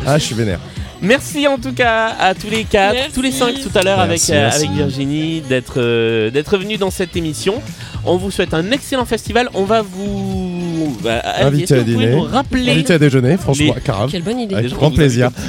Ah, 0.08 0.18
je 0.20 0.24
suis 0.24 0.36
vénère. 0.36 0.60
Merci 1.02 1.48
en 1.48 1.58
tout 1.58 1.74
cas 1.74 2.08
à 2.20 2.34
tous 2.34 2.50
les 2.50 2.64
quatre, 2.64 2.94
Merci. 2.94 3.12
tous 3.14 3.22
les 3.22 3.32
cinq 3.32 3.56
tout 3.62 3.78
à 3.78 3.84
l'heure 3.84 4.00
avec, 4.00 4.22
euh, 4.30 4.50
avec 4.50 4.72
Virginie 4.72 5.42
d'être 5.42 5.74
euh, 5.78 6.32
d'être 6.32 6.58
venus 6.58 6.80
dans 6.80 6.90
cette 6.92 7.16
émission. 7.16 7.62
On 8.06 8.18
vous 8.18 8.32
souhaite 8.32 8.54
un 8.54 8.72
excellent 8.72 9.06
festival. 9.06 9.50
On 9.56 9.64
va 9.66 9.82
vous 9.82 10.96
bah, 11.04 11.22
que 11.22 11.74
à 11.74 11.84
dîner. 11.84 12.14
rappeler 12.32 12.72
Invité 12.72 12.94
à 12.94 13.00
déjeuner, 13.00 13.38
franchement, 13.38 13.74
Les- 13.76 13.82
carrément. 13.82 14.08
Quelle 14.08 14.24
bonne 14.24 14.40
idée. 14.40 14.56
Avec 14.56 14.72
grand 14.72 14.92
plaisir. 14.92 15.30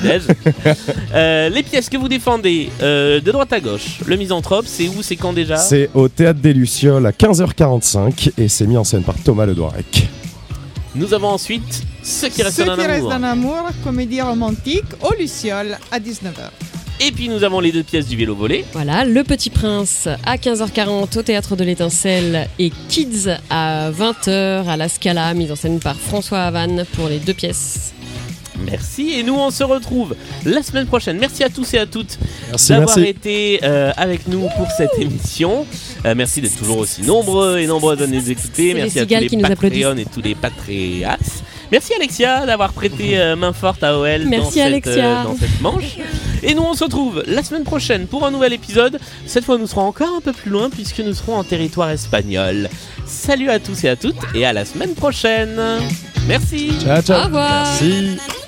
Euh, 1.14 1.48
les 1.48 1.62
pièces 1.62 1.88
que 1.88 1.96
vous 1.96 2.08
défendez 2.08 2.68
euh, 2.82 3.20
de 3.20 3.30
droite 3.30 3.52
à 3.52 3.60
gauche, 3.60 4.00
le 4.04 4.16
misanthrope, 4.16 4.66
c'est 4.68 4.88
où, 4.88 5.02
c'est 5.02 5.16
quand 5.16 5.32
déjà? 5.32 5.56
C'est 5.56 5.88
au 5.94 6.08
Théâtre 6.08 6.40
des 6.40 6.52
Lucioles 6.52 7.06
à 7.06 7.10
15h45 7.12 8.32
et 8.36 8.48
c'est 8.48 8.66
mis 8.66 8.76
en 8.76 8.84
scène 8.84 9.02
par 9.02 9.14
Thomas 9.22 9.46
Ledoirec. 9.46 10.08
Nous 10.94 11.14
avons 11.14 11.28
ensuite 11.28 11.82
Ceux 12.06 12.28
qui 12.28 12.42
restent 12.42 12.58
Ceux 12.58 12.64
d'un 12.66 12.76
qui 12.76 12.86
restent 12.86 13.10
amour. 13.10 13.64
comédie 13.82 14.20
romantique 14.20 14.84
au 15.02 15.12
Luciole 15.18 15.76
à 15.90 15.98
19h. 15.98 16.50
Et 17.00 17.10
puis 17.10 17.28
nous 17.28 17.42
avons 17.42 17.58
les 17.58 17.72
deux 17.72 17.82
pièces 17.82 18.06
du 18.06 18.16
vélo 18.16 18.36
volé. 18.36 18.64
Voilà, 18.72 19.04
Le 19.04 19.24
Petit 19.24 19.50
Prince 19.50 20.08
à 20.24 20.36
15h40 20.36 21.18
au 21.18 21.22
Théâtre 21.22 21.56
de 21.56 21.64
l'Étincelle 21.64 22.48
et 22.60 22.70
Kids 22.88 23.28
à 23.50 23.90
20h 23.90 24.66
à 24.68 24.76
la 24.76 24.88
Scala, 24.88 25.34
mise 25.34 25.50
en 25.50 25.56
scène 25.56 25.80
par 25.80 25.96
François 25.96 26.42
Havane 26.44 26.84
pour 26.94 27.08
les 27.08 27.18
deux 27.18 27.34
pièces. 27.34 27.92
Merci. 28.64 29.10
Et 29.18 29.22
nous, 29.24 29.34
on 29.34 29.50
se 29.50 29.64
retrouve 29.64 30.14
la 30.44 30.62
semaine 30.62 30.86
prochaine. 30.86 31.18
Merci 31.18 31.42
à 31.44 31.50
tous 31.50 31.74
et 31.74 31.78
à 31.78 31.86
toutes 31.86 32.18
d'avoir 32.68 32.98
été 32.98 33.60
euh, 33.64 33.92
avec 33.96 34.28
nous 34.28 34.48
pour 34.56 34.68
cette 34.76 34.96
émission. 34.98 35.66
Euh, 36.06 36.14
merci 36.16 36.40
d'être 36.40 36.56
toujours 36.56 36.78
aussi 36.78 37.02
nombreux 37.02 37.58
et 37.58 37.66
nombreuses 37.66 38.00
à 38.00 38.06
nous 38.06 38.30
écouter. 38.30 38.74
Merci 38.74 38.94
les 39.04 39.14
à 39.14 39.20
tous 39.20 39.36
les 39.36 39.42
Patreons 39.42 39.96
et 39.96 40.04
tous 40.06 40.22
les 40.22 40.34
Patreas. 40.34 41.42
Merci 41.72 41.92
Alexia 41.94 42.46
d'avoir 42.46 42.72
prêté 42.72 43.18
euh, 43.18 43.36
main 43.36 43.52
forte 43.52 43.82
à 43.82 43.98
OL 43.98 44.24
dans, 44.24 44.28
Merci, 44.30 44.52
cette, 44.54 44.62
Alexia. 44.66 45.20
euh, 45.20 45.24
dans 45.24 45.36
cette 45.36 45.60
manche. 45.60 45.96
Et 46.42 46.54
nous 46.54 46.62
on 46.62 46.74
se 46.74 46.84
retrouve 46.84 47.22
la 47.26 47.42
semaine 47.42 47.64
prochaine 47.64 48.06
pour 48.06 48.24
un 48.26 48.30
nouvel 48.30 48.52
épisode. 48.52 48.98
Cette 49.26 49.44
fois 49.44 49.58
nous 49.58 49.66
serons 49.66 49.82
encore 49.82 50.14
un 50.16 50.20
peu 50.20 50.32
plus 50.32 50.50
loin 50.50 50.70
puisque 50.70 51.00
nous 51.00 51.14
serons 51.14 51.36
en 51.36 51.44
territoire 51.44 51.90
espagnol. 51.90 52.68
Salut 53.06 53.50
à 53.50 53.58
tous 53.58 53.84
et 53.84 53.88
à 53.88 53.96
toutes 53.96 54.16
et 54.34 54.44
à 54.46 54.52
la 54.52 54.64
semaine 54.64 54.94
prochaine. 54.94 55.60
Merci. 56.28 56.72
Ciao, 56.84 57.02
ciao. 57.02 57.20
Au 57.20 57.24
revoir. 57.24 57.66
Merci. 57.80 58.45